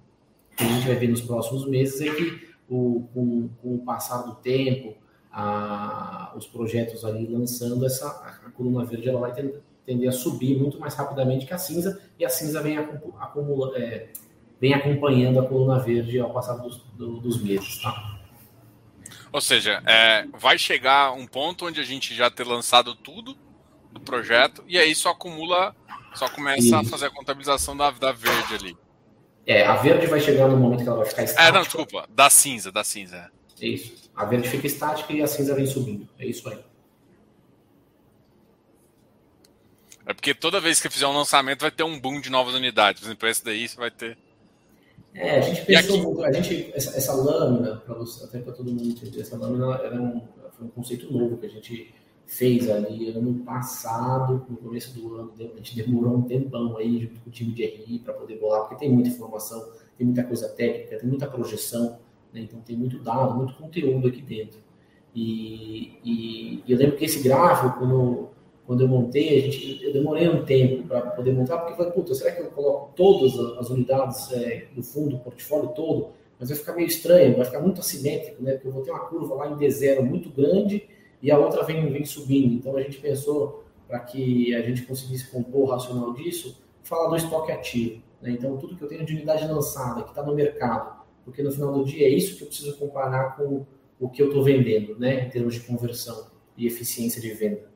o 0.52 0.56
que 0.56 0.64
a 0.64 0.68
gente 0.68 0.88
vai 0.88 0.96
ver 0.96 1.08
nos 1.08 1.22
próximos 1.22 1.68
meses 1.68 2.00
é 2.02 2.14
que 2.14 2.48
o, 2.70 3.08
com, 3.14 3.50
com, 3.62 3.76
o 3.76 3.80
passar 3.80 4.22
do 4.24 4.36
tempo, 4.36 4.96
a, 5.34 6.32
os 6.36 6.46
projetos 6.46 7.04
ali 7.04 7.26
lançando, 7.26 7.84
essa, 7.86 8.08
a 8.46 8.52
coluna 8.52 8.86
verde 8.86 9.10
ela 9.10 9.20
vai 9.20 9.34
tender, 9.34 9.62
tender 9.84 10.08
a 10.08 10.12
subir 10.12 10.58
muito 10.58 10.80
mais 10.80 10.94
rapidamente 10.94 11.46
que 11.48 11.54
a 11.54 11.58
cinza, 11.58 12.00
e 12.20 12.24
a 12.24 12.30
cinza 12.30 12.62
vem, 12.62 12.78
acumula, 12.78 13.76
é, 13.78 14.10
vem 14.62 14.74
acompanhando 14.76 15.40
a 15.40 15.48
coluna 15.48 15.80
verde 15.80 16.20
ao 16.20 16.32
passar 16.32 16.58
dos, 16.58 16.78
do, 16.94 17.20
dos 17.20 17.42
meses. 17.42 17.82
Tá? 17.82 18.20
Ou 19.32 19.42
seja, 19.42 19.82
é, 19.88 20.28
vai 20.38 20.60
chegar 20.60 21.12
um 21.14 21.26
ponto 21.26 21.66
onde 21.66 21.80
a 21.80 21.84
gente 21.84 22.14
já 22.14 22.30
ter 22.30 22.46
lançado 22.46 22.94
tudo 22.94 23.36
do 23.92 24.00
projeto, 24.00 24.64
e 24.68 24.78
aí 24.78 24.94
só 24.94 25.10
acumula, 25.10 25.76
só 26.14 26.30
começa 26.30 26.62
Isso. 26.62 26.76
a 26.76 26.84
fazer 26.84 27.08
a 27.08 27.12
contabilização 27.12 27.76
da, 27.76 27.90
da 27.90 28.12
verde 28.12 28.54
ali. 28.54 28.78
É, 29.46 29.66
a 29.66 29.76
verde 29.76 30.06
vai 30.06 30.20
chegar 30.20 30.48
no 30.48 30.58
momento 30.58 30.84
que 30.84 30.88
ela 30.88 30.98
vai 30.98 31.08
ficar 31.08 31.24
estática. 31.24 31.50
É, 31.50 31.52
não, 31.52 31.64
desculpa, 31.64 32.08
da 32.10 32.30
cinza, 32.30 32.72
da 32.72 32.84
cinza. 32.84 33.32
É 33.60 33.68
isso. 33.68 34.03
A 34.16 34.26
verde 34.26 34.48
fica 34.48 34.68
estática 34.68 35.12
e 35.14 35.22
a 35.22 35.28
cinza 35.28 35.56
vem 35.56 35.66
subindo. 35.66 36.08
É 36.20 36.26
isso 36.26 36.48
aí. 36.48 36.60
É 40.06 40.14
porque 40.14 40.34
toda 40.34 40.60
vez 40.60 40.82
que 40.82 40.90
fizer 40.90 41.08
um 41.08 41.14
lançamento 41.14 41.62
vai 41.62 41.72
ter 41.72 41.84
um 41.84 42.00
boom 42.00 42.20
de 42.20 42.30
novas 42.30 42.54
unidades. 42.54 43.02
Por 43.02 43.08
exemplo, 43.08 43.28
esse 43.28 43.44
daí 43.44 43.68
você 43.68 43.78
vai 43.78 43.90
ter. 43.90 44.18
É, 45.14 45.38
a 45.38 45.42
gente 45.42 45.66
pensou, 45.66 46.24
a 46.24 46.32
gente, 46.32 46.72
essa, 46.74 46.98
essa 46.98 47.14
lâmina, 47.14 47.78
para 47.78 47.96
até 48.24 48.40
para 48.40 48.54
todo 48.54 48.72
mundo 48.72 48.90
entender, 48.90 49.22
essa 49.22 49.38
lâmina 49.38 49.76
era 49.76 50.02
um, 50.02 50.22
foi 50.58 50.66
um 50.66 50.70
conceito 50.70 51.12
novo 51.14 51.38
que 51.38 51.46
a 51.46 51.50
gente 51.50 51.94
fez 52.26 52.70
ali 52.70 53.10
ano 53.10 53.44
passado, 53.44 54.46
no 54.50 54.58
começo 54.58 54.94
do 54.94 55.16
ano. 55.16 55.34
A 55.40 55.58
gente 55.58 55.76
demorou 55.76 56.18
um 56.18 56.24
tempão 56.24 56.78
aí 56.78 57.00
junto 57.00 57.20
com 57.22 57.30
o 57.30 57.32
time 57.32 57.54
de 57.54 57.64
RI 57.64 58.00
para 58.00 58.14
poder 58.14 58.38
bolar, 58.38 58.62
porque 58.62 58.76
tem 58.76 58.92
muita 58.92 59.10
informação, 59.10 59.72
tem 59.98 60.08
muita 60.08 60.24
coisa 60.24 60.50
técnica, 60.50 60.98
tem 60.98 61.08
muita 61.08 61.28
projeção, 61.28 62.00
né? 62.34 62.42
então 62.42 62.60
tem 62.62 62.76
muito 62.76 62.98
dado, 63.00 63.36
muito 63.36 63.54
conteúdo 63.54 64.08
aqui 64.08 64.22
dentro. 64.22 64.60
E, 65.16 66.00
e, 66.04 66.64
e 66.66 66.72
eu 66.72 66.78
lembro 66.78 66.98
que 66.98 67.06
esse 67.06 67.22
gráfico, 67.22 67.78
quando, 67.78 68.30
quando 68.66 68.82
eu 68.82 68.88
montei, 68.88 69.38
a 69.38 69.42
gente, 69.42 69.84
eu 69.84 69.94
demorei 69.94 70.28
um 70.28 70.44
tempo 70.44 70.88
para 70.88 71.02
poder 71.02 71.32
montar, 71.34 71.58
porque 71.58 71.74
eu 71.74 71.78
falei, 71.78 71.92
puta, 71.92 72.16
será 72.16 72.32
que 72.32 72.42
eu 72.42 72.48
coloco 72.48 72.94
todas 72.96 73.38
as 73.58 73.70
unidades 73.70 74.32
é, 74.32 74.68
do 74.76 74.82
fundo, 74.82 75.18
o 75.18 75.20
portfólio 75.20 75.70
todo? 75.70 76.10
Mas 76.40 76.50
vai 76.50 76.58
ficar 76.58 76.74
meio 76.74 76.88
estranho, 76.88 77.36
vai 77.36 77.46
ficar 77.46 77.62
muito 77.62 77.80
assimétrico, 77.80 78.42
né? 78.42 78.54
Porque 78.54 78.68
eu 78.68 78.72
vou 78.72 78.82
ter 78.82 78.92
uma 78.92 79.06
curva 79.06 79.36
lá 79.36 79.48
em 79.50 79.56
D0 79.56 80.02
muito 80.02 80.30
grande 80.30 80.90
e 81.22 81.32
a 81.32 81.38
outra 81.38 81.64
vem, 81.64 81.90
vem 81.92 82.04
subindo. 82.04 82.56
Então 82.56 82.76
a 82.76 82.82
gente 82.82 82.98
pensou 82.98 83.64
para 83.88 84.00
que 84.00 84.54
a 84.56 84.62
gente 84.62 84.82
conseguisse 84.82 85.30
compor 85.30 85.62
o 85.62 85.72
racional 85.72 86.12
disso, 86.14 86.62
falar 86.84 87.10
do 87.10 87.16
estoque 87.16 87.52
ativo. 87.52 88.02
Né? 88.22 88.32
Então 88.32 88.58
tudo 88.58 88.76
que 88.76 88.84
eu 88.84 88.88
tenho 88.88 89.06
de 89.06 89.14
unidade 89.14 89.46
lançada, 89.48 90.04
que 90.04 90.10
está 90.10 90.24
no 90.24 90.34
mercado, 90.34 91.03
porque 91.24 91.42
no 91.42 91.52
final 91.52 91.74
do 91.74 91.86
dia 91.86 92.08
é 92.08 92.10
isso 92.10 92.36
que 92.36 92.44
eu 92.44 92.48
preciso 92.48 92.78
comparar 92.78 93.36
com 93.36 93.66
o 94.00 94.10
que 94.10 94.22
eu 94.22 94.28
estou 94.28 94.44
vendendo, 94.44 94.98
né? 95.00 95.26
Em 95.26 95.30
termos 95.30 95.56
de 95.56 95.62
conversão 95.62 96.28
e 96.58 96.68
eficiência 96.68 97.22
de 97.22 97.34
venda. 97.34 97.72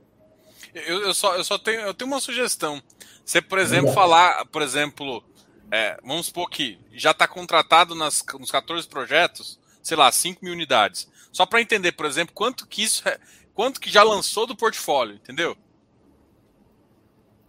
Eu, 0.73 1.01
eu, 1.01 1.13
só, 1.13 1.35
eu 1.35 1.43
só 1.43 1.57
tenho, 1.57 1.81
eu 1.81 1.93
tenho 1.93 2.11
uma 2.11 2.19
sugestão. 2.19 2.81
Você, 3.23 3.41
por 3.41 3.59
exemplo, 3.59 3.91
falar, 3.93 4.45
por 4.47 4.61
exemplo, 4.61 5.23
é, 5.71 5.97
vamos 6.03 6.27
supor 6.27 6.49
que 6.49 6.77
já 6.93 7.11
está 7.11 7.27
contratado 7.27 7.95
nas, 7.95 8.23
nos 8.39 8.51
14 8.51 8.87
projetos, 8.87 9.59
sei 9.81 9.97
lá, 9.97 10.11
5 10.11 10.43
mil 10.43 10.53
unidades. 10.53 11.09
Só 11.31 11.45
para 11.45 11.61
entender, 11.61 11.91
por 11.93 12.05
exemplo, 12.05 12.33
quanto 12.33 12.67
que 12.67 12.83
isso 12.83 13.07
é, 13.07 13.17
quanto 13.53 13.79
que 13.79 13.89
já 13.89 14.03
lançou 14.03 14.45
do 14.45 14.55
portfólio, 14.55 15.15
entendeu? 15.15 15.57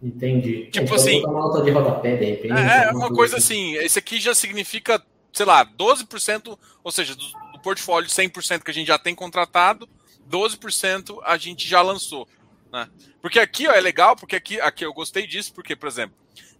Entendi. 0.01 0.67
Tipo 0.71 0.85
então, 0.85 0.95
assim. 0.95 1.19
Uma 1.25 1.33
nota 1.33 1.61
de 1.61 1.71
rodapé, 1.71 2.15
de 2.15 2.25
repente, 2.25 2.53
é, 2.53 2.85
é 2.85 2.91
uma 2.91 3.09
coisa 3.13 3.37
assim. 3.37 3.75
assim, 3.75 3.85
esse 3.85 3.99
aqui 3.99 4.19
já 4.19 4.33
significa, 4.33 5.03
sei 5.31 5.45
lá, 5.45 5.65
12%, 5.65 6.57
ou 6.83 6.91
seja, 6.91 7.15
do, 7.15 7.25
do 7.53 7.59
portfólio 7.61 8.09
100% 8.09 8.63
que 8.63 8.71
a 8.71 8.73
gente 8.73 8.87
já 8.87 8.97
tem 8.97 9.15
contratado, 9.15 9.87
12% 10.29 11.19
a 11.23 11.37
gente 11.37 11.67
já 11.67 11.81
lançou. 11.81 12.27
Né? 12.71 12.89
Porque 13.21 13.39
aqui 13.39 13.67
ó, 13.67 13.71
é 13.71 13.81
legal, 13.81 14.15
porque 14.15 14.35
aqui, 14.35 14.59
aqui 14.61 14.85
eu 14.85 14.93
gostei 14.93 15.25
disso, 15.25 15.53
porque, 15.53 15.75
por 15.75 15.87
exemplo, 15.87 16.15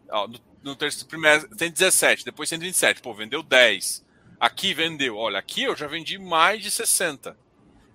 ó, 0.09 0.27
no, 0.27 0.39
no 0.63 0.75
terceiro 0.75 1.07
primeiro 1.07 1.47
tem 1.55 1.71
17, 1.71 2.25
depois 2.25 2.49
127, 2.49 3.01
pô, 3.01 3.13
vendeu 3.13 3.43
10. 3.43 4.05
Aqui 4.39 4.73
vendeu, 4.73 5.17
olha, 5.17 5.39
aqui 5.39 5.63
eu 5.63 5.75
já 5.75 5.87
vendi 5.87 6.17
mais 6.17 6.63
de 6.63 6.71
60. 6.71 7.37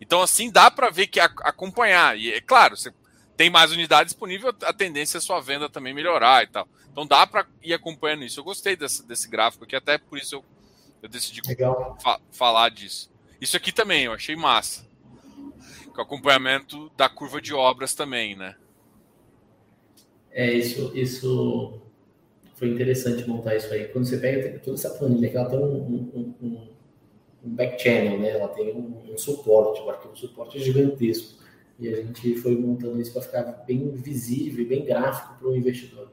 Então, 0.00 0.20
assim, 0.20 0.50
dá 0.50 0.70
para 0.70 0.90
ver 0.90 1.06
que 1.06 1.18
a, 1.18 1.24
acompanhar. 1.24 2.18
E 2.18 2.32
é 2.32 2.40
claro, 2.40 2.76
você 2.76 2.92
tem 3.36 3.50
mais 3.50 3.72
unidade 3.72 4.10
disponível, 4.10 4.54
a 4.62 4.72
tendência 4.72 5.18
é 5.18 5.20
sua 5.20 5.40
venda 5.40 5.68
também 5.68 5.94
melhorar 5.94 6.44
e 6.44 6.46
tal. 6.46 6.68
Então 6.90 7.06
dá 7.06 7.26
para 7.26 7.46
ir 7.62 7.74
acompanhando 7.74 8.24
isso. 8.24 8.38
Eu 8.38 8.44
gostei 8.44 8.76
desse, 8.76 9.04
desse 9.06 9.28
gráfico 9.28 9.64
aqui, 9.64 9.74
até 9.74 9.98
por 9.98 10.18
isso 10.18 10.36
eu, 10.36 10.44
eu 11.04 11.08
decidi 11.08 11.42
fa 12.02 12.18
falar 12.32 12.70
disso. 12.70 13.12
Isso 13.38 13.58
aqui 13.58 13.70
também, 13.70 14.04
eu 14.04 14.12
achei 14.12 14.34
massa. 14.34 14.86
Com 15.94 16.00
acompanhamento 16.00 16.90
da 16.96 17.10
curva 17.10 17.42
de 17.42 17.52
obras 17.52 17.94
também, 17.94 18.34
né? 18.34 18.56
É, 20.30 20.50
isso, 20.50 20.90
isso 20.94 21.82
foi 22.54 22.70
interessante 22.70 23.28
montar 23.28 23.54
isso 23.54 23.70
aí. 23.72 23.86
Quando 23.88 24.06
você 24.06 24.16
pega 24.16 24.58
toda 24.60 24.78
essa 24.78 24.90
planilha, 24.90 25.28
que 25.28 25.36
ela 25.36 25.50
tem 25.50 25.58
um, 25.58 25.62
um, 25.62 26.34
um, 26.40 26.68
um 27.44 27.50
back 27.50 27.80
channel, 27.82 28.18
né? 28.18 28.30
Ela 28.30 28.48
tem 28.48 28.74
um, 28.74 29.18
suporte, 29.18 29.82
o 29.82 29.90
arquivo 29.90 30.16
suporte 30.16 30.56
é 30.56 30.60
gigantesco. 30.60 31.34
E 31.78 31.86
a 31.86 31.96
gente 31.96 32.34
foi 32.36 32.56
montando 32.56 32.98
isso 32.98 33.12
para 33.12 33.20
ficar 33.20 33.42
bem 33.66 33.90
visível, 33.90 34.66
bem 34.66 34.86
gráfico 34.86 35.34
para 35.38 35.48
o 35.48 35.54
investidor. 35.54 36.10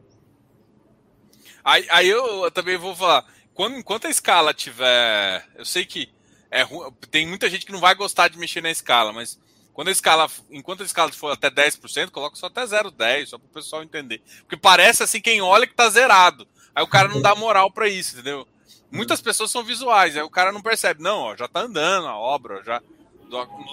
Aí, 1.64 1.86
aí 1.90 2.10
eu 2.10 2.52
também 2.52 2.76
vou 2.76 2.96
falar, 2.96 3.26
quando, 3.54 3.78
enquanto 3.78 4.08
a 4.08 4.10
escala 4.10 4.54
tiver. 4.54 5.48
Eu 5.56 5.66
sei 5.66 5.86
que 5.86 6.10
é, 6.50 6.66
tem 7.10 7.28
muita 7.28 7.50
gente 7.50 7.66
que 7.66 7.72
não 7.72 7.80
vai 7.80 7.96
gostar 7.96 8.28
de 8.28 8.38
mexer 8.38 8.62
na 8.62 8.70
escala, 8.72 9.14
mas 9.14 9.40
quando 9.74 9.88
a 9.88 9.92
escala, 9.92 10.30
enquanto 10.50 10.84
a 10.84 10.86
escala 10.86 11.12
for 11.12 11.32
até 11.32 11.50
10%, 11.50 12.12
coloca 12.12 12.36
só 12.36 12.48
até 12.48 12.64
0,10, 12.64 13.28
só 13.28 13.38
para 13.38 13.46
o 13.46 13.54
pessoal 13.54 13.84
entender. 13.84 14.22
Porque 14.42 14.58
parece 14.58 15.04
assim, 15.04 15.22
quem 15.22 15.42
olha 15.42 15.66
que 15.66 15.74
tá 15.74 15.90
zerado. 15.90 16.48
Aí 16.76 16.84
o 16.84 16.88
cara 16.88 17.08
não 17.08 17.22
dá 17.22 17.34
moral 17.36 17.72
para 17.72 17.88
isso, 17.88 18.14
entendeu? 18.14 18.48
Muitas 18.92 19.22
pessoas 19.22 19.50
são 19.50 19.64
visuais, 19.64 20.18
aí 20.18 20.24
o 20.24 20.30
cara 20.30 20.52
não 20.52 20.62
percebe. 20.62 21.02
Não, 21.02 21.20
ó, 21.20 21.36
já 21.36 21.48
tá 21.48 21.62
andando 21.62 22.08
a 22.08 22.18
obra, 22.18 22.62
já 22.64 22.82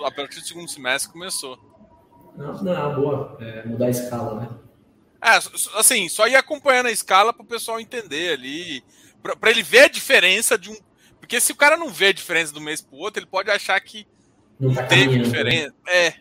a 0.05 0.11
partir 0.12 0.41
do 0.41 0.47
segundo 0.47 0.70
semestre 0.70 1.12
começou. 1.12 1.59
Não, 2.37 2.62
não, 2.62 2.91
é 2.91 2.95
boa. 2.95 3.37
É 3.41 3.66
mudar 3.66 3.87
a 3.87 3.91
escala, 3.91 4.41
né? 4.41 4.49
É, 5.20 5.31
assim, 5.76 6.09
só 6.09 6.29
ir 6.29 6.37
acompanhando 6.37 6.87
a 6.87 6.93
escala 6.93 7.33
para 7.33 7.43
o 7.43 7.47
pessoal 7.47 7.81
entender 7.81 8.33
ali, 8.33 8.85
para 9.22 9.50
ele 9.50 9.62
ver 9.62 9.80
a 9.80 9.88
diferença 9.88 10.56
de 10.56 10.70
um. 10.70 10.76
Porque 11.18 11.40
se 11.40 11.52
o 11.52 11.56
cara 11.56 11.76
não 11.76 11.90
vê 11.90 12.06
a 12.06 12.12
diferença 12.12 12.52
do 12.52 12.60
mês 12.60 12.80
para 12.80 12.96
o 12.96 13.00
outro, 13.00 13.20
ele 13.20 13.26
pode 13.26 13.50
achar 13.50 13.78
que 13.80 14.06
não, 14.58 14.74
tá 14.74 14.84
teve 14.84 15.18
né? 15.18 15.24
diferença. 15.24 15.74
É. 15.86 16.14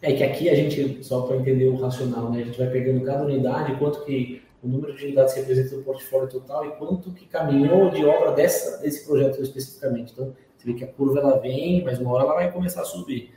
É 0.00 0.12
que 0.12 0.24
aqui 0.24 0.48
a 0.48 0.54
gente, 0.54 1.04
só 1.04 1.22
para 1.22 1.36
entender 1.36 1.66
o 1.66 1.76
racional, 1.76 2.30
né? 2.30 2.42
A 2.42 2.44
gente 2.44 2.58
vai 2.58 2.68
pegando 2.68 3.04
cada 3.04 3.24
unidade, 3.24 3.76
quanto 3.78 4.04
que 4.04 4.42
o 4.62 4.68
número 4.68 4.94
de 4.96 5.04
unidades 5.04 5.34
representa 5.34 5.76
o 5.76 5.82
portfólio 5.82 6.28
total 6.28 6.66
e 6.66 6.70
quanto 6.72 7.12
que 7.12 7.26
caminhou 7.26 7.90
de 7.90 8.04
obra 8.04 8.32
dessa, 8.32 8.78
desse 8.78 9.04
projeto 9.04 9.40
especificamente. 9.42 10.12
Então, 10.12 10.34
você 10.56 10.72
vê 10.72 10.74
que 10.74 10.84
a 10.84 10.88
curva 10.88 11.20
ela 11.20 11.38
vem, 11.38 11.84
mas 11.84 11.98
uma 11.98 12.12
hora 12.12 12.24
ela 12.24 12.34
vai 12.34 12.52
começar 12.52 12.82
a 12.82 12.84
subir. 12.84 13.32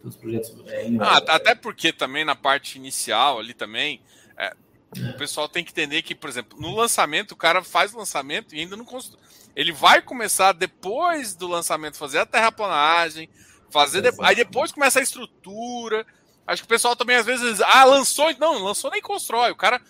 Todos 0.00 0.14
os 0.14 0.20
projetos. 0.20 0.54
É, 0.68 0.86
ah, 1.00 1.16
até 1.16 1.54
porque 1.54 1.92
também 1.92 2.24
na 2.24 2.36
parte 2.36 2.78
inicial 2.78 3.40
ali 3.40 3.52
também, 3.52 4.00
é, 4.36 4.54
o 4.96 5.18
pessoal 5.18 5.48
tem 5.48 5.62
que 5.62 5.70
entender 5.70 6.02
que, 6.02 6.14
por 6.14 6.30
exemplo, 6.30 6.58
no 6.58 6.74
lançamento, 6.74 7.32
o 7.32 7.36
cara 7.36 7.62
faz 7.62 7.92
o 7.92 7.98
lançamento 7.98 8.54
e 8.54 8.60
ainda 8.60 8.76
não 8.76 8.84
construiu. 8.84 9.22
Ele 9.54 9.72
vai 9.72 10.00
começar 10.00 10.52
depois 10.52 11.34
do 11.34 11.46
lançamento 11.46 11.98
fazer 11.98 12.18
a 12.18 12.26
terraplanagem, 12.26 13.28
fazer 13.70 14.00
de... 14.00 14.10
aí 14.22 14.34
depois 14.34 14.72
começa 14.72 14.98
a 14.98 15.02
estrutura. 15.02 16.06
Acho 16.46 16.62
que 16.62 16.66
o 16.66 16.68
pessoal 16.68 16.96
também 16.96 17.16
às 17.16 17.26
vezes, 17.26 17.60
ah, 17.60 17.84
lançou, 17.84 18.32
não, 18.38 18.62
lançou 18.62 18.90
nem 18.90 19.02
constrói. 19.02 19.50
O 19.50 19.56
cara 19.56 19.80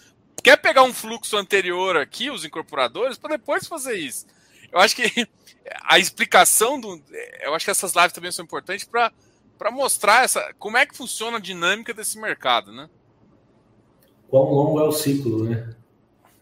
quer 0.43 0.57
pegar 0.57 0.83
um 0.83 0.93
fluxo 0.93 1.37
anterior 1.37 1.97
aqui, 1.97 2.31
os 2.31 2.45
incorporadores, 2.45 3.19
para 3.19 3.37
depois 3.37 3.67
fazer 3.67 3.97
isso. 3.97 4.27
Eu 4.73 4.81
acho 4.81 4.97
que 4.97 5.29
a 5.85 5.99
explicação 5.99 6.81
do, 6.81 7.01
eu 7.41 7.55
acho 7.55 7.65
que 7.65 7.71
essas 7.71 7.95
lives 7.95 8.13
também 8.13 8.33
são 8.33 8.45
importantes 8.45 8.85
para 8.85 9.13
para 9.59 9.73
mostrar 9.73 10.23
essa 10.23 10.55
como 10.57 10.77
é 10.77 10.87
que 10.87 10.97
funciona 10.97 11.37
a 11.37 11.41
dinâmica 11.41 11.93
desse 11.93 12.17
mercado, 12.19 12.73
né? 12.73 12.89
Quão 14.29 14.45
longo 14.45 14.81
é 14.81 14.85
o 14.85 14.93
ciclo, 14.93 15.45
né? 15.45 15.71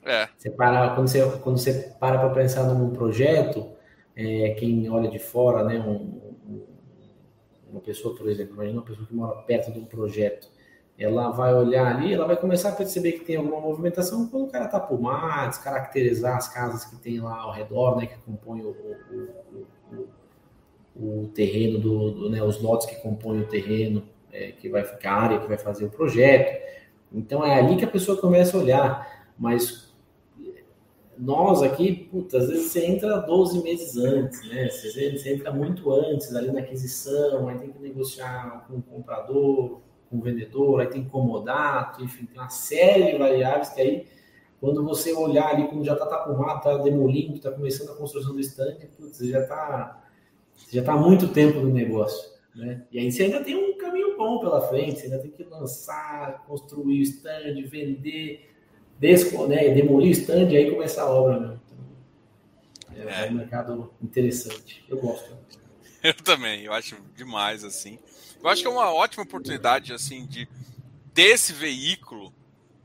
É. 0.04 0.28
Você 0.36 0.50
para, 0.50 0.94
quando, 0.94 1.08
você, 1.08 1.38
quando 1.42 1.58
você 1.58 1.94
para 1.98 2.18
para 2.18 2.30
pensar 2.30 2.64
num 2.64 2.90
projeto, 2.90 3.66
é, 4.14 4.50
quem 4.50 4.88
olha 4.88 5.10
de 5.10 5.18
fora, 5.18 5.64
né, 5.64 5.78
um, 5.80 6.20
um, 6.48 6.62
uma 7.70 7.80
pessoa, 7.80 8.14
por 8.16 8.28
exemplo, 8.28 8.54
imagina 8.54 8.78
uma 8.78 8.86
pessoa 8.86 9.06
que 9.06 9.14
mora 9.14 9.36
perto 9.42 9.72
de 9.72 9.80
um 9.80 9.84
projeto, 9.84 10.48
ela 10.98 11.30
vai 11.30 11.52
olhar 11.54 11.94
ali, 11.94 12.14
ela 12.14 12.26
vai 12.26 12.36
começar 12.36 12.70
a 12.70 12.72
perceber 12.72 13.12
que 13.12 13.24
tem 13.24 13.36
alguma 13.36 13.60
movimentação 13.60 14.28
quando 14.28 14.44
o 14.44 14.50
cara 14.50 14.68
tá 14.68 14.80
por 14.80 14.98
mar, 14.98 15.48
descaracterizar 15.48 16.36
as 16.36 16.48
casas 16.48 16.84
que 16.84 16.96
tem 16.96 17.20
lá 17.20 17.40
ao 17.40 17.52
redor, 17.52 17.96
né, 17.96 18.06
que 18.06 18.16
compõem 18.18 18.62
o, 18.62 18.70
o, 18.70 20.06
o, 20.96 21.24
o 21.24 21.28
terreno, 21.34 21.78
do, 21.78 22.10
do, 22.12 22.30
né, 22.30 22.42
os 22.42 22.62
lotes 22.62 22.86
que 22.86 22.96
compõem 22.96 23.40
o 23.40 23.46
terreno, 23.46 24.04
é, 24.32 24.52
que 24.52 24.68
vai 24.68 24.84
ficar 24.84 25.12
a 25.12 25.22
área 25.22 25.40
que 25.40 25.48
vai 25.48 25.58
fazer 25.58 25.84
o 25.84 25.90
projeto. 25.90 26.64
Então 27.16 27.44
é 27.44 27.58
ali 27.58 27.76
que 27.76 27.84
a 27.84 27.90
pessoa 27.90 28.20
começa 28.20 28.56
a 28.56 28.60
olhar, 28.60 29.26
mas 29.38 29.86
nós 31.18 31.62
aqui, 31.62 32.08
puta, 32.10 32.36
às 32.36 32.48
vezes 32.48 32.70
você 32.70 32.84
entra 32.84 33.18
12 33.18 33.62
meses 33.62 33.96
antes, 33.96 34.46
né? 34.48 34.68
Você, 34.68 35.16
você 35.16 35.34
entra 35.34 35.50
muito 35.50 35.90
antes 35.90 36.34
ali 36.36 36.52
na 36.52 36.60
aquisição, 36.60 37.48
aí 37.48 37.58
tem 37.58 37.70
que 37.70 37.78
negociar 37.80 38.66
com 38.68 38.76
o 38.76 38.82
comprador, 38.82 39.80
com 40.10 40.18
o 40.18 40.20
vendedor, 40.20 40.80
aí 40.80 40.88
tem 40.88 41.04
comodato, 41.04 42.04
enfim, 42.04 42.26
tem 42.26 42.38
uma 42.38 42.50
série 42.50 43.12
de 43.12 43.18
variáveis 43.18 43.70
que 43.70 43.80
aí, 43.80 44.06
quando 44.60 44.84
você 44.84 45.12
olhar 45.14 45.54
ali, 45.54 45.68
quando 45.68 45.84
já 45.84 45.94
está 45.94 46.06
tapumado, 46.06 46.58
está 46.58 46.76
demolindo, 46.78 47.36
está 47.36 47.50
começando 47.50 47.92
a 47.92 47.96
construção 47.96 48.34
do 48.34 48.40
stand, 48.40 48.76
putz, 48.96 49.16
você 49.16 49.28
já 49.28 49.40
está 49.40 50.02
já 50.70 50.82
tá 50.82 50.92
há 50.92 50.96
muito 50.96 51.28
tempo 51.28 51.60
no 51.60 51.70
negócio, 51.70 52.30
né? 52.54 52.82
E 52.90 52.98
aí 52.98 53.10
você 53.10 53.24
ainda 53.24 53.42
tem 53.42 53.56
um 53.56 53.75
bom 54.26 54.40
pela 54.40 54.66
frente, 54.68 54.98
você 54.98 55.04
ainda 55.04 55.18
tem 55.20 55.30
que 55.30 55.44
lançar, 55.44 56.44
construir 56.46 57.00
o 57.00 57.02
stand, 57.02 57.62
vender, 57.66 58.52
né, 59.00 59.68
demolir 59.70 60.08
o 60.08 60.12
stand 60.12 60.50
e 60.50 60.56
aí 60.56 60.70
começar 60.70 61.02
a 61.02 61.10
obra. 61.10 61.38
Né? 61.38 61.58
Então, 62.90 63.08
é, 63.08 63.26
é, 63.26 63.30
um 63.30 63.34
mercado 63.34 63.94
interessante. 64.02 64.84
Eu 64.88 64.98
gosto. 64.98 65.36
Eu 66.02 66.14
também, 66.14 66.62
eu 66.62 66.72
acho 66.72 66.94
demais 67.16 67.64
assim. 67.64 67.98
Eu 68.40 68.48
acho 68.48 68.62
que 68.62 68.68
é 68.68 68.70
uma 68.70 68.92
ótima 68.92 69.24
oportunidade 69.24 69.92
assim 69.92 70.24
de 70.24 70.46
desse 71.12 71.52
veículo. 71.52 72.32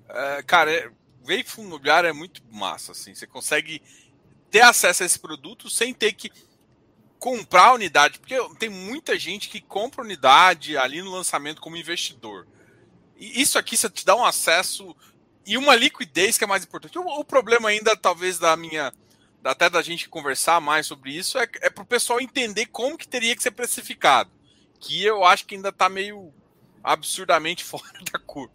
É, 0.09 0.41
cara, 0.41 0.71
é, 0.71 0.89
veículo 1.23 1.67
imobiliário 1.67 2.09
é 2.09 2.13
muito 2.13 2.41
massa 2.49 2.93
assim. 2.93 3.13
Você 3.13 3.27
consegue 3.27 3.79
ter 4.49 4.61
acesso 4.61 5.03
a 5.03 5.05
esse 5.05 5.19
produto 5.19 5.69
sem 5.69 5.93
ter 5.93 6.13
que 6.13 6.31
comprar 7.21 7.75
unidade, 7.75 8.17
porque 8.17 8.35
tem 8.57 8.67
muita 8.67 9.17
gente 9.17 9.47
que 9.47 9.61
compra 9.61 10.01
unidade 10.01 10.75
ali 10.75 11.03
no 11.03 11.11
lançamento 11.11 11.61
como 11.61 11.77
investidor. 11.77 12.47
E 13.15 13.39
isso 13.39 13.59
aqui 13.59 13.77
você 13.77 13.87
te 13.91 14.03
dá 14.03 14.15
um 14.15 14.25
acesso 14.25 14.95
e 15.45 15.55
uma 15.55 15.75
liquidez 15.75 16.35
que 16.35 16.43
é 16.43 16.47
mais 16.47 16.63
importante. 16.63 16.97
O, 16.97 17.03
o, 17.03 17.23
problema 17.23 17.69
ainda, 17.69 17.95
talvez, 17.95 18.39
da 18.39 18.57
minha. 18.57 18.91
Até 19.43 19.69
da 19.69 19.83
gente 19.83 20.09
conversar 20.09 20.59
mais 20.59 20.87
sobre 20.87 21.11
isso, 21.11 21.37
é, 21.37 21.47
é 21.61 21.69
para 21.69 21.83
o 21.83 21.85
pessoal 21.85 22.19
entender 22.19 22.65
como 22.65 22.97
que 22.97 23.07
teria 23.07 23.35
que 23.35 23.43
ser 23.43 23.51
precificado. 23.51 24.31
Que 24.79 25.03
eu 25.03 25.23
acho 25.23 25.45
que 25.45 25.53
ainda 25.53 25.69
está 25.69 25.87
meio 25.87 26.33
absurdamente 26.83 27.61
fora 27.63 27.99
da 28.11 28.17
curva. 28.17 28.53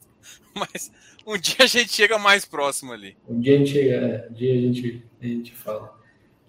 Mas 0.53 0.91
um 1.25 1.39
dia 1.39 1.55
a 1.61 1.67
gente 1.67 1.93
chega 1.93 2.19
mais 2.19 2.45
próximo 2.45 2.93
ali. 2.93 3.17
Um 3.29 3.41
dia 3.41 3.55
a 3.55 3.59
gente 3.59 3.71
chega, 3.71 3.95
é, 3.95 4.29
um 4.29 4.33
dia 4.33 4.53
a 4.55 4.61
gente, 4.61 5.07
a 5.23 5.25
gente 5.25 5.53
fala. 5.53 5.96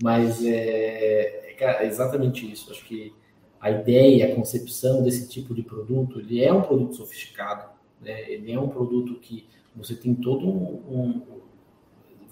Mas 0.02 0.44
é, 0.45 1.56
é 1.60 1.86
exatamente 1.86 2.49
isso. 2.49 2.72
Acho 2.72 2.86
que 2.86 3.14
a 3.60 3.72
ideia, 3.72 4.32
a 4.32 4.36
concepção 4.36 5.03
desse 5.03 5.28
tipo 5.28 5.53
de 5.53 5.64
produto, 5.64 6.19
ele 6.19 6.44
é 6.44 6.53
um 6.53 6.61
produto 6.61 6.95
sofisticado, 6.95 7.69
né? 8.02 8.32
ele 8.32 8.52
é 8.52 8.60
um 8.60 8.69
produto 8.69 9.15
que 9.15 9.48
você 9.76 9.95
tem 9.95 10.14
todo 10.14 10.48
um, 10.48 10.82
um 10.90 11.22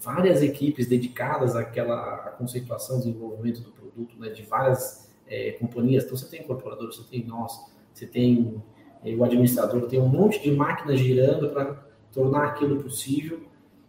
várias 0.00 0.42
equipes 0.42 0.86
dedicadas 0.86 1.56
àquela 1.56 2.14
à 2.14 2.30
conceituação, 2.30 2.98
desenvolvimento 2.98 3.60
do 3.60 3.70
produto, 3.70 4.16
né? 4.18 4.28
de 4.28 4.42
várias 4.42 5.12
é, 5.26 5.52
companhias. 5.52 6.04
Então 6.04 6.16
você 6.16 6.28
tem 6.28 6.42
incorporador, 6.42 6.92
você 6.92 7.02
tem 7.02 7.24
nós, 7.24 7.58
você 7.92 8.06
tem 8.06 8.62
é, 9.04 9.12
o 9.14 9.24
administrador, 9.24 9.88
tem 9.88 10.00
um 10.00 10.08
monte 10.08 10.40
de 10.40 10.52
máquinas 10.52 11.00
girando 11.00 11.50
para 11.50 11.84
tornar 12.12 12.44
aquilo 12.44 12.82
possível 12.82 13.40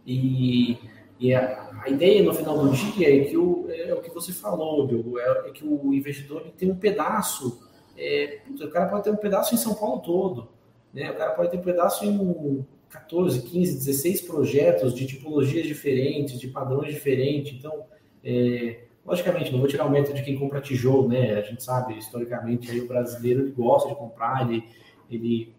e 0.04 0.76
e 1.20 1.34
a, 1.34 1.67
a, 1.88 1.90
ideia 1.90 2.22
no 2.22 2.34
final 2.34 2.58
do 2.58 2.70
dia 2.70 3.22
é 3.22 3.24
que 3.24 3.36
o, 3.36 3.66
é, 3.68 3.92
o 3.94 4.00
que 4.00 4.10
você 4.10 4.32
falou, 4.32 4.86
Diogo, 4.86 5.18
é, 5.18 5.48
é 5.48 5.50
que 5.50 5.64
o 5.64 5.92
investidor 5.92 6.42
tem 6.56 6.70
um 6.70 6.76
pedaço. 6.76 7.62
É, 7.96 8.40
o 8.60 8.68
cara 8.70 8.86
pode 8.86 9.04
ter 9.04 9.10
um 9.10 9.16
pedaço 9.16 9.54
em 9.54 9.58
São 9.58 9.74
Paulo 9.74 10.00
todo. 10.00 10.48
Né? 10.92 11.10
O 11.10 11.16
cara 11.16 11.32
pode 11.32 11.50
ter 11.50 11.58
um 11.58 11.62
pedaço 11.62 12.04
em 12.04 12.66
14, 12.88 13.42
15, 13.42 13.78
16 13.86 14.20
projetos 14.22 14.94
de 14.94 15.06
tipologias 15.06 15.66
diferentes, 15.66 16.38
de 16.38 16.48
padrões 16.48 16.94
diferentes. 16.94 17.54
Então, 17.58 17.84
é, 18.24 18.80
logicamente, 19.04 19.50
não 19.50 19.58
vou 19.58 19.68
tirar 19.68 19.84
o 19.84 19.90
mérito 19.90 20.14
de 20.14 20.22
quem 20.22 20.38
compra 20.38 20.60
tijolo, 20.60 21.08
né? 21.08 21.34
A 21.34 21.42
gente 21.42 21.62
sabe, 21.62 21.98
historicamente, 21.98 22.70
aí 22.70 22.80
o 22.80 22.88
brasileiro 22.88 23.42
ele 23.42 23.50
gosta 23.52 23.88
de 23.88 23.94
comprar, 23.96 24.48
ele, 24.48 24.64
ele 25.10 25.54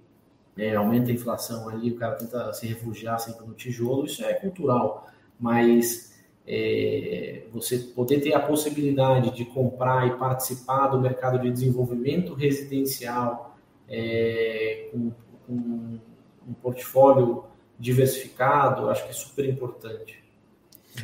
é, 0.58 0.76
aumenta 0.76 1.10
a 1.12 1.14
inflação 1.14 1.70
ali, 1.70 1.92
o 1.92 1.96
cara 1.96 2.16
tenta 2.16 2.52
se 2.54 2.68
refugiar 2.68 3.20
sempre 3.20 3.46
no 3.46 3.54
tijolo, 3.54 4.06
isso 4.06 4.24
é 4.24 4.34
cultural 4.34 5.10
mas 5.40 6.09
é, 6.52 7.44
você 7.54 7.78
poder 7.78 8.22
ter 8.22 8.34
a 8.34 8.40
possibilidade 8.40 9.30
de 9.36 9.46
comprar 9.46 10.08
e 10.08 10.18
participar 10.18 10.88
do 10.88 11.00
mercado 11.00 11.38
de 11.38 11.52
desenvolvimento 11.52 12.34
residencial 12.34 13.56
é, 13.88 14.90
com, 14.92 15.12
com, 15.46 16.00
um 16.48 16.54
portfólio 16.64 17.46
diversificado, 17.78 18.90
acho 18.90 19.04
que 19.04 19.12
é 19.12 19.14
super 19.14 19.46
importante. 19.46 20.24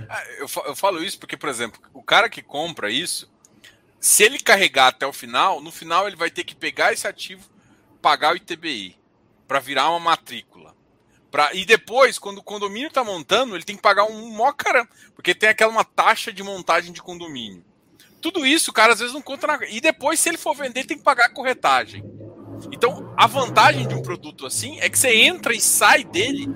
Ah, 0.09 0.23
eu, 0.39 0.47
eu 0.65 0.75
falo 0.75 1.03
isso 1.03 1.19
porque, 1.19 1.37
por 1.37 1.47
exemplo, 1.47 1.79
o 1.93 2.01
cara 2.01 2.27
que 2.27 2.41
compra 2.41 2.89
isso, 2.89 3.29
se 3.99 4.23
ele 4.23 4.39
carregar 4.39 4.87
até 4.87 5.05
o 5.05 5.13
final, 5.13 5.61
no 5.61 5.71
final 5.71 6.07
ele 6.07 6.15
vai 6.15 6.31
ter 6.31 6.43
que 6.43 6.55
pegar 6.55 6.91
esse 6.91 7.07
ativo, 7.07 7.47
pagar 8.01 8.33
o 8.33 8.35
ITBI 8.35 8.95
para 9.47 9.59
virar 9.59 9.91
uma 9.91 9.99
matrícula. 9.99 10.74
Pra, 11.35 11.53
e 11.53 11.65
depois, 11.65 12.17
quando 12.17 12.37
o 12.37 12.41
condomínio 12.41 12.87
está 12.87 13.03
montando, 13.03 13.57
ele 13.57 13.65
tem 13.65 13.75
que 13.75 13.81
pagar 13.81 14.05
um 14.05 14.29
mó 14.29 14.53
caramba, 14.53 14.87
porque 15.13 15.35
tem 15.35 15.49
aquela 15.49 15.69
uma 15.69 15.83
taxa 15.83 16.31
de 16.31 16.41
montagem 16.41 16.93
de 16.93 17.01
condomínio. 17.01 17.61
Tudo 18.21 18.45
isso, 18.45 18.71
o 18.71 18.73
cara 18.73 18.93
às 18.93 18.99
vezes 18.99 19.13
não 19.13 19.21
conta 19.21 19.45
na. 19.45 19.59
E 19.67 19.81
depois, 19.81 20.17
se 20.17 20.29
ele 20.29 20.37
for 20.37 20.55
vender, 20.55 20.85
tem 20.85 20.97
que 20.97 21.03
pagar 21.03 21.25
a 21.25 21.29
corretagem. 21.29 22.01
Então, 22.71 23.13
a 23.17 23.27
vantagem 23.27 23.85
de 23.85 23.93
um 23.93 24.01
produto 24.01 24.45
assim 24.45 24.79
é 24.79 24.89
que 24.89 24.97
você 24.97 25.13
entra 25.13 25.53
e 25.53 25.59
sai 25.59 26.05
dele 26.05 26.47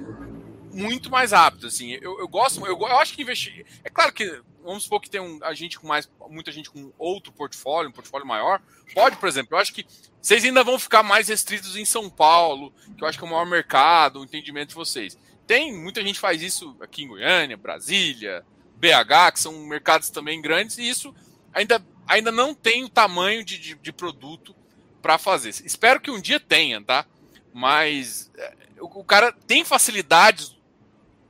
muito 0.72 1.12
mais 1.12 1.34
rápido. 1.34 1.68
Assim, 1.68 1.92
eu, 2.02 2.18
eu 2.18 2.28
gosto, 2.30 2.66
eu, 2.66 2.80
eu 2.80 3.00
acho 3.00 3.14
que 3.14 3.22
investir. 3.22 3.66
É 3.84 3.90
claro 3.90 4.14
que 4.14 4.42
vamos 4.70 4.84
supor 4.84 5.02
que 5.02 5.10
tem 5.10 5.20
um, 5.20 5.40
a 5.42 5.54
gente 5.56 5.80
com 5.80 5.88
mais, 5.88 6.08
muita 6.30 6.52
gente 6.52 6.70
com 6.70 6.94
outro 6.98 7.32
portfólio, 7.32 7.90
um 7.90 7.94
portfólio 7.94 8.28
maior. 8.28 8.62
Pode, 8.94 9.18
por 9.18 9.28
exemplo, 9.28 9.56
eu 9.56 9.60
acho 9.60 9.74
que 9.74 9.86
vocês 10.22 10.46
ainda 10.46 10.64
vão 10.64 10.78
ficar 10.78 11.02
mais 11.02 11.28
restritos 11.28 11.76
em 11.76 11.86
São 11.86 12.08
Paulo, 12.08 12.72
que 12.96 13.04
eu 13.04 13.08
acho 13.08 13.18
que 13.18 13.24
é 13.24 13.28
o 13.28 13.32
maior 13.32 13.48
mercado, 13.48 14.20
o 14.20 14.24
entendimento 14.24 14.70
de 14.70 14.76
vocês. 14.76 15.18
Tem, 15.48 15.76
muita 15.76 16.04
gente 16.04 16.20
faz 16.20 16.44
isso 16.44 16.78
aqui 16.80 17.04
em 17.04 17.08
Goiânia, 17.08 17.58
Brasília, 17.58 18.46
BH, 18.76 19.34
que 19.34 19.40
são 19.40 19.54
mercados 19.66 20.12
também 20.12 20.40
grandes, 20.40 20.78
e 20.78 20.88
isso 20.88 21.16
ainda, 21.52 21.84
ainda 22.08 22.32
não 22.32 22.54
tem 22.54 22.84
o 22.84 22.90
tamanho 22.90 23.44
de, 23.44 23.58
de, 23.58 23.76
de 23.76 23.92
produto 23.92 24.56
para 25.02 25.18
fazer. 25.18 25.50
Espero 25.50 26.00
que 26.00 26.12
um 26.12 26.22
dia 26.22 26.40
tenha, 26.40 26.80
tá? 26.80 27.08
Mas 27.52 28.30
é, 28.38 28.54
o, 28.80 29.00
o 29.00 29.04
cara 29.04 29.32
tem 29.32 29.66
facilidades 29.66 30.56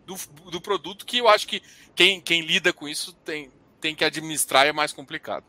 do, 0.06 0.16
do 0.50 0.60
produto 0.60 1.06
que 1.06 1.20
eu 1.20 1.30
acho 1.30 1.48
que 1.48 1.62
quem, 2.00 2.22
quem 2.22 2.40
lida 2.40 2.72
com 2.72 2.88
isso 2.88 3.12
tem, 3.26 3.52
tem 3.82 3.94
que 3.94 4.06
administrar 4.06 4.66
e 4.66 4.70
é 4.70 4.72
mais 4.72 4.94
complicado. 4.94 5.44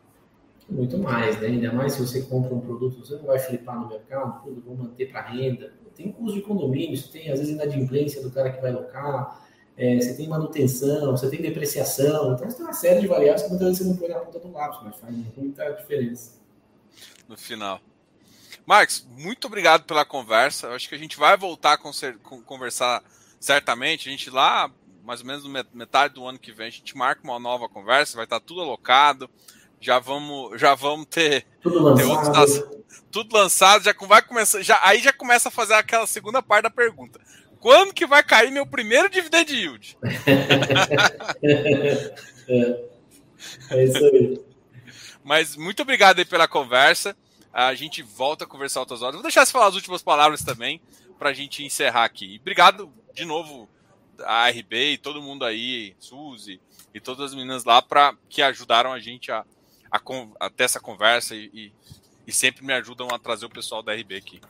Muito 0.69 0.97
mais, 0.97 1.39
né? 1.39 1.47
Ainda 1.47 1.71
mais 1.71 1.93
se 1.93 2.01
você 2.01 2.23
compra 2.23 2.53
um 2.53 2.59
produto, 2.59 2.99
você 2.99 3.15
não 3.15 3.23
vai 3.23 3.39
flipar 3.39 3.79
no 3.79 3.87
mercado, 3.87 4.43
tudo, 4.43 4.61
vou 4.61 4.75
manter 4.75 5.09
para 5.09 5.21
renda. 5.21 5.73
Tem 5.95 6.11
custo 6.11 6.33
de 6.33 6.41
condomínio, 6.41 6.97
você 6.97 7.07
tem 7.07 7.31
às 7.31 7.39
vezes 7.39 7.53
inadimplência 7.53 8.21
do 8.21 8.29
cara 8.29 8.51
que 8.51 8.59
vai 8.59 8.73
locar, 8.73 9.47
é, 9.77 9.97
você 9.97 10.13
tem 10.13 10.27
manutenção, 10.27 11.11
você 11.11 11.29
tem 11.29 11.41
depreciação, 11.41 12.33
então 12.33 12.49
você 12.49 12.57
tem 12.57 12.65
uma 12.65 12.73
série 12.73 12.99
de 12.99 13.07
variáveis 13.07 13.43
que 13.43 13.49
muitas 13.49 13.67
vezes 13.69 13.83
você 13.83 13.89
não 13.89 13.95
põe 13.95 14.09
na 14.09 14.19
ponta 14.19 14.39
do 14.39 14.51
lápis, 14.51 14.79
mas 14.83 14.97
faz 14.97 15.15
muita 15.37 15.71
diferença. 15.71 16.33
No 17.29 17.37
final. 17.37 17.79
Marcos, 18.65 19.07
muito 19.09 19.47
obrigado 19.47 19.85
pela 19.85 20.03
conversa. 20.03 20.67
Eu 20.67 20.73
acho 20.73 20.89
que 20.89 20.95
a 20.95 20.99
gente 20.99 21.15
vai 21.15 21.37
voltar 21.37 21.73
a 21.73 22.41
conversar 22.45 23.01
certamente. 23.39 24.09
A 24.09 24.11
gente 24.11 24.29
lá, 24.29 24.69
mais 25.03 25.21
ou 25.21 25.25
menos 25.25 25.45
metade 25.73 26.13
do 26.13 26.25
ano 26.25 26.39
que 26.39 26.51
vem, 26.51 26.67
a 26.67 26.71
gente 26.71 26.95
marca 26.95 27.21
uma 27.23 27.39
nova 27.39 27.67
conversa, 27.67 28.15
vai 28.15 28.25
estar 28.25 28.39
tudo 28.39 28.61
alocado. 28.61 29.29
Já 29.79 29.97
vamos, 29.97 30.59
já 30.61 30.75
vamos 30.75 31.07
ter, 31.07 31.45
tudo 31.61 31.81
lançado. 31.81 32.81
Tudo 33.09 33.35
lançado, 33.35 33.83
já 33.83 33.93
vai 34.07 34.21
começar, 34.21 34.61
já, 34.61 34.79
aí 34.83 35.01
já 35.01 35.11
começa 35.11 35.49
a 35.49 35.51
fazer 35.51 35.73
aquela 35.73 36.05
segunda 36.05 36.41
parte 36.41 36.63
da 36.63 36.69
pergunta. 36.69 37.19
Quando 37.59 37.93
que 37.93 38.05
vai 38.05 38.23
cair 38.23 38.51
meu 38.51 38.65
primeiro 38.65 39.09
dividend 39.09 39.51
yield? 39.51 39.97
é, 42.47 42.83
é 43.77 43.83
isso 43.83 44.05
aí. 44.05 44.41
Mas 45.23 45.55
muito 45.55 45.81
obrigado 45.81 46.19
aí 46.19 46.25
pela 46.25 46.47
conversa. 46.47 47.15
A 47.53 47.73
gente 47.75 48.01
volta 48.01 48.45
a 48.45 48.47
conversar 48.47 48.79
outras 48.79 49.01
horas. 49.01 49.15
Vou 49.15 49.23
deixar 49.23 49.45
você 49.45 49.51
falar 49.51 49.67
as 49.67 49.75
últimas 49.75 50.01
palavras 50.01 50.43
também 50.43 50.81
para 51.19 51.29
a 51.29 51.33
gente 51.33 51.63
encerrar 51.63 52.05
aqui. 52.05 52.37
Obrigado 52.41 52.91
de 53.13 53.25
novo 53.25 53.69
a 54.25 54.49
RB 54.49 54.93
e 54.93 54.97
todo 54.97 55.21
mundo 55.21 55.45
aí, 55.45 55.95
Suzy 55.99 56.59
e 56.93 56.99
todas 56.99 57.27
as 57.27 57.35
meninas 57.35 57.63
lá 57.63 57.81
para 57.81 58.15
que 58.29 58.41
ajudaram 58.41 58.91
a 58.91 58.99
gente 58.99 59.31
a, 59.31 59.45
a, 59.91 60.01
a 60.39 60.49
ter 60.49 60.63
essa 60.63 60.79
conversa 60.79 61.35
e, 61.35 61.49
e, 61.53 61.71
e, 62.27 62.31
sempre 62.31 62.65
me 62.65 62.73
ajudam 62.73 63.07
a 63.11 63.19
trazer 63.19 63.45
o 63.45 63.49
pessoal 63.49 63.81
da 63.81 63.93
RB 63.93 64.15
aqui. 64.15 64.41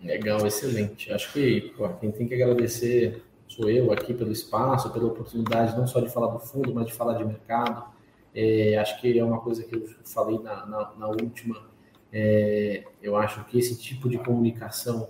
Legal, 0.00 0.46
excelente. 0.46 1.12
Acho 1.12 1.32
que 1.32 1.72
pô, 1.76 1.88
quem 1.94 2.10
tem 2.10 2.28
que 2.28 2.34
agradecer 2.34 3.22
sou 3.48 3.68
eu 3.68 3.92
aqui 3.92 4.14
pelo 4.14 4.30
espaço, 4.30 4.92
pela 4.92 5.06
oportunidade 5.06 5.76
não 5.76 5.86
só 5.86 6.00
de 6.00 6.08
falar 6.08 6.28
do 6.28 6.38
fundo, 6.38 6.72
mas 6.72 6.86
de 6.86 6.92
falar 6.92 7.14
de 7.14 7.24
mercado. 7.24 7.84
É, 8.32 8.78
acho 8.78 9.00
que 9.00 9.18
é 9.18 9.24
uma 9.24 9.40
coisa 9.40 9.64
que 9.64 9.74
eu 9.74 9.88
falei 10.04 10.38
na, 10.38 10.64
na, 10.66 10.92
na 10.96 11.08
última. 11.08 11.68
É, 12.12 12.84
eu 13.02 13.16
acho 13.16 13.44
que 13.44 13.58
esse 13.58 13.76
tipo 13.76 14.08
de 14.08 14.18
comunicação 14.18 15.08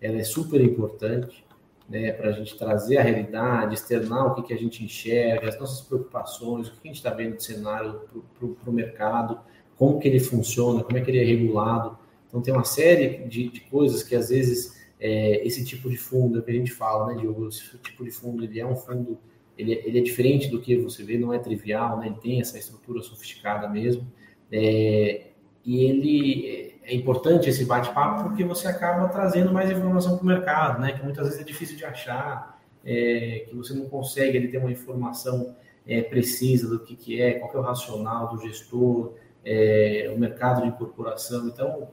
ela 0.00 0.18
é 0.18 0.24
super 0.24 0.60
importante 0.60 1.44
né, 1.90 2.12
para 2.12 2.30
a 2.30 2.32
gente 2.32 2.56
trazer 2.56 2.98
a 2.98 3.02
realidade, 3.02 3.74
externar 3.74 4.26
o 4.26 4.34
que, 4.36 4.44
que 4.44 4.54
a 4.54 4.56
gente 4.56 4.84
enxerga, 4.84 5.48
as 5.48 5.58
nossas 5.58 5.80
preocupações, 5.80 6.68
o 6.68 6.70
que 6.70 6.78
a 6.84 6.86
gente 6.86 6.98
está 6.98 7.10
vendo 7.10 7.36
de 7.36 7.42
cenário 7.42 8.02
para 8.38 8.70
o 8.70 8.72
mercado, 8.72 9.40
como 9.76 9.98
que 9.98 10.06
ele 10.06 10.20
funciona, 10.20 10.84
como 10.84 10.96
é 10.96 11.00
que 11.00 11.10
ele 11.10 11.18
é 11.18 11.24
regulado. 11.24 11.98
Então, 12.28 12.40
tem 12.40 12.54
uma 12.54 12.62
série 12.62 13.24
de, 13.26 13.48
de 13.48 13.60
coisas 13.62 14.04
que, 14.04 14.14
às 14.14 14.28
vezes, 14.28 14.80
é, 15.00 15.44
esse 15.44 15.64
tipo 15.64 15.90
de 15.90 15.96
fundo, 15.96 16.38
é 16.38 16.42
que 16.42 16.50
a 16.52 16.54
gente 16.54 16.70
fala, 16.70 17.12
né, 17.12 17.20
Diogo? 17.20 17.48
Esse 17.48 17.76
tipo 17.78 18.04
de 18.04 18.12
fundo, 18.12 18.44
ele 18.44 18.60
é 18.60 18.66
um 18.66 18.76
fundo, 18.76 19.18
ele, 19.58 19.74
é, 19.74 19.88
ele 19.88 19.98
é 19.98 20.02
diferente 20.02 20.46
do 20.46 20.60
que 20.60 20.76
você 20.76 21.02
vê, 21.02 21.18
não 21.18 21.34
é 21.34 21.40
trivial, 21.40 21.98
né? 21.98 22.06
Ele 22.06 22.20
tem 22.22 22.40
essa 22.40 22.56
estrutura 22.56 23.02
sofisticada 23.02 23.68
mesmo. 23.68 24.06
É, 24.52 25.29
e 25.64 25.84
ele 25.84 26.80
é 26.82 26.94
importante 26.94 27.48
esse 27.48 27.64
bate-papo 27.64 28.24
porque 28.24 28.44
você 28.44 28.66
acaba 28.66 29.08
trazendo 29.08 29.52
mais 29.52 29.70
informação 29.70 30.16
para 30.16 30.24
o 30.24 30.26
mercado, 30.26 30.80
né? 30.80 30.92
Que 30.92 31.02
muitas 31.02 31.26
vezes 31.26 31.40
é 31.40 31.44
difícil 31.44 31.76
de 31.76 31.84
achar, 31.84 32.60
é, 32.84 33.46
que 33.48 33.54
você 33.54 33.74
não 33.74 33.88
consegue 33.88 34.36
ele 34.36 34.48
ter 34.48 34.58
uma 34.58 34.70
informação 34.70 35.54
é, 35.86 36.02
precisa 36.02 36.68
do 36.68 36.80
que, 36.80 36.96
que 36.96 37.20
é, 37.20 37.34
qual 37.34 37.52
é 37.52 37.58
o 37.58 37.62
racional 37.62 38.28
do 38.28 38.40
gestor, 38.40 39.14
é, 39.44 40.12
o 40.14 40.18
mercado 40.18 40.62
de 40.62 40.68
incorporação. 40.68 41.46
Então, 41.48 41.88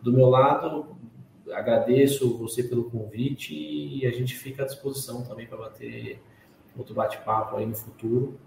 do 0.00 0.12
meu 0.12 0.28
lado, 0.28 0.96
agradeço 1.52 2.36
você 2.38 2.62
pelo 2.62 2.90
convite 2.90 3.54
e 3.54 4.06
a 4.06 4.10
gente 4.10 4.34
fica 4.34 4.62
à 4.62 4.66
disposição 4.66 5.22
também 5.22 5.46
para 5.46 5.58
bater 5.58 6.20
outro 6.76 6.94
bate-papo 6.94 7.56
aí 7.56 7.66
no 7.66 7.74
futuro. 7.74 8.38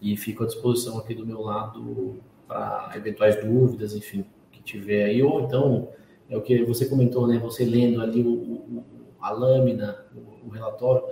E 0.00 0.16
fico 0.16 0.44
à 0.44 0.46
disposição 0.46 0.98
aqui 0.98 1.14
do 1.14 1.26
meu 1.26 1.40
lado 1.42 2.20
para 2.48 2.90
eventuais 2.96 3.36
dúvidas, 3.44 3.94
enfim 3.94 4.24
tiver 4.68 5.04
aí, 5.04 5.22
ou 5.22 5.40
então, 5.40 5.90
é 6.28 6.36
o 6.36 6.42
que 6.42 6.62
você 6.64 6.86
comentou, 6.86 7.26
né? 7.26 7.38
Você 7.38 7.64
lendo 7.64 8.02
ali 8.02 8.22
o, 8.22 8.32
o 8.32 8.84
a 9.20 9.30
lâmina, 9.30 10.06
o, 10.14 10.46
o 10.46 10.48
relatório, 10.50 11.02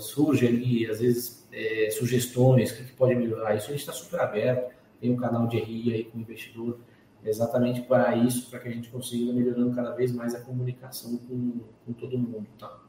surge 0.00 0.46
ali, 0.46 0.86
às 0.90 1.00
vezes, 1.00 1.46
é, 1.52 1.90
sugestões, 1.90 2.72
o 2.72 2.76
que, 2.76 2.84
que, 2.84 2.92
pode 2.94 3.14
melhorar. 3.14 3.54
Isso 3.54 3.66
a 3.66 3.70
gente 3.70 3.80
está 3.80 3.92
super 3.92 4.20
aberto, 4.20 4.74
tem 5.00 5.10
um 5.10 5.16
canal 5.16 5.46
de 5.46 5.58
RI 5.58 5.94
aí 5.94 6.04
com 6.04 6.18
o 6.18 6.20
investidor, 6.20 6.80
exatamente 7.24 7.82
para 7.82 8.16
isso, 8.16 8.50
para 8.50 8.58
que 8.58 8.68
a 8.68 8.70
gente 8.72 8.88
consiga 8.88 9.32
melhorando 9.32 9.74
cada 9.74 9.92
vez 9.92 10.12
mais 10.12 10.34
a 10.34 10.40
comunicação 10.40 11.16
com, 11.18 11.60
com 11.84 11.92
todo 11.92 12.18
mundo, 12.18 12.46
tá? 12.58 12.80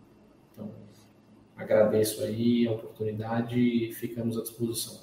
Então, 0.51 0.71
agradeço 1.55 2.23
aí 2.23 2.67
a 2.67 2.71
oportunidade 2.71 3.59
e 3.59 3.91
ficamos 3.93 4.37
à 4.37 4.41
disposição. 4.41 5.01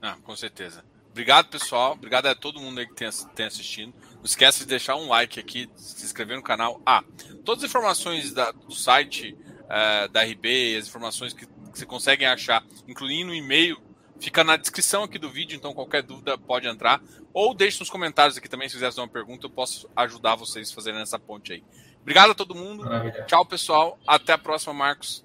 Ah, 0.00 0.16
com 0.22 0.36
certeza. 0.36 0.93
Obrigado, 1.14 1.46
pessoal. 1.46 1.92
Obrigado 1.92 2.26
a 2.26 2.34
todo 2.34 2.58
mundo 2.58 2.80
aí 2.80 2.88
que 2.88 2.94
tem, 2.94 3.08
tem 3.36 3.46
assistindo. 3.46 3.94
Não 4.16 4.24
esquece 4.24 4.60
de 4.60 4.66
deixar 4.66 4.96
um 4.96 5.08
like 5.08 5.38
aqui, 5.38 5.70
se 5.76 6.04
inscrever 6.04 6.36
no 6.36 6.42
canal. 6.42 6.82
Ah, 6.84 7.04
todas 7.44 7.62
as 7.62 7.70
informações 7.70 8.32
da, 8.32 8.50
do 8.50 8.74
site 8.74 9.38
uh, 9.62 10.08
da 10.08 10.24
RB, 10.24 10.76
as 10.76 10.88
informações 10.88 11.32
que, 11.32 11.46
que 11.46 11.78
você 11.78 11.86
conseguem 11.86 12.26
achar, 12.26 12.64
incluindo 12.88 13.30
o 13.30 13.34
e-mail, 13.34 13.80
fica 14.18 14.42
na 14.42 14.56
descrição 14.56 15.04
aqui 15.04 15.16
do 15.16 15.30
vídeo, 15.30 15.54
então 15.54 15.72
qualquer 15.72 16.02
dúvida 16.02 16.36
pode 16.36 16.66
entrar. 16.66 17.00
Ou 17.32 17.54
deixe 17.54 17.78
nos 17.78 17.88
comentários 17.88 18.36
aqui 18.36 18.48
também, 18.48 18.68
se 18.68 18.74
quiser 18.74 18.86
fazer 18.86 19.00
uma 19.00 19.06
pergunta, 19.06 19.46
eu 19.46 19.50
posso 19.50 19.88
ajudar 19.94 20.34
vocês 20.34 20.68
a 20.72 20.74
fazerem 20.74 21.00
essa 21.00 21.18
ponte 21.18 21.52
aí. 21.52 21.62
Obrigado 22.02 22.32
a 22.32 22.34
todo 22.34 22.56
mundo. 22.56 22.82
Maravilha. 22.82 23.22
Tchau, 23.28 23.46
pessoal. 23.46 24.00
Até 24.04 24.32
a 24.32 24.38
próxima, 24.38 24.74
Marcos. 24.74 25.24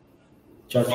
Tchau, 0.67 0.83
tchau. 0.83 0.93